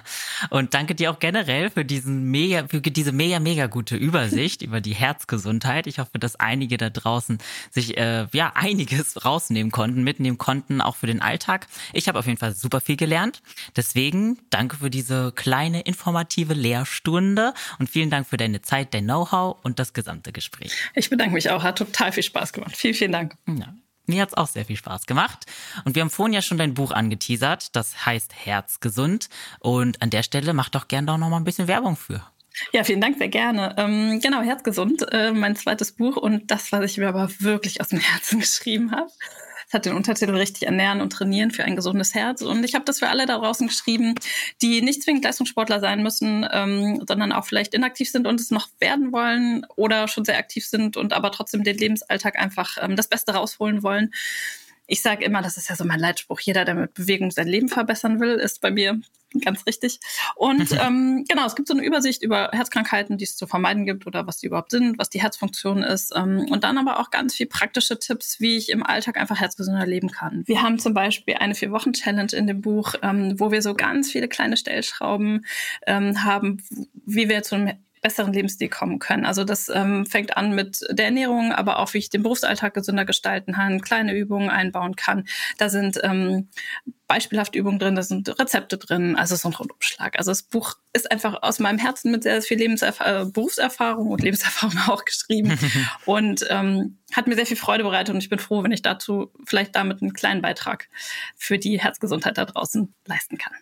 Und 0.49 0.73
danke 0.73 0.95
dir 0.95 1.11
auch 1.11 1.19
generell 1.19 1.69
für 1.69 1.85
diesen 1.85 2.31
mega, 2.31 2.67
für 2.67 2.81
diese 2.81 3.11
mega, 3.11 3.39
mega 3.39 3.67
gute 3.67 3.95
Übersicht 3.95 4.63
über 4.63 4.81
die 4.81 4.95
Herzgesundheit. 4.95 5.85
Ich 5.85 5.99
hoffe, 5.99 6.17
dass 6.17 6.35
einige 6.37 6.77
da 6.77 6.89
draußen 6.89 7.37
sich 7.69 7.97
äh, 7.97 8.25
ja 8.33 8.53
einiges 8.55 9.23
rausnehmen 9.23 9.71
konnten, 9.71 10.03
mitnehmen 10.03 10.39
konnten, 10.39 10.81
auch 10.81 10.95
für 10.95 11.07
den 11.07 11.21
Alltag. 11.21 11.67
Ich 11.93 12.07
habe 12.07 12.17
auf 12.17 12.25
jeden 12.25 12.39
Fall 12.39 12.55
super 12.55 12.81
viel 12.81 12.97
gelernt. 12.97 13.43
Deswegen 13.75 14.39
danke 14.49 14.77
für 14.77 14.89
diese 14.89 15.31
kleine 15.31 15.81
informative 15.81 16.55
Lehrstunde 16.55 17.53
und 17.77 17.87
vielen 17.87 18.09
Dank 18.09 18.27
für 18.27 18.37
deine 18.37 18.63
Zeit, 18.63 18.95
dein 18.95 19.03
Know-how 19.03 19.57
und 19.63 19.77
das 19.77 19.93
gesamte 19.93 20.31
Gespräch. 20.31 20.73
Ich 20.95 21.11
bedanke 21.11 21.35
mich 21.35 21.51
auch. 21.51 21.61
Hat 21.61 21.77
total 21.77 22.11
viel 22.11 22.23
Spaß 22.23 22.51
gemacht. 22.51 22.75
Vielen, 22.75 22.95
vielen 22.95 23.11
Dank. 23.11 23.35
Ja. 23.47 23.75
Mir 24.07 24.21
hat's 24.21 24.33
auch 24.33 24.47
sehr 24.47 24.65
viel 24.65 24.75
Spaß 24.75 25.05
gemacht. 25.05 25.45
Und 25.83 25.95
wir 25.95 26.01
haben 26.01 26.09
vorhin 26.09 26.33
ja 26.33 26.41
schon 26.41 26.57
dein 26.57 26.73
Buch 26.73 26.91
angeteasert. 26.91 27.75
Das 27.75 28.05
heißt 28.05 28.33
Herzgesund. 28.45 29.29
Und 29.59 30.01
an 30.01 30.09
der 30.09 30.23
Stelle 30.23 30.53
mach 30.53 30.69
doch 30.69 30.87
gern 30.87 31.05
doch 31.05 31.17
noch 31.17 31.29
mal 31.29 31.37
ein 31.37 31.43
bisschen 31.43 31.67
Werbung 31.67 31.95
für. 31.95 32.21
Ja, 32.71 32.83
vielen 32.83 33.01
Dank, 33.01 33.17
sehr 33.17 33.27
gerne. 33.27 33.75
Ähm, 33.77 34.19
genau, 34.21 34.41
Herzgesund, 34.41 35.05
äh, 35.11 35.31
mein 35.31 35.55
zweites 35.55 35.91
Buch 35.91 36.15
und 36.15 36.51
das, 36.51 36.71
was 36.71 36.91
ich 36.91 36.97
mir 36.97 37.09
aber 37.09 37.29
wirklich 37.39 37.81
aus 37.81 37.89
dem 37.89 37.99
Herzen 37.99 38.39
geschrieben 38.39 38.91
habe. 38.91 39.09
Es 39.67 39.73
hat 39.73 39.85
den 39.85 39.93
Untertitel 39.93 40.35
Richtig 40.35 40.63
ernähren 40.63 41.01
und 41.01 41.11
trainieren 41.11 41.51
für 41.51 41.63
ein 41.63 41.75
gesundes 41.75 42.13
Herz. 42.13 42.41
Und 42.41 42.63
ich 42.63 42.75
habe 42.75 42.85
das 42.85 42.99
für 42.99 43.09
alle 43.09 43.25
da 43.25 43.37
draußen 43.37 43.67
geschrieben, 43.67 44.15
die 44.61 44.81
nicht 44.81 45.03
zwingend 45.03 45.23
Leistungssportler 45.23 45.79
sein 45.79 46.03
müssen, 46.03 46.47
ähm, 46.51 47.03
sondern 47.07 47.31
auch 47.31 47.45
vielleicht 47.45 47.73
inaktiv 47.73 48.09
sind 48.09 48.27
und 48.27 48.39
es 48.39 48.51
noch 48.51 48.67
werden 48.79 49.11
wollen 49.11 49.65
oder 49.75 50.07
schon 50.07 50.25
sehr 50.25 50.37
aktiv 50.37 50.65
sind 50.65 50.97
und 50.97 51.13
aber 51.13 51.31
trotzdem 51.31 51.63
den 51.63 51.77
Lebensalltag 51.77 52.37
einfach 52.37 52.77
ähm, 52.81 52.95
das 52.95 53.07
Beste 53.07 53.33
rausholen 53.33 53.83
wollen. 53.83 54.11
Ich 54.87 55.01
sage 55.01 55.25
immer, 55.25 55.41
das 55.41 55.57
ist 55.57 55.69
ja 55.69 55.75
so 55.75 55.85
mein 55.85 55.99
Leitspruch, 55.99 56.39
jeder, 56.39 56.65
der 56.65 56.75
mit 56.75 56.93
Bewegung 56.93 57.31
sein 57.31 57.47
Leben 57.47 57.69
verbessern 57.69 58.19
will, 58.19 58.35
ist 58.35 58.61
bei 58.61 58.71
mir 58.71 58.99
ganz 59.41 59.65
richtig. 59.65 59.99
Und 60.35 60.71
ähm, 60.79 61.25
genau, 61.27 61.45
es 61.45 61.55
gibt 61.55 61.67
so 61.67 61.73
eine 61.73 61.85
Übersicht 61.85 62.21
über 62.23 62.49
Herzkrankheiten, 62.51 63.17
die 63.17 63.25
es 63.25 63.35
zu 63.35 63.47
vermeiden 63.47 63.85
gibt 63.85 64.07
oder 64.07 64.27
was 64.27 64.37
die 64.37 64.47
überhaupt 64.47 64.71
sind, 64.71 64.97
was 64.97 65.09
die 65.09 65.21
Herzfunktion 65.21 65.83
ist. 65.83 66.13
Ähm, 66.15 66.47
und 66.49 66.63
dann 66.63 66.77
aber 66.77 66.99
auch 66.99 67.11
ganz 67.11 67.35
viel 67.35 67.47
praktische 67.47 67.99
Tipps, 67.99 68.39
wie 68.39 68.57
ich 68.57 68.69
im 68.69 68.83
Alltag 68.83 69.17
einfach 69.17 69.39
herzgesünder 69.39 69.85
leben 69.85 70.11
kann. 70.11 70.43
Wir 70.45 70.61
haben 70.61 70.79
zum 70.79 70.93
Beispiel 70.93 71.35
eine 71.35 71.55
Vier-Wochen-Challenge 71.55 72.33
in 72.33 72.47
dem 72.47 72.61
Buch, 72.61 72.95
ähm, 73.01 73.39
wo 73.39 73.51
wir 73.51 73.61
so 73.61 73.73
ganz 73.73 74.11
viele 74.11 74.27
kleine 74.27 74.57
Stellschrauben 74.57 75.45
ähm, 75.87 76.23
haben, 76.23 76.63
wie 77.05 77.29
wir 77.29 77.43
zu 77.43 77.55
einem 77.55 77.73
besseren 78.05 78.33
Lebensstil 78.33 78.69
kommen 78.69 78.99
können. 78.99 79.25
Also 79.25 79.43
das 79.43 79.67
ähm, 79.67 80.05
fängt 80.05 80.37
an 80.37 80.53
mit 80.53 80.81
der 80.91 81.05
Ernährung, 81.05 81.51
aber 81.51 81.79
auch 81.79 81.91
wie 81.95 81.97
ich 81.97 82.11
den 82.11 82.21
Berufsalltag 82.21 82.75
gesünder 82.75 83.03
gestalten 83.03 83.53
kann, 83.53 83.81
kleine 83.81 84.13
Übungen 84.13 84.51
einbauen 84.51 84.95
kann. 84.95 85.27
Da 85.57 85.69
sind 85.69 85.99
ähm, 86.03 86.49
beispielhafte 87.07 87.57
Übungen 87.57 87.79
drin, 87.79 87.95
da 87.95 88.03
sind 88.03 88.39
Rezepte 88.39 88.77
drin, 88.77 89.15
also 89.15 89.35
so 89.35 89.49
ein 89.49 89.55
Rundumschlag. 89.55 90.19
Also 90.19 90.29
das 90.29 90.43
Buch 90.43 90.75
ist 90.93 91.11
einfach 91.11 91.41
aus 91.41 91.57
meinem 91.57 91.79
Herzen 91.79 92.11
mit 92.11 92.21
sehr 92.21 92.43
viel 92.43 92.59
Lebenserf 92.59 92.99
äh, 92.99 93.25
Berufserfahrung 93.25 94.11
und 94.11 94.21
Lebenserfahrung 94.21 94.77
auch 94.87 95.03
geschrieben 95.03 95.57
und 96.05 96.45
ähm, 96.51 96.99
hat 97.11 97.25
mir 97.25 97.33
sehr 97.33 97.47
viel 97.47 97.57
Freude 97.57 97.83
bereitet 97.83 98.13
und 98.13 98.21
ich 98.21 98.29
bin 98.29 98.37
froh, 98.37 98.61
wenn 98.61 98.71
ich 98.71 98.83
dazu 98.83 99.31
vielleicht 99.45 99.75
damit 99.75 100.03
einen 100.03 100.13
kleinen 100.13 100.43
Beitrag 100.43 100.89
für 101.35 101.57
die 101.57 101.81
Herzgesundheit 101.81 102.37
da 102.37 102.45
draußen 102.45 102.93
leisten 103.07 103.39
kann. 103.39 103.53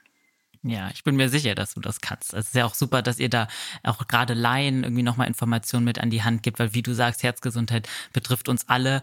Ja, 0.65 0.89
ich 0.93 1.03
bin 1.03 1.17
mir 1.17 1.27
sicher, 1.27 1.55
dass 1.55 1.73
du 1.73 1.81
das 1.81 1.99
kannst. 1.99 2.33
Es 2.33 2.47
ist 2.47 2.55
ja 2.55 2.65
auch 2.65 2.73
super, 2.73 3.01
dass 3.01 3.19
ihr 3.19 3.29
da 3.29 3.47
auch 3.83 4.07
gerade 4.07 4.33
Laien 4.33 4.83
irgendwie 4.83 5.03
nochmal 5.03 5.27
Informationen 5.27 5.83
mit 5.83 5.99
an 5.99 6.09
die 6.09 6.23
Hand 6.23 6.41
gibt, 6.41 6.57
weil 6.57 6.73
wie 6.73 6.81
du 6.81 6.93
sagst, 6.93 7.21
Herzgesundheit 7.21 7.89
betrifft 8.13 8.47
uns 8.47 8.69
alle. 8.69 9.01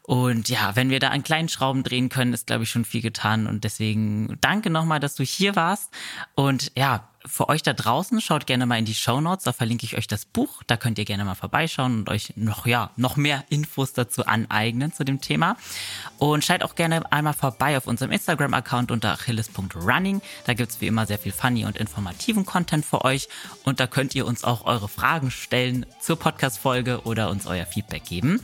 Und 0.00 0.48
ja, 0.48 0.76
wenn 0.76 0.88
wir 0.88 1.00
da 1.00 1.08
an 1.08 1.22
kleinen 1.22 1.50
Schrauben 1.50 1.82
drehen 1.82 2.08
können, 2.08 2.32
ist, 2.32 2.46
glaube 2.46 2.64
ich, 2.64 2.70
schon 2.70 2.86
viel 2.86 3.02
getan. 3.02 3.46
Und 3.46 3.64
deswegen 3.64 4.38
danke 4.40 4.70
nochmal, 4.70 4.98
dass 4.98 5.14
du 5.14 5.24
hier 5.24 5.56
warst. 5.56 5.90
Und 6.34 6.72
ja, 6.74 7.08
für 7.26 7.48
euch 7.48 7.62
da 7.62 7.72
draußen, 7.72 8.20
schaut 8.20 8.46
gerne 8.46 8.66
mal 8.66 8.78
in 8.78 8.84
die 8.84 8.94
Show 8.94 9.20
Notes, 9.20 9.44
da 9.44 9.52
verlinke 9.52 9.86
ich 9.86 9.96
euch 9.96 10.06
das 10.06 10.26
Buch, 10.26 10.62
da 10.66 10.76
könnt 10.76 10.98
ihr 10.98 11.06
gerne 11.06 11.24
mal 11.24 11.34
vorbeischauen 11.34 12.00
und 12.00 12.10
euch 12.10 12.34
noch, 12.36 12.66
ja, 12.66 12.90
noch 12.96 13.16
mehr 13.16 13.44
Infos 13.48 13.94
dazu 13.94 14.26
aneignen 14.26 14.92
zu 14.92 15.04
dem 15.04 15.20
Thema. 15.20 15.56
Und 16.18 16.44
schaut 16.44 16.62
auch 16.62 16.74
gerne 16.74 17.10
einmal 17.12 17.32
vorbei 17.32 17.78
auf 17.78 17.86
unserem 17.86 18.12
Instagram-Account 18.12 18.90
unter 18.90 19.12
achilles.running, 19.12 20.20
da 20.44 20.54
gibt's 20.54 20.80
wie 20.80 20.86
immer 20.86 21.06
sehr 21.06 21.18
viel 21.18 21.32
funny 21.32 21.64
und 21.64 21.78
informativen 21.78 22.44
Content 22.44 22.84
für 22.84 23.04
euch 23.04 23.28
und 23.64 23.80
da 23.80 23.86
könnt 23.86 24.14
ihr 24.14 24.26
uns 24.26 24.44
auch 24.44 24.66
eure 24.66 24.88
Fragen 24.88 25.30
stellen 25.30 25.86
zur 26.00 26.18
Podcast-Folge 26.18 27.02
oder 27.04 27.30
uns 27.30 27.46
euer 27.46 27.64
Feedback 27.64 28.04
geben. 28.04 28.40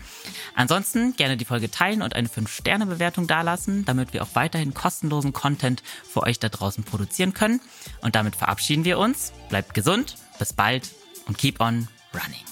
Ansonsten 0.55 1.14
gerne 1.16 1.37
die 1.37 1.45
Folge 1.45 1.70
teilen 1.70 2.01
und 2.01 2.16
eine 2.16 2.28
5-Sterne-Bewertung 2.28 3.26
dalassen, 3.26 3.85
damit 3.85 4.14
wir 4.14 4.22
auch 4.22 4.35
weiterhin 4.35 4.72
kostenlosen 4.72 5.35
Content 5.35 5.83
für 6.11 6.22
euch 6.22 6.39
da 6.39 6.49
draußen 6.49 6.85
produzieren 6.85 7.35
können 7.35 7.61
und 8.01 8.16
damit 8.16 8.37
verabschieden 8.37 8.70
verabschieden 8.71 8.85
wir 8.85 8.99
uns. 8.99 9.33
Bleibt 9.49 9.75
gesund, 9.75 10.14
bis 10.39 10.53
bald 10.53 10.91
und 11.27 11.37
keep 11.37 11.61
on 11.61 11.89
running. 12.14 12.45